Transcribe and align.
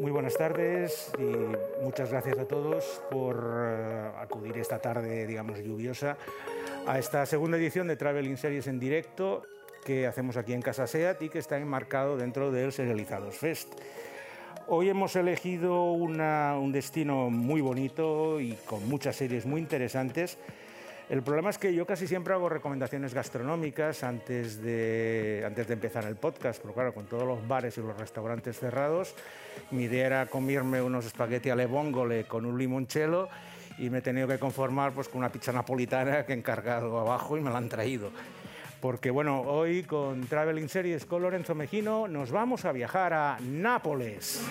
Muy 0.00 0.12
buenas 0.12 0.36
tardes 0.36 1.10
y 1.18 1.82
muchas 1.82 2.12
gracias 2.12 2.38
a 2.38 2.44
todos 2.44 3.02
por 3.10 3.36
eh, 3.66 4.10
acudir 4.20 4.56
esta 4.58 4.78
tarde, 4.78 5.26
digamos, 5.26 5.58
lluviosa 5.58 6.16
a 6.86 7.00
esta 7.00 7.26
segunda 7.26 7.56
edición 7.56 7.88
de 7.88 7.96
Traveling 7.96 8.36
Series 8.36 8.68
en 8.68 8.78
directo 8.78 9.42
que 9.84 10.06
hacemos 10.06 10.36
aquí 10.36 10.52
en 10.52 10.62
Casa 10.62 10.86
SEAT 10.86 11.22
y 11.22 11.28
que 11.30 11.40
está 11.40 11.58
enmarcado 11.58 12.16
dentro 12.16 12.52
del 12.52 12.70
Serializados 12.70 13.36
Fest. 13.38 13.74
Hoy 14.68 14.88
hemos 14.88 15.16
elegido 15.16 15.90
un 15.90 16.70
destino 16.70 17.28
muy 17.28 17.60
bonito 17.60 18.40
y 18.40 18.52
con 18.66 18.88
muchas 18.88 19.16
series 19.16 19.46
muy 19.46 19.60
interesantes 19.60 20.38
el 21.08 21.22
problema 21.22 21.48
es 21.48 21.56
que 21.56 21.72
yo 21.72 21.86
casi 21.86 22.06
siempre 22.06 22.34
hago 22.34 22.50
recomendaciones 22.50 23.14
gastronómicas 23.14 24.04
antes 24.04 24.62
de, 24.62 25.42
antes 25.46 25.66
de 25.66 25.72
empezar 25.74 26.04
el 26.04 26.16
podcast, 26.16 26.60
pero 26.60 26.74
claro, 26.74 26.92
con 26.92 27.06
todos 27.06 27.26
los 27.26 27.46
bares 27.48 27.78
y 27.78 27.80
los 27.80 27.96
restaurantes 27.98 28.58
cerrados, 28.58 29.14
mi 29.70 29.84
idea 29.84 30.06
era 30.06 30.26
comerme 30.26 30.82
unos 30.82 31.06
espagueti 31.06 31.48
alle 31.48 31.64
vongole 31.64 32.24
con 32.24 32.44
un 32.44 32.58
limoncello 32.58 33.28
y 33.78 33.88
me 33.88 33.98
he 33.98 34.02
tenido 34.02 34.28
que 34.28 34.38
conformar 34.38 34.92
pues, 34.92 35.08
con 35.08 35.20
una 35.20 35.32
pizza 35.32 35.50
napolitana 35.50 36.26
que 36.26 36.32
he 36.34 36.36
encargado 36.36 36.98
abajo 36.98 37.38
y 37.38 37.40
me 37.40 37.50
la 37.50 37.58
han 37.58 37.70
traído. 37.70 38.10
Porque 38.80 39.10
bueno, 39.10 39.40
hoy 39.40 39.84
con 39.84 40.26
Traveling 40.26 40.68
Series 40.68 41.06
con 41.06 41.22
Lorenzo 41.22 41.54
Mejino 41.54 42.06
nos 42.06 42.30
vamos 42.30 42.64
a 42.64 42.72
viajar 42.72 43.14
a 43.14 43.38
Nápoles. 43.40 44.44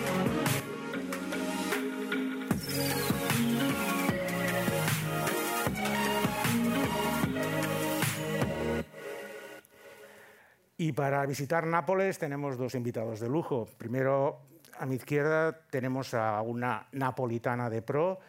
Y 10.78 10.92
para 10.92 11.26
visitar 11.26 11.66
Nápoles 11.66 12.18
tenemos 12.18 12.56
dos 12.56 12.76
invitados 12.76 13.18
de 13.18 13.28
lujo. 13.28 13.68
Primero, 13.76 14.38
a 14.78 14.86
mi 14.86 14.94
izquierda 14.94 15.52
tenemos 15.70 16.14
a 16.14 16.40
una 16.40 16.86
napolitana 16.92 17.68
de 17.68 17.82
pro, 17.82 18.20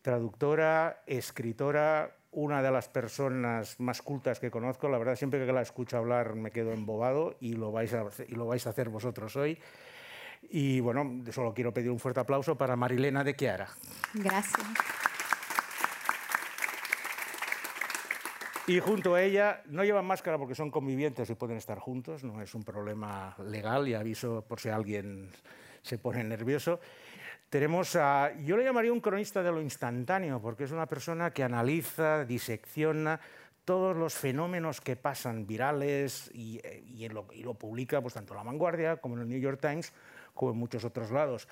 traductora, 0.00 1.02
escritora, 1.04 2.14
una 2.30 2.62
de 2.62 2.70
las 2.70 2.88
personas 2.88 3.80
más 3.80 4.02
cultas 4.02 4.38
que 4.38 4.52
conozco. 4.52 4.88
La 4.88 4.98
verdad, 4.98 5.16
siempre 5.16 5.44
que 5.44 5.52
la 5.52 5.62
escucho 5.62 5.98
hablar 5.98 6.36
me 6.36 6.52
quedo 6.52 6.72
embobado 6.72 7.36
y 7.40 7.54
lo 7.54 7.72
vais 7.72 7.92
a, 7.92 8.04
y 8.28 8.36
lo 8.36 8.46
vais 8.46 8.64
a 8.68 8.70
hacer 8.70 8.88
vosotros 8.88 9.34
hoy. 9.34 9.58
Y 10.50 10.78
bueno, 10.78 11.24
solo 11.32 11.54
quiero 11.54 11.74
pedir 11.74 11.90
un 11.90 11.98
fuerte 11.98 12.20
aplauso 12.20 12.56
para 12.56 12.76
Marilena 12.76 13.24
de 13.24 13.34
Chiara. 13.34 13.68
Gracias. 14.14 14.64
Y 18.66 18.80
junto 18.80 19.14
a 19.14 19.22
ella, 19.22 19.62
no 19.66 19.84
llevan 19.84 20.06
máscara 20.06 20.38
porque 20.38 20.54
son 20.54 20.70
convivientes 20.70 21.28
y 21.28 21.34
pueden 21.34 21.58
estar 21.58 21.78
juntos, 21.78 22.24
no 22.24 22.40
es 22.40 22.54
un 22.54 22.62
problema 22.62 23.36
legal, 23.44 23.86
y 23.86 23.92
aviso 23.92 24.42
por 24.48 24.58
si 24.58 24.70
alguien 24.70 25.28
se 25.82 25.98
pone 25.98 26.24
nervioso. 26.24 26.80
Tenemos 27.50 27.94
a, 27.94 28.32
yo 28.42 28.56
le 28.56 28.64
llamaría 28.64 28.90
un 28.90 29.00
cronista 29.00 29.42
de 29.42 29.52
lo 29.52 29.60
instantáneo, 29.60 30.40
porque 30.40 30.64
es 30.64 30.72
una 30.72 30.86
persona 30.86 31.30
que 31.30 31.42
analiza, 31.42 32.24
disecciona 32.24 33.20
todos 33.66 33.94
los 33.94 34.14
fenómenos 34.14 34.80
que 34.80 34.96
pasan 34.96 35.46
virales 35.46 36.30
y, 36.32 36.60
y, 36.86 37.06
lo, 37.10 37.26
y, 37.34 37.42
lo, 37.42 37.52
publica 37.52 38.00
pues, 38.00 38.14
tanto 38.14 38.32
en 38.32 38.38
La 38.38 38.44
Vanguardia 38.44 38.96
como 38.96 39.16
en 39.16 39.22
el 39.22 39.28
New 39.28 39.40
York 39.40 39.60
Times, 39.60 39.92
como 40.32 40.52
en 40.52 40.58
muchos 40.58 40.84
otros 40.84 41.10
lados. 41.10 41.48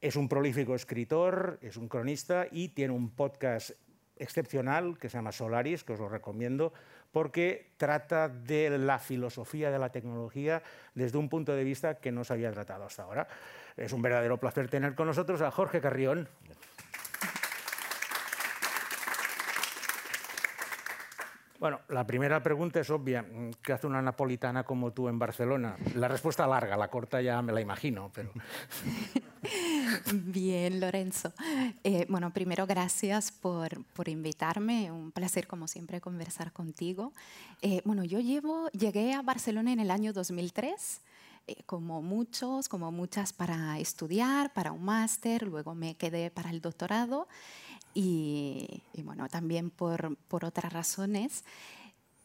Es 0.00 0.14
un 0.14 0.28
prolífico 0.28 0.76
escritor, 0.76 1.58
es 1.62 1.76
un 1.76 1.88
cronista 1.88 2.46
y 2.50 2.68
tiene 2.68 2.92
un 2.92 3.10
podcast 3.10 3.72
excepcional 4.16 4.98
que 4.98 5.08
se 5.08 5.18
llama 5.18 5.32
Solaris, 5.32 5.84
que 5.84 5.94
os 5.94 6.00
lo 6.00 6.08
recomiendo, 6.08 6.72
porque 7.12 7.70
trata 7.76 8.28
de 8.28 8.78
la 8.78 8.98
filosofía 8.98 9.70
de 9.70 9.78
la 9.78 9.90
tecnología 9.90 10.62
desde 10.94 11.18
un 11.18 11.28
punto 11.28 11.54
de 11.54 11.64
vista 11.64 11.96
que 11.96 12.12
no 12.12 12.24
se 12.24 12.32
había 12.32 12.52
tratado 12.52 12.84
hasta 12.84 13.02
ahora. 13.02 13.26
Es 13.76 13.92
un 13.92 14.02
verdadero 14.02 14.38
placer 14.38 14.68
tener 14.68 14.94
con 14.94 15.06
nosotros 15.06 15.40
a 15.40 15.50
Jorge 15.50 15.80
Carrión. 15.80 16.28
Bueno, 21.64 21.80
la 21.88 22.06
primera 22.06 22.42
pregunta 22.42 22.80
es 22.80 22.90
obvia. 22.90 23.24
¿Qué 23.62 23.72
hace 23.72 23.86
una 23.86 24.02
napolitana 24.02 24.64
como 24.64 24.92
tú 24.92 25.08
en 25.08 25.18
Barcelona? 25.18 25.76
La 25.94 26.08
respuesta 26.08 26.46
larga, 26.46 26.76
la 26.76 26.88
corta 26.88 27.22
ya 27.22 27.40
me 27.40 27.52
la 27.52 27.60
imagino, 27.62 28.10
pero... 28.14 28.32
Bien, 30.12 30.80
Lorenzo. 30.80 31.32
Eh, 31.82 32.06
bueno, 32.08 32.32
primero 32.32 32.66
gracias 32.66 33.32
por, 33.32 33.84
por, 33.86 34.08
invitarme. 34.08 34.90
Un 34.90 35.10
placer, 35.10 35.46
como 35.46 35.68
siempre, 35.68 36.00
conversar 36.00 36.52
contigo. 36.52 37.12
Eh, 37.62 37.82
bueno, 37.84 38.04
yo 38.04 38.20
llevo, 38.20 38.68
llegué 38.70 39.12
a 39.12 39.22
Barcelona 39.22 39.72
en 39.72 39.80
el 39.80 39.90
año 39.90 40.12
2003. 40.12 41.00
Eh, 41.46 41.56
como 41.66 42.00
muchos, 42.00 42.68
como 42.68 42.90
muchas 42.90 43.32
para 43.32 43.78
estudiar, 43.78 44.52
para 44.54 44.72
un 44.72 44.84
máster, 44.84 45.42
luego 45.42 45.74
me 45.74 45.94
quedé 45.94 46.30
para 46.30 46.48
el 46.48 46.62
doctorado 46.62 47.28
y, 47.92 48.82
y 48.94 49.02
bueno, 49.02 49.28
también 49.28 49.68
por, 49.68 50.16
por 50.28 50.46
otras 50.46 50.72
razones. 50.72 51.44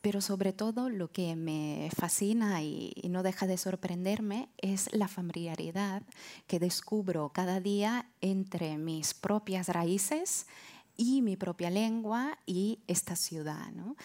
Pero 0.02 0.22
sobre 0.22 0.54
todo 0.54 0.90
lo 0.90 1.12
que 1.12 1.36
me 1.36 1.90
fascina 1.96 2.62
y, 2.64 2.94
no 3.10 3.24
deja 3.24 3.48
de 3.48 3.58
sorprenderme 3.58 4.50
es 4.58 4.90
la 4.94 5.08
familiaridad 5.08 6.04
que 6.48 6.60
descubro 6.60 7.30
cada 7.30 7.60
día 7.60 8.09
entre 8.22 8.78
mis 8.78 9.14
propias 9.14 9.68
raíces 9.68 10.48
y 10.96 11.22
mi 11.22 11.36
propia 11.36 11.70
lengua 11.70 12.38
y 12.46 12.80
esta 12.88 13.16
ciudad. 13.16 13.72
¿no? 13.72 13.96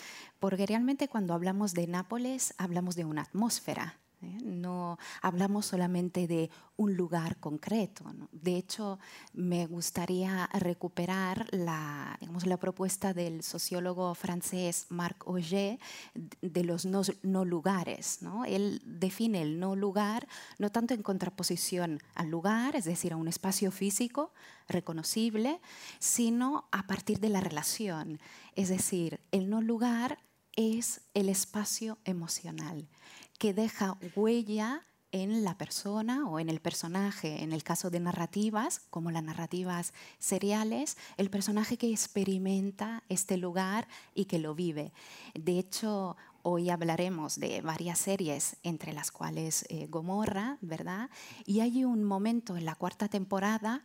Porque 0.41 0.66
realmente 0.66 1.09
cuando 1.09 1.34
hablamos 1.34 1.75
de 1.75 1.87
Nápoles 1.87 2.54
hablamos 2.59 2.97
de 2.97 3.04
una 3.04 3.22
atmósfera, 3.22 3.99
¿eh? 4.24 4.38
No 4.42 4.98
hablamos 5.22 5.66
solamente 5.66 6.26
de 6.26 6.50
un 6.76 6.96
lugar 6.96 7.36
concreto. 7.38 8.04
De 8.32 8.56
hecho, 8.56 8.98
me 9.32 9.66
gustaría 9.66 10.48
recuperar 10.52 11.46
la, 11.52 12.16
digamos, 12.20 12.46
la 12.46 12.56
propuesta 12.56 13.14
del 13.14 13.42
sociólogo 13.42 14.14
francés 14.14 14.86
Marc 14.88 15.24
Auger 15.26 15.78
de 16.40 16.64
los 16.64 16.84
no, 16.84 17.02
no 17.22 17.44
lugares. 17.44 18.22
¿no? 18.22 18.44
Él 18.44 18.82
define 18.84 19.42
el 19.42 19.60
no 19.60 19.76
lugar 19.76 20.26
no 20.58 20.70
tanto 20.70 20.94
en 20.94 21.02
contraposición 21.02 22.00
al 22.14 22.28
lugar, 22.28 22.76
es 22.76 22.84
decir, 22.84 23.12
a 23.12 23.16
un 23.16 23.28
espacio 23.28 23.70
físico 23.70 24.32
reconocible, 24.68 25.60
sino 25.98 26.68
a 26.72 26.86
partir 26.86 27.20
de 27.20 27.28
la 27.28 27.41
relación. 27.41 28.18
Es 28.56 28.68
decir, 28.68 29.20
el 29.30 29.48
no 29.48 29.60
lugar 29.60 30.18
es 30.56 31.02
el 31.14 31.28
espacio 31.28 31.98
emocional 32.04 32.88
que 33.39 33.55
deja 33.55 33.97
huella 34.15 34.84
en 35.12 35.45
la 35.45 35.56
persona 35.56 36.28
o 36.28 36.41
en 36.41 36.49
el 36.49 36.61
personaje, 36.61 37.45
en 37.45 37.53
el 37.53 37.62
caso 37.62 37.89
de 37.89 38.00
narrativas, 38.00 38.81
como 38.91 39.12
las 39.12 39.22
narrativas 39.22 39.93
seriales, 40.19 40.97
el 41.17 41.31
personaje 41.31 41.77
que 41.77 41.93
experimenta 41.93 43.05
este 43.09 43.37
lugar 43.37 43.87
y 44.12 44.25
que 44.25 44.41
lo 44.41 44.56
vive. 44.56 44.93
De 45.34 45.59
hecho, 45.61 46.17
Hoy 46.47 46.69
hablaremos 46.69 47.41
de 47.41 47.62
varias 47.62 47.99
series, 47.99 48.56
entre 48.62 48.93
las 48.93 49.10
cuales 49.10 49.65
eh, 49.71 49.87
Gomorra, 49.88 50.59
¿verdad? 50.60 51.09
Y 51.47 51.60
hay 51.60 51.87
un 51.87 52.05
momento 52.05 52.59
en 52.59 52.66
la 52.66 52.75
cuarta 52.75 53.09
temporada 53.09 53.82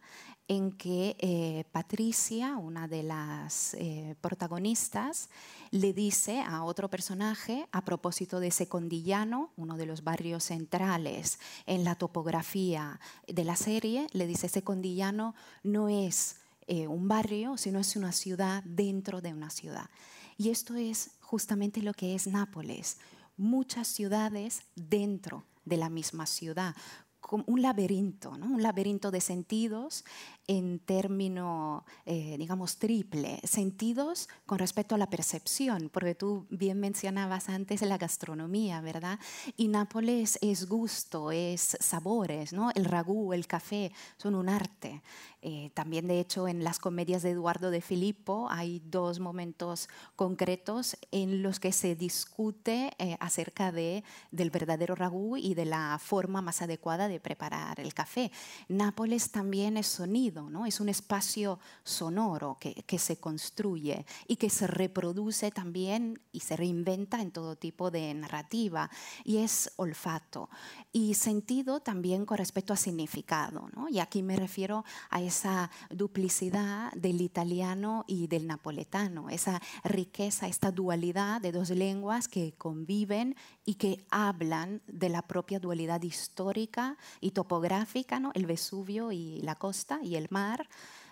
en 0.50 0.74
que 0.74 1.16
eh, 1.20 1.64
Patricia, 1.72 2.58
una 2.58 2.90
de 2.90 3.04
las 3.04 3.76
eh, 3.76 4.14
protagonistas, 4.20 5.30
le 5.72 5.94
dice 5.94 6.42
a 6.42 6.66
otro 6.66 6.90
personaje, 6.90 7.66
a 7.72 7.86
propósito 7.86 8.42
de 8.42 8.48
ese 8.48 8.68
Condillano, 8.68 9.52
uno 9.56 9.78
de 9.78 9.86
los 9.86 10.04
barrios 10.04 10.44
centrales 10.44 11.40
en 11.66 11.86
la 11.86 11.96
topografía 11.96 13.00
de 13.26 13.46
la 13.46 13.56
serie, 13.56 14.08
le 14.12 14.28
dice, 14.28 14.48
ese 14.48 14.64
Condillano 14.64 15.34
no 15.64 15.88
es 15.88 16.36
un 16.68 17.08
barrio, 17.08 17.58
sino 17.58 17.80
es 17.80 17.96
una 17.96 18.12
ciudad 18.12 18.62
dentro 18.64 19.22
de 19.22 19.34
una 19.34 19.50
ciudad. 19.50 19.90
Y 20.40 20.52
esto 20.52 20.76
es 20.76 21.12
justamente 21.20 21.82
lo 21.82 21.94
que 21.94 22.16
es 22.16 22.26
Nápoles, 22.26 22.98
muchas 23.36 23.90
ciudades 23.90 24.62
dentro 24.74 25.44
de 25.66 25.76
la 25.76 25.90
misma 25.90 26.26
ciudad, 26.26 26.78
como 27.20 27.44
un 27.46 27.62
laberinto, 27.62 28.38
¿no? 28.38 28.46
un 28.46 28.64
laberinto 28.64 29.12
de 29.12 29.20
sentidos 29.20 30.06
en 30.50 30.80
término, 30.80 31.86
eh, 32.08 32.36
digamos, 32.40 32.80
triple, 32.80 33.40
sentidos 33.44 34.28
con 34.48 34.58
respecto 34.58 34.96
a 34.96 34.98
la 34.98 35.08
percepción, 35.08 35.92
porque 35.94 36.16
tú 36.16 36.48
bien 36.50 36.80
mencionabas 36.80 37.50
antes 37.50 37.84
la 37.84 38.00
gastronomía, 38.00 38.82
¿verdad? 38.82 39.20
Y 39.58 39.68
Nápoles 39.68 40.40
es 40.42 40.68
gusto, 40.68 41.32
es 41.32 41.78
sabores, 41.80 42.52
¿no? 42.52 42.72
El 42.74 42.86
ragú, 42.86 43.32
el 43.34 43.46
café, 43.46 43.92
son 44.18 44.34
un 44.34 44.50
arte. 44.50 45.04
Eh, 45.42 45.72
también, 45.74 46.08
de 46.08 46.20
hecho, 46.20 46.48
en 46.48 46.64
las 46.64 46.80
comedias 46.80 47.22
de 47.22 47.30
Eduardo 47.30 47.72
de 47.72 47.80
Filippo 47.80 48.48
hay 48.50 48.82
dos 48.86 49.20
momentos 49.20 49.88
concretos 50.18 50.98
en 51.12 51.42
los 51.44 51.62
que 51.62 51.72
se 51.72 51.96
discute 51.96 52.92
eh, 52.98 53.16
acerca 53.22 53.72
de, 53.72 54.04
del 54.32 54.50
verdadero 54.50 54.96
ragú 54.96 55.38
y 55.38 55.54
de 55.54 55.66
la 55.66 55.98
forma 55.98 56.42
más 56.42 56.62
adecuada 56.62 57.08
de 57.08 57.22
preparar 57.22 57.80
el 57.80 57.94
café. 57.94 58.32
Nápoles 58.68 59.32
también 59.32 59.78
es 59.78 59.88
sonido, 59.88 60.39
¿no? 60.48 60.68
es 60.68 60.80
un 60.80 60.90
espacio 60.90 61.60
sonoro 61.84 62.58
que, 62.60 62.76
que 62.84 63.00
se 63.00 63.18
construye 63.18 64.06
y 64.28 64.36
que 64.36 64.50
se 64.52 64.68
reproduce 64.68 65.50
también 65.50 66.22
y 66.32 66.42
se 66.42 66.56
reinventa 66.56 67.22
en 67.22 67.32
todo 67.32 67.56
tipo 67.56 67.90
de 67.90 68.14
narrativa. 68.14 68.90
Y 69.24 69.38
es 69.38 69.72
olfato. 69.78 70.50
Y 70.92 71.16
sentido 71.16 71.80
también 71.80 72.26
con 72.26 72.38
respecto 72.38 72.74
a 72.74 72.78
significado. 72.78 73.70
¿no? 73.76 73.90
Y 73.90 74.00
aquí 74.00 74.22
me 74.22 74.36
refiero 74.36 74.86
a 75.10 75.22
esa 75.22 75.72
duplicidad 75.90 76.92
del 76.94 77.22
italiano 77.22 78.06
y 78.08 78.28
del 78.28 78.48
napoletano, 78.48 79.30
esa 79.30 79.62
riqueza, 79.84 80.48
esta 80.48 80.72
dualidad 80.72 81.42
de 81.42 81.52
dos 81.52 81.70
lenguas 81.70 82.28
que 82.28 82.54
conviven 82.58 83.36
y 83.66 83.76
que 83.76 84.06
hablan 84.10 84.82
de 84.88 85.10
la 85.10 85.22
propia 85.22 85.60
dualidad 85.60 86.02
histórica 86.02 86.98
y 87.22 87.32
topográfica, 87.32 88.20
¿no? 88.20 88.32
el 88.34 88.46
Vesubio 88.46 89.12
y 89.12 89.42
la 89.42 89.56
costa 89.56 90.00
y 90.04 90.16
el 90.16 90.28
mar 90.32 90.68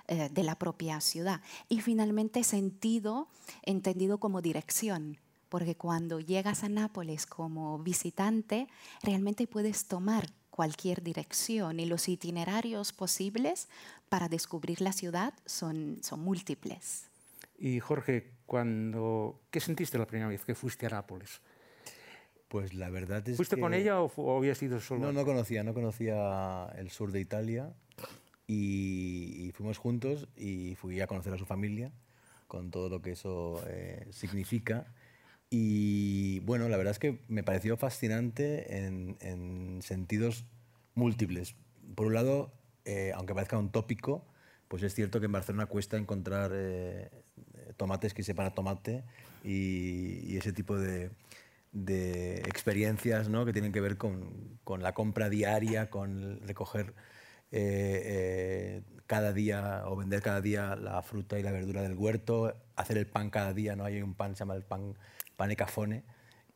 eh, 0.07 0.29
de 0.31 0.43
la 0.43 0.55
propia 0.55 1.01
ciudad. 1.01 1.41
Y 1.67 1.81
finalmente 1.81 2.43
sentido 2.43 3.27
entendido 3.63 4.19
como 4.19 4.41
dirección, 4.41 5.17
porque 5.49 5.75
cuando 5.75 6.19
llegas 6.19 6.63
a 6.63 6.69
Nápoles 6.69 7.25
como 7.25 7.79
visitante, 7.79 8.67
realmente 9.03 9.47
puedes 9.47 9.87
tomar 9.87 10.29
cualquier 10.49 11.03
dirección 11.03 11.79
y 11.79 11.85
los 11.85 12.07
itinerarios 12.07 12.93
posibles 12.93 13.67
para 14.09 14.29
descubrir 14.29 14.81
la 14.81 14.93
ciudad 14.93 15.33
son, 15.45 15.99
son 16.01 16.21
múltiples. 16.21 17.09
Y 17.59 17.79
Jorge, 17.79 18.31
cuando, 18.45 19.41
¿qué 19.51 19.59
sentiste 19.59 19.97
la 19.97 20.07
primera 20.07 20.29
vez 20.29 20.45
que 20.45 20.55
fuiste 20.55 20.85
a 20.85 20.89
Nápoles? 20.89 21.41
Pues 22.47 22.73
la 22.73 22.89
verdad 22.89 23.27
es 23.27 23.35
¿Fuiste 23.35 23.59
con 23.59 23.73
ella 23.73 24.01
o, 24.01 24.37
habías 24.37 24.61
ido 24.63 24.79
solo? 24.79 25.01
No, 25.01 25.11
no 25.11 25.25
conocía, 25.25 25.63
no 25.63 25.73
conocía 25.73 26.67
el 26.77 26.91
sur 26.91 27.11
de 27.11 27.19
Italia 27.19 27.73
y, 28.47 29.51
fuimos 29.53 29.77
juntos 29.77 30.27
y 30.35 30.75
fui 30.75 31.01
a 31.01 31.07
conocer 31.07 31.33
a 31.33 31.37
su 31.37 31.45
familia 31.45 31.91
con 32.47 32.71
todo 32.71 32.89
lo 32.89 33.01
que 33.01 33.11
eso 33.11 33.61
eh, 33.67 34.07
significa. 34.11 34.87
Y 35.49 36.39
bueno, 36.41 36.69
la 36.69 36.77
verdad 36.77 36.91
es 36.91 36.99
que 36.99 37.19
me 37.27 37.43
pareció 37.43 37.77
fascinante 37.77 38.85
en, 38.85 39.79
sentidos 39.81 40.45
múltiples. 40.95 41.55
Por 41.95 42.07
un 42.07 42.13
lado, 42.13 42.53
eh, 42.85 43.11
aunque 43.15 43.33
parezca 43.33 43.57
un 43.57 43.71
tópico, 43.71 44.25
pues 44.67 44.83
es 44.83 44.93
cierto 44.93 45.19
que 45.19 45.25
en 45.25 45.31
Barcelona 45.31 45.65
cuesta 45.65 45.97
encontrar 45.97 46.51
eh, 46.53 47.09
tomates 47.75 48.13
que 48.13 48.23
sepan 48.23 48.47
a 48.47 48.53
tomate 48.53 49.03
y, 49.43 50.37
ese 50.37 50.53
tipo 50.53 50.77
de, 50.77 51.11
experiencias 52.45 53.29
¿no? 53.29 53.45
que 53.45 53.53
tienen 53.53 53.71
que 53.71 53.81
ver 53.81 53.97
con, 53.97 54.59
con 54.63 54.81
la 54.83 54.93
compra 54.93 55.29
diaria, 55.29 55.89
con 55.89 56.41
recoger 56.47 56.93
eh, 57.51 58.01
eh, 58.05 58.81
cada 59.05 59.33
día 59.33 59.83
o 59.85 59.95
vender 59.95 60.21
cada 60.21 60.41
día 60.41 60.75
la 60.75 61.01
fruta 61.01 61.39
y 61.39 61.43
la 61.43 61.51
verdura 61.51 61.81
del 61.81 61.95
huerto, 61.95 62.53
hacer 62.75 62.97
el 62.97 63.07
pan 63.07 63.29
cada 63.29 63.53
día, 63.53 63.75
¿no? 63.75 63.85
Hay 63.85 64.01
un 64.01 64.13
pan, 64.13 64.35
se 64.35 64.39
llama 64.39 64.55
el 64.55 64.63
pan, 64.63 64.95
pan 65.35 65.53
cafone, 65.55 66.03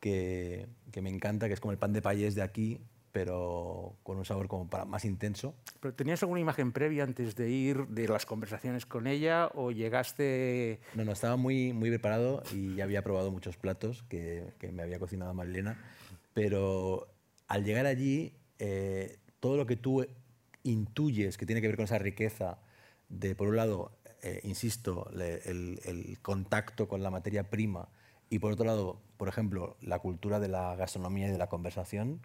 que, 0.00 0.68
que 0.90 1.00
me 1.00 1.10
encanta, 1.10 1.48
que 1.48 1.54
es 1.54 1.60
como 1.60 1.72
el 1.72 1.78
pan 1.78 1.92
de 1.92 2.02
payés 2.02 2.34
de 2.34 2.42
aquí, 2.42 2.80
pero 3.12 3.96
con 4.02 4.16
un 4.16 4.24
sabor 4.24 4.48
como 4.48 4.68
para 4.68 4.84
más 4.84 5.04
intenso. 5.04 5.54
¿Pero 5.80 5.94
¿Tenías 5.94 6.22
alguna 6.22 6.40
imagen 6.40 6.72
previa 6.72 7.04
antes 7.04 7.36
de 7.36 7.50
ir 7.50 7.86
de 7.88 8.08
las 8.08 8.26
conversaciones 8.26 8.86
con 8.86 9.06
ella 9.06 9.50
o 9.54 9.70
llegaste...? 9.70 10.80
No, 10.94 11.04
no, 11.04 11.12
estaba 11.12 11.36
muy, 11.36 11.72
muy 11.72 11.90
preparado 11.90 12.42
y 12.52 12.74
ya 12.74 12.84
había 12.84 13.02
probado 13.02 13.30
muchos 13.30 13.56
platos 13.56 14.02
que, 14.08 14.52
que 14.58 14.72
me 14.72 14.82
había 14.82 14.98
cocinado 14.98 15.34
Marilena, 15.34 15.78
pero 16.34 17.06
al 17.48 17.64
llegar 17.64 17.86
allí, 17.86 18.34
eh, 18.58 19.18
todo 19.40 19.56
lo 19.56 19.66
que 19.66 19.76
tú 19.76 20.06
intuyes 20.64 21.36
que 21.36 21.46
tiene 21.46 21.60
que 21.60 21.68
ver 21.68 21.76
con 21.76 21.84
esa 21.84 21.98
riqueza 21.98 22.58
de, 23.08 23.34
por 23.34 23.48
un 23.48 23.56
lado, 23.56 23.92
eh, 24.22 24.40
insisto, 24.44 25.10
el, 25.12 26.18
contacto 26.22 26.88
con 26.88 27.02
la 27.02 27.10
materia 27.10 27.50
prima 27.50 27.88
y 28.30 28.38
por 28.38 28.52
otro 28.52 28.64
lado, 28.64 29.00
por 29.16 29.28
ejemplo, 29.28 29.76
la 29.80 29.98
cultura 29.98 30.40
de 30.40 30.48
la 30.48 30.74
gastronomía 30.76 31.28
y 31.28 31.32
de 31.32 31.38
la 31.38 31.48
conversación, 31.48 32.20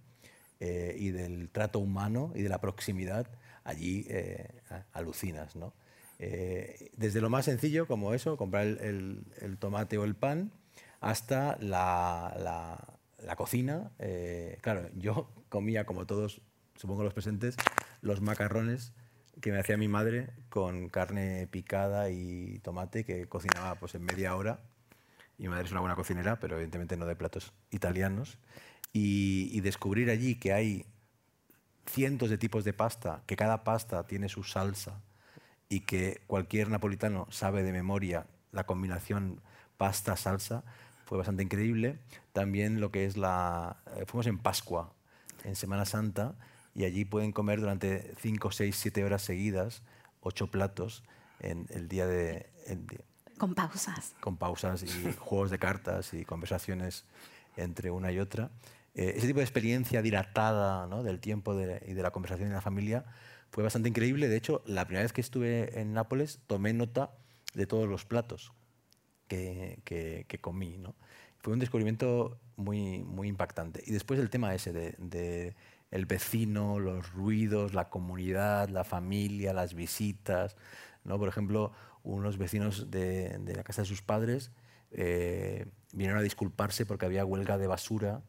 eh, 0.59 0.95
y 0.97 1.11
del 1.11 1.49
trato 1.49 1.79
humano 1.79 2.31
y 2.33 2.41
de 2.41 2.49
la 2.49 2.59
proximidad, 2.61 3.27
allí 3.63 4.05
eh, 4.09 4.47
alucinas. 4.93 5.55
¿no? 5.55 5.73
Desde 6.17 7.21
lo 7.21 7.29
más 7.29 7.45
sencillo, 7.45 7.85
como 7.85 8.13
eso, 8.13 8.37
comprar 8.37 8.65
el, 8.65 9.57
tomate 9.59 9.97
o 9.97 10.05
el 10.05 10.15
pan, 10.15 10.51
hasta 11.01 11.57
la 11.59 13.35
cocina. 13.35 13.91
claro, 14.61 14.89
yo 14.95 15.29
comía, 15.49 15.85
como 15.85 16.07
todos, 16.07 16.41
supongo 16.75 17.03
los 17.03 17.13
presentes, 17.13 17.57
los 18.01 18.21
macarrones 18.21 18.93
que 19.41 19.51
me 19.51 19.59
hacía 19.59 19.77
mi 19.77 19.87
madre 19.87 20.29
con 20.49 20.89
carne 20.89 21.47
picada 21.47 22.09
y 22.09 22.59
tomate 22.59 23.05
que 23.05 23.27
cocinaba 23.27 23.75
pues, 23.75 23.95
en 23.95 24.03
media 24.03 24.35
hora. 24.35 24.59
Mi 25.37 25.47
madre 25.47 25.65
es 25.65 25.71
una 25.71 25.81
buena 25.81 25.95
cocinera, 25.95 26.39
pero 26.39 26.55
evidentemente 26.55 26.97
no 26.97 27.05
de 27.05 27.15
platos 27.15 27.53
italianos 27.69 28.39
y, 28.93 29.61
descubrir 29.61 30.09
allí 30.09 30.35
que 30.35 30.53
hay 30.53 30.85
cientos 31.85 32.29
de 32.29 32.37
tipos 32.37 32.63
de 32.63 32.73
pasta, 32.73 33.23
que 33.25 33.35
cada 33.35 33.63
pasta 33.63 34.05
tiene 34.07 34.29
su 34.29 34.43
salsa 34.43 35.01
y 35.69 35.81
que 35.81 36.21
cualquier 36.27 36.69
napolitano 36.69 37.27
sabe 37.29 37.63
de 37.63 37.71
memoria 37.71 38.27
la 38.51 38.65
combinación 38.65 39.41
pasta-salsa, 39.77 40.63
fue 41.05 41.17
bastante 41.17 41.43
increíble. 41.43 41.99
También 42.33 42.81
lo 42.81 42.91
que 42.91 43.05
es 43.05 43.17
la... 43.17 43.77
Eh, 43.95 44.05
fuimos 44.07 44.27
en 44.27 44.39
Pascua, 44.39 44.93
en 45.43 45.55
Semana 45.55 45.85
Santa, 45.85 46.35
y 46.77 46.85
allí 46.85 47.05
pueden 47.05 47.31
comer 47.31 47.59
durante 47.59 48.13
5, 48.21 48.51
6, 48.51 48.75
7 48.75 49.03
horas 49.03 49.23
seguidas, 49.23 49.81
ocho 50.21 50.51
platos 50.51 51.03
en 51.39 51.65
el 51.71 51.87
día 51.87 52.05
de... 52.05 52.51
con 53.39 53.55
pausas. 53.55 54.13
Con 54.19 54.37
pausas 54.37 54.83
y 54.83 54.87
juegos 55.19 55.49
de 55.49 55.57
cartas 55.57 56.13
y 56.13 56.23
conversaciones 56.23 57.03
entre 57.55 57.89
una 57.89 58.11
y 58.11 58.19
otra. 58.19 58.51
Eh, 58.93 59.15
ese 59.17 59.25
tipo 59.25 59.39
de 59.39 59.45
experiencia 59.45 60.03
dilatada 60.03 60.85
¿no? 60.85 61.01
del 61.01 61.19
tiempo 61.19 61.59
y 61.59 61.93
de 61.95 62.03
la 62.03 62.11
conversación 62.11 62.49
en 62.49 62.53
la 62.53 62.61
familia 62.61 63.05
fue 63.49 63.63
bastante 63.63 63.89
increíble. 63.89 64.27
De 64.27 64.37
hecho, 64.37 64.61
la 64.67 64.85
primera 64.85 65.01
vez 65.01 65.13
que 65.13 65.21
estuve 65.21 65.81
en 65.81 65.93
Nápoles 65.93 66.41
tomé 66.45 66.73
nota 66.73 67.09
de 67.55 67.65
todos 67.65 67.89
los 67.89 68.05
platos 68.05 68.53
que, 69.27 69.79
que, 69.83 70.39
comí. 70.39 70.77
¿no? 70.77 70.93
Fue 71.39 71.53
un 71.53 71.59
descubrimiento 71.59 72.39
muy, 72.55 72.99
muy 72.99 73.29
impactante. 73.29 73.83
Y 73.83 73.93
después 73.93 74.19
el 74.19 74.29
tema 74.29 74.53
ese 74.53 74.73
de, 74.73 74.93
de 74.99 75.55
el 75.91 76.05
vecino, 76.05 76.79
los 76.79 77.11
ruidos, 77.13 77.73
la 77.73 77.89
comunidad, 77.89 78.69
la 78.69 78.83
familia, 78.83 79.53
las 79.53 79.73
visitas. 79.73 80.55
¿no? 81.03 81.17
Por 81.17 81.29
ejemplo, 81.29 81.71
unos 82.03 82.37
vecinos 82.37 82.91
de, 82.91 83.39
la 83.55 83.63
casa 83.63 83.81
de 83.83 83.87
sus 83.87 84.01
padres 84.01 84.51
eh, 84.91 85.65
vinieron 85.93 86.19
a 86.19 86.23
disculparse 86.23 86.85
porque 86.85 87.05
había 87.05 87.25
huelga 87.25 87.57
de 87.57 87.67
basura 87.67 88.21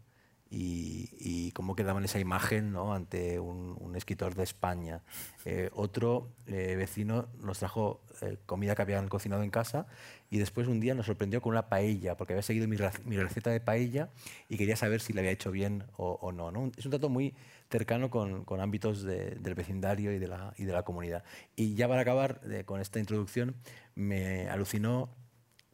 y, 0.51 1.11
y, 1.19 1.51
cómo 1.53 1.77
quedaba 1.77 1.99
en 1.99 2.07
esa 2.07 2.19
imagen 2.19 2.73
¿no? 2.73 2.95
ante 2.95 3.39
un, 3.39 3.95
escritor 3.97 4.35
de 4.35 4.45
España. 4.45 5.03
Eh, 5.45 5.71
otro 5.75 6.31
eh, 6.47 6.77
vecino 6.77 7.27
nos 7.41 7.59
trajo 7.59 8.01
eh, 8.21 8.39
comida 8.47 8.77
que 8.77 8.83
habían 8.83 9.09
cocinado 9.09 9.43
en 9.43 9.51
casa 9.51 9.87
y 10.31 10.39
después 10.39 10.69
un 10.69 10.79
día 10.79 10.95
nos 10.95 11.07
sorprendió 11.07 11.43
con 11.43 11.51
una 11.51 11.69
paella, 11.69 12.17
porque 12.17 12.35
había 12.35 12.43
seguido 12.43 12.69
mi, 12.69 12.77
receta 12.77 13.51
de 13.51 13.61
paella 13.61 14.11
y 14.49 14.57
quería 14.57 14.77
saber 14.77 15.01
si 15.01 15.13
la 15.13 15.21
había 15.21 15.33
hecho 15.33 15.51
bien 15.51 15.85
o, 15.97 16.31
no, 16.33 16.53
no, 16.53 16.71
Es 16.77 16.85
un 16.85 16.91
trato 16.91 17.09
muy 17.09 17.35
cercano 17.71 18.09
con, 18.09 18.45
con 18.45 18.61
ámbitos 18.61 19.03
del 19.03 19.55
vecindario 19.55 20.13
y 20.13 20.19
de, 20.19 20.29
la, 20.29 20.55
y 20.57 20.65
de 20.65 20.73
la 20.73 20.85
comunidad. 20.85 21.25
Y 21.57 21.75
ya 21.75 21.89
para 21.89 22.03
acabar 22.03 22.41
con 22.67 22.81
esta 22.81 23.01
introducción, 23.01 23.57
me 23.97 24.49
alucinó 24.49 25.11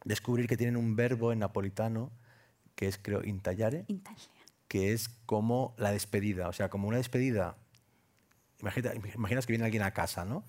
descubrir 0.03 0.47
que 0.47 0.57
tienen 0.57 0.77
un 0.77 0.95
verbo 0.95 1.31
en 1.31 1.39
napolitano 1.39 2.11
que 2.75 2.87
es, 2.87 2.97
creo, 2.97 3.23
intallare 3.23 3.85
que 4.67 4.93
es 4.93 5.09
como 5.25 5.75
la 5.77 5.91
despedida, 5.91 6.47
o 6.47 6.53
sea, 6.53 6.69
como 6.69 6.87
una 6.87 6.97
despedida. 6.97 7.57
imaginas 9.15 9.45
que 9.45 9.53
viene 9.53 9.65
alguien 9.65 9.83
a 9.83 9.91
casa, 9.91 10.25
¿no? 10.25 10.43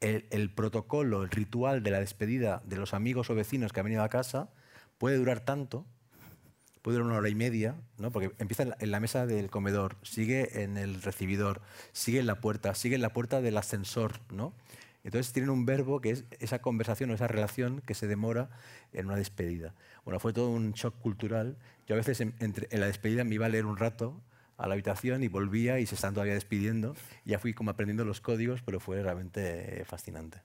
El, 0.00 0.50
protocolo, 0.50 1.22
el 1.22 1.30
ritual 1.30 1.82
de 1.82 1.90
la 1.90 2.00
despedida 2.00 2.62
de 2.64 2.76
los 2.76 2.94
amigos 2.94 3.30
o 3.30 3.34
vecinos 3.34 3.72
que 3.72 3.80
han 3.80 3.84
venido 3.84 4.02
a 4.02 4.08
casa 4.08 4.50
puede 4.98 5.16
durar 5.16 5.40
tanto, 5.40 5.84
puede 6.82 6.98
durar 6.98 7.08
una 7.08 7.18
hora 7.18 7.28
y 7.28 7.34
media, 7.34 7.74
¿no? 7.98 8.12
porque 8.12 8.30
empieza 8.38 8.64
en 8.78 8.90
la, 8.90 9.00
mesa 9.00 9.26
del 9.26 9.50
comedor, 9.50 9.96
sigue 10.02 10.62
en 10.62 10.76
el 10.76 11.02
recibidor, 11.02 11.60
sigue 11.92 12.20
en 12.20 12.26
la 12.26 12.40
puerta, 12.40 12.74
sigue 12.74 12.94
en 12.94 13.02
la 13.02 13.12
puerta 13.12 13.40
del 13.40 13.56
ascensor. 13.56 14.20
¿no? 14.30 14.52
Entonces 15.06 15.32
tienen 15.32 15.50
un 15.50 15.64
verbo 15.64 16.00
que 16.00 16.10
es 16.10 16.24
esa 16.40 16.58
conversación 16.60 17.10
o 17.10 17.14
esa 17.14 17.28
relación 17.28 17.80
que 17.80 17.94
se 17.94 18.08
demora 18.08 18.50
en 18.92 19.06
una 19.06 19.16
despedida. 19.16 19.72
Bueno, 20.04 20.18
fue 20.18 20.32
todo 20.32 20.50
un 20.50 20.72
shock 20.72 20.98
cultural. 20.98 21.56
Yo 21.86 21.94
a 21.94 21.98
veces 21.98 22.20
en, 22.20 22.34
entre, 22.40 22.66
en 22.70 22.80
la 22.80 22.86
despedida 22.86 23.22
me 23.22 23.36
iba 23.36 23.46
a 23.46 23.48
leer 23.48 23.66
un 23.66 23.76
rato 23.76 24.20
a 24.56 24.66
la 24.66 24.74
habitación 24.74 25.22
y 25.22 25.28
volvía 25.28 25.78
y 25.78 25.86
se 25.86 25.94
estaban 25.94 26.14
todavía 26.14 26.34
despidiendo. 26.34 26.96
ya 27.24 27.38
fui 27.38 27.54
como 27.54 27.70
aprendiendo 27.70 28.04
los 28.04 28.20
códigos, 28.20 28.62
pero 28.62 28.80
fue 28.80 29.00
realmente 29.00 29.84
fascinante. 29.86 30.42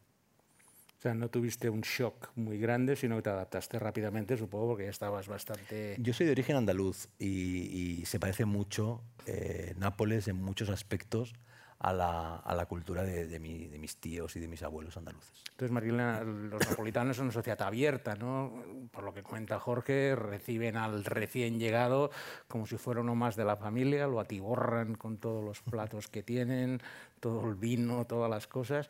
O 1.00 1.02
sea, 1.02 1.16
no 1.16 1.30
tuviste 1.30 1.68
un 1.68 1.82
shock 1.82 2.30
muy 2.36 2.60
grande, 2.60 2.96
sino 2.96 3.16
que 3.16 3.24
te 3.24 3.32
adaptaste 3.32 3.80
rápidamente, 3.80 4.38
supongo, 4.38 4.68
porque 4.68 4.84
ya 4.84 4.92
estabas 4.92 5.28
bastante... 5.28 5.96
Yo 5.98 6.14
soy 6.14 6.28
de 6.28 6.34
origen 6.34 6.56
andaluz 6.56 7.08
y, 7.18 8.04
se 8.06 8.20
parece 8.20 8.46
mucho 8.46 9.02
eh, 9.26 9.74
Nápoles 9.80 10.28
en 10.28 10.36
muchos 10.36 10.70
aspectos 10.70 11.34
a 11.84 11.94
la, 11.94 12.36
a 12.36 12.54
la 12.54 12.68
cultura 12.68 13.04
de, 13.04 13.26
de, 13.26 13.40
mis 13.40 13.96
tíos 13.98 14.36
y 14.36 14.40
de 14.40 14.48
mis 14.48 14.62
abuelos 14.62 14.98
andaluces. 14.98 15.44
Entonces, 15.50 15.72
Marilena, 15.72 16.22
los 16.22 16.70
napolitanos 16.70 17.18
son 17.18 17.26
una 17.26 17.34
sociedad 17.34 17.62
abierta, 17.64 18.14
¿no? 18.16 18.54
Por 18.92 19.04
lo 19.04 19.14
que 19.14 19.24
comenta 19.24 19.60
Jorge, 19.60 20.16
reciben 20.16 20.78
al 20.78 21.04
recién 21.04 21.60
llegado 21.60 22.12
como 22.48 22.68
si 22.68 22.78
fuera 22.78 23.02
uno 23.02 23.16
más 23.16 23.36
de 23.36 23.46
la 23.46 23.58
familia, 23.58 24.06
lo 24.06 24.20
atiborran 24.20 24.94
con 24.94 25.18
todos 25.18 25.44
los 25.44 25.62
platos 25.62 26.08
que 26.08 26.22
tienen, 26.22 26.82
todo 27.20 27.48
el 27.48 27.56
vino, 27.56 28.06
todas 28.06 28.30
las 28.30 28.46
cosas. 28.46 28.88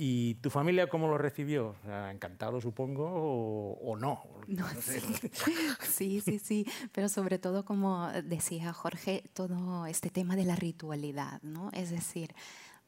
¿Y 0.00 0.36
tu 0.36 0.48
familia 0.48 0.88
cómo 0.88 1.08
lo 1.08 1.18
recibió? 1.18 1.74
¿Encantado, 2.08 2.60
supongo, 2.60 3.04
o, 3.82 3.96
no? 3.96 4.22
no, 4.46 4.64
sí. 5.82 6.20
sí, 6.20 6.38
sí, 6.38 6.66
pero 6.92 7.08
sobre 7.08 7.40
todo, 7.40 7.64
como 7.64 8.06
decía 8.22 8.72
Jorge, 8.72 9.24
todo 9.34 9.86
este 9.86 10.08
tema 10.10 10.36
de 10.36 10.44
la 10.44 10.54
ritualidad, 10.54 11.42
¿no? 11.42 11.70
Es 11.72 11.90
decir, 11.90 12.32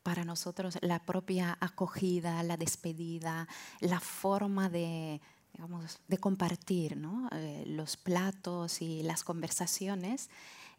para 0.05 0.25
nosotros 0.25 0.79
la 0.83 1.01
propia 1.01 1.59
acogida, 1.61 2.45
la 2.45 2.57
despedida, 2.57 3.49
la 3.81 3.99
forma 3.99 4.69
de, 4.69 5.21
digamos, 5.53 5.99
de 6.07 6.19
compartir 6.19 6.97
¿no? 6.97 7.29
Eh, 7.33 7.65
los 7.67 7.97
platos 7.97 8.83
y 8.83 9.03
las 9.03 9.25
conversaciones 9.25 10.31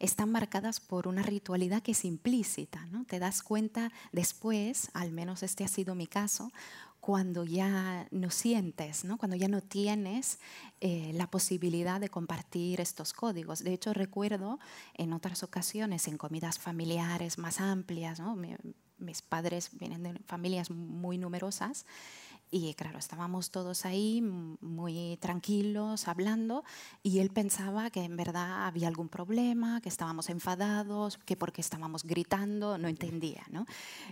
están 0.02 0.32
marcadas 0.32 0.80
por 0.80 1.06
una 1.06 1.22
ritualidad 1.22 1.80
que 1.80 1.92
es 1.92 2.04
implícita. 2.04 2.84
¿no? 2.86 3.04
Te 3.04 3.20
das 3.20 3.42
cuenta 3.42 3.92
después, 4.10 4.90
al 4.94 5.12
menos 5.12 5.44
este 5.44 5.64
ha 5.64 5.68
sido 5.68 5.94
mi 5.94 6.08
caso, 6.08 6.50
cuando 7.00 7.44
ya 7.44 8.06
no 8.10 8.30
sientes, 8.30 9.04
¿no? 9.04 9.16
cuando 9.16 9.36
ya 9.36 9.48
no 9.48 9.60
tienes 9.60 10.40
eh, 10.80 11.12
la 11.14 11.28
posibilidad 11.30 12.00
de 12.00 12.08
compartir 12.08 12.80
estos 12.80 13.12
códigos. 13.12 13.62
De 13.62 13.72
hecho, 13.72 13.92
recuerdo 13.92 14.58
en 14.94 15.12
otras 15.12 15.44
ocasiones, 15.44 16.08
en 16.08 16.18
comidas 16.18 16.58
familiares 16.58 17.38
más 17.38 17.60
amplias, 17.60 18.20
mis 18.98 19.22
padres 19.22 19.70
vienen 19.72 20.02
de 20.02 20.14
familias 20.26 20.70
muy 20.70 21.18
numerosas, 21.18 21.86
y 22.54 22.74
claro, 22.74 22.98
estábamos 22.98 23.50
todos 23.50 23.86
ahí 23.86 24.20
muy 24.20 25.16
tranquilos 25.22 26.06
hablando 26.06 26.64
y 27.02 27.20
él 27.20 27.30
pensaba 27.30 27.88
que 27.88 28.04
en 28.04 28.14
verdad 28.14 28.66
había 28.66 28.88
algún 28.88 29.08
problema, 29.08 29.80
que 29.80 29.88
estábamos 29.88 30.28
enfadados, 30.28 31.16
que 31.24 31.34
porque 31.34 31.62
estábamos 31.62 32.04
gritando, 32.04 32.76
no 32.76 32.88
entendía. 32.88 33.42
¿no? 33.50 33.64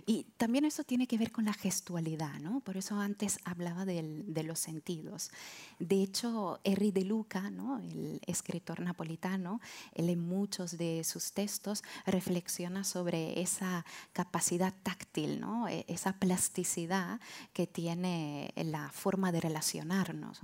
Y 0.07 0.23
también 0.37 0.65
eso 0.65 0.83
tiene 0.83 1.05
que 1.05 1.19
ver 1.19 1.31
con 1.31 1.45
la 1.45 1.53
gestualidad, 1.53 2.39
¿no? 2.39 2.61
por 2.61 2.77
eso 2.77 2.99
antes 2.99 3.37
hablaba 3.45 3.85
de 3.85 4.43
los 4.43 4.57
sentidos. 4.57 5.29
De 5.77 6.01
hecho, 6.01 6.59
Henry 6.63 6.89
de 6.91 7.05
Luca, 7.05 7.51
¿no? 7.51 7.77
el 7.77 8.19
escritor 8.25 8.79
napolitano, 8.79 9.61
él 9.93 10.09
en 10.09 10.19
muchos 10.19 10.79
de 10.79 11.03
sus 11.03 11.33
textos 11.33 11.83
reflexiona 12.07 12.83
sobre 12.83 13.39
esa 13.39 13.85
capacidad 14.13 14.73
táctil, 14.81 15.39
¿no? 15.39 15.67
E, 15.67 15.85
esa 15.87 16.13
plasticidad 16.13 17.19
que 17.53 17.67
tiene 17.67 18.30
la 18.55 18.89
forma 18.91 19.31
de 19.31 19.41
relacionarnos, 19.41 20.41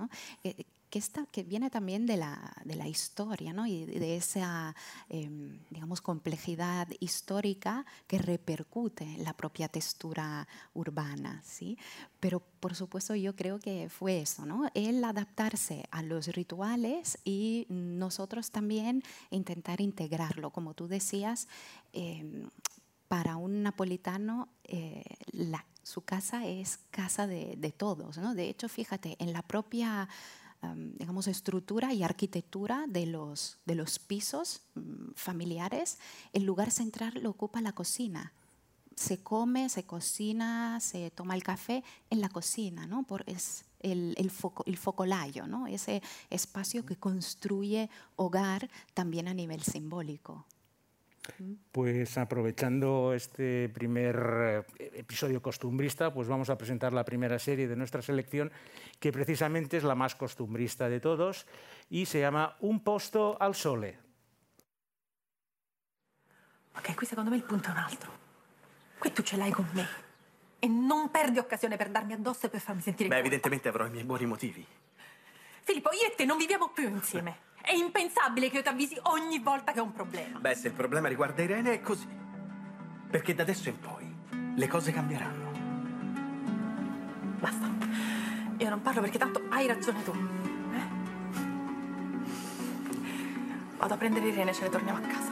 que, 0.90 1.00
está, 1.00 1.26
que 1.26 1.44
viene 1.44 1.70
también 1.70 2.06
de 2.06 2.18
la, 2.18 2.54
de 2.64 2.76
la 2.76 2.88
historia 2.88 3.54
¿no? 3.54 3.68
y 3.68 3.86
de 3.86 4.16
esa 4.16 4.76
em, 5.10 5.60
digamos, 5.70 6.02
complejidad 6.02 6.88
histórica 7.00 7.86
que 8.08 8.18
repercute 8.18 9.04
en 9.04 9.24
la 9.24 9.34
propia 9.34 9.68
textura 9.68 10.48
urbana. 10.74 11.42
¿sí? 11.46 11.78
Pero 12.20 12.42
por 12.60 12.76
supuesto 12.76 13.16
yo 13.16 13.36
creo 13.36 13.60
que 13.60 13.90
fue 13.90 14.22
eso, 14.22 14.46
¿no? 14.46 14.70
el 14.74 15.04
adaptarse 15.04 15.86
a 15.92 16.02
los 16.04 16.28
rituales 16.28 17.18
y 17.26 17.66
nosotros 17.70 18.52
también 18.52 19.04
intentar 19.30 19.82
integrarlo. 19.82 20.52
Como 20.52 20.74
tú 20.74 20.88
decías, 20.88 21.48
em, 21.92 22.50
para 23.08 23.38
un 23.38 23.64
napolitano 23.64 24.50
eh, 24.66 25.04
la 25.32 25.66
su 25.88 26.02
casa 26.02 26.46
es 26.46 26.80
casa 26.92 27.28
de, 27.28 27.74
todos. 27.76 28.18
¿no? 28.18 28.36
De 28.36 28.50
hecho, 28.50 28.68
fíjate, 28.68 29.16
en 29.20 29.32
la 29.32 29.42
propia 29.42 30.10
digamos, 30.98 31.28
estructura 31.28 31.94
y 31.94 32.04
arquitectura 32.04 32.86
de 32.88 33.06
los, 33.06 33.58
de 33.66 33.76
los 33.76 34.00
pisos 34.00 34.64
mm, 34.76 35.12
familiares, 35.16 35.98
el 36.34 36.44
lugar 36.44 36.72
central 36.72 37.14
lo 37.22 37.30
ocupa 37.30 37.62
la 37.62 37.72
cocina. 37.72 38.34
Se 38.96 39.20
come, 39.20 39.70
se 39.70 39.84
cocina, 39.84 40.80
se 40.82 41.12
toma 41.12 41.36
el 41.36 41.44
café 41.44 41.84
en 42.10 42.20
la 42.20 42.30
cocina, 42.30 42.88
¿no? 42.88 43.04
Por, 43.04 43.24
es 43.30 43.64
el, 43.80 44.16
el, 44.18 44.32
foco, 44.32 44.64
el 44.66 44.78
focolayo, 44.78 45.48
¿no? 45.48 45.68
ese 45.68 46.02
espacio 46.32 46.86
que 46.86 46.96
construye 46.96 47.90
hogar 48.16 48.70
también 48.96 49.28
a 49.28 49.36
nivel 49.36 49.62
simbólico. 49.62 50.46
Pues 51.72 52.18
aprovechando 52.18 53.14
este 53.14 53.70
primer 53.70 54.66
eh, 54.80 54.92
episodio 54.96 55.42
costumbrista, 55.42 56.14
pues 56.14 56.28
vamos 56.28 56.50
a 56.50 56.58
presentar 56.58 56.94
la 56.94 57.04
primera 57.04 57.40
serie 57.40 57.68
de 57.68 57.76
nuestra 57.76 58.02
selección, 58.02 58.52
que 59.00 59.12
precisamente 59.12 59.78
es 59.78 59.84
la 59.84 59.96
más 59.96 60.16
costumbrista 60.16 60.90
de 60.90 61.00
todos 61.00 61.46
y 61.90 62.06
se 62.06 62.20
llama 62.20 62.56
Un 62.60 62.84
posto 62.84 63.38
al 63.40 63.56
sole. 63.56 64.00
Ok, 66.78 66.96
qui 66.96 67.08
secondo 67.08 67.32
me 67.32 67.38
il 67.38 67.44
punto 67.44 67.70
è 67.70 67.72
un 67.72 67.78
altro. 67.78 68.12
Qui 69.00 69.12
tu 69.12 69.24
ce 69.24 69.36
l'hai 69.36 69.52
con 69.52 69.68
me 69.74 69.88
e 70.60 70.68
non 70.68 71.10
perdi 71.12 71.40
occasione 71.40 71.76
per 71.78 71.90
darmi 71.90 72.14
addosso 72.14 72.48
e 72.48 72.50
per 72.50 72.62
farmi 72.62 72.82
sentire... 72.82 73.10
Beh, 73.10 73.18
evidentemente 73.18 73.68
avrò 73.68 73.86
i 73.86 73.90
miei 73.90 74.04
buoni 74.04 74.26
motivi. 74.26 74.66
Filippo, 75.64 75.90
io 75.92 76.12
e 76.12 76.16
te 76.16 76.26
non 76.26 76.38
viviamo 76.38 76.70
più 76.70 76.88
insieme. 76.88 77.46
È 77.62 77.74
impensabile 77.74 78.50
che 78.50 78.58
io 78.58 78.62
ti 78.62 78.70
avvisi 78.70 78.98
ogni 79.04 79.40
volta 79.40 79.72
che 79.72 79.80
ho 79.80 79.84
un 79.84 79.92
problema. 79.92 80.40
Beh, 80.40 80.56
se 80.56 80.68
il 80.68 80.74
problema 80.74 81.08
riguarda 81.08 81.42
Irene 81.42 81.74
è 81.74 81.82
così. 81.82 82.08
Perché 83.10 83.34
da 83.34 83.44
adesso 83.44 83.70
in 83.70 83.80
poi 83.80 84.16
le 84.56 84.68
cose 84.68 84.92
cambieranno. 84.92 85.52
Basta. 87.40 87.68
Io 88.58 88.70
non 88.70 88.82
parlo 88.82 89.02
perché 89.02 89.18
tanto 89.18 89.44
hai 89.50 89.68
ragione 89.68 90.04
tu. 90.04 90.12
Eh? 90.12 90.88
Vado 93.78 93.94
a 93.94 93.98
prendere 93.98 94.28
Irene 94.28 94.52
e 94.52 94.54
ce 94.54 94.64
ne 94.64 94.70
torniamo 94.70 94.98
a 94.98 95.02
casa. 95.02 95.32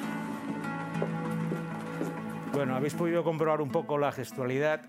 Bueno, 2.52 2.76
habéis 2.76 2.94
podido 2.94 3.22
comprobar 3.24 3.60
un 3.60 3.70
poco 3.70 3.98
la 3.98 4.12
gestualidad. 4.12 4.86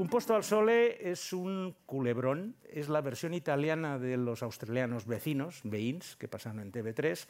Un 0.00 0.08
posto 0.08 0.34
al 0.34 0.44
sole 0.44 1.10
es 1.10 1.34
un 1.34 1.76
culebrón, 1.84 2.56
es 2.70 2.88
la 2.88 3.02
versión 3.02 3.34
italiana 3.34 3.98
de 3.98 4.16
los 4.16 4.42
australianos 4.42 5.04
vecinos, 5.04 5.60
Veins, 5.62 6.16
que 6.16 6.26
pasan 6.26 6.58
en 6.58 6.72
TV3, 6.72 7.26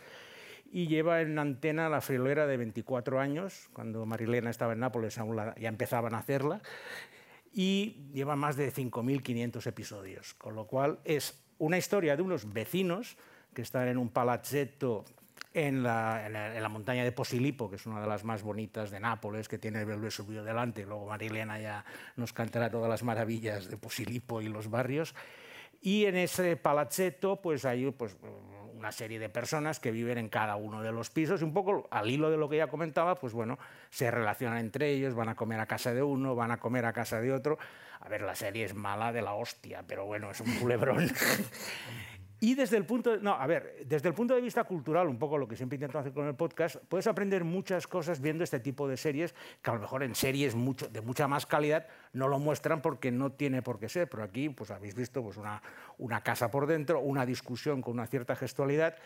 y 0.70 0.86
lleva 0.86 1.20
en 1.20 1.36
antena 1.40 1.88
la 1.88 2.00
friolera 2.00 2.46
de 2.46 2.56
24 2.56 3.18
años, 3.18 3.68
cuando 3.72 4.06
Marilena 4.06 4.50
estaba 4.50 4.74
en 4.74 4.78
Nápoles 4.78 5.18
aún 5.18 5.36
ya 5.58 5.68
empezaban 5.68 6.14
a 6.14 6.18
hacerla, 6.18 6.62
y 7.52 8.06
lleva 8.12 8.36
más 8.36 8.54
de 8.54 8.72
5.500 8.72 9.66
episodios, 9.66 10.34
con 10.34 10.54
lo 10.54 10.68
cual 10.68 11.00
es 11.02 11.42
una 11.58 11.76
historia 11.76 12.14
de 12.14 12.22
unos 12.22 12.52
vecinos 12.52 13.16
que 13.52 13.62
están 13.62 13.88
en 13.88 13.98
un 13.98 14.10
palazzetto 14.10 15.06
en 15.52 15.82
la, 15.82 16.68
montaña 16.70 17.04
de 17.04 17.12
Posilipo, 17.12 17.68
que 17.68 17.76
es 17.76 17.86
una 17.86 18.00
de 18.00 18.06
las 18.06 18.24
más 18.24 18.42
bonitas 18.42 18.90
de 18.90 19.00
Nápoles, 19.00 19.48
que 19.48 19.58
tiene 19.58 19.82
el 19.82 20.00
Vesubio 20.00 20.44
delante. 20.44 20.84
Luego 20.86 21.06
Marilena 21.06 21.58
ya 21.58 21.84
nos 22.16 22.32
cantará 22.32 22.70
todas 22.70 22.88
las 22.88 23.02
maravillas 23.02 23.68
de 23.68 23.76
Posilipo 23.76 24.40
y 24.40 24.48
los 24.48 24.70
barrios. 24.70 25.14
Y 25.80 26.04
en 26.04 26.16
ese 26.16 26.56
palazzetto 26.56 27.40
pues 27.40 27.64
hay 27.64 27.90
pues, 27.90 28.16
una 28.76 28.92
serie 28.92 29.18
de 29.18 29.28
personas 29.28 29.80
que 29.80 29.90
viven 29.90 30.18
en 30.18 30.28
cada 30.28 30.56
uno 30.56 30.82
de 30.82 30.92
los 30.92 31.10
pisos 31.10 31.40
y 31.40 31.44
un 31.44 31.52
poco 31.52 31.88
al 31.90 32.08
hilo 32.08 32.30
de 32.30 32.36
lo 32.36 32.48
que 32.48 32.58
ya 32.58 32.66
comentaba, 32.66 33.14
pues 33.16 33.32
bueno, 33.32 33.58
se 33.90 34.10
relacionan 34.10 34.58
entre 34.58 34.90
ellos, 34.90 35.14
van 35.14 35.30
a 35.30 35.34
comer 35.34 35.58
a 35.60 35.66
casa 35.66 35.92
de 35.92 36.02
uno, 36.02 36.34
van 36.34 36.50
a 36.50 36.58
comer 36.58 36.84
a 36.84 36.92
casa 36.92 37.20
de 37.20 37.32
otro. 37.32 37.58
A 38.00 38.08
ver, 38.08 38.22
la 38.22 38.34
serie 38.34 38.64
es 38.64 38.74
mala 38.74 39.12
de 39.12 39.22
la 39.22 39.34
hostia, 39.34 39.82
pero 39.86 40.06
bueno, 40.06 40.30
es 40.30 40.40
un 40.40 40.54
culebrón. 40.56 41.10
Y 42.42 42.54
desde 42.54 42.78
el 42.78 42.86
punto, 42.86 43.10
de, 43.10 43.22
no, 43.22 43.34
a 43.34 43.46
ver, 43.46 43.84
desde 43.86 44.08
el 44.08 44.14
punto 44.14 44.34
de 44.34 44.40
vista 44.40 44.64
cultural, 44.64 45.08
un 45.08 45.18
poco 45.18 45.36
lo 45.36 45.46
que 45.46 45.56
siempre 45.56 45.76
intento 45.76 45.98
hacer 45.98 46.14
con 46.14 46.26
el 46.26 46.34
podcast, 46.34 46.76
puedes 46.88 47.06
aprender 47.06 47.44
muchas 47.44 47.86
cosas 47.86 48.18
viendo 48.18 48.44
este 48.44 48.60
tipo 48.60 48.88
de 48.88 48.96
series, 48.96 49.34
que 49.60 49.70
a 49.70 49.74
lo 49.74 49.80
mejor 49.80 50.02
en 50.02 50.14
series 50.14 50.54
mucho, 50.54 50.88
de 50.88 51.02
mucha 51.02 51.28
más 51.28 51.44
calidad 51.44 51.86
no 52.14 52.28
lo 52.28 52.38
muestran 52.38 52.80
porque 52.80 53.10
no 53.10 53.30
tiene 53.32 53.60
por 53.60 53.78
qué 53.78 53.90
ser, 53.90 54.08
pero 54.08 54.22
aquí 54.22 54.48
pues 54.48 54.70
habéis 54.70 54.94
visto 54.94 55.22
pues 55.22 55.36
una, 55.36 55.62
una 55.98 56.22
casa 56.22 56.50
por 56.50 56.66
dentro, 56.66 57.00
una 57.00 57.26
discusión 57.26 57.82
con 57.82 57.92
una 57.92 58.06
cierta 58.06 58.34
gestualidad, 58.34 58.96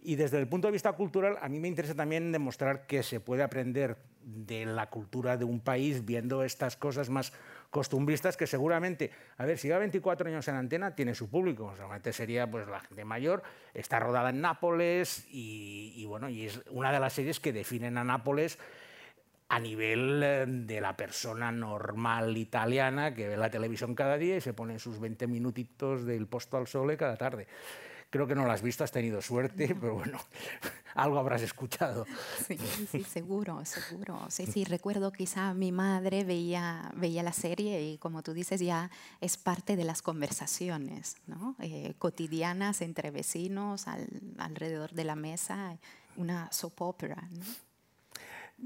y 0.00 0.14
desde 0.14 0.38
el 0.38 0.46
punto 0.46 0.68
de 0.68 0.72
vista 0.72 0.92
cultural 0.92 1.36
a 1.40 1.48
mí 1.48 1.58
me 1.58 1.66
interesa 1.66 1.96
también 1.96 2.30
demostrar 2.30 2.86
que 2.86 3.02
se 3.02 3.18
puede 3.18 3.42
aprender 3.42 3.96
de 4.22 4.66
la 4.66 4.88
cultura 4.88 5.36
de 5.36 5.44
un 5.44 5.60
país 5.60 6.04
viendo 6.04 6.44
estas 6.44 6.76
cosas 6.76 7.10
más 7.10 7.32
costumbristas 7.74 8.36
que 8.36 8.46
seguramente, 8.46 9.10
a 9.36 9.44
ver, 9.44 9.58
si 9.58 9.66
lleva 9.66 9.80
24 9.80 10.28
años 10.28 10.46
en 10.46 10.54
antena, 10.54 10.94
tiene 10.94 11.12
su 11.12 11.28
público, 11.28 11.72
seguramente 11.74 12.12
sería 12.12 12.48
pues 12.48 12.68
la 12.68 12.78
gente 12.78 13.04
mayor, 13.04 13.42
está 13.74 13.98
rodada 13.98 14.30
en 14.30 14.40
Nápoles 14.40 15.26
y, 15.28 16.04
bueno, 16.06 16.28
y 16.28 16.46
es 16.46 16.62
una 16.70 16.92
de 16.92 17.00
las 17.00 17.14
series 17.14 17.40
que 17.40 17.52
definen 17.52 17.98
a 17.98 18.04
Nápoles 18.04 18.60
a 19.48 19.58
nivel 19.58 20.22
eh, 20.22 20.44
de 20.46 20.80
la 20.80 20.96
persona 20.96 21.50
normal 21.50 22.36
italiana 22.36 23.12
que 23.12 23.26
ve 23.26 23.36
la 23.36 23.50
televisión 23.50 23.96
cada 23.96 24.18
día 24.18 24.36
y 24.36 24.40
se 24.40 24.54
pone 24.54 24.78
sus 24.78 25.00
20 25.00 25.26
minutitos 25.26 26.06
del 26.06 26.28
posto 26.28 26.56
al 26.56 26.68
sole 26.68 26.96
cada 26.96 27.16
tarde. 27.16 27.48
Creo 28.14 28.28
que 28.28 28.36
no 28.36 28.44
lo 28.44 28.52
has 28.52 28.62
visto, 28.62 28.84
has 28.84 28.92
tenido 28.92 29.20
suerte, 29.20 29.74
pero 29.80 29.94
bueno, 29.94 30.20
algo 30.94 31.18
habrás 31.18 31.42
escuchado. 31.42 32.06
Sí, 32.46 32.56
sí, 32.88 33.02
seguro, 33.02 33.64
seguro. 33.64 34.26
Sí, 34.28 34.46
sí, 34.46 34.62
recuerdo 34.62 35.10
quizá 35.10 35.52
mi 35.52 35.72
madre 35.72 36.22
veía, 36.22 36.92
veía 36.94 37.24
la 37.24 37.32
serie 37.32 37.82
y 37.82 37.98
como 37.98 38.22
tú 38.22 38.32
dices 38.32 38.60
ya 38.60 38.88
es 39.20 39.36
parte 39.36 39.74
de 39.74 39.82
las 39.82 40.00
conversaciones 40.00 41.16
¿no? 41.26 41.56
Eh, 41.58 41.94
cotidianas 41.98 42.82
entre 42.82 43.10
vecinos 43.10 43.88
al, 43.88 44.06
alrededor 44.38 44.92
de 44.92 45.02
la 45.02 45.16
mesa, 45.16 45.76
una 46.16 46.52
soap 46.52 46.82
opera. 46.82 47.20
¿no? 47.32 47.44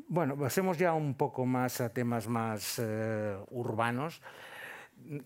Bueno, 0.08 0.36
pasemos 0.36 0.76
ya 0.76 0.92
un 0.92 1.14
poco 1.14 1.46
más 1.46 1.80
a 1.80 1.88
temas 1.88 2.28
más 2.28 2.78
eh, 2.78 3.34
urbanos. 3.48 4.20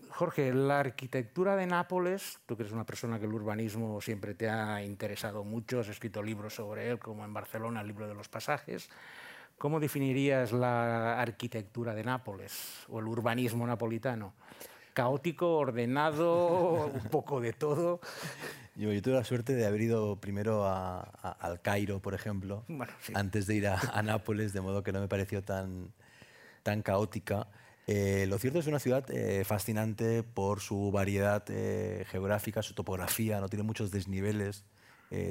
Jorge, 0.09 0.53
la 0.53 0.79
arquitectura 0.79 1.55
de 1.55 1.67
Nápoles, 1.67 2.39
tú 2.45 2.55
que 2.55 2.63
eres 2.63 2.73
una 2.73 2.85
persona 2.85 3.19
que 3.19 3.25
el 3.25 3.33
urbanismo 3.33 3.99
siempre 4.01 4.33
te 4.33 4.49
ha 4.49 4.83
interesado 4.83 5.43
mucho, 5.43 5.79
has 5.79 5.89
escrito 5.89 6.23
libros 6.23 6.55
sobre 6.55 6.89
él, 6.89 6.99
como 6.99 7.25
en 7.25 7.33
Barcelona, 7.33 7.81
el 7.81 7.87
libro 7.87 8.07
de 8.07 8.13
los 8.13 8.29
pasajes. 8.29 8.89
¿Cómo 9.57 9.79
definirías 9.79 10.51
la 10.51 11.19
arquitectura 11.19 11.93
de 11.93 12.03
Nápoles 12.03 12.85
o 12.89 12.99
el 12.99 13.07
urbanismo 13.07 13.67
napolitano? 13.67 14.33
¿Caótico, 14.93 15.57
ordenado, 15.57 16.85
un 16.93 17.09
poco 17.09 17.41
de 17.41 17.53
todo? 17.53 17.99
Yo, 18.75 18.91
yo, 18.91 19.01
tuve 19.01 19.15
la 19.15 19.23
suerte 19.23 19.53
de 19.53 19.65
haber 19.65 19.81
ido 19.81 20.15
primero 20.17 20.65
a, 20.65 21.01
a, 21.21 21.31
al 21.41 21.61
Cairo, 21.61 21.99
por 21.99 22.13
ejemplo, 22.13 22.63
bueno, 22.67 22.91
sí. 23.01 23.13
antes 23.15 23.47
de 23.47 23.55
ir 23.55 23.67
a, 23.67 23.79
a, 23.79 24.01
Nápoles, 24.01 24.53
de 24.53 24.61
modo 24.61 24.81
que 24.81 24.91
no 24.91 24.99
me 24.99 25.07
pareció 25.07 25.43
tan, 25.43 25.93
tan 26.63 26.81
caótica. 26.81 27.47
Eh, 27.85 28.25
lo 28.29 28.37
cierto 28.39 28.59
es 28.59 28.63
es 28.63 28.69
una 28.69 28.79
ciudad 28.79 29.03
eh, 29.11 29.43
fascinante 29.43 30.23
por 30.23 30.61
su 30.61 30.89
variedad 30.91 31.43
eh, 31.49 32.05
geográfica, 32.09 32.61
su 32.63 32.73
topografía, 32.73 33.41
no 33.41 33.49
tiene 33.49 33.63
muchos 33.63 33.91
desniveles, 33.91 34.65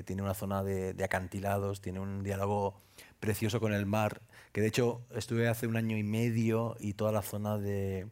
tiene 0.04 0.23
una 0.23 0.35
zona 0.35 0.62
de, 0.62 0.94
acantilados, 1.02 1.80
tiene 1.80 1.99
un 1.99 2.23
diálogo 2.23 2.80
precioso 3.18 3.59
con 3.59 3.73
el 3.73 3.85
mar, 3.85 4.21
que 4.52 4.61
de 4.61 4.68
hecho 4.68 5.04
estuve 5.11 5.49
hace 5.49 5.66
un 5.66 5.76
año 5.76 5.97
y 5.97 6.04
medio 6.04 6.76
y 6.78 6.92
toda 6.92 7.11
la 7.11 7.21
zona 7.21 7.59
de... 7.59 8.06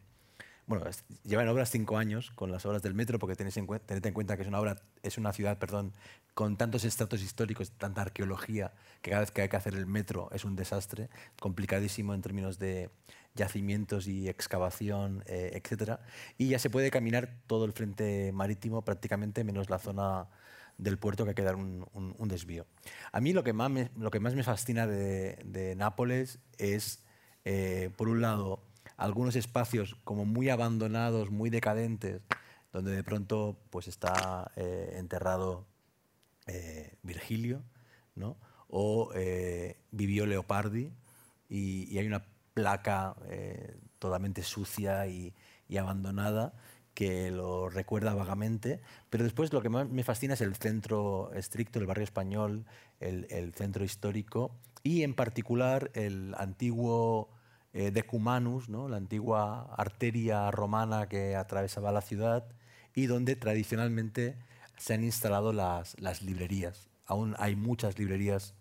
Bueno, 0.67 0.83
lleva 1.23 1.43
en 1.43 1.47
obras 1.47 1.71
cinco 1.71 1.97
años 1.97 2.31
con 2.31 2.51
las 2.51 2.65
obras 2.65 2.81
del 2.81 2.93
metro, 2.93 3.19
porque 3.19 3.37
tenéis 3.37 3.55
en, 3.55 3.67
tened 3.85 4.05
en 4.05 4.13
cuenta 4.13 4.35
que 4.35 4.41
es 4.41 4.49
una, 4.49 4.59
obra, 4.59 4.81
es 5.01 5.17
una 5.17 5.31
ciudad 5.31 5.59
perdón, 5.59 5.93
con 6.33 6.57
tantos 6.57 6.83
estratos 6.83 7.21
históricos, 7.21 7.71
tanta 7.71 8.01
arqueología, 8.01 8.73
que 9.01 9.11
cada 9.11 9.21
vez 9.21 9.31
que 9.31 9.43
hay 9.43 9.47
que 9.47 9.55
hacer 9.55 9.73
el 9.73 9.85
metro 9.85 10.29
es 10.33 10.43
un 10.43 10.57
desastre, 10.57 11.09
complicadísimo 11.39 12.13
en 12.13 12.21
términos 12.21 12.59
de, 12.59 12.89
yacimientos 13.35 14.07
y 14.07 14.27
excavación, 14.27 15.23
eh, 15.25 15.51
etc. 15.53 15.99
Y 16.37 16.49
ya 16.49 16.59
se 16.59 16.69
puede 16.69 16.91
caminar 16.91 17.37
todo 17.47 17.65
el 17.65 17.73
frente 17.73 18.31
marítimo 18.33 18.83
prácticamente, 18.83 19.43
menos 19.43 19.69
la 19.69 19.79
zona 19.79 20.27
del 20.77 20.97
puerto 20.97 21.23
que 21.23 21.29
hay 21.29 21.35
que 21.35 21.43
dar 21.43 21.55
un, 21.55 21.85
un, 21.93 22.27
desvío. 22.27 22.65
A 23.11 23.21
mí 23.21 23.33
lo 23.33 23.43
que 23.43 23.53
más 23.53 23.69
me, 23.69 23.91
lo 23.97 24.09
que 24.09 24.19
más 24.19 24.33
me 24.33 24.43
fascina 24.43 24.87
de, 24.87 25.37
de 25.45 25.75
Nápoles 25.75 26.39
es, 26.57 27.03
eh, 27.45 27.91
por 27.97 28.09
un 28.09 28.21
lado, 28.21 28.63
algunos 28.97 29.35
espacios 29.35 29.95
como 30.03 30.25
muy 30.25 30.49
abandonados, 30.49 31.29
muy 31.29 31.51
decadentes, 31.51 32.21
donde 32.73 32.95
de 32.95 33.03
pronto 33.03 33.59
pues 33.69 33.87
está 33.87 34.51
eh, 34.55 34.95
enterrado 34.97 35.67
eh, 36.47 36.95
Virgilio, 37.03 37.61
¿no? 38.15 38.37
o 38.67 39.11
vivió 39.91 40.25
Leopardi, 40.25 40.91
y, 41.49 41.93
y 41.93 41.99
hay 41.99 42.07
una 42.07 42.23
placa 42.53 43.15
eh, 43.29 43.75
totalmente 43.99 44.43
sucia 44.43 45.07
y, 45.07 45.33
abandonada 45.79 46.53
que 46.93 47.31
lo 47.31 47.69
recuerda 47.69 48.13
vagamente, 48.13 48.81
pero 49.09 49.23
después 49.23 49.53
lo 49.53 49.61
que 49.61 49.69
más 49.69 49.87
me 49.89 50.03
fascina 50.03 50.33
es 50.33 50.41
el 50.41 50.53
centro 50.57 51.31
estricto, 51.33 51.79
el 51.79 51.85
barrio 51.85 52.03
español, 52.03 52.65
el, 52.99 53.25
el 53.29 53.53
centro 53.53 53.85
histórico 53.85 54.51
y 54.83 55.03
en 55.03 55.13
particular 55.13 55.89
el 55.93 56.35
antiguo 56.37 57.29
eh, 57.73 57.91
Decumanus, 57.91 58.67
¿no? 58.67 58.89
la 58.89 58.97
antigua 58.97 59.73
arteria 59.77 60.51
romana 60.51 61.07
que 61.07 61.37
atravesaba 61.37 61.93
la 61.93 62.01
ciudad 62.01 62.45
y 62.93 63.05
donde 63.05 63.37
tradicionalmente 63.37 64.37
se 64.75 64.93
han 64.93 65.05
instalado 65.05 65.53
las, 65.53 65.97
las 66.01 66.21
librerías. 66.21 66.89
Aún 67.05 67.33
hay 67.39 67.55
muchas 67.55 67.97
librerías 67.97 68.55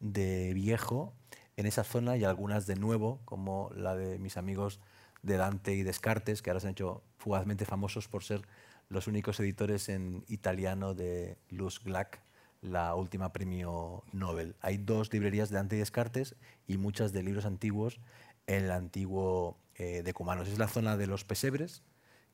de 0.00 0.52
viejo 0.52 1.14
en 1.60 1.66
esa 1.66 1.84
zona 1.84 2.16
y 2.16 2.24
algunas 2.24 2.66
de 2.66 2.76
nuevo, 2.76 3.20
como 3.24 3.70
la 3.74 3.94
de 3.94 4.18
mis 4.18 4.36
amigos 4.36 4.80
de 5.22 5.36
Dante 5.36 5.74
y 5.74 5.82
Descartes, 5.82 6.40
que 6.40 6.50
ahora 6.50 6.60
se 6.60 6.68
han 6.68 6.72
hecho 6.72 7.02
fugazmente 7.18 7.66
famosos 7.66 8.08
por 8.08 8.24
ser 8.24 8.42
los 8.88 9.06
únicos 9.06 9.38
editores 9.40 9.88
en 9.88 10.24
italiano 10.26 10.94
de 10.94 11.36
Luz 11.50 11.82
Glack, 11.84 12.22
la 12.62 12.94
última 12.94 13.32
premio 13.32 14.04
Nobel. 14.12 14.56
Hay 14.60 14.78
dos 14.78 15.12
librerías 15.12 15.50
de 15.50 15.56
Dante 15.56 15.76
y 15.76 15.80
Descartes 15.80 16.34
y 16.66 16.78
muchas 16.78 17.12
de 17.12 17.22
libros 17.22 17.44
antiguos 17.44 18.00
en 18.46 18.64
el 18.64 18.70
antiguo 18.70 19.58
eh, 19.76 20.02
de 20.02 20.14
Cumanos. 20.14 20.48
Es 20.48 20.58
la 20.58 20.68
zona 20.68 20.96
de 20.96 21.06
los 21.06 21.24
pesebres, 21.24 21.82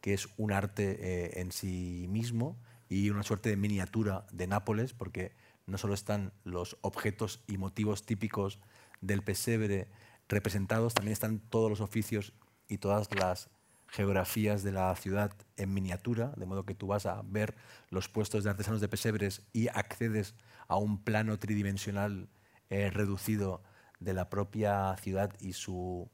que 0.01 0.15
es 0.15 0.29
un 0.37 0.53
arte 0.53 0.99
eh, 1.01 1.41
en 1.41 1.51
sí 1.51 2.07
mismo 2.09 2.57
y 2.89 3.11
una 3.11 3.25
suerte 3.25 3.51
de 3.51 3.57
miniatura 3.57 4.27
de 4.31 4.47
Nápoles, 4.47 4.95
porque 4.95 5.33
no 5.67 5.79
solo 5.79 5.95
están 5.95 6.33
los 6.45 6.79
objetos 6.81 7.43
y 7.49 7.59
motivos 7.59 8.07
típicos 8.07 8.61
del 9.01 9.23
pesebre 9.23 9.89
representados, 10.29 10.95
también 10.95 11.13
están 11.13 11.39
todos 11.39 11.71
los 11.71 11.81
oficios 11.81 12.33
y 12.69 12.79
todas 12.79 13.13
las 13.15 13.49
geografías 13.89 14.63
de 14.63 14.73
la 14.73 14.95
ciudad 14.97 15.33
en 15.57 15.73
miniatura, 15.73 16.33
de 16.37 16.47
modo 16.47 16.67
que 16.67 16.75
tú 16.75 16.89
vas 16.89 17.07
a 17.07 17.23
ver 17.25 17.55
los 17.91 18.09
puestos 18.09 18.45
de 18.45 18.51
artesanos 18.51 18.81
de 18.81 18.89
pesebres 18.89 19.43
y 19.53 19.69
accedes 19.69 20.35
a 20.69 20.77
un 20.77 21.03
plano 21.03 21.39
tridimensional 21.39 22.29
eh, 22.69 22.91
reducido 22.91 23.63
de 24.01 24.13
la 24.13 24.29
propia 24.29 24.97
ciudad 24.97 25.33
y 25.41 25.53
su, 25.53 26.11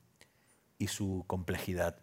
y 0.79 0.89
su 0.89 1.25
complejidad. 1.27 1.99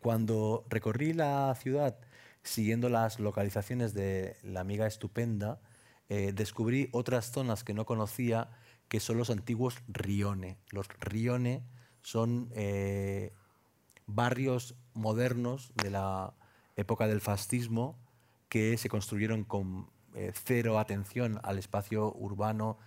Cuando 0.00 0.64
recorrí 0.70 1.12
la 1.12 1.54
ciudad 1.56 1.98
siguiendo 2.42 2.88
las 2.88 3.18
localizaciones 3.18 3.94
de 3.94 4.36
la 4.42 4.60
amiga 4.60 4.86
estupenda, 4.86 5.60
eh, 6.08 6.32
descubrí 6.32 6.88
otras 6.92 7.32
zonas 7.32 7.64
que 7.64 7.74
no 7.74 7.84
conocía 7.84 8.48
que 8.88 9.00
son 9.00 9.18
los 9.18 9.30
antiguos 9.30 9.78
rione. 9.88 10.56
Los 10.70 10.88
rione 11.00 11.62
son 12.02 12.50
eh, 12.54 13.32
barrios 14.06 14.74
modernos 14.94 15.72
de 15.74 15.90
la 15.90 16.34
época 16.76 17.06
del 17.06 17.20
fascismo 17.20 17.98
que 18.48 18.76
se 18.78 18.88
construyeron 18.88 19.44
con 19.44 19.90
eh, 20.14 20.32
cero 20.34 20.78
atención 20.78 21.38
al 21.42 21.58
espacio 21.58 22.12
urbano 22.14 22.78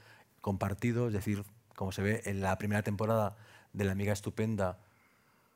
compartido, 0.42 1.08
es 1.08 1.14
decir, 1.14 1.44
como 1.76 1.92
se 1.92 2.02
ve 2.02 2.22
en 2.26 2.42
la 2.42 2.58
primera 2.58 2.82
temporada 2.82 3.38
de 3.74 3.86
La 3.86 3.92
Amiga 3.92 4.14
Estupenda, 4.14 4.80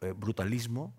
eh, 0.01 0.13
brutalismo 0.15 0.93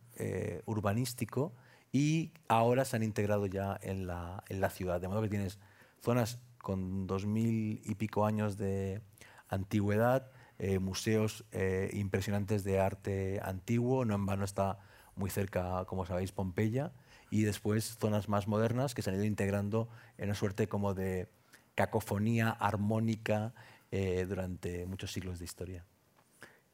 urbanístico 0.65 1.53
y 1.93 2.33
ahora 2.49 2.87
se 2.87 2.97
han 2.97 3.03
integrado 3.03 3.45
ya 3.45 3.79
en 3.83 4.07
la, 4.07 4.43
en 4.49 4.63
la 4.63 4.71
ciudad, 4.71 4.99
de 4.99 5.09
modo 5.09 5.21
que 5.21 5.29
tienes 5.29 5.59
zonas 6.01 6.39
con 6.57 7.07
dos 7.07 7.27
mil 7.27 7.83
y 7.85 7.95
pico 7.97 8.25
años 8.25 8.57
de, 8.57 9.03
antigüedad, 9.49 10.31
eh, 10.59 10.79
museos 10.79 11.45
eh, 11.53 11.91
impresionantes 11.93 12.65
de 12.65 12.81
arte 12.81 13.41
antiguo, 13.43 14.05
no 14.05 14.15
en 14.15 14.27
vano 14.27 14.45
está 14.45 14.79
muy 15.15 15.31
cerca, 15.31 15.85
como 15.87 16.07
sabéis, 16.07 16.33
Pompeya, 16.33 16.93
y 17.31 17.43
después 17.43 17.97
zonas 17.99 18.29
más 18.29 18.49
modernas 18.49 18.95
que 18.95 19.03
se 19.03 19.11
han 19.11 19.17
ido 19.17 19.25
integrando 19.25 19.89
en 20.19 20.27
una 20.27 20.35
suerte 20.35 20.69
como 20.69 20.95
de 20.95 21.29
cacofonía 21.75 22.51
armónica 22.51 23.53
eh, 23.91 24.27
durante 24.29 24.87
muchos 24.87 25.13
siglos 25.13 25.39
de 25.39 25.45
historia. 25.45 25.85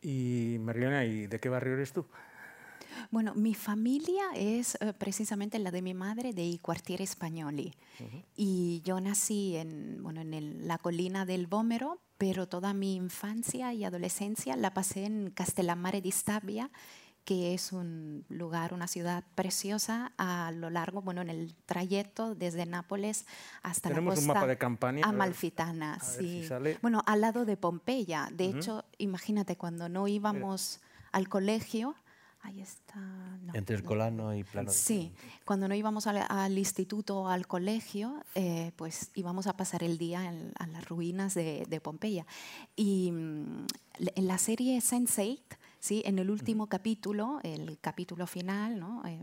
Y 0.00 0.56
Marilena, 0.60 1.04
¿y 1.04 1.26
de 1.26 1.38
qué 1.38 1.48
barrio 1.48 1.74
eres 1.74 1.92
tú? 1.92 2.06
Bueno, 3.10 3.34
mi 3.34 3.54
familia 3.54 4.24
es 4.34 4.76
uh, 4.80 4.92
precisamente 4.92 5.58
la 5.58 5.70
de 5.70 5.82
mi 5.82 5.94
madre 5.94 6.32
de 6.32 6.58
Quartiere 6.60 7.06
Spagnoli. 7.06 7.74
Uh 8.00 8.04
-huh. 8.04 8.24
Y 8.36 8.82
yo 8.84 9.00
nací 9.00 9.56
en, 9.56 10.02
bueno, 10.02 10.20
en 10.20 10.34
el, 10.34 10.66
la 10.66 10.78
colina 10.78 11.24
del 11.26 11.46
Bómero, 11.46 12.00
pero 12.18 12.46
toda 12.46 12.72
mi 12.72 12.94
infancia 12.94 13.72
y 13.74 13.84
adolescencia 13.84 14.56
la 14.56 14.72
pasé 14.72 15.04
en 15.06 15.30
Castellammare 15.30 16.00
di 16.00 16.10
Stabia, 16.12 16.70
que 17.24 17.54
es 17.54 17.72
un 17.72 18.24
lugar, 18.28 18.74
una 18.74 18.88
ciudad 18.88 19.24
preciosa 19.34 20.12
a 20.18 20.50
lo 20.50 20.70
largo, 20.70 21.02
bueno, 21.02 21.20
en 21.20 21.30
el 21.30 21.54
trayecto 21.66 22.34
desde 22.34 22.66
Nápoles 22.66 23.26
hasta 23.62 23.90
Tenemos 23.90 24.14
la 24.14 24.16
costa 24.16 24.32
un 24.32 24.34
mapa 24.34 24.46
de 24.46 24.58
Campania, 24.58 25.04
amalfitana. 25.04 25.94
a 25.94 25.98
ver 25.98 26.04
sí. 26.04 26.42
si 26.42 26.48
sale. 26.48 26.78
Bueno, 26.82 27.02
al 27.06 27.20
lado 27.20 27.44
de 27.44 27.56
Pompeya. 27.56 28.28
De 28.32 28.46
hecho, 28.46 28.84
imagínate 28.98 29.56
cuando 29.56 29.88
no 29.88 30.08
íbamos 30.08 30.80
al 31.12 31.28
colegio, 31.28 31.94
Ahí 32.42 32.60
está. 32.60 33.00
no, 33.42 33.54
Entre 33.54 33.76
el 33.76 33.82
no. 33.82 33.88
Colano 33.88 34.34
y 34.34 34.42
Plano. 34.42 34.70
Sí, 34.72 35.12
cuando 35.44 35.68
no 35.68 35.74
íbamos 35.74 36.06
al, 36.06 36.24
al 36.28 36.58
instituto 36.58 37.20
o 37.22 37.28
al 37.28 37.46
colegio, 37.46 38.20
eh, 38.34 38.72
pues 38.76 39.10
íbamos 39.14 39.46
a 39.46 39.56
pasar 39.56 39.84
el 39.84 39.96
día 39.96 40.28
en, 40.28 40.52
a 40.58 40.66
las 40.66 40.88
ruinas 40.88 41.34
de, 41.34 41.64
de 41.68 41.80
Pompeya. 41.80 42.26
Y 42.74 43.12
mm, 43.12 43.66
en 44.16 44.26
la 44.26 44.38
serie 44.38 44.78
Sense8, 44.80 45.40
¿sí? 45.78 46.02
en 46.04 46.18
el 46.18 46.30
último 46.30 46.66
capítulo, 46.66 47.38
el 47.44 47.78
capítulo 47.80 48.26
final, 48.26 48.78
¿no? 48.78 49.02
Eh, 49.06 49.20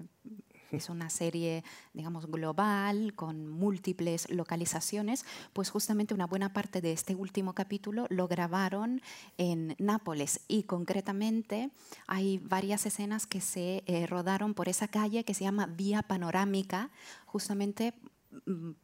es 0.78 0.90
una 0.90 1.10
serie, 1.10 1.64
digamos, 1.94 2.28
global, 2.28 3.14
con 3.16 3.48
múltiples 3.48 4.30
localizaciones, 4.30 5.26
pues 5.54 5.70
justamente 5.70 6.14
una 6.14 6.28
buena 6.28 6.54
parte 6.54 6.82
de 6.82 6.92
este 6.92 7.16
último 7.16 7.54
capítulo 7.54 8.06
lo 8.10 8.28
grabaron 8.28 9.02
en 9.38 9.76
Nápoles. 9.80 10.42
Y 10.48 10.64
concretamente 10.64 11.72
hay 12.08 12.38
varias 12.38 12.86
escenas 12.86 13.26
que 13.28 13.42
se 13.42 13.84
eh, 13.86 14.06
rodaron 14.08 14.54
por 14.54 14.70
esa 14.70 14.88
calle 14.88 15.24
que 15.24 15.34
se 15.34 15.44
llama 15.44 15.66
Vía 15.66 16.04
Panorámica, 16.04 16.90
justamente 17.26 17.94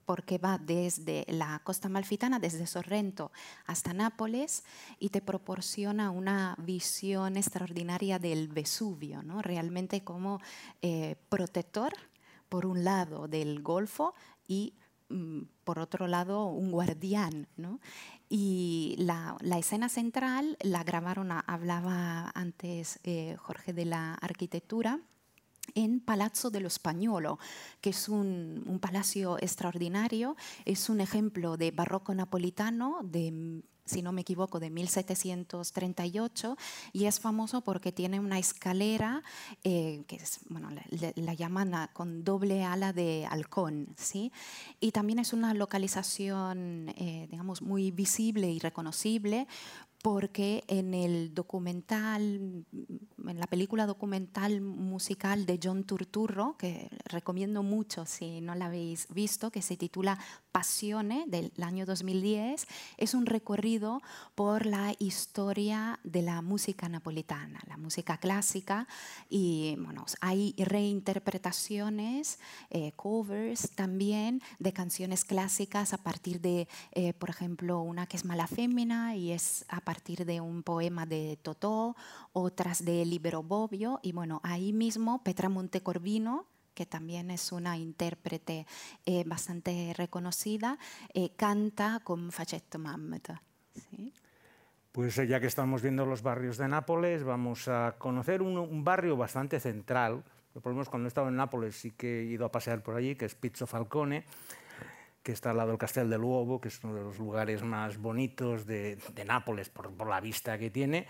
porque 0.06 0.38
va 0.38 0.58
desde 0.58 1.26
la 1.28 1.60
costa 1.64 1.90
malfitana, 1.90 2.40
desde 2.40 2.66
Sorrento 2.66 3.32
hasta 3.66 3.94
Nápoles, 3.94 4.64
y 5.00 5.10
te 5.10 5.22
proporciona 5.22 6.10
una 6.10 6.56
visión 6.60 7.38
extraordinaria 7.38 8.20
del 8.20 8.48
Vesubio, 8.48 9.22
¿no? 9.22 9.42
realmente 9.42 10.04
como 10.04 10.42
eh, 10.82 11.16
protector, 11.30 11.94
por 12.50 12.66
un 12.66 12.84
lado, 12.84 13.28
del 13.28 13.62
Golfo 13.62 14.14
y 14.48 14.74
mm, 15.10 15.42
por 15.64 15.80
otro 15.80 16.08
lado, 16.08 16.46
un 16.46 16.72
guardián. 16.72 17.48
¿no? 17.56 17.80
Y 18.30 18.96
la, 18.98 19.38
escena 19.58 19.90
central 19.90 20.58
la 20.62 20.84
grabaron, 20.84 21.32
hablaba 21.32 22.32
antes 22.34 23.00
eh, 23.04 23.36
Jorge 23.38 23.74
de 23.74 23.86
la 23.86 24.16
arquitectura, 24.16 25.00
en 25.74 26.00
Palazzo 26.00 26.50
dello 26.50 26.70
Spagnolo, 26.70 27.40
que 27.82 27.90
es 27.92 28.08
un, 28.10 28.64
un 28.68 28.80
palacio 28.80 29.38
extraordinario, 29.40 30.36
es 30.66 30.90
un 30.90 31.02
ejemplo 31.02 31.58
de 31.58 31.72
barroco 31.72 32.14
napolitano 32.14 33.00
de 33.04 33.64
si 33.88 34.02
no 34.02 34.12
me 34.12 34.22
equivoco, 34.22 34.60
de 34.60 34.72
1738 34.72 36.58
y 36.92 37.06
es 37.06 37.20
famoso 37.20 37.62
porque 37.62 37.92
tiene 37.92 38.20
una 38.20 38.40
escalera 38.40 39.22
eh, 39.64 40.04
que 40.08 40.16
es, 40.16 40.40
bueno, 40.50 40.72
la, 40.72 40.82
la- 41.16 41.90
con 41.94 42.24
doble 42.24 42.64
ala 42.64 42.94
de 42.94 43.28
halcón, 43.30 43.88
¿sí? 43.96 44.32
Y 44.80 44.92
también 44.92 45.20
es 45.20 45.34
una 45.34 45.54
localización, 45.54 46.90
eh, 46.98 47.28
digamos, 47.30 47.62
muy 47.62 47.92
visible 47.92 48.50
y 48.52 48.58
reconocible 48.60 49.48
porque 50.02 50.64
en 50.68 50.94
el 50.94 51.34
documental, 51.34 52.66
en 53.28 53.40
la 53.40 53.48
película 53.48 53.86
documental 53.86 54.62
musical 54.62 55.46
de 55.46 55.60
John 55.62 55.84
Turturro, 55.84 56.56
que 56.58 56.90
recomiendo 57.06 57.64
mucho 57.64 58.06
si 58.06 58.42
no 58.42 58.56
la 58.56 58.66
habéis 58.66 59.08
visto, 59.14 59.52
que 59.52 59.62
se 59.62 59.78
titula 59.78 60.20
Passione 60.52 61.26
del 61.28 61.52
año 61.62 61.86
2010, 61.86 62.68
es 62.98 63.14
un 63.14 63.26
recorrido 63.26 64.02
por 64.36 64.66
la 64.66 64.94
historia 65.00 66.00
de 66.04 66.22
la 66.22 66.42
música 66.42 66.88
napolitana, 66.88 67.60
la 67.68 67.78
música 67.78 68.18
clásica, 68.18 68.88
y 69.30 69.76
bueno, 69.80 70.06
hay 70.22 70.54
reinterpretaciones, 70.58 72.40
eh, 72.70 72.94
covers 72.96 73.72
también 73.72 74.42
de 74.60 74.74
canciones 74.74 75.26
clásicas 75.26 75.94
a 75.94 75.98
partir 75.98 76.42
de, 76.42 76.68
eh, 76.92 77.14
por 77.14 77.30
ejemplo, 77.30 77.82
una 77.82 78.08
que 78.08 78.18
es 78.18 78.26
Mala 78.26 78.48
Fémina 78.48 79.16
y 79.16 79.32
es 79.32 79.66
a 79.68 79.82
partir 79.82 80.26
de 80.26 80.42
un 80.42 80.64
poema 80.64 81.06
de 81.06 81.38
Totò, 81.42 81.96
otras 82.34 82.84
de 82.84 83.06
Libero 83.16 83.44
Bobbio, 83.44 84.02
y 84.04 84.12
bueno, 84.12 84.42
ahí 84.44 84.74
mismo 84.74 85.24
Petra 85.24 85.48
Montecorvino, 85.48 86.48
que 86.74 86.86
también 86.86 87.32
es 87.32 87.54
una 87.54 87.78
intérprete 87.78 88.68
eh, 89.06 89.24
bastante 89.26 89.94
reconocida, 89.96 90.78
eh, 91.14 91.30
canta 91.38 92.02
con 92.04 92.34
Facetto 92.34 92.78
Mammut. 92.78 93.30
¿sí? 93.74 94.12
Pues 94.92 95.18
eh, 95.18 95.28
ya 95.28 95.40
que 95.40 95.48
estamos 95.48 95.82
viendo 95.82 96.06
los 96.06 96.24
barrios 96.24 96.58
de 96.58 96.68
Nápoles, 96.68 97.24
vamos 97.24 97.70
a 97.70 97.96
conocer 97.98 98.42
un, 98.42 98.58
un 98.58 98.84
barrio 98.84 99.16
bastante 99.16 99.62
central. 99.62 100.22
Por 100.54 100.68
lo 100.68 100.72
menos 100.74 100.90
cuando 100.90 101.08
he 101.08 101.10
estado 101.10 101.30
en 101.30 101.38
Nápoles 101.38 101.78
sí 101.78 101.92
que 101.92 102.20
he 102.20 102.24
ido 102.26 102.46
a 102.46 102.52
pasear 102.52 102.84
por 102.84 102.96
allí, 102.96 103.16
que 103.16 103.24
es 103.24 103.36
Pizzo 103.36 103.66
Falcone, 103.66 104.26
que 105.24 105.32
está 105.32 105.52
al 105.52 105.58
lado 105.58 105.70
del 105.70 105.78
Castel 105.78 106.10
del 106.10 106.22
Uovo, 106.22 106.60
que 106.60 106.68
es 106.68 106.84
uno 106.84 106.94
de 106.96 107.02
los 107.02 107.18
lugares 107.18 107.64
más 107.64 107.98
bonitos 107.98 108.66
de, 108.66 108.98
de 109.14 109.24
Nápoles 109.24 109.70
por, 109.70 109.90
por 109.92 110.10
la 110.10 110.20
vista 110.20 110.58
que 110.58 110.70
tiene. 110.70 111.08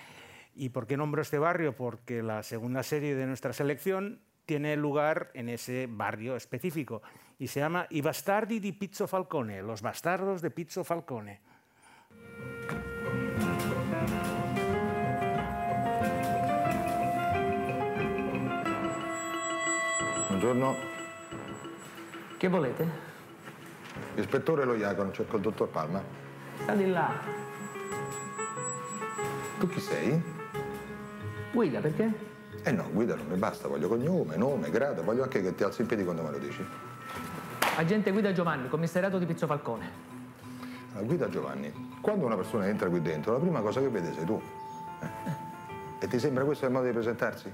¿Y 0.55 0.69
por 0.69 0.87
qué 0.87 0.95
nombro 0.95 1.21
este 1.21 1.37
barrio? 1.37 1.75
Porque 1.75 2.23
la 2.23 2.41
segunda 2.41 2.81
serie 2.81 3.13
de 3.15 3.25
nuestra 3.27 3.51
selección 3.51 4.21
tiene 4.45 4.77
lugar 4.77 5.31
en 5.33 5.49
ese 5.49 5.87
barrio 5.89 6.35
específico 6.35 7.01
y 7.37 7.47
se 7.47 7.59
llama 7.59 7.87
I 7.89 8.01
Bastardi 8.01 8.59
di 8.59 8.71
Pizzo 8.71 9.07
Falcone, 9.07 9.61
los 9.61 9.81
bastardos 9.81 10.41
de 10.41 10.51
Pizzo 10.51 10.83
Falcone. 10.83 11.41
Buongiorno, 20.27 20.75
Che 22.37 22.47
volete? 22.47 23.03
ispettore 24.15 24.65
Lo 24.65 24.75
Iacono, 24.75 25.11
cerco 25.11 25.35
il 25.37 25.41
dottor 25.41 25.69
Palma. 25.69 26.01
Sta 26.61 26.73
di 26.73 26.87
là. 26.87 27.11
Tu 29.59 29.67
chi 29.67 29.79
sei? 29.79 30.21
Guida, 31.55 31.79
perché? 31.79 32.11
Eh 32.63 32.71
no, 32.71 32.89
guida 32.91 33.15
non 33.15 33.27
mi 33.27 33.37
basta, 33.37 33.69
voglio 33.69 33.87
cognome, 33.87 34.35
nome, 34.35 34.69
grado, 34.69 35.03
voglio 35.03 35.23
anche 35.23 35.41
che 35.41 35.55
ti 35.55 35.63
alzi 35.63 35.81
in 35.83 35.87
piedi 35.87 36.03
quando 36.03 36.21
me 36.21 36.31
lo 36.31 36.37
dici. 36.37 36.61
Agente 37.77 38.11
Guida 38.11 38.33
Giovanni, 38.33 38.67
commissariato 38.67 39.17
di 39.17 39.25
Pizzo 39.25 39.47
Falcone. 39.47 39.89
La 40.93 40.99
guida 40.99 41.29
Giovanni, 41.29 41.71
quando 42.01 42.25
una 42.25 42.35
persona 42.35 42.67
entra 42.67 42.89
qui 42.89 43.01
dentro, 43.01 43.31
la 43.31 43.39
prima 43.39 43.61
cosa 43.61 43.79
che 43.79 43.87
vede 43.87 44.11
sei 44.11 44.25
tu. 44.25 44.41
Eh. 44.99 46.03
E 46.03 46.07
ti 46.07 46.19
sembra 46.19 46.43
questo 46.43 46.65
il 46.65 46.71
modo 46.73 46.87
di 46.87 46.91
presentarsi? 46.91 47.49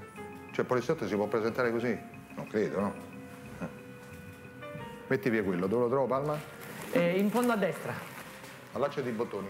Cioè 0.50 0.60
il 0.60 0.66
poliziotto 0.66 1.06
si 1.06 1.14
può 1.14 1.26
presentare 1.28 1.70
così? 1.70 1.96
Non 2.34 2.48
credo, 2.48 2.80
no? 2.80 2.94
Eh. 3.60 3.66
Metti 5.06 5.30
via 5.30 5.44
quello, 5.44 5.68
dove 5.68 5.84
lo 5.84 5.88
trovo 5.88 6.06
Palma? 6.06 6.36
E 6.90 7.18
in 7.20 7.30
fondo 7.30 7.52
a 7.52 7.56
destra. 7.56 7.94
Allacciati 8.72 9.08
i 9.08 9.12
bottoni. 9.12 9.48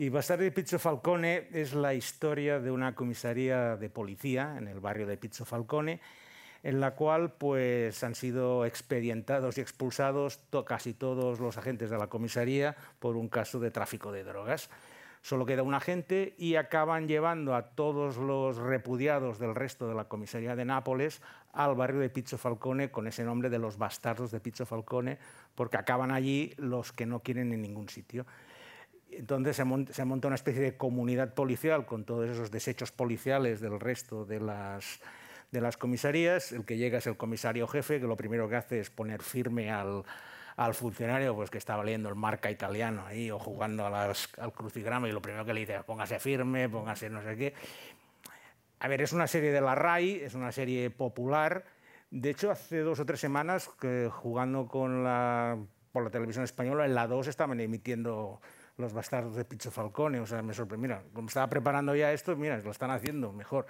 Y 0.00 0.08
Bastardi 0.08 0.44
de 0.44 0.50
Pizzo 0.50 0.78
Falcone 0.78 1.48
es 1.52 1.74
la 1.74 1.92
historia 1.92 2.58
de 2.58 2.70
una 2.70 2.94
comisaría 2.94 3.76
de 3.76 3.90
policía 3.90 4.54
en 4.56 4.66
el 4.66 4.80
barrio 4.80 5.06
de 5.06 5.18
Pizzo 5.18 5.44
Falcone, 5.44 6.00
en 6.62 6.80
la 6.80 6.94
cual 6.94 7.34
pues, 7.34 8.02
han 8.02 8.14
sido 8.14 8.64
expedientados 8.64 9.58
y 9.58 9.60
expulsados 9.60 10.40
casi 10.64 10.94
todos 10.94 11.38
los 11.38 11.58
agentes 11.58 11.90
de 11.90 11.98
la 11.98 12.06
comisaría 12.06 12.74
por 12.98 13.14
un 13.14 13.28
caso 13.28 13.60
de 13.60 13.70
tráfico 13.70 14.10
de 14.10 14.24
drogas. 14.24 14.70
Solo 15.20 15.44
queda 15.44 15.62
un 15.62 15.74
agente 15.74 16.34
y 16.38 16.54
acaban 16.54 17.06
llevando 17.06 17.54
a 17.54 17.74
todos 17.74 18.16
los 18.16 18.56
repudiados 18.56 19.38
del 19.38 19.54
resto 19.54 19.86
de 19.86 19.94
la 19.94 20.06
comisaría 20.06 20.56
de 20.56 20.64
Nápoles 20.64 21.20
al 21.52 21.74
barrio 21.74 22.00
de 22.00 22.08
Pizzo 22.08 22.38
Falcone 22.38 22.90
con 22.90 23.06
ese 23.06 23.22
nombre 23.22 23.50
de 23.50 23.58
los 23.58 23.76
bastardos 23.76 24.30
de 24.30 24.40
Pizzo 24.40 24.64
Falcone, 24.64 25.18
porque 25.54 25.76
acaban 25.76 26.10
allí 26.10 26.54
los 26.56 26.90
que 26.90 27.04
no 27.04 27.20
quieren 27.20 27.52
en 27.52 27.60
ningún 27.60 27.90
sitio. 27.90 28.24
Entonces 29.12 29.56
se, 29.56 29.64
mon- 29.64 29.86
se 29.92 30.04
monta 30.04 30.28
una 30.28 30.34
especie 30.36 30.62
de 30.62 30.76
comunidad 30.76 31.34
policial 31.34 31.86
con 31.86 32.04
todos 32.04 32.28
esos 32.28 32.50
desechos 32.50 32.92
policiales 32.92 33.60
del 33.60 33.80
resto 33.80 34.24
de 34.24 34.40
las, 34.40 35.00
de 35.50 35.60
las 35.60 35.76
comisarías. 35.76 36.52
El 36.52 36.64
que 36.64 36.76
llega 36.76 36.98
es 36.98 37.06
el 37.06 37.16
comisario 37.16 37.66
jefe, 37.66 38.00
que 38.00 38.06
lo 38.06 38.16
primero 38.16 38.48
que 38.48 38.56
hace 38.56 38.80
es 38.80 38.90
poner 38.90 39.22
firme 39.22 39.70
al, 39.70 40.04
al 40.56 40.74
funcionario 40.74 41.34
pues, 41.34 41.50
que 41.50 41.58
estaba 41.58 41.82
leyendo 41.84 42.08
el 42.08 42.14
marca 42.14 42.50
italiano 42.50 43.04
ahí 43.06 43.30
o 43.30 43.38
jugando 43.38 43.86
a 43.86 43.90
las- 43.90 44.28
al 44.38 44.52
crucigrama 44.52 45.08
y 45.08 45.12
lo 45.12 45.20
primero 45.22 45.44
que 45.44 45.54
le 45.54 45.60
dice 45.60 45.80
póngase 45.84 46.18
firme, 46.18 46.68
póngase 46.68 47.10
no 47.10 47.22
sé 47.22 47.36
qué. 47.36 47.54
A 48.78 48.88
ver, 48.88 49.02
es 49.02 49.12
una 49.12 49.26
serie 49.26 49.52
de 49.52 49.60
la 49.60 49.74
RAI, 49.74 50.20
es 50.22 50.34
una 50.34 50.52
serie 50.52 50.88
popular. 50.90 51.64
De 52.10 52.30
hecho, 52.30 52.50
hace 52.50 52.78
dos 52.78 52.98
o 52.98 53.04
tres 53.04 53.20
semanas, 53.20 53.68
que 53.80 54.08
jugando 54.10 54.66
con 54.66 55.04
la, 55.04 55.58
por 55.92 56.02
la 56.02 56.10
televisión 56.10 56.44
española, 56.44 56.86
en 56.86 56.94
la 56.94 57.06
2 57.06 57.26
estaban 57.28 57.60
emitiendo 57.60 58.40
Los 58.80 58.92
Bastardos 58.92 59.36
de 59.36 59.44
Pizzo 59.44 59.70
Falcone. 59.70 60.20
O 60.20 60.26
sea, 60.26 60.42
me 60.42 60.54
sorprendió. 60.54 60.88
Mira, 60.88 61.02
como 61.12 61.28
estaba 61.28 61.48
preparando 61.48 61.94
ya 61.94 62.12
esto, 62.12 62.36
mira, 62.36 62.58
lo 62.58 62.70
están 62.70 62.90
haciendo 62.90 63.32
mejor. 63.32 63.66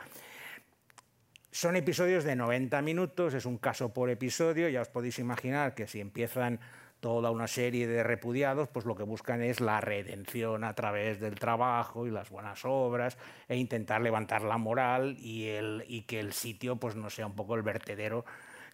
Son 1.51 1.75
episodios 1.77 2.25
de 2.25 2.37
90 2.37 2.81
minutos, 2.83 3.35
es 3.35 3.45
un 3.45 3.59
caso 3.59 3.93
por 3.93 4.09
episodio. 4.09 4.69
Ya 4.69 4.83
os 4.83 4.89
podéis 4.89 5.19
imaginar 5.19 5.75
que 5.75 5.87
si 5.89 6.01
empiezan 6.01 6.61
toda 7.01 7.31
una 7.31 7.49
serie 7.49 7.89
de 7.89 8.03
repudiados, 8.03 8.69
pues 8.69 8.85
lo 8.85 8.95
que 8.95 9.03
buscan 9.03 9.43
es 9.43 9.61
la 9.61 9.81
redención 9.81 10.65
a 10.65 10.75
través 10.75 11.19
del 11.19 11.35
trabajo 11.37 12.07
y 12.07 12.11
las 12.11 12.31
buenas 12.31 12.61
obras 12.65 13.19
e 13.49 13.57
intentar 13.57 14.01
levantar 14.03 14.43
la 14.43 14.59
moral 14.59 15.17
y, 15.19 15.49
y 15.89 16.03
que 16.03 16.21
el 16.21 16.33
sitio 16.33 16.77
pues 16.77 16.95
no 16.95 17.11
sea 17.11 17.27
un 17.27 17.35
poco 17.35 17.57
el 17.57 17.63
vertedero 17.63 18.25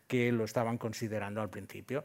que 0.06 0.32
lo 0.32 0.44
estaban 0.44 0.76
considerando 0.76 1.40
al 1.40 1.50
principio. 1.50 2.04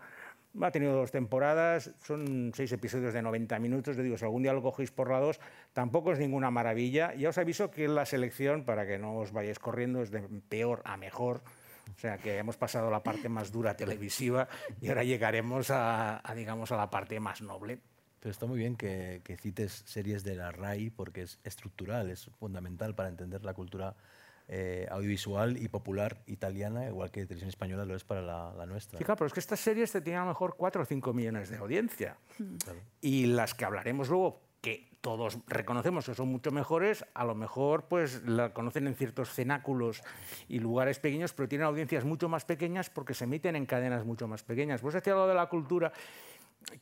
Ha 0.60 0.72
tenido 0.72 0.94
dos 0.94 1.12
temporadas, 1.12 1.92
son 2.04 2.52
seis 2.54 2.72
episodios 2.72 3.14
de 3.14 3.22
90 3.22 3.58
minutos. 3.60 3.96
Yo 3.96 4.04
digo, 4.04 4.18
si 4.18 4.26
algún 4.26 4.44
día 4.44 4.52
lo 4.52 4.62
cogéis 4.62 4.92
por 4.92 5.10
la 5.10 5.20
dos, 5.20 5.40
tampoco 5.72 6.12
es 6.12 6.20
ninguna 6.20 6.52
maravilla. 6.52 7.14
Ya 7.16 7.30
os 7.30 7.38
aviso 7.38 7.72
que 7.72 7.88
la 7.88 8.06
selección, 8.06 8.66
para 8.66 8.86
que 8.86 8.98
no 8.98 9.16
os 9.18 9.32
vayáis 9.32 9.60
corriendo, 9.60 10.02
es 10.02 10.12
de 10.12 10.22
peor 10.50 10.82
a 10.84 10.98
mejor. 10.98 11.42
O 11.96 12.00
sea 12.00 12.18
que 12.18 12.38
hemos 12.38 12.58
pasado 12.58 12.90
la 12.92 13.04
parte 13.04 13.30
más 13.30 13.52
dura 13.52 13.76
televisiva 13.76 14.48
y 14.82 14.90
ahora 14.90 15.04
llegaremos 15.04 15.70
a, 15.72 16.22
a 16.24 16.36
digamos, 16.36 16.72
a 16.72 16.78
la 16.78 16.90
parte 16.90 17.20
más 17.20 17.42
noble. 17.42 17.80
Pero 18.20 18.32
está 18.32 18.46
muy 18.46 18.60
bien 18.60 18.76
que, 18.76 19.22
que, 19.24 19.36
cites 19.36 19.84
series 19.88 20.24
de 20.24 20.36
la 20.36 20.52
RAI 20.52 20.92
porque 20.92 21.24
es 21.24 21.40
estructural, 21.44 22.12
es 22.12 22.30
fundamental 22.40 22.94
para 22.94 23.10
entender 23.10 23.44
la 23.44 23.54
cultura 23.54 23.96
eh, 24.54 24.86
audiovisual 24.92 25.56
y 25.56 25.70
popular 25.70 26.22
italiana, 26.28 26.86
igual 26.86 27.10
que 27.10 27.22
televisión 27.26 27.48
española 27.48 27.86
lo 27.86 27.96
es 27.96 28.04
para 28.04 28.22
la, 28.22 28.54
la 28.58 28.66
nuestra. 28.66 28.98
Sí, 28.98 29.06
claro, 29.06 29.20
pero 29.20 29.28
es 29.28 29.34
que 29.34 29.40
estas 29.40 29.62
series 29.62 29.94
te 29.94 30.02
tienen 30.02 30.24
a 30.24 30.26
lo 30.26 30.32
mejor 30.32 30.56
4 30.58 30.82
o 30.82 30.86
5 30.86 31.14
millones 31.14 31.50
de 31.50 31.56
audiencia. 31.56 32.18
Claro. 32.62 32.80
Y 33.00 33.28
las 33.28 33.54
que 33.54 33.64
hablaremos 33.64 34.10
luego, 34.10 34.42
que 34.60 34.90
todos 35.00 35.40
reconocemos 35.48 36.06
que 36.06 36.14
son 36.16 36.28
mucho 36.28 36.52
mejores, 36.52 37.06
a 37.14 37.24
lo 37.24 37.34
mejor 37.34 37.86
pues 37.88 38.24
la 38.24 38.54
conocen 38.54 38.88
en 38.88 38.96
ciertos 38.96 39.30
cenáculos 39.30 40.04
y 40.50 40.60
lugares 40.60 41.00
pequeños, 41.00 41.32
pero 41.32 41.48
tienen 41.48 41.68
audiencias 41.68 42.04
mucho 42.04 42.28
más 42.28 42.44
pequeñas 42.44 42.90
porque 42.90 43.14
se 43.14 43.24
emiten 43.24 43.56
en 43.56 43.66
cadenas 43.66 44.04
mucho 44.04 44.28
más 44.28 44.44
pequeñas. 44.44 44.82
Pues 44.82 44.96
este 44.96 45.12
lado 45.12 45.30
de 45.30 45.36
la 45.36 45.48
cultura 45.48 45.94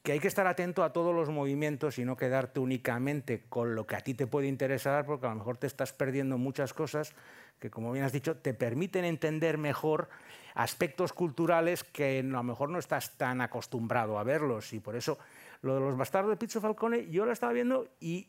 que 0.04 0.14
hay 0.14 0.20
que 0.20 0.28
estar 0.28 0.48
atento 0.48 0.84
a 0.84 0.94
todos 0.94 1.16
los 1.16 1.30
movimientos 1.30 1.98
y 2.00 2.06
no 2.06 2.16
quedarte 2.18 2.60
únicamente 2.60 3.44
con 3.50 3.76
lo 3.76 3.88
que 3.88 3.96
a 3.96 4.02
ti 4.02 4.14
te 4.14 4.28
puede 4.28 4.48
interesar, 4.48 5.06
porque 5.06 5.26
a 5.26 5.30
lo 5.30 5.36
mejor 5.36 5.58
te 5.58 5.68
estás 5.68 5.94
perdiendo 5.94 6.38
muchas 6.38 6.74
cosas 6.74 7.14
que, 7.60 7.70
como 7.70 7.92
bien 7.92 8.06
has 8.06 8.12
dicho, 8.12 8.38
te 8.38 8.54
permiten 8.54 9.06
entender 9.06 9.58
mejor 9.58 10.10
aspectos 10.56 11.14
culturales 11.14 11.84
que 11.84 12.20
a 12.20 12.24
lo 12.24 12.44
mejor 12.44 12.70
no 12.70 12.80
estás 12.80 13.18
tan 13.18 13.42
acostumbrado 13.42 14.20
a 14.20 14.24
verlos. 14.24 14.74
Y 14.74 14.80
por 14.80 14.96
eso 14.96 15.18
lo 15.62 15.76
de 15.76 15.82
los 15.82 15.98
bastardos 15.98 16.32
de 16.32 16.38
Pizzo 16.38 16.62
Falcone 16.62 17.10
yo 17.10 17.26
lo 17.26 17.32
estaba 17.32 17.54
viendo 17.54 17.88
y 18.00 18.28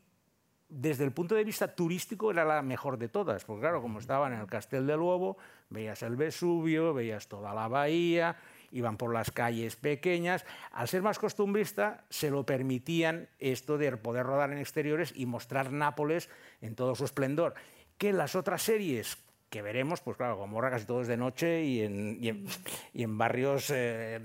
desde 0.68 1.04
el 1.04 1.12
punto 1.12 1.34
de 1.34 1.42
vista 1.42 1.74
turístico 1.74 2.30
era 2.30 2.44
la 2.44 2.62
mejor 2.62 2.96
de 2.96 3.08
todas, 3.08 3.44
porque 3.44 3.62
claro, 3.62 3.82
como 3.82 3.98
estaban 3.98 4.32
en 4.32 4.40
el 4.40 4.46
Castel 4.46 4.86
del 4.86 5.00
Uovo, 5.00 5.36
veías 5.68 6.02
el 6.02 6.14
Vesubio, 6.14 6.94
veías 6.94 7.26
toda 7.26 7.52
la 7.52 7.66
bahía, 7.66 8.36
iban 8.70 8.96
por 8.96 9.12
las 9.12 9.30
calles 9.30 9.76
pequeñas. 9.76 10.44
Al 10.72 10.88
ser 10.88 11.02
más 11.02 11.18
costumbrista, 11.18 12.04
se 12.10 12.30
lo 12.30 12.44
permitían 12.44 13.28
esto 13.38 13.78
de 13.78 13.96
poder 13.96 14.26
rodar 14.26 14.52
en 14.52 14.58
exteriores 14.58 15.12
y 15.14 15.26
mostrar 15.26 15.72
Nápoles 15.72 16.28
en 16.60 16.74
todo 16.74 16.94
su 16.94 17.04
esplendor. 17.04 17.54
Que 17.98 18.12
las 18.12 18.34
otras 18.34 18.62
series 18.62 19.18
que 19.50 19.62
veremos, 19.62 20.00
pues 20.00 20.16
claro, 20.16 20.38
como 20.38 20.60
casi 20.60 20.86
todo 20.86 21.02
es 21.02 21.08
de 21.08 21.16
noche 21.16 21.64
y 21.64 21.82
en 22.94 23.18
barrios 23.18 23.70
eh, 23.74 24.20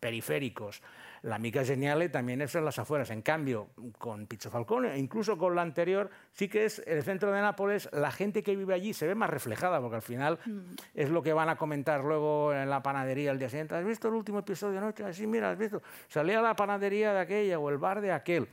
periféricos. 0.00 0.82
La 1.22 1.38
mica 1.38 1.64
geniale 1.64 2.08
también 2.08 2.40
es 2.40 2.54
en 2.54 2.64
las 2.64 2.78
afueras. 2.78 3.10
En 3.10 3.20
cambio, 3.20 3.68
con 3.98 4.26
Pizzo 4.26 4.50
Falcone, 4.50 4.96
incluso 4.98 5.36
con 5.36 5.54
la 5.54 5.62
anterior, 5.62 6.10
sí 6.32 6.48
que 6.48 6.64
es 6.64 6.82
el 6.86 7.02
centro 7.02 7.30
de 7.30 7.40
Nápoles, 7.40 7.88
la 7.92 8.10
gente 8.10 8.42
que 8.42 8.56
vive 8.56 8.74
allí 8.74 8.94
se 8.94 9.06
ve 9.06 9.14
más 9.14 9.28
reflejada, 9.28 9.80
porque 9.80 9.96
al 9.96 10.02
final 10.02 10.38
mm. 10.44 10.60
es 10.94 11.10
lo 11.10 11.22
que 11.22 11.32
van 11.32 11.48
a 11.48 11.56
comentar 11.56 12.02
luego 12.02 12.54
en 12.54 12.70
la 12.70 12.82
panadería 12.82 13.32
el 13.32 13.38
día 13.38 13.50
siguiente. 13.50 13.74
¿Has 13.74 13.84
visto 13.84 14.08
el 14.08 14.14
último 14.14 14.38
episodio 14.38 14.72
de 14.72 14.78
anoche? 14.78 15.04
Así, 15.04 15.26
mira, 15.26 15.50
has 15.50 15.58
visto. 15.58 15.82
Salía 16.08 16.40
la 16.40 16.56
panadería 16.56 17.12
de 17.12 17.20
aquella 17.20 17.58
o 17.58 17.68
el 17.68 17.78
bar 17.78 18.00
de 18.00 18.12
aquel. 18.12 18.48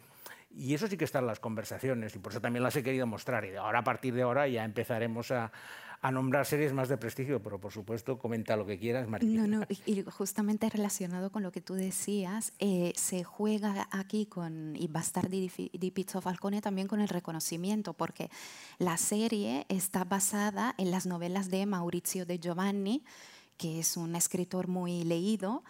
Y 0.58 0.74
eso 0.74 0.88
sí 0.88 0.98
que 0.98 1.06
está 1.06 1.20
en 1.20 1.28
las 1.28 1.40
conversaciones 1.40 2.16
y 2.16 2.20
por 2.20 2.32
eso 2.32 2.42
también 2.42 2.64
las 2.64 2.76
he 2.76 2.84
querido 2.84 3.06
mostrar. 3.06 3.46
Y 3.46 3.56
ahora, 3.56 3.80
a 3.80 3.84
partir 3.84 4.14
de 4.14 4.24
ahora, 4.24 4.48
ya 4.48 4.64
empezaremos 4.64 5.32
a, 5.32 5.52
a 6.02 6.12
nombrar 6.12 6.46
series 6.46 6.74
más 6.74 6.90
de 6.90 6.98
prestigio, 6.98 7.42
pero 7.42 7.60
por 7.60 7.72
supuesto, 7.72 8.20
comenta 8.20 8.56
lo 8.56 8.66
que 8.66 8.78
quieras, 8.78 9.08
María. 9.08 9.42
No, 9.42 9.48
no, 9.48 9.66
y 9.86 10.04
justamente 10.04 10.70
relacionado 10.70 11.32
con 11.32 11.44
lo 11.44 11.52
que 11.52 11.62
tú 11.62 11.74
decías, 11.74 12.54
eh, 12.60 12.94
se 12.96 13.24
juega 13.24 13.88
aquí 13.92 14.26
con 14.28 14.76
y 14.76 14.88
Bastardi 14.88 15.50
di, 15.50 15.72
di 15.74 15.92
Pizzo 15.92 16.22
Falcone 16.22 16.62
también 16.62 16.88
con 16.88 17.02
el 17.02 17.10
reconocimiento, 17.10 17.94
porque 17.94 18.30
la 18.78 18.98
serie 18.98 19.66
está 19.70 20.04
basada 20.04 20.76
en 20.78 20.92
las 20.92 21.06
novelas 21.06 21.50
de 21.50 21.66
Maurizio 21.66 22.26
de 22.26 22.40
Giovanni, 22.40 23.04
que 23.58 23.80
es 23.80 23.98
un 23.98 24.16
escritor 24.16 24.68
muy 24.68 25.04
leído, 25.04 25.64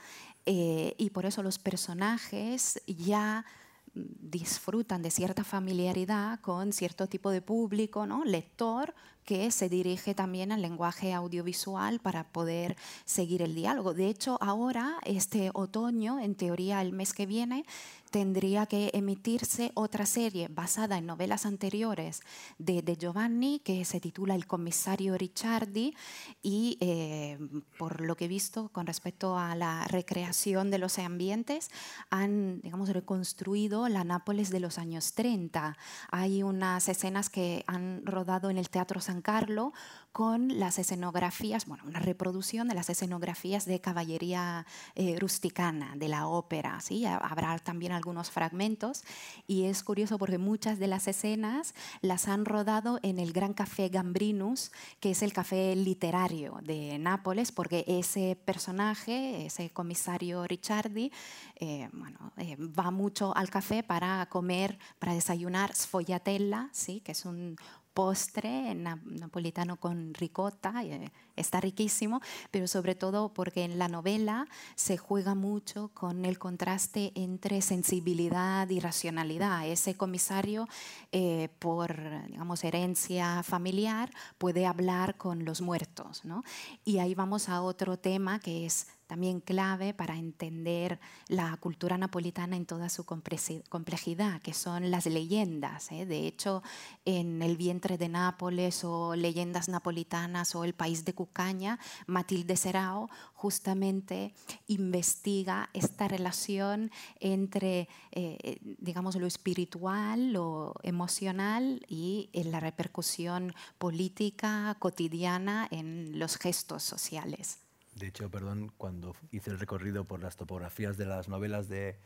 eh, 0.46 0.94
y 0.98 1.10
por 1.10 1.26
eso 1.26 1.42
los 1.42 1.58
personajes 1.58 2.82
ya 2.86 3.46
disfrutan 3.94 5.02
de 5.02 5.12
cierta 5.12 5.44
familiaridad 5.44 6.40
con 6.42 6.72
cierto 6.72 7.08
tipo 7.08 7.32
de 7.32 7.42
público, 7.42 8.06
¿no? 8.06 8.24
lector, 8.24 8.94
que 9.28 9.52
se 9.52 9.68
dirige 9.68 10.16
también 10.16 10.54
al 10.54 10.62
lenguaje 10.62 11.12
audiovisual 11.12 12.00
para 12.00 12.24
poder 12.24 12.78
seguir 13.04 13.42
el 13.42 13.56
diálogo. 13.56 13.94
De 13.94 14.08
hecho, 14.08 14.38
ahora, 14.40 15.00
este 15.04 15.52
otoño, 15.54 16.18
en 16.18 16.34
teoría 16.34 16.82
el 16.82 16.94
mes 16.94 17.12
que 17.12 17.26
viene, 17.26 17.66
tendría 18.10 18.66
que 18.66 18.92
emitirse 18.94 19.72
otra 19.76 20.06
serie 20.06 20.48
basada 20.50 20.98
en 20.98 21.06
novelas 21.06 21.46
anteriores 21.46 22.22
de, 22.58 22.98
Giovanni 22.98 23.60
que 23.60 23.86
se 23.86 24.00
titula 24.00 24.36
El 24.36 24.48
comisario 24.48 25.18
Ricciardi 25.18 25.96
y 26.42 26.78
eh, 26.80 27.38
por 27.78 28.02
lo 28.02 28.16
que 28.16 28.26
he 28.26 28.28
visto 28.28 28.70
con 28.70 28.88
respecto 28.88 29.38
a 29.38 29.56
la 29.56 29.86
recreación 29.86 30.72
de 30.72 30.80
los 30.80 30.98
ambientes 31.00 31.70
han 32.10 32.62
digamos 32.62 32.90
reconstruido 32.90 33.88
la 33.88 34.04
Nápoles 34.04 34.50
de 34.50 34.60
los 34.60 34.78
años 34.78 35.14
30. 35.14 35.78
Hay 36.10 36.44
unas 36.44 36.88
escenas 36.90 37.30
que 37.30 37.64
han 37.68 38.06
rodado 38.06 38.50
en 38.50 38.58
el 38.58 38.70
Teatro 38.70 39.02
San 39.02 39.22
Carlo 39.22 39.74
con 40.18 40.60
las 40.60 40.80
escenografías, 40.80 41.68
bueno, 41.68 41.84
una 41.86 42.00
reproducción 42.00 42.68
de 42.68 42.74
las 42.74 42.90
escenografías 42.90 43.66
de 43.66 43.80
caballería 43.80 44.66
eh, 44.96 45.16
rusticana, 45.20 45.94
de 45.96 46.08
la 46.08 46.26
ópera, 46.26 46.80
¿sí? 46.82 47.06
Habrá 47.06 47.60
también 47.60 47.92
algunos 47.92 48.32
fragmentos 48.32 49.04
y 49.46 49.66
es 49.66 49.84
curioso 49.84 50.18
porque 50.18 50.40
muchas 50.40 50.80
de 50.80 50.88
las 50.88 51.08
escenas 51.08 51.76
las 52.02 52.28
han 52.28 52.46
rodado 52.46 53.00
en 53.04 53.20
el 53.20 53.32
Gran 53.32 53.54
Café 53.54 53.90
Gambrinus, 53.90 54.72
que 55.00 55.12
es 55.12 55.22
el 55.22 55.34
café 55.34 55.76
literario 55.76 56.58
de 56.64 56.98
Nápoles, 56.98 57.52
porque 57.52 57.86
ese 57.86 58.36
personaje, 58.44 59.46
ese 59.46 59.70
comisario 59.70 60.48
Ricciardi, 60.48 61.12
eh, 61.58 61.90
bueno, 61.94 62.34
eh, 62.38 62.56
va 62.58 62.90
mucho 62.90 63.38
al 63.38 63.52
café 63.52 63.84
para 63.84 64.26
comer, 64.32 64.80
para 64.98 65.14
desayunar 65.14 65.76
sfogliatella, 65.76 66.70
¿sí? 66.72 67.02
que 67.02 67.12
es 67.12 67.24
un 67.24 67.56
postre 67.98 68.76
napolitano 68.76 69.78
con 69.78 70.14
ricota, 70.14 70.84
eh, 70.84 71.10
está 71.36 71.60
riquísimo, 71.60 72.22
pero 72.52 72.68
sobre 72.68 72.94
todo 72.94 73.34
porque 73.34 73.64
en 73.64 73.80
la 73.80 73.88
novela 73.88 74.48
se 74.76 74.98
juega 74.98 75.34
mucho 75.34 75.90
con 75.96 76.24
el 76.24 76.38
contraste 76.38 77.12
entre 77.16 77.60
sensibilidad 77.64 78.70
y 78.70 78.80
racionalidad. 78.80 79.68
Ese 79.68 79.96
comisario, 79.96 80.68
eh, 81.12 81.50
por 81.58 82.28
digamos, 82.28 82.64
herencia 82.64 83.42
familiar, 83.42 84.12
puede 84.38 84.68
hablar 84.68 85.18
con 85.18 85.44
los 85.44 85.62
muertos. 85.62 86.24
¿no? 86.24 86.44
Y 86.86 87.00
ahí 87.00 87.16
vamos 87.16 87.50
a 87.50 87.64
otro 87.64 87.98
tema 87.98 88.38
que 88.38 88.68
es 88.68 88.86
también 89.08 89.40
clave 89.40 89.94
para 89.94 90.18
entender 90.18 91.00
la 91.30 91.56
cultura 91.58 91.98
napolitana 91.98 92.58
en 92.58 92.66
toda 92.66 92.90
su 92.90 93.06
complejidad, 93.06 94.42
que 94.42 94.54
son 94.54 94.92
las 94.92 95.06
leyendas. 95.06 95.92
¿eh? 95.92 96.06
De 96.06 96.28
hecho, 96.28 96.62
en 97.06 97.42
El 97.42 97.56
vientre 97.58 97.98
de 97.98 98.10
Nápoles 98.10 98.84
o 98.84 99.16
Leyendas 99.16 99.70
napolitanas 99.70 100.56
o 100.56 100.66
El 100.66 100.74
país 100.74 101.06
de 101.06 101.14
Cucaña, 101.14 101.80
Matilde 102.06 102.58
Serao 102.58 103.10
justamente 103.34 104.34
investiga 104.68 105.70
esta 105.74 106.08
relación 106.08 106.92
entre, 107.20 107.88
eh, 108.12 108.60
digamos, 108.62 109.16
lo 109.16 109.26
espiritual, 109.26 110.34
lo 110.34 110.76
emocional 110.84 111.86
y 111.88 112.30
en 112.34 112.52
la 112.52 112.60
repercusión 112.60 113.54
política 113.78 114.76
cotidiana 114.80 115.68
en 115.72 116.20
los 116.20 116.38
gestos 116.38 116.84
sociales. 116.84 117.67
De 117.98 118.08
hecho, 118.08 118.30
perdón, 118.30 118.72
cuando 118.78 119.16
hice 119.32 119.50
el 119.50 119.60
recorrido 119.60 120.06
por 120.06 120.22
las 120.22 120.36
topografías 120.36 120.98
de 120.98 121.06
las 121.08 121.30
novelas 121.30 121.68
de 121.68 121.98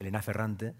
Elena 0.00 0.20
Ferrante, 0.20 0.74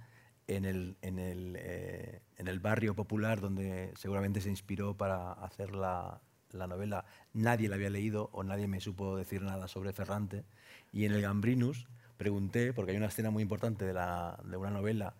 en 0.48 0.64
el, 0.64 0.96
en 1.02 1.18
el, 1.18 1.56
eh, 1.58 2.20
en 2.36 2.48
el 2.48 2.58
barrio 2.58 2.94
popular 2.94 3.40
donde 3.40 3.92
seguramente 3.96 4.40
se 4.40 4.50
inspiró 4.50 4.96
para 4.96 5.32
hacer 5.32 5.74
la, 5.74 6.20
la, 6.50 6.66
novela, 6.66 7.04
nadie 7.32 7.68
la 7.68 7.76
había 7.76 7.90
leído 7.90 8.28
o 8.32 8.42
nadie 8.42 8.66
me 8.66 8.80
supo 8.80 9.16
decir 9.16 9.42
nada 9.42 9.68
sobre 9.68 9.92
Ferrante. 9.92 10.44
Y 10.92 11.04
en 11.04 11.12
el 11.12 11.22
Gambrinus 11.22 11.86
pregunté, 12.16 12.72
porque 12.72 12.90
hay 12.90 12.96
una 12.96 13.06
escena 13.06 13.30
muy 13.30 13.42
importante 13.42 13.84
de, 13.84 13.92
la, 13.92 14.38
de 14.44 14.56
una 14.56 14.70
novela 14.70 15.14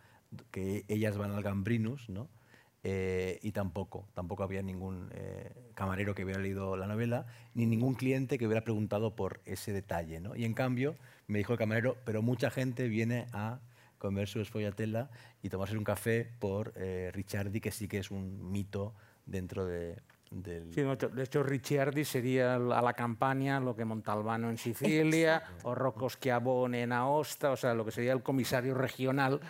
que 0.51 0.85
ellas 0.89 1.17
van 1.17 1.33
al 1.33 1.43
Gambrinus, 1.43 2.09
¿no? 2.09 2.29
Eh, 2.85 3.41
y 3.43 3.51
tampoco, 3.51 4.07
tampoco 4.15 4.45
había 4.45 4.63
ningún 4.63 5.11
eh, 5.13 5.51
camarero 5.75 6.15
que 6.15 6.25
hubiera 6.25 6.41
leído 6.41 6.77
la 6.77 6.87
novela, 6.87 7.27
ni 7.55 7.67
ningún 7.67 7.95
cliente 7.95 8.39
que 8.39 8.47
hubiera 8.47 8.63
preguntado 8.63 9.17
por 9.17 9.41
ese 9.45 9.73
detalle. 9.73 10.21
¿no? 10.21 10.37
Y 10.37 10.45
en 10.45 10.55
cambio, 10.55 10.95
me 11.27 11.39
dijo 11.39 11.53
el 11.53 11.59
camarero, 11.59 11.97
pero 12.05 12.23
mucha 12.23 12.51
gente 12.51 12.87
viene 12.87 13.27
a 13.33 13.59
comer 13.99 14.29
su 14.29 14.41
esfollatela 14.41 15.11
y 15.43 15.49
tomarse 15.49 15.77
un 15.77 15.85
café 15.85 16.31
por 16.39 16.73
eh, 16.77 17.11
Ricciardi, 17.13 17.61
que 17.61 17.73
sí 17.73 17.89
que 17.89 17.99
es 17.99 18.11
un 18.11 18.53
mito 18.53 18.95
dentro 19.25 19.67
de, 19.67 19.97
del... 20.31 20.73
Sí, 20.73 20.83
de 20.83 21.23
hecho, 21.23 21.43
Ricciardi 21.43 22.05
sería 22.05 22.55
a 22.55 22.59
la 22.59 22.93
campaña 22.93 23.59
lo 23.61 23.75
que 23.75 23.85
Montalbano 23.85 24.51
en 24.51 24.59
Sicilia 24.59 25.43
o 25.63 25.75
Rocco 25.75 26.09
Schiavone 26.09 26.83
en 26.83 26.93
Aosta, 26.93 27.51
o 27.51 27.57
sea, 27.57 27.75
lo 27.75 27.85
que 27.85 27.91
sería 27.91 28.13
el 28.13 28.23
comisario 28.23 28.75
regional 28.75 29.41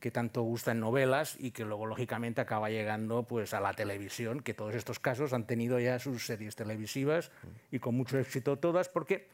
que 0.00 0.10
tanto 0.10 0.42
gusta 0.42 0.72
en 0.72 0.80
novelas 0.80 1.36
y 1.38 1.52
que 1.52 1.64
luego, 1.64 1.86
lógicamente, 1.86 2.40
acaba 2.40 2.70
llegando 2.70 3.22
pues, 3.24 3.54
a 3.54 3.60
la 3.60 3.72
televisión, 3.72 4.40
que 4.40 4.54
todos 4.54 4.74
estos 4.74 4.98
casos 4.98 5.32
han 5.32 5.46
tenido 5.46 5.80
ya 5.80 5.98
sus 5.98 6.26
series 6.26 6.56
televisivas 6.56 7.30
y 7.70 7.78
con 7.78 7.94
mucho 7.94 8.18
éxito 8.18 8.58
todas, 8.58 8.88
porque 8.88 9.28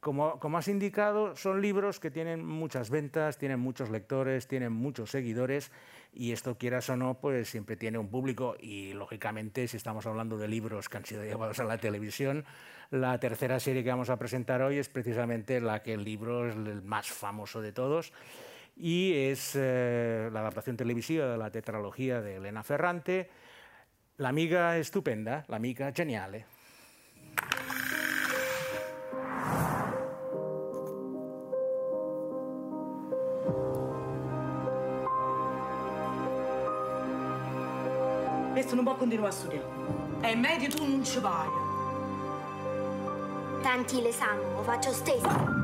como, 0.00 0.40
como, 0.40 0.56
has 0.56 0.68
indicado, 0.68 1.36
son 1.36 1.60
libros 1.60 2.00
que 2.00 2.10
tienen 2.10 2.44
muchas 2.44 2.88
ventas, 2.88 3.36
tienen 3.36 3.60
muchos 3.60 3.90
lectores, 3.90 4.48
tienen 4.48 4.72
muchos 4.72 5.10
seguidores 5.10 5.70
y 6.12 6.32
esto, 6.32 6.56
quieras 6.56 6.88
o 6.88 6.96
no, 6.96 7.20
pues 7.20 7.50
siempre 7.50 7.76
tiene 7.76 7.98
un 7.98 8.08
público. 8.08 8.56
Y, 8.58 8.94
lógicamente, 8.94 9.68
si 9.68 9.76
estamos 9.76 10.06
hablando 10.06 10.38
de 10.38 10.48
libros 10.48 10.88
que 10.88 10.96
han 10.96 11.04
sido 11.04 11.22
llevados 11.22 11.60
a 11.60 11.64
la 11.64 11.76
televisión, 11.76 12.46
la 12.90 13.20
tercera 13.20 13.60
serie 13.60 13.84
que 13.84 13.90
vamos 13.90 14.08
a 14.08 14.18
presentar 14.18 14.62
hoy 14.62 14.78
es 14.78 14.88
precisamente 14.88 15.60
la 15.60 15.82
que 15.82 15.92
el 15.92 16.02
libro 16.02 16.48
es 16.48 16.56
el 16.56 16.82
más 16.82 17.08
famoso 17.08 17.60
de 17.60 17.72
todos 17.72 18.12
y 18.80 19.12
es 19.14 19.52
eh, 19.56 20.30
la 20.32 20.40
adaptación 20.40 20.76
televisiva 20.76 21.26
de 21.26 21.36
la 21.36 21.50
tetralogía 21.50 22.22
de 22.22 22.36
Elena 22.36 22.62
Ferrante, 22.62 23.28
La 24.16 24.28
amiga 24.28 24.76
estupenda, 24.76 25.44
la 25.48 25.56
amiga 25.56 25.92
geniale. 25.92 26.44
Questo 38.52 38.74
non 38.74 38.84
può 38.84 38.96
continuare 38.96 39.30
a 39.30 39.32
studiare. 39.32 39.66
È 40.20 40.34
meglio 40.34 40.68
tu 40.68 40.86
non 40.86 41.02
ci 41.02 41.18
vai. 41.18 41.48
Tanti 43.62 44.02
l'esame, 44.02 44.42
lo 44.54 44.62
faccio 44.62 44.92
stesso. 44.92 45.59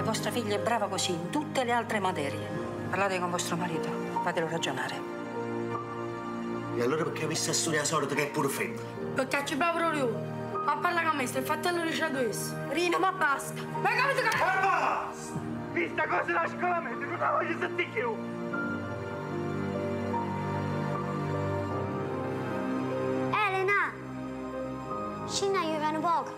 E 0.00 0.02
vostra 0.02 0.30
figlia 0.30 0.54
è 0.54 0.58
brava 0.58 0.88
così 0.88 1.12
in 1.12 1.28
tutte 1.28 1.62
le 1.62 1.72
altre 1.72 1.98
materie. 1.98 2.40
Parlate 2.88 3.18
con 3.18 3.30
vostro 3.30 3.54
marito, 3.56 3.86
fatelo 4.22 4.48
ragionare. 4.48 4.98
E 6.74 6.82
allora 6.82 7.04
perché 7.04 7.24
avessi 7.24 7.50
a 7.50 7.52
studiare 7.52 7.84
solito 7.84 8.14
che 8.14 8.22
è 8.22 8.30
pure 8.30 8.48
femmina? 8.48 8.80
Perché 9.14 9.44
ci 9.44 9.56
proprio 9.56 9.90
lui. 9.90 10.10
Ma 10.64 10.78
parla 10.78 11.02
con 11.02 11.18
me, 11.18 11.26
stai 11.26 11.42
fatto 11.42 11.68
liceo 11.84 12.08
questo. 12.12 12.56
Rino, 12.70 12.98
ma 12.98 13.12
basta. 13.12 13.60
Ma 13.60 13.90
come 13.90 14.14
ti 14.14 14.22
Ma 14.22 14.60
basta! 14.62 15.38
Vista 15.72 16.06
cosa 16.06 16.32
da 16.32 16.48
scuola, 16.48 16.78
non 16.78 17.18
la 17.18 17.30
voglio 17.32 17.58
sentire 17.58 17.90
più. 17.90 18.16
Elena! 23.48 23.92
Scina, 25.26 25.60
io 25.60 25.78
vengo 25.78 26.00
poco. 26.00 26.32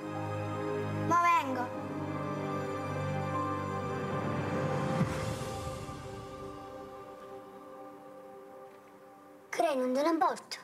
Ma 1.06 1.20
vengo. 1.40 1.82
Crei, 9.72 9.76
non 9.80 9.92
te 9.94 10.02
ne 10.02 10.08
importa. 10.08 10.56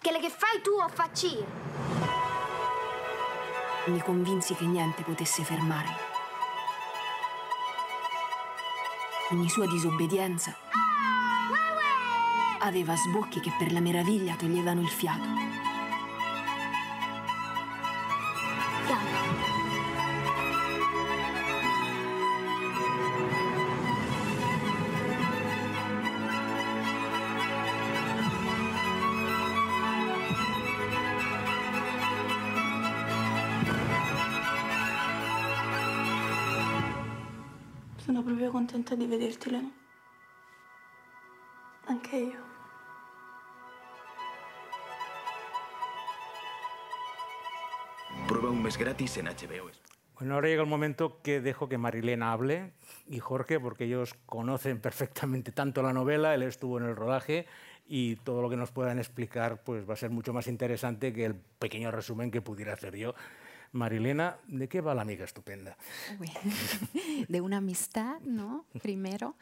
Quello 0.00 0.18
che 0.20 0.30
fai 0.30 0.62
tu 0.62 0.70
o 0.70 0.88
faccio 0.88 1.26
io. 1.26 1.46
Mi 3.86 4.00
convinsi 4.00 4.54
che 4.54 4.64
niente 4.64 5.02
potesse 5.02 5.42
fermarlo. 5.42 6.10
Ogni 9.30 9.48
sua 9.48 9.66
disobbedienza 9.66 10.54
aveva 12.60 12.94
sbocchi 12.94 13.40
che 13.40 13.52
per 13.58 13.72
la 13.72 13.80
meraviglia 13.80 14.36
toglievano 14.36 14.82
il 14.82 14.88
fiato. 14.88 15.61
Gratis 48.82 49.16
en 49.18 49.26
HBO. 49.26 49.70
Bueno, 50.18 50.34
ahora 50.34 50.48
llega 50.48 50.62
el 50.62 50.68
momento 50.68 51.22
que 51.22 51.40
dejo 51.40 51.68
que 51.68 51.78
Marilena 51.78 52.32
hable 52.32 52.72
y 53.08 53.20
Jorge, 53.20 53.60
porque 53.60 53.84
ellos 53.84 54.14
conocen 54.26 54.80
perfectamente 54.80 55.52
tanto 55.52 55.84
la 55.84 55.92
novela, 55.92 56.34
él 56.34 56.42
estuvo 56.42 56.78
en 56.78 56.86
el 56.86 56.96
rodaje 56.96 57.46
y 57.86 58.16
todo 58.16 58.42
lo 58.42 58.50
que 58.50 58.56
nos 58.56 58.72
puedan 58.72 58.98
explicar 58.98 59.62
pues 59.62 59.88
va 59.88 59.94
a 59.94 59.96
ser 59.96 60.10
mucho 60.10 60.32
más 60.32 60.48
interesante 60.48 61.12
que 61.12 61.26
el 61.26 61.36
pequeño 61.36 61.92
resumen 61.92 62.32
que 62.32 62.42
pudiera 62.42 62.72
hacer 62.72 62.96
yo. 62.96 63.14
Marilena, 63.70 64.38
¿de 64.48 64.68
qué 64.68 64.80
va 64.80 64.96
la 64.96 65.02
amiga 65.02 65.24
estupenda? 65.24 65.76
De 67.28 67.40
una 67.40 67.58
amistad, 67.58 68.18
¿no? 68.22 68.66
Primero. 68.82 69.36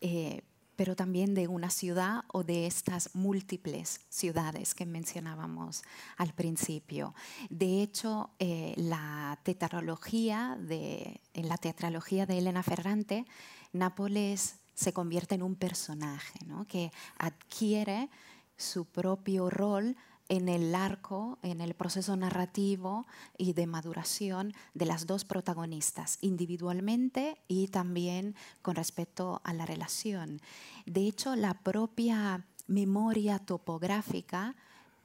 Eh, 0.00 0.42
pero 0.76 0.94
también 0.94 1.34
de 1.34 1.48
una 1.48 1.70
ciudad 1.70 2.24
o 2.28 2.44
de 2.44 2.66
estas 2.66 3.10
múltiples 3.14 4.00
ciudades 4.08 4.74
que 4.74 4.86
mencionábamos 4.86 5.82
al 6.16 6.32
principio. 6.34 7.14
De 7.50 7.82
hecho, 7.82 8.30
eh, 8.38 8.74
la 8.76 9.38
tetralogía 9.42 10.56
de, 10.60 11.20
en 11.34 11.48
la 11.48 11.56
tetralogía 11.56 12.26
de 12.26 12.38
Elena 12.38 12.62
Ferrante, 12.62 13.24
Nápoles 13.72 14.56
se 14.74 14.92
convierte 14.92 15.34
en 15.34 15.42
un 15.42 15.56
personaje 15.56 16.38
¿no? 16.46 16.66
que 16.66 16.92
adquiere 17.18 18.08
su 18.56 18.84
propio 18.84 19.50
rol 19.50 19.96
en 20.28 20.48
el 20.48 20.74
arco, 20.74 21.38
en 21.42 21.60
el 21.60 21.74
proceso 21.74 22.16
narrativo 22.16 23.06
y 23.38 23.52
de 23.52 23.66
maduración 23.66 24.54
de 24.74 24.86
las 24.86 25.06
dos 25.06 25.24
protagonistas, 25.24 26.18
individualmente 26.20 27.38
y 27.48 27.68
también 27.68 28.34
con 28.62 28.76
respecto 28.76 29.40
a 29.44 29.52
la 29.52 29.66
relación. 29.66 30.40
De 30.84 31.06
hecho, 31.06 31.36
la 31.36 31.54
propia 31.54 32.44
memoria 32.66 33.38
topográfica 33.38 34.54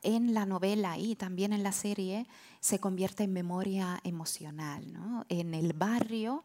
en 0.03 0.34
la 0.34 0.45
novela 0.45 0.97
y 0.97 1.15
también 1.15 1.53
en 1.53 1.63
la 1.63 1.71
serie 1.71 2.25
se 2.60 2.79
convierte 2.79 3.23
en 3.23 3.34
memoria 3.34 3.99
emocional. 4.03 4.84
En 5.29 5.53
el 5.53 5.73
barrio, 5.73 6.43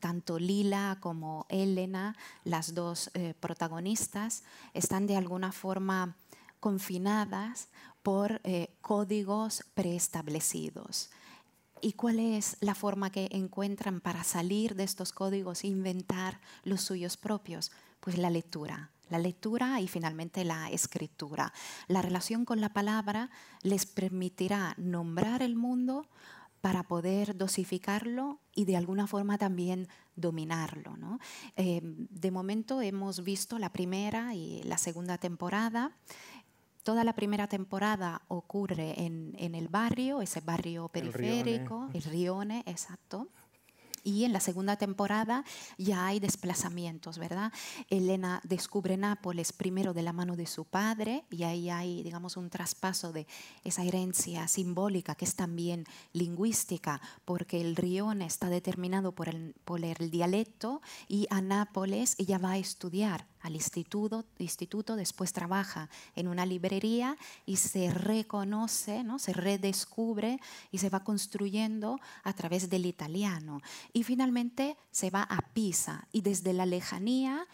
tanto 0.00 0.38
Lila 0.38 0.98
como 1.00 1.46
Elena, 1.48 2.16
las 2.44 2.74
dos 2.74 3.10
eh, 3.14 3.34
protagonistas, 3.38 4.42
están 4.74 5.06
de 5.06 5.16
alguna 5.16 5.52
forma 5.52 6.16
confinadas 6.60 7.68
por 8.06 8.40
eh, 8.44 8.68
códigos 8.82 9.64
preestablecidos. 9.74 11.10
¿Y 11.80 11.94
cuál 11.94 12.20
es 12.20 12.56
la 12.60 12.76
forma 12.76 13.10
que 13.10 13.28
encuentran 13.32 14.00
para 14.00 14.22
salir 14.22 14.76
de 14.76 14.84
estos 14.84 15.10
códigos 15.10 15.64
e 15.64 15.66
inventar 15.66 16.40
los 16.62 16.82
suyos 16.82 17.16
propios? 17.16 17.72
Pues 17.98 18.16
la 18.16 18.30
lectura, 18.30 18.92
la 19.08 19.18
lectura 19.18 19.80
y 19.80 19.88
finalmente 19.88 20.44
la 20.44 20.70
escritura. 20.70 21.52
La 21.88 22.00
relación 22.00 22.44
con 22.44 22.60
la 22.60 22.68
palabra 22.68 23.28
les 23.62 23.86
permitirá 23.86 24.74
nombrar 24.78 25.42
el 25.42 25.56
mundo 25.56 26.06
para 26.60 26.84
poder 26.84 27.36
dosificarlo 27.36 28.40
y 28.54 28.66
de 28.66 28.76
alguna 28.76 29.06
forma 29.06 29.36
también 29.36 29.88
dominarlo. 30.16 30.96
¿no? 30.96 31.18
Eh, 31.56 31.80
de 31.82 32.30
momento 32.30 32.80
hemos 32.82 33.22
visto 33.22 33.58
la 33.58 33.72
primera 33.72 34.34
y 34.34 34.62
la 34.62 34.78
segunda 34.78 35.18
temporada. 35.18 35.92
Toda 36.86 37.02
la 37.02 37.14
primera 37.14 37.48
temporada 37.48 38.22
ocurre 38.28 39.04
en, 39.04 39.34
en 39.38 39.56
el 39.56 39.66
barrio, 39.66 40.22
ese 40.22 40.40
barrio 40.40 40.86
periférico, 40.86 41.90
el 41.92 42.02
Rione, 42.04 42.62
exacto. 42.64 43.26
Y 44.04 44.22
en 44.22 44.32
la 44.32 44.38
segunda 44.38 44.76
temporada 44.76 45.42
ya 45.78 46.06
hay 46.06 46.20
desplazamientos, 46.20 47.18
¿verdad? 47.18 47.52
Elena 47.90 48.40
descubre 48.44 48.96
Nápoles 48.96 49.52
primero 49.52 49.94
de 49.94 50.02
la 50.02 50.12
mano 50.12 50.36
de 50.36 50.46
su 50.46 50.64
padre 50.64 51.24
y 51.28 51.42
ahí 51.42 51.70
hay, 51.70 52.04
digamos, 52.04 52.36
un 52.36 52.50
traspaso 52.50 53.12
de 53.12 53.26
esa 53.64 53.82
herencia 53.82 54.46
simbólica 54.46 55.16
que 55.16 55.24
es 55.24 55.34
también 55.34 55.86
lingüística, 56.12 57.00
porque 57.24 57.60
el 57.60 57.74
Rione 57.74 58.26
está 58.26 58.48
determinado 58.48 59.10
por 59.10 59.28
el, 59.28 59.56
por 59.64 59.84
el 59.84 60.12
dialecto 60.12 60.80
y 61.08 61.26
a 61.30 61.40
Nápoles 61.40 62.14
ella 62.18 62.38
va 62.38 62.52
a 62.52 62.58
estudiar 62.58 63.26
al 63.46 63.54
instituto, 63.54 64.24
instituto, 64.38 64.96
después 64.96 65.32
trabaja 65.32 65.88
en 66.14 66.28
una 66.28 66.44
librería 66.44 67.16
y 67.46 67.56
se 67.56 67.90
reconoce, 67.90 69.04
¿no? 69.04 69.18
se 69.18 69.32
redescubre 69.32 70.40
y 70.70 70.78
se 70.78 70.90
va 70.90 71.04
construyendo 71.04 71.98
a 72.24 72.32
través 72.32 72.68
del 72.68 72.86
italiano. 72.86 73.60
Y 73.92 74.02
finalmente 74.02 74.76
se 74.90 75.10
va 75.10 75.22
a 75.22 75.40
Pisa 75.52 76.06
y 76.12 76.20
desde 76.20 76.52
la 76.52 76.66
lejanía 76.66 77.46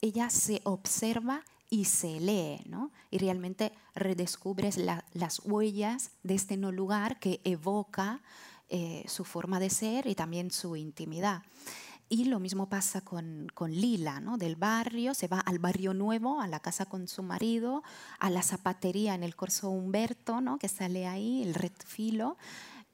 ella 0.00 0.30
se 0.30 0.60
observa 0.64 1.44
y 1.70 1.86
se 1.86 2.20
lee, 2.20 2.60
¿no? 2.66 2.90
Y 3.10 3.18
realmente 3.18 3.72
redescubres 3.94 4.76
las 4.76 5.40
huellas 5.44 6.10
de 6.22 6.34
este 6.34 6.58
no 6.58 6.70
lugar 6.70 7.18
que 7.18 7.40
evoca 7.44 8.20
eh, 8.68 9.04
su 9.06 9.24
forma 9.24 9.60
de 9.60 9.70
ser 9.70 10.06
y 10.06 10.14
también 10.14 10.50
su 10.50 10.76
intimidad. 10.76 11.42
Y 12.08 12.26
lo 12.26 12.40
mismo 12.40 12.68
pasa 12.68 13.00
con, 13.00 13.48
con 13.54 13.70
Lila, 13.70 14.20
¿no? 14.20 14.36
del 14.36 14.56
barrio, 14.56 15.14
se 15.14 15.28
va 15.28 15.40
al 15.40 15.58
barrio 15.58 15.94
nuevo, 15.94 16.40
a 16.40 16.46
la 16.46 16.60
casa 16.60 16.84
con 16.84 17.08
su 17.08 17.22
marido, 17.22 17.82
a 18.18 18.28
la 18.28 18.42
zapatería 18.42 19.14
en 19.14 19.22
el 19.22 19.34
Corso 19.34 19.70
Humberto, 19.70 20.40
¿no? 20.40 20.58
que 20.58 20.68
sale 20.68 21.06
ahí, 21.06 21.42
el 21.42 21.54
red 21.54 21.72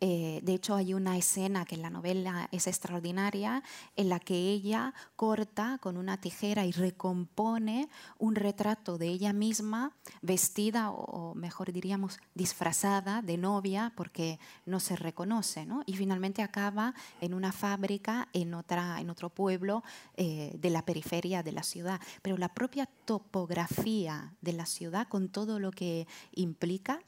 eh, 0.00 0.40
de 0.42 0.54
hecho, 0.54 0.76
hay 0.76 0.94
una 0.94 1.16
escena 1.16 1.64
que 1.64 1.74
en 1.74 1.82
la 1.82 1.90
novela 1.90 2.48
es 2.52 2.66
extraordinaria, 2.66 3.62
en 3.96 4.08
la 4.08 4.20
que 4.20 4.34
ella 4.34 4.94
corta 5.16 5.78
con 5.80 5.96
una 5.96 6.20
tijera 6.20 6.64
y 6.66 6.72
recompone 6.72 7.88
un 8.18 8.34
retrato 8.34 8.98
de 8.98 9.08
ella 9.08 9.32
misma 9.32 9.92
vestida, 10.22 10.90
o 10.90 11.34
mejor 11.34 11.72
diríamos, 11.72 12.20
disfrazada 12.34 13.22
de 13.22 13.36
novia, 13.36 13.92
porque 13.96 14.38
no 14.66 14.80
se 14.80 14.96
reconoce. 14.96 15.66
Y 15.86 15.94
finalmente 15.94 16.42
acaba 16.42 16.94
en 17.20 17.34
una 17.34 17.52
fábrica 17.52 18.28
en, 18.32 18.54
otra, 18.54 19.00
en 19.00 19.10
otro 19.10 19.30
pueblo 19.30 19.82
eh, 20.16 20.52
de 20.58 20.70
la 20.70 20.84
periferia 20.84 21.42
de 21.42 21.52
la 21.52 21.62
ciudad. 21.62 22.00
Pero 22.22 22.36
la 22.36 22.54
propia 22.54 22.86
topografía 23.04 24.34
de 24.40 24.52
la 24.52 24.66
ciudad, 24.66 25.08
con 25.08 25.28
todo 25.28 25.58
lo 25.58 25.70
que 25.72 26.06
implica, 26.32 27.00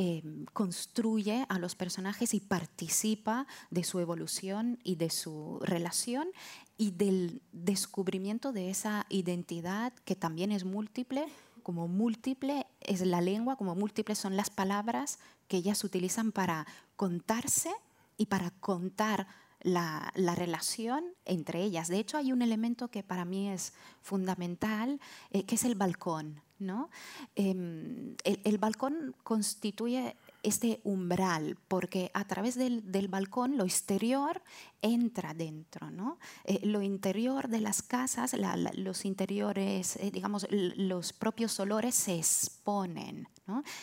Em, 0.00 0.44
construye 0.52 1.44
a 1.48 1.58
los 1.58 1.74
personajes 1.74 2.32
y 2.32 2.38
participa 2.38 3.48
de 3.72 3.82
su 3.82 3.98
evolución 3.98 4.78
y 4.84 4.94
de 4.94 5.10
su 5.10 5.58
relación 5.60 6.28
y 6.76 6.92
del 6.92 7.42
descubrimiento 7.50 8.52
de 8.52 8.70
esa 8.70 9.06
identidad 9.08 9.92
que 10.04 10.14
también 10.14 10.52
es 10.52 10.62
múltiple, 10.62 11.26
como 11.64 11.88
múltiple 11.88 12.68
es 12.80 13.04
la 13.04 13.20
lengua, 13.20 13.56
como 13.56 13.74
múltiples 13.74 14.18
son 14.18 14.36
las 14.36 14.50
palabras 14.50 15.18
que 15.48 15.56
ellas 15.56 15.82
utilizan 15.82 16.30
para 16.30 16.68
contarse 16.94 17.72
y 18.16 18.26
para 18.26 18.52
contar 18.52 19.26
la, 19.62 20.12
relación 20.14 21.06
entre 21.24 21.64
ellas. 21.64 21.88
De 21.88 21.98
hecho, 21.98 22.18
hay 22.18 22.30
un 22.30 22.42
elemento 22.42 22.86
que 22.86 23.02
para 23.02 23.24
mí 23.24 23.48
es 23.48 23.72
fundamental, 24.00 25.00
eh, 25.32 25.42
que 25.42 25.56
es 25.56 25.64
el 25.64 25.74
balcón. 25.74 26.40
¿No? 26.58 26.90
Em, 27.34 28.16
el, 28.24 28.58
balcón 28.58 29.14
constituye 29.22 30.16
este 30.42 30.80
umbral, 30.84 31.56
porque 31.68 32.10
a 32.14 32.24
través 32.26 32.56
del, 32.56 33.08
balcón 33.08 33.56
lo 33.56 33.64
exterior 33.64 34.42
entra 34.82 35.34
dentro, 35.34 35.90
¿no? 35.90 36.18
Eh, 36.44 36.60
lo 36.64 36.82
interior 36.82 37.48
de 37.48 37.60
las 37.60 37.82
casas, 37.82 38.36
los 38.74 39.04
interiores, 39.04 39.96
eh, 39.96 40.10
digamos, 40.10 40.46
los 40.50 41.12
propios 41.12 41.58
olores 41.60 41.94
se 41.94 42.16
exponen. 42.16 43.28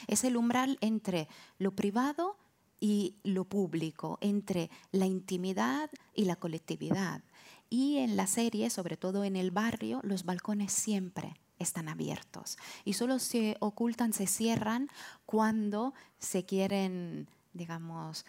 Es 0.08 0.24
el 0.24 0.38
umbral 0.38 0.78
entre 0.82 1.28
lo 1.58 1.72
privado 1.72 2.38
y 2.80 3.16
lo 3.24 3.46
público, 3.46 4.20
entre 4.22 4.70
la 4.92 5.06
intimidad 5.06 5.90
y 6.14 6.26
la 6.26 6.36
colectividad. 6.36 7.24
Y 7.70 7.98
en 7.98 8.16
la 8.16 8.28
serie, 8.28 8.70
sobre 8.70 8.96
todo 8.96 9.24
en 9.24 9.36
el 9.36 9.50
barrio, 9.50 10.02
los 10.04 10.24
balcones 10.24 10.72
siempre 10.72 11.34
están 11.60 11.90
abiertos 11.90 12.58
y 12.84 12.94
solo 12.94 13.20
se 13.20 13.58
ocultan, 13.60 14.14
se 14.14 14.28
cierran 14.28 14.90
cuando 15.26 15.94
se 16.20 16.46
quieren, 16.46 17.28
digamos, 17.54 18.26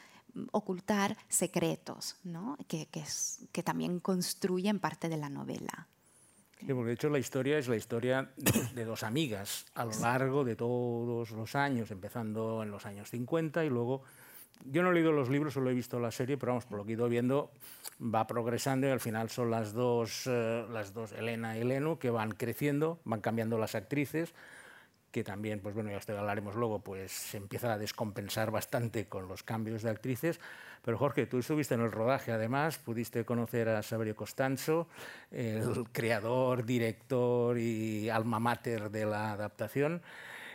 ocultar 0.52 1.16
secretos, 1.28 2.16
¿no? 2.24 2.56
que, 2.68 2.88
que, 3.52 3.62
también 3.62 4.00
construyen 4.00 4.80
parte 4.80 5.08
de 5.08 5.16
la 5.16 5.28
novela. 5.28 5.88
de 6.60 6.92
hecho 6.92 7.08
la 7.08 7.18
historia 7.18 7.58
es 7.58 7.68
la 7.68 7.76
historia 7.76 8.32
de, 8.74 8.84
dos 8.84 9.02
amigas 9.02 9.66
a 9.74 9.84
lo 9.84 9.98
largo 10.00 10.44
de 10.44 10.56
todos 10.56 11.30
los 11.30 11.54
años, 11.54 11.90
empezando 11.90 12.62
en 12.62 12.70
los 12.70 12.86
años 12.86 13.10
50 13.10 13.64
y 13.64 13.70
luego 13.70 14.02
yo 14.64 14.82
no 14.82 14.90
he 14.90 14.94
leído 14.94 15.12
los 15.12 15.28
libros, 15.28 15.54
solo 15.54 15.70
he 15.70 15.74
visto 15.74 16.00
la 16.00 16.10
serie, 16.10 16.36
pero 16.36 16.52
vamos, 16.52 16.66
por 16.66 16.78
lo 16.78 16.84
que 16.84 16.92
he 16.92 16.94
ido 16.94 17.08
viendo, 17.08 17.50
va 18.02 18.26
progresando 18.26 18.86
y 18.86 18.90
al 18.90 19.00
final 19.00 19.30
son 19.30 19.50
las 19.50 19.72
dos, 19.72 20.26
eh, 20.26 20.64
las 20.70 20.92
dos 20.92 21.12
Elena 21.12 21.56
y 21.56 21.60
Eleno, 21.60 21.98
que 21.98 22.10
van 22.10 22.32
creciendo, 22.32 22.98
van 23.04 23.20
cambiando 23.20 23.58
las 23.58 23.74
actrices, 23.74 24.34
que 25.10 25.24
también, 25.24 25.60
pues 25.60 25.74
bueno, 25.74 25.90
ya 25.90 25.96
usted 25.96 26.16
hablaremos 26.16 26.56
luego, 26.56 26.80
pues 26.80 27.12
se 27.12 27.38
empieza 27.38 27.72
a 27.72 27.78
descompensar 27.78 28.50
bastante 28.50 29.06
con 29.06 29.28
los 29.28 29.42
cambios 29.42 29.82
de 29.82 29.90
actrices. 29.90 30.40
Pero 30.84 30.98
Jorge, 30.98 31.26
tú 31.26 31.38
estuviste 31.38 31.74
en 31.74 31.80
el 31.80 31.90
rodaje, 31.90 32.32
además, 32.32 32.78
pudiste 32.78 33.24
conocer 33.24 33.68
a 33.68 33.82
Saverio 33.82 34.14
Costanzo, 34.14 34.88
el 35.30 35.84
creador, 35.90 36.66
director 36.66 37.58
y 37.58 38.10
alma 38.10 38.38
mater 38.38 38.90
de 38.90 39.06
la 39.06 39.32
adaptación. 39.32 40.02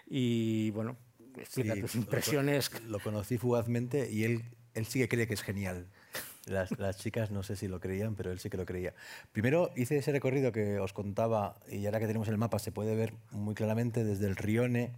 Y 0.07 0.69
bueno, 0.71 0.95
explica 1.37 1.75
tus 1.75 1.95
impresiones. 1.95 2.71
Lo, 2.87 2.99
conocí 2.99 3.37
fugazmente 3.37 4.11
y 4.11 4.23
él, 4.23 4.43
él 4.73 4.85
sí 4.85 4.99
que 4.99 5.07
cree 5.07 5.27
que 5.27 5.33
es 5.33 5.41
genial. 5.41 5.87
Las, 6.45 6.77
las, 6.79 6.97
chicas 6.97 7.31
no 7.31 7.43
sé 7.43 7.55
si 7.55 7.67
lo 7.67 7.79
creían, 7.79 8.15
pero 8.15 8.31
él 8.31 8.39
sí 8.39 8.49
que 8.49 8.57
lo 8.57 8.65
creía. 8.65 8.93
Primero 9.31 9.71
hice 9.75 9.97
ese 9.97 10.11
recorrido 10.11 10.51
que 10.51 10.79
os 10.79 10.93
contaba 10.93 11.59
y 11.69 11.85
ahora 11.85 11.99
que 11.99 12.07
tenemos 12.07 12.27
el 12.27 12.37
mapa 12.37 12.59
se 12.59 12.71
puede 12.71 12.95
ver 12.95 13.13
muy 13.31 13.53
claramente 13.53 14.03
desde 14.03 14.25
el 14.25 14.35
Rione, 14.35 14.91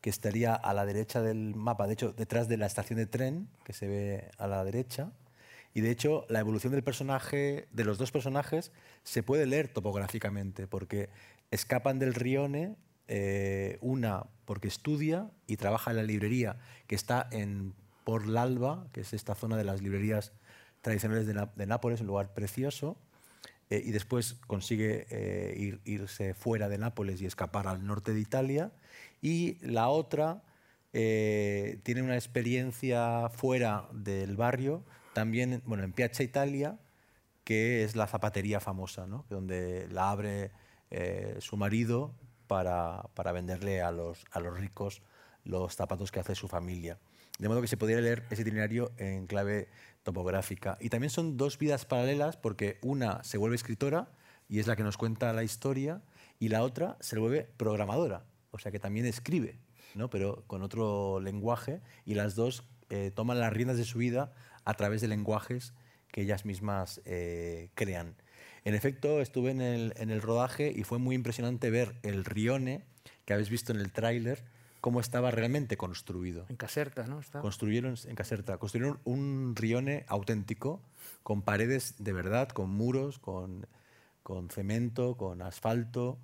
que 0.00 0.10
estaría 0.10 0.54
a 0.54 0.74
la 0.74 0.84
derecha 0.84 1.22
del 1.22 1.54
mapa, 1.54 1.86
de 1.86 1.94
hecho 1.94 2.12
detrás 2.12 2.46
de 2.46 2.58
la 2.58 2.66
estación 2.66 2.98
de 2.98 3.06
tren, 3.06 3.48
que 3.64 3.72
se 3.72 3.88
ve 3.88 4.30
a 4.36 4.46
la 4.46 4.62
derecha. 4.62 5.12
Y 5.72 5.80
de 5.80 5.90
hecho 5.90 6.26
la 6.28 6.40
evolución 6.40 6.72
del 6.72 6.84
personaje, 6.84 7.66
de 7.72 7.84
los 7.84 7.96
dos 7.96 8.12
personajes, 8.12 8.70
se 9.02 9.22
puede 9.22 9.46
leer 9.46 9.68
topográficamente, 9.68 10.66
porque 10.66 11.08
escapan 11.50 11.98
del 11.98 12.12
Rione 12.12 12.76
eh, 13.06 13.76
una 13.82 14.24
porque 14.46 14.68
estudia 14.68 15.30
y 15.46 15.58
trabaja 15.58 15.90
en 15.90 15.98
la 15.98 16.02
librería 16.02 16.56
que 16.86 16.94
está 16.94 17.28
en 17.32 17.74
Por 18.04 18.26
l'Alba, 18.26 18.88
que 18.92 19.02
es 19.02 19.12
esta 19.12 19.34
zona 19.34 19.58
de 19.58 19.64
las 19.64 19.82
librerías 19.82 20.32
tradicionales 20.80 21.26
de, 21.26 21.66
Nápoles, 21.66 22.00
un 22.00 22.06
lugar 22.06 22.32
precioso, 22.32 22.96
eh, 23.68 23.82
y 23.84 23.90
después 23.90 24.34
consigue 24.46 25.06
eh, 25.10 25.78
irse 25.84 26.34
fuera 26.34 26.68
de 26.68 26.78
Nápoles 26.78 27.20
y 27.20 27.26
escapar 27.26 27.66
al 27.66 27.86
norte 27.86 28.14
de 28.14 28.20
Italia, 28.20 28.72
y 29.20 29.58
la 29.60 29.88
otra 29.88 30.42
tiene 30.92 32.02
una 32.02 32.14
experiencia 32.14 33.28
fuera 33.30 33.88
del 33.92 34.36
barrio, 34.36 34.84
también 35.12 35.60
bueno, 35.66 35.82
en 35.82 35.92
Piazza 35.92 36.22
Italia, 36.22 36.78
que 37.42 37.82
es 37.82 37.96
la 37.96 38.06
zapatería 38.06 38.60
famosa, 38.60 39.06
¿no? 39.06 39.24
donde 39.28 39.88
la 39.90 40.10
abre 40.10 40.52
su 41.40 41.56
marido 41.56 42.14
para, 42.62 43.32
venderle 43.32 43.82
a 43.82 43.90
los, 43.90 44.24
a 44.30 44.38
los 44.38 44.56
ricos 44.56 45.02
los 45.42 45.74
zapatos 45.74 46.12
que 46.12 46.20
hace 46.20 46.34
su 46.36 46.46
familia. 46.46 46.98
De 47.38 47.48
modo 47.48 47.60
que 47.60 47.66
se 47.66 47.76
podría 47.76 48.00
leer 48.00 48.24
ese 48.30 48.42
itinerario 48.42 48.92
en 48.96 49.26
clave 49.26 49.68
topográfica. 50.04 50.78
Y 50.80 50.88
también 50.88 51.10
son 51.10 51.36
dos 51.36 51.58
vidas 51.58 51.84
paralelas 51.84 52.36
porque 52.36 52.78
una 52.80 53.24
se 53.24 53.38
vuelve 53.38 53.56
escritora 53.56 54.12
y 54.48 54.60
es 54.60 54.68
la 54.68 54.76
que 54.76 54.84
nos 54.84 54.96
cuenta 54.96 55.32
la 55.32 55.42
historia 55.42 56.02
y 56.38 56.48
la 56.48 56.62
otra 56.62 56.96
se 57.00 57.18
vuelve 57.18 57.48
programadora, 57.56 58.24
o 58.50 58.58
sea 58.58 58.70
que 58.70 58.78
también 58.78 59.06
escribe, 59.06 59.58
¿no? 59.94 60.10
pero 60.10 60.44
con 60.46 60.62
otro 60.62 61.18
lenguaje 61.20 61.80
y 62.04 62.14
las 62.14 62.34
dos 62.34 62.64
eh, 62.90 63.10
toman 63.14 63.40
las 63.40 63.52
riendas 63.52 63.78
de 63.78 63.84
su 63.84 63.98
vida 63.98 64.32
a 64.64 64.74
través 64.74 65.00
de 65.00 65.08
lenguajes 65.08 65.72
que 66.08 66.22
ellas 66.22 66.44
mismas 66.44 67.00
eh, 67.04 67.70
crean. 67.74 68.14
En 68.64 68.74
efecto, 68.74 69.20
estuve 69.20 69.50
en 69.50 69.60
el, 69.60 70.22
rodaje 70.22 70.72
y 70.74 70.84
fue 70.84 70.98
muy 70.98 71.14
impresionante 71.14 71.68
ver 71.68 71.94
el 72.02 72.24
rione 72.24 72.82
que 73.26 73.34
habéis 73.34 73.50
visto 73.50 73.72
en 73.72 73.78
el 73.78 73.92
tráiler, 73.92 74.42
cómo 74.80 75.00
estaba 75.00 75.30
realmente 75.30 75.76
construido. 75.76 76.46
En 76.48 76.56
Caserta, 76.56 77.06
¿no? 77.06 77.20
Construyeron 77.42 77.94
en 78.06 78.14
Caserta, 78.14 78.56
construyeron 78.56 79.00
un 79.04 79.54
rione 79.54 80.06
auténtico 80.08 80.80
con 81.22 81.42
paredes 81.42 81.96
de 81.98 82.14
verdad, 82.14 82.48
con 82.48 82.70
muros, 82.70 83.18
con, 83.18 83.66
cemento, 84.50 85.16
con 85.18 85.42
asfalto, 85.42 86.18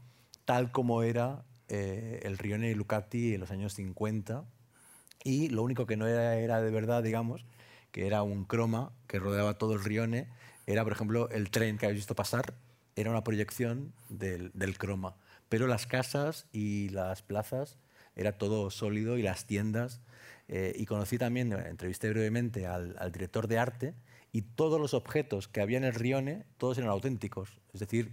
tal 0.47 0.72
como 0.72 1.03
era 1.03 1.45
eh, 1.68 2.20
el 2.22 2.38
rione 2.38 2.74
Lucati 2.74 3.34
en 3.34 3.41
los 3.41 3.51
años 3.51 3.74
50. 3.74 4.45
Y 5.24 5.51
lo 5.51 5.62
único 5.62 5.84
que 5.84 5.99
no 5.99 6.07
era, 6.07 6.36
era 6.36 6.62
de 6.62 6.70
verdad, 6.70 7.03
digamos, 7.03 7.45
que 7.93 8.07
era 8.07 8.22
un 8.22 8.45
croma 8.45 8.93
que 9.07 9.18
rodeaba 9.18 9.59
todo 9.59 9.74
el 9.74 9.84
rione 9.84 10.28
era, 10.67 10.85
por 10.85 10.93
ejemplo, 10.93 11.29
el 11.31 11.51
tren 11.51 11.79
que 11.79 11.87
habéis 11.87 12.01
visto 12.01 12.15
pasar, 12.15 12.55
era 12.97 13.11
una 13.11 13.25
proyección 13.25 13.93
del, 14.09 14.53
croma. 14.79 15.17
Pero 15.49 15.67
las 15.67 15.87
casas 15.87 16.47
y 16.53 16.89
las 16.91 17.23
plazas 17.23 17.79
era 18.17 18.39
todo 18.39 18.71
sólido 18.71 19.19
y 19.19 19.23
las 19.23 19.47
tiendas. 19.47 20.01
Eh, 20.49 20.75
y 20.77 20.87
conocí 20.87 21.17
también, 21.17 21.53
entrevisté 21.53 22.11
brevemente 22.11 22.67
al, 22.67 22.95
director 23.13 23.47
de 23.47 23.59
arte 23.59 23.95
y 24.33 24.43
todos 24.43 24.81
los 24.81 24.95
objetos 24.95 25.47
que 25.49 25.61
había 25.61 25.79
en 25.79 25.85
el 25.85 25.95
Rione, 25.95 26.45
todos 26.59 26.79
eran 26.79 26.91
auténticos. 26.91 27.61
Es 27.73 27.81
decir, 27.81 28.11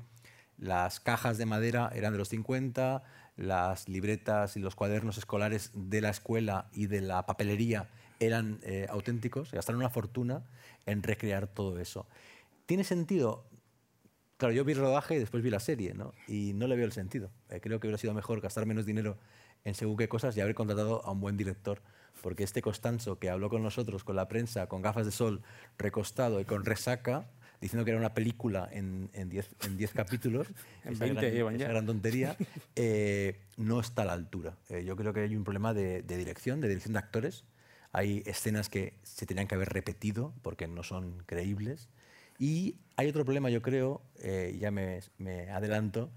las 0.57 0.99
cajas 0.99 1.37
de 1.37 1.45
madera 1.45 1.91
eran 1.93 2.13
de 2.13 2.19
los 2.19 2.29
50, 2.29 3.03
las 3.37 3.89
libretas 3.89 4.55
y 4.55 4.59
los 4.59 4.75
cuadernos 4.75 5.17
escolares 5.17 5.71
de 5.73 6.01
la 6.01 6.09
escuela 6.09 6.67
y 6.73 6.87
de 6.87 7.01
la 7.01 7.25
papelería 7.25 7.87
eran 8.19 8.59
eh, 8.63 8.87
auténticos, 8.89 9.51
gastaron 9.51 9.79
una 9.79 9.89
fortuna 9.89 10.43
en 10.85 11.03
recrear 11.03 11.47
todo 11.47 11.79
eso. 11.79 12.07
¿Tiene 12.67 12.83
sentido? 12.83 13.45
Claro, 14.35 14.53
yo 14.53 14.63
vi 14.63 14.73
el 14.73 14.79
rodaje 14.79 15.15
y 15.15 15.19
después 15.19 15.41
vi 15.41 15.49
la 15.49 15.59
serie, 15.59 15.95
¿no? 15.95 16.13
Y 16.27 16.51
no 16.53 16.67
le 16.67 16.75
veo 16.75 16.85
el 16.85 16.91
sentido. 16.91 17.31
Eh, 17.49 17.59
creo 17.61 17.79
que 17.79 17.87
hubiera 17.87 17.97
sido 17.97 18.13
mejor 18.13 18.39
gastar 18.41 18.67
menos 18.67 18.85
dinero 18.85 19.17
en 19.63 19.73
según 19.73 19.97
qué 19.97 20.07
cosas 20.07 20.35
y 20.37 20.41
haber 20.41 20.53
contratado 20.53 21.03
a 21.03 21.11
un 21.11 21.21
buen 21.21 21.37
director. 21.37 21.81
Porque 22.21 22.43
este 22.43 22.61
Costanzo 22.61 23.19
que 23.19 23.29
habló 23.29 23.49
con 23.49 23.63
nosotros, 23.63 24.03
con 24.03 24.15
la 24.15 24.27
prensa, 24.27 24.67
con 24.67 24.81
gafas 24.81 25.05
de 25.05 25.11
sol, 25.11 25.41
recostado 25.77 26.41
y 26.41 26.45
con 26.45 26.65
resaca, 26.65 27.29
diciendo 27.61 27.85
que 27.85 27.91
era 27.91 27.99
una 27.99 28.13
película 28.13 28.69
en 28.71 29.09
10 29.13 29.49
en 29.65 29.77
diez 29.77 29.93
capítulos, 29.93 30.47
en 30.83 30.99
20 30.99 31.31
gran, 31.31 31.55
esa 31.55 31.67
gran 31.69 31.85
tontería, 31.85 32.35
eh, 32.75 33.39
no 33.55 33.79
está 33.79 34.01
a 34.01 34.05
la 34.05 34.13
altura. 34.13 34.57
Eh, 34.69 34.83
yo 34.83 34.95
creo 34.97 35.13
que 35.13 35.21
hay 35.21 35.35
un 35.35 35.45
problema 35.45 35.73
de, 35.73 36.03
de, 36.03 36.17
dirección, 36.17 36.59
de 36.59 36.67
dirección 36.67 36.93
de 36.93 36.99
actores. 36.99 37.45
Hay 37.93 38.23
escenas 38.25 38.67
que 38.69 38.93
se 39.03 39.25
tenían 39.25 39.47
que 39.47 39.55
haber 39.55 39.69
repetido 39.69 40.33
porque 40.41 40.67
no 40.67 40.83
son 40.83 41.23
creíbles. 41.25 41.89
Y 42.37 42.75
hay 42.95 43.07
otro 43.07 43.23
problema, 43.25 43.49
yo 43.49 43.61
creo, 43.61 44.01
eh, 44.19 44.57
ya 44.59 44.71
me, 44.71 45.01
adelanto, 45.51 46.11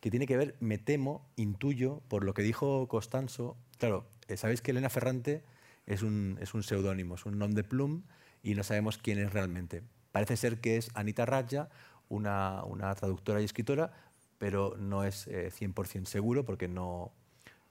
que 0.00 0.10
tiene 0.10 0.26
que 0.26 0.36
ver, 0.36 0.56
me 0.60 0.78
temo, 0.78 1.28
intuyo, 1.36 2.02
por 2.08 2.24
lo 2.24 2.34
que 2.34 2.42
dijo 2.42 2.88
Costanzo. 2.88 3.56
Claro, 3.78 4.06
sabéis 4.36 4.62
que 4.62 4.70
Elena 4.70 4.88
Ferrante 4.88 5.42
es 5.86 6.02
un, 6.02 6.38
es 6.40 6.50
seudónimo, 6.66 7.14
es 7.14 7.26
un 7.26 7.38
nom 7.38 7.52
de 7.52 7.64
plume 7.64 8.02
y 8.42 8.54
no 8.54 8.62
sabemos 8.62 8.98
quién 8.98 9.18
es 9.18 9.32
realmente. 9.32 9.82
Parece 10.12 10.36
ser 10.36 10.60
que 10.60 10.76
es 10.76 10.90
Anita 10.94 11.26
Raja, 11.26 11.68
una, 12.08 12.62
traductora 12.96 13.40
y 13.40 13.44
escritora, 13.44 13.92
pero 14.38 14.76
no 14.78 15.04
es 15.04 15.28
100% 15.28 16.02
eh, 16.02 16.06
seguro 16.06 16.44
porque 16.44 16.68
no, 16.68 17.12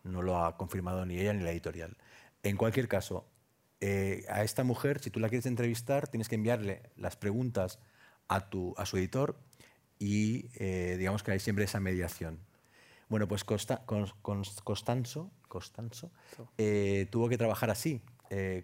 no 0.03 0.22
lo 0.22 0.43
ha 0.43 0.58
confirmado 0.58 1.06
ni 1.06 1.20
ella 1.20 1.34
ni 1.34 1.43
la 1.43 1.51
editorial. 1.51 1.97
En 2.43 2.58
cualquier 2.58 2.88
caso, 2.88 3.28
eh, 3.82 4.26
a 4.30 4.43
esta 4.43 4.64
mujer, 4.64 4.99
si 4.99 5.10
tú 5.10 5.20
la 5.20 5.30
quieres 5.30 5.45
entrevistar, 5.45 6.08
tienes 6.08 6.30
que 6.30 6.36
enviarle 6.36 6.84
las 6.95 7.16
preguntas 7.16 7.80
a, 8.28 8.49
tu, 8.49 8.73
a 8.78 8.86
su 8.86 8.97
editor 8.97 9.38
y 9.99 10.49
eh, 10.55 10.95
digamos 10.97 11.23
que 11.23 11.32
hay 11.32 11.39
siempre 11.39 11.65
esa 11.65 11.80
mediación. 11.80 12.39
Bueno, 13.07 13.28
pues 13.28 13.43
Costa, 13.43 13.86
Costanzo, 13.86 15.32
Costanzo 15.47 16.11
tuvo 17.11 17.30
que 17.30 17.38
trabajar 17.38 17.69
así, 17.69 18.01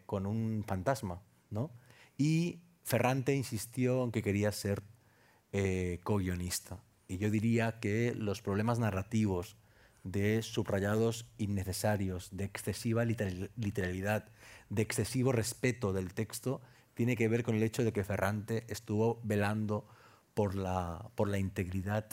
con 0.07 0.25
un 0.25 0.63
fantasma, 0.67 1.21
¿no? 1.51 1.71
Y 2.17 2.59
Ferrante 2.83 3.35
insistió 3.35 4.03
en 4.03 4.11
que 4.11 4.23
quería 4.23 4.51
ser 4.51 4.83
eh, 5.53 5.99
co-guionista. 6.03 6.83
Y 7.07 7.17
yo 7.17 7.29
diría 7.29 7.79
que 7.79 8.13
los 8.15 8.41
problemas 8.41 8.79
narrativos 8.79 9.57
de 10.03 10.41
subrayados 10.41 11.27
innecesarios, 11.37 12.29
de 12.31 12.45
excesiva 12.45 13.05
literalidad, 13.05 14.29
de 14.69 14.81
excesivo 14.81 15.31
respeto 15.31 15.93
del 15.93 16.13
texto, 16.13 16.61
tiene 17.01 17.15
que 17.15 17.27
ver 17.27 17.41
con 17.41 17.55
el 17.55 17.63
hecho 17.63 17.83
de 17.83 17.91
que 17.91 18.03
Ferrante 18.03 18.63
estuvo 18.67 19.19
velando 19.23 19.87
por 20.35 20.53
la, 20.53 21.09
por 21.15 21.29
la 21.29 21.39
integridad 21.39 22.05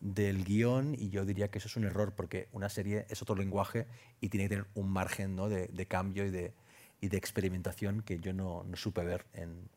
del 0.00 0.44
guion 0.44 0.94
y 0.94 1.10
yo 1.10 1.26
diría 1.26 1.50
que 1.50 1.58
eso 1.58 1.68
es 1.68 1.76
un 1.76 1.84
error 1.84 2.14
porque 2.16 2.48
una 2.52 2.70
serie 2.70 3.04
es 3.10 3.20
otro 3.20 3.34
lenguaje 3.34 3.86
y 4.18 4.30
tiene 4.30 4.46
que 4.46 4.56
tener 4.56 4.66
un 4.72 4.88
margen 4.88 5.36
¿no? 5.36 5.50
de, 5.50 5.66
de, 5.66 5.84
cambio 5.84 6.24
y 6.24 6.30
de, 6.30 6.54
y 7.02 7.08
de 7.08 7.18
experimentación 7.18 8.00
que 8.00 8.18
yo 8.18 8.32
no, 8.32 8.64
no 8.64 8.76
supe 8.76 9.04
ver 9.04 9.26
en, 9.34 9.68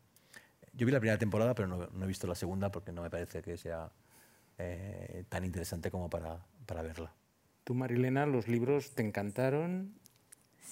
yo 0.72 0.86
vi 0.86 0.93
la 0.93 1.01
primera 1.01 1.20
temporada, 1.20 1.53
pero 1.53 1.68
no, 1.68 2.05
he 2.05 2.07
visto 2.07 2.26
la 2.26 2.36
segunda 2.36 2.72
porque 2.72 2.93
no 2.93 3.01
me 3.01 3.09
parece 3.09 3.41
que 3.41 3.57
sea 3.57 3.91
eh, 4.59 5.26
tan 5.28 5.43
interesante 5.43 5.91
como 5.91 6.09
para, 6.09 6.39
para, 6.66 6.84
verla. 6.84 7.11
Tú, 7.66 7.74
Marilena, 7.74 8.26
los 8.26 8.47
libros 8.47 8.95
te 8.95 9.05
encantaron, 9.05 9.93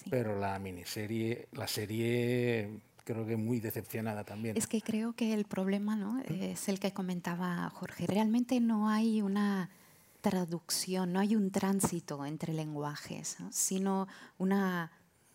pero 0.08 0.40
la 0.40 0.58
miniserie, 0.58 1.48
la 1.52 1.68
serie 1.68 2.80
creo 3.04 3.26
que 3.26 3.36
muy 3.36 3.60
decepcionada 3.60 4.24
también. 4.24 4.56
Es 4.56 4.66
que 4.66 4.80
creo 4.80 5.14
que 5.14 5.34
el 5.34 5.44
problema 5.44 5.96
¿no? 5.96 6.20
es 6.20 6.68
el 6.68 6.80
que 6.80 6.92
comentaba 6.92 7.68
Jorge. 7.70 8.06
Realmente 8.06 8.60
no 8.60 8.88
hay 8.88 9.22
una 9.22 9.70
traducción, 10.20 11.12
no 11.12 11.20
hay 11.20 11.34
un 11.34 11.50
tránsito 11.50 12.24
entre 12.24 12.52
lenguajes, 12.54 13.38
sino 13.50 14.06
una 14.38 14.92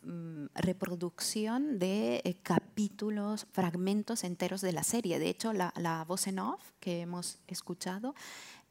Mm, 0.08 0.46
reproducción 0.56 1.80
de 1.80 2.22
eh, 2.24 2.38
capítulos, 2.42 3.46
fragmentos 3.52 4.24
enteros 4.24 4.62
de 4.62 4.72
la 4.72 4.84
serie. 4.84 5.20
De 5.20 5.28
hecho, 5.28 5.52
la, 5.52 6.06
voz 6.08 6.28
en 6.28 6.40
off 6.40 6.72
que 6.80 7.02
hemos 7.02 7.40
escuchado 7.48 8.16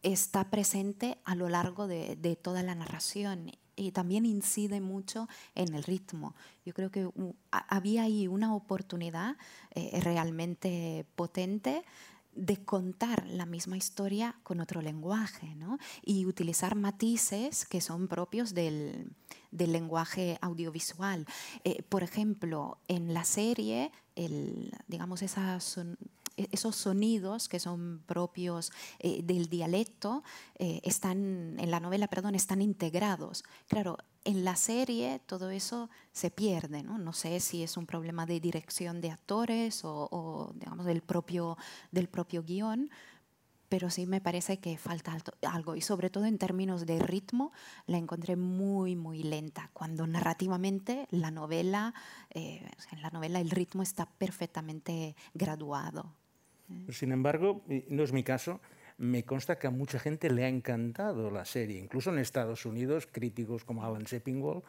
está 0.03 0.49
presente 0.49 1.19
a 1.25 1.35
lo 1.35 1.51
largo 1.51 1.89
de, 1.89 2.39
toda 2.41 2.63
la 2.63 2.75
narración 2.75 3.53
y 3.77 3.93
también 3.93 4.27
incide 4.27 4.81
mucho 4.81 5.29
en 5.55 5.75
el 5.75 5.85
ritmo. 5.85 6.35
Yo 6.65 6.73
creo 6.75 6.91
que 6.91 7.09
había 7.51 8.03
ahí 8.03 8.27
una 8.27 8.55
oportunidad 8.55 9.37
eh, 9.75 10.01
realmente 10.01 11.07
potente 11.15 11.85
de 12.37 12.59
contar 12.59 13.27
la 13.27 13.47
misma 13.47 13.77
historia 13.77 14.37
con 14.43 14.61
otro 14.61 14.83
lenguaje 14.83 15.55
¿no? 15.57 15.79
y 16.03 16.27
utilizar 16.27 16.75
matices 16.75 17.65
que 17.65 17.81
son 17.81 18.09
propios 18.09 18.53
del, 18.53 19.11
del 19.51 19.73
lenguaje 19.73 20.39
audiovisual. 20.43 21.27
Eh, 21.65 21.83
por 21.89 22.03
ejemplo, 22.03 22.79
en 22.89 23.15
la 23.15 23.25
serie, 23.25 23.91
el, 24.15 24.71
digamos, 24.87 25.23
esas 25.23 25.79
e, 25.79 25.97
esos 26.37 26.77
sonidos 26.77 27.49
que 27.49 27.59
son 27.59 28.03
propios 28.07 28.73
eh, 28.99 29.23
del 29.23 29.49
dialecto 29.49 30.23
eh, 30.59 30.81
están 30.85 31.57
en 31.59 31.71
la 31.71 31.81
novela, 31.81 32.09
perdón, 32.09 32.35
están 32.35 32.61
integrados. 32.63 33.45
Claro, 33.69 33.99
en 34.25 34.45
la 34.45 34.57
serie 34.57 35.21
todo 35.27 35.51
eso 35.51 35.89
se 36.13 36.31
pierde, 36.31 36.83
¿no? 36.83 36.99
No 36.99 37.13
sé 37.13 37.41
si 37.41 37.63
es 37.63 37.77
un 37.77 37.87
problema 37.87 38.27
de 38.27 38.41
dirección 38.41 39.01
de 39.01 39.11
actores 39.11 39.83
o, 39.85 40.53
digamos 40.55 40.87
del 40.87 41.03
propio 41.03 41.57
del 41.91 42.09
propio 42.09 42.43
guion, 42.43 42.91
pero 43.69 43.91
sí 43.91 44.07
me 44.07 44.21
parece 44.21 44.59
que 44.59 44.77
falta 44.79 45.17
algo 45.43 45.77
y 45.77 45.81
sobre 45.81 46.11
todo 46.11 46.27
en 46.27 46.39
términos 46.39 46.87
de 46.87 46.99
ritmo 46.99 47.53
la 47.87 47.99
encontré 47.99 48.37
muy 48.37 48.95
muy 48.95 49.23
lenta 49.23 49.71
cuando 49.73 50.07
narrativamente 50.07 51.07
la 51.11 51.31
novela 51.31 51.95
eh, 52.31 52.69
en 52.93 53.03
la 53.03 53.11
novela 53.11 53.41
el 53.41 53.51
ritmo 53.51 53.83
está 53.83 54.07
perfectamente 54.07 55.17
graduado 55.35 56.15
sin 56.91 57.13
embargo 57.13 57.65
no 57.89 58.03
es 58.03 58.13
mi 58.13 58.23
caso 58.23 58.61
me 58.99 59.25
consta 59.25 59.59
que 59.59 59.67
a 59.67 59.71
mucha 59.71 59.99
gente 59.99 60.31
le 60.31 60.45
ha 60.45 60.49
encantado 60.49 61.31
la 61.31 61.45
serie. 61.45 61.79
Incluso 61.79 62.11
en 62.11 62.19
Estados 62.19 62.65
Unidos 62.65 63.07
críticos 63.11 63.65
como 63.65 63.85
Alan 63.85 64.07
Sepinwall 64.07 64.63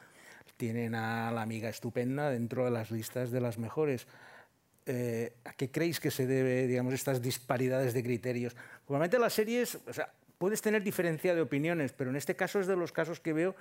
tienen 0.58 0.96
a 0.96 1.32
la 1.32 1.42
amiga 1.42 1.70
estupenda 1.70 2.30
dentro 2.30 2.66
de 2.66 2.72
las 2.72 2.92
listas 2.92 3.32
de 3.32 3.42
las 3.42 3.58
mejores. 3.58 4.08
Eh, 4.86 5.34
¿a 5.46 5.54
qué 5.54 5.70
creéis 5.70 6.00
que 6.00 6.12
se 6.12 6.26
debe, 6.26 6.68
digamos, 6.68 6.94
estas 6.94 7.22
disparidades 7.22 7.94
de 7.94 8.04
criterios? 8.04 8.56
Normalmente 8.88 9.20
las 9.20 9.34
series, 9.34 9.78
o 9.88 9.94
sea, 9.94 10.12
puedes 10.38 10.62
tener 10.62 10.84
diferencia 10.84 11.36
de 11.36 11.42
opiniones, 11.42 11.94
pero 11.94 12.10
en 12.10 12.16
este 12.16 12.36
caso 12.36 12.60
es 12.60 12.68
de 12.68 12.76
los 12.76 12.92
casos 12.92 13.20
que 13.20 13.34
veo 13.34 13.56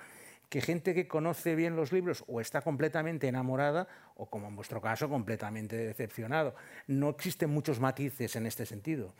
que 0.49 0.61
gente 0.61 0.93
que 0.93 1.07
conoce 1.07 1.55
bien 1.55 1.75
los 1.75 1.91
libros 1.91 2.23
o 2.27 2.41
está 2.41 2.61
completamente 2.61 3.27
enamorada 3.27 3.87
o, 4.15 4.29
como 4.29 4.47
en 4.47 4.55
vuestro 4.55 4.81
caso, 4.81 5.09
completamente 5.09 5.75
decepcionado. 5.75 6.55
No 6.87 7.09
existen 7.09 7.49
muchos 7.49 7.79
matices 7.79 8.35
en 8.35 8.45
este 8.45 8.65
sentido. 8.65 9.13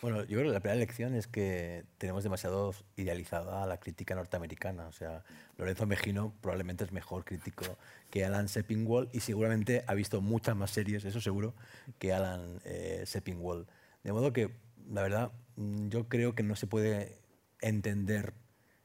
Bueno, 0.00 0.24
yo 0.24 0.38
creo 0.38 0.50
que 0.50 0.54
la 0.54 0.60
primera 0.60 0.80
lección 0.80 1.14
es 1.14 1.28
que 1.28 1.84
tenemos 1.98 2.24
demasiado 2.24 2.74
idealizada 2.96 3.64
la 3.66 3.78
crítica 3.78 4.16
norteamericana. 4.16 4.88
O 4.88 4.92
sea, 4.92 5.22
Lorenzo 5.56 5.86
Mejino 5.86 6.34
probablemente 6.40 6.82
es 6.82 6.90
mejor 6.90 7.24
crítico 7.24 7.64
que 8.10 8.24
Alan 8.24 8.48
Sepinwall 8.48 9.08
y 9.12 9.20
seguramente 9.20 9.84
ha 9.86 9.94
visto 9.94 10.20
muchas 10.20 10.56
más 10.56 10.72
series, 10.72 11.04
eso 11.04 11.20
seguro, 11.20 11.54
que 12.00 12.12
Alan 12.12 12.60
eh, 12.64 13.04
Sepinwall. 13.06 13.68
De 14.02 14.12
modo 14.12 14.32
que, 14.32 14.50
la 14.90 15.02
verdad, 15.02 15.30
mm, 15.54 15.88
yo 15.88 16.08
creo 16.08 16.34
que 16.34 16.42
no 16.42 16.56
se 16.56 16.66
puede 16.66 17.18
entender, 17.60 18.34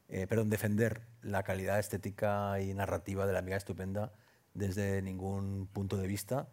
eh, 0.08 0.28
perdón, 0.28 0.50
defender 0.50 1.07
la 1.22 1.42
calidad 1.42 1.78
estética 1.78 2.60
y 2.60 2.74
narrativa 2.74 3.26
de 3.26 3.32
la 3.32 3.38
amiga 3.40 3.56
estupenda 3.56 4.12
desde 4.54 5.02
ningún 5.02 5.68
punto 5.72 5.96
de 5.96 6.06
vista 6.06 6.48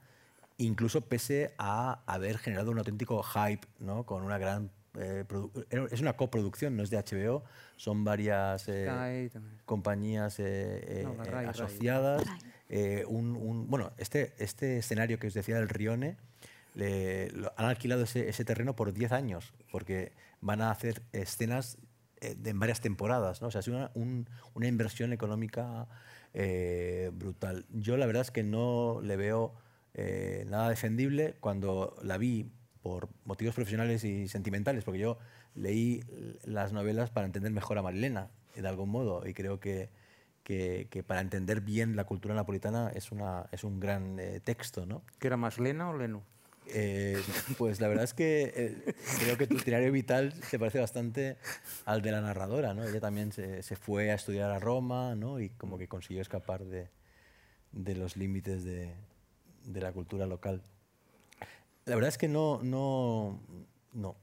incluso 0.57 1.01
pese 1.01 1.53
a 1.57 2.01
haber 2.05 2.37
generado 2.37 2.71
un 2.71 2.77
auténtico 2.77 3.21
hype, 3.23 3.67
¿no? 3.79 4.05
con 4.05 4.23
una 4.23 4.37
gran... 4.37 4.71
Eh, 4.97 5.25
es 5.91 5.99
una 5.99 6.13
coproducción, 6.13 6.77
no 6.77 6.83
es 6.83 6.89
de 6.89 6.97
HBO, 6.97 7.43
son 7.75 8.05
varias 8.05 8.69
eh, 8.69 9.29
compañías 9.65 10.39
eh, 10.39 11.05
asociadas. 11.47 12.23
Un, 13.07 13.69
bueno, 13.69 13.91
este, 13.97 14.33
este 14.37 14.77
escenario 14.77 15.19
que 15.19 15.27
os 15.27 15.33
decía 15.33 15.57
del 15.57 15.67
Rione, 15.67 16.15
le, 16.75 17.29
han 17.57 17.65
alquilado 17.65 18.03
ese, 18.03 18.29
ese, 18.29 18.45
terreno 18.45 18.75
por 18.75 18.93
10 18.93 19.11
años, 19.11 19.53
porque 19.69 20.13
van 20.39 20.61
a 20.61 20.71
hacer 20.71 21.01
escenas 21.11 21.77
en 22.21 22.59
varias 22.59 22.81
temporadas. 22.81 23.41
¿no? 23.41 23.47
O 23.47 23.51
sea, 23.51 23.59
es 23.59 23.67
una, 23.67 23.91
una 24.53 24.67
inversión 24.67 25.13
económica 25.13 25.87
brutal. 27.13 27.65
Yo 27.71 27.97
la 27.97 28.05
verdad 28.05 28.21
es 28.21 28.31
que 28.31 28.43
no 28.43 28.99
le 29.01 29.15
veo 29.15 29.55
eh, 29.95 30.45
nada 30.47 30.69
defendible. 30.69 31.35
Cuando 31.39 31.95
la 32.03 32.17
vi 32.17 32.51
por 32.81 33.09
motivos 33.23 33.55
profesionales 33.55 34.03
y 34.03 34.27
sentimentales, 34.27 34.83
porque 34.83 34.99
yo 34.99 35.17
leí 35.55 36.03
las 36.43 36.73
novelas 36.73 37.09
para 37.09 37.25
entender 37.25 37.51
mejor 37.51 37.77
a 37.77 37.81
Marilena, 37.81 38.29
de 38.55 38.67
algún 38.67 38.89
modo, 38.89 39.27
y 39.27 39.33
creo 39.33 39.59
que, 39.59 39.89
que, 40.43 41.03
para 41.07 41.21
entender 41.21 41.61
bien 41.61 41.95
la 41.95 42.03
cultura 42.03 42.35
napolitana 42.35 42.91
es, 42.93 43.11
una, 43.11 43.47
es 43.51 43.63
un 43.63 43.79
gran 43.79 44.19
eh, 44.19 44.41
texto. 44.41 44.85
¿no? 44.85 45.01
¿Que 45.17 45.27
era 45.27 45.37
más 45.37 45.59
Lena 45.59 45.89
o 45.89 45.97
Lenu? 45.97 46.21
Eh, 46.67 47.21
pues 47.57 47.79
la 47.79 47.87
verdad 47.87 48.03
es 48.03 48.13
que 48.13 48.53
eh, 48.55 48.95
creo 49.19 49.37
que 49.37 49.47
tu 49.47 49.55
itinerario 49.55 49.91
vital 49.91 50.33
se 50.43 50.57
parece 50.57 50.79
bastante 50.79 51.37
al 51.85 52.01
de 52.01 52.11
la 52.11 52.21
narradora. 52.21 52.73
¿no? 52.73 52.83
Ella 52.83 52.99
también 52.99 53.31
se, 53.31 53.61
fue 53.75 54.11
a 54.11 54.15
estudiar 54.15 54.51
a 54.51 54.59
Roma 54.59 55.15
¿no? 55.15 55.39
y 55.39 55.49
como 55.49 55.77
que 55.77 55.87
consiguió 55.87 56.21
escapar 56.21 56.65
de, 56.65 56.89
de 57.71 57.95
los 57.95 58.17
límites 58.17 58.63
de, 58.63 58.93
de, 59.65 59.81
la 59.81 59.91
cultura 59.91 60.25
local. 60.25 60.61
La 61.85 61.95
verdad 61.95 62.09
es 62.09 62.17
que 62.17 62.27
no, 62.27 62.61
no, 62.63 63.39
no. 63.93 64.15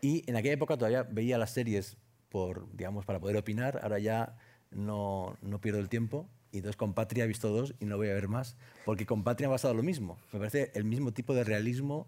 Y 0.00 0.28
en 0.28 0.36
aquella 0.36 0.54
época 0.54 0.76
todavía 0.76 1.04
veía 1.04 1.38
las 1.38 1.50
series 1.50 1.96
por, 2.28 2.70
digamos, 2.76 3.06
para 3.06 3.20
poder 3.20 3.36
opinar. 3.36 3.80
Ahora 3.82 3.98
ya 4.00 4.36
no, 4.70 5.36
no 5.40 5.60
pierdo 5.60 5.78
el 5.78 5.88
tiempo. 5.88 6.28
Y 6.54 6.58
entonces 6.58 6.76
con 6.76 6.94
Patria 6.94 7.24
he 7.24 7.26
visto 7.26 7.48
dos 7.48 7.74
y 7.80 7.84
no 7.84 7.96
voy 7.96 8.10
a 8.10 8.14
ver 8.14 8.28
más, 8.28 8.56
porque 8.84 9.06
con 9.06 9.24
Patria 9.24 9.48
ha 9.48 9.50
pasado 9.50 9.74
lo 9.74 9.82
mismo. 9.82 10.16
Me 10.32 10.38
parece 10.38 10.70
el 10.74 10.84
mismo 10.84 11.12
tipo 11.12 11.34
de 11.34 11.42
realismo 11.42 12.06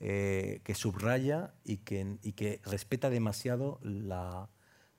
eh, 0.00 0.62
que 0.64 0.74
subraya 0.74 1.54
y 1.64 1.76
que, 1.76 2.18
y 2.20 2.32
que 2.32 2.60
respeta 2.64 3.08
demasiado 3.08 3.78
la, 3.84 4.50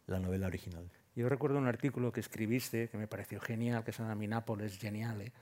la, 0.07 0.19
novela 0.19 0.47
original. 0.47 0.89
Yo 1.13 1.27
recuerdo 1.27 1.57
un 1.57 1.67
artículo 1.67 2.13
que 2.13 2.21
escribiste 2.21 2.87
que 2.87 2.97
me 2.97 3.05
pareció 3.05 3.41
genial, 3.41 3.83
que 3.83 3.91
se 3.91 4.01
llama 4.01 4.15
Mi 4.15 4.27
Nápoles 4.27 4.77
Geniale. 4.77 5.33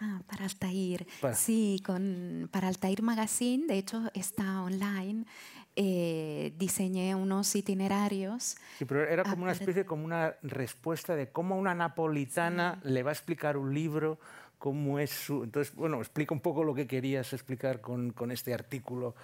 Ah, 0.00 0.20
para 0.26 0.44
Altair. 0.44 1.06
Sí, 1.32 1.80
con, 1.86 2.48
para 2.50 2.66
Altair 2.66 3.02
Magazine, 3.02 3.68
de 3.68 3.78
hecho 3.78 4.10
está 4.14 4.62
online 4.62 5.26
eh, 5.78 6.54
diseñé 6.56 7.14
unos 7.14 7.54
itinerarios. 7.54 8.56
Sí, 8.78 8.86
pero 8.86 9.04
era 9.04 9.24
como 9.24 9.42
una 9.42 9.52
especie, 9.52 9.84
como 9.84 10.06
una 10.06 10.34
respuesta 10.42 11.14
de 11.14 11.28
cómo 11.28 11.58
una 11.58 11.74
napolitana 11.74 12.80
le 12.82 13.02
va 13.02 13.10
a 13.10 13.12
explicar 13.12 13.58
un 13.58 13.74
libro, 13.74 14.18
cómo 14.58 14.98
es 14.98 15.10
su... 15.10 15.44
Entonces, 15.44 15.74
bueno, 15.74 15.98
explica 15.98 16.32
un 16.32 16.40
poco 16.40 16.64
lo 16.64 16.74
que 16.74 16.86
querías 16.86 17.30
explicar 17.34 17.82
con, 17.82 18.12
con 18.12 18.30
este 18.30 18.54
artículo. 18.54 19.14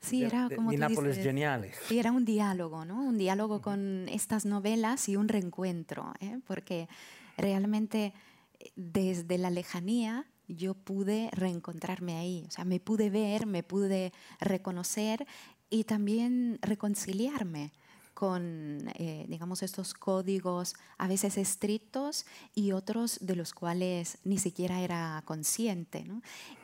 Sí, 0.00 0.22
era 0.22 0.48
como 0.54 0.72
Nápoles 0.72 1.18
geniales. 1.18 1.76
Sí, 1.86 1.98
era 1.98 2.12
un 2.12 2.24
diálogo, 2.24 2.84
¿no? 2.84 3.02
Un 3.02 3.18
diálogo 3.18 3.60
con 3.60 4.08
estas 4.08 4.46
novelas 4.46 5.08
y 5.08 5.16
un 5.16 5.28
reencuentro, 5.28 6.14
¿eh? 6.20 6.38
porque 6.46 6.88
realmente 7.36 8.14
eh, 8.60 8.70
desde 8.76 9.38
la 9.38 9.50
lejanía 9.50 10.24
yo 10.48 10.74
pude 10.74 11.30
reencontrarme 11.32 12.16
ahí, 12.16 12.44
o 12.48 12.50
sea, 12.50 12.64
me 12.64 12.80
pude 12.80 13.08
ver, 13.08 13.46
me 13.46 13.62
pude 13.62 14.12
reconocer 14.40 15.26
y 15.70 15.84
también 15.84 16.58
reconciliarme 16.60 17.72
con, 18.20 18.92
eh, 18.96 19.24
digamos, 19.28 19.62
estos 19.62 19.94
códigos 19.94 20.74
a 20.98 21.08
veces 21.08 21.38
estrictos 21.38 22.26
y 22.54 22.72
otros 22.72 23.18
de 23.22 23.34
los 23.34 23.54
cuales 23.54 24.18
ni 24.24 24.36
siquiera 24.36 24.82
era 24.82 25.22
consciente. 25.24 26.04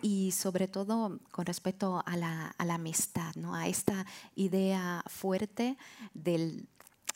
Y 0.03 0.33
sobre 0.33 0.69
todo 0.69 1.19
con 1.31 1.47
respecto 1.47 2.03
a 2.05 2.17
la, 2.19 2.49
a 2.59 2.65
la 2.67 2.75
amistad, 2.75 3.35
¿no? 3.37 3.55
a 3.55 3.69
esta 3.69 4.05
idea 4.35 5.03
fuerte 5.07 5.79
del, 6.13 6.69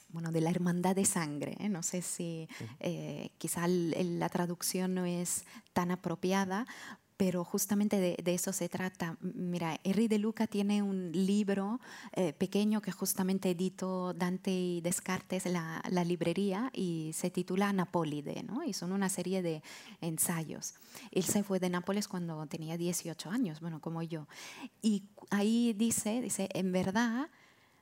bueno, 0.09 0.32
de 0.32 0.41
la 0.41 0.49
hermandad 0.49 0.97
de 0.97 1.05
sangre. 1.05 1.57
¿eh? 1.61 1.68
No 1.68 1.82
sé 1.82 2.01
si 2.01 2.49
eh, 2.78 3.32
quizá 3.36 3.66
la 3.68 4.28
traducción 4.30 4.95
no 4.95 5.05
es 5.05 5.45
tan 5.74 5.91
apropiada, 5.91 6.66
pero 7.21 7.45
justamente 7.45 8.01
de, 8.01 8.33
eso 8.33 8.51
se 8.51 8.71
trata. 8.71 9.18
Mira, 9.21 9.79
Henri 9.85 10.09
de 10.09 10.18
Luca 10.18 10.47
tiene 10.47 10.83
un 10.83 11.12
libro 11.12 11.79
eh, 12.14 12.33
pequeño 12.33 12.81
que 12.81 12.93
justamente 12.93 13.51
editó 13.51 14.14
Dante 14.14 14.51
y 14.51 14.81
Descartes, 14.81 15.45
la, 15.45 15.83
la 15.91 16.03
librería, 16.03 16.71
y 16.73 17.11
se 17.12 17.29
titula 17.29 17.75
Napólide, 17.75 18.43
¿no? 18.43 18.64
y 18.64 18.73
son 18.73 18.93
una 18.93 19.11
serie 19.11 19.43
de 19.43 19.62
ensayos. 20.01 20.73
Él 21.11 21.25
se 21.25 21.43
fue 21.43 21.61
de 21.61 21.68
Nápoles 21.68 22.09
cuando 22.09 22.47
tenía 22.47 22.79
18 22.79 23.29
años, 23.29 23.61
bueno, 23.61 23.83
como 23.83 24.03
yo. 24.03 24.27
Y 24.81 25.03
ahí 25.29 25.75
dice, 25.75 26.23
dice, 26.23 26.49
en 26.55 26.73
verdad, 26.73 27.29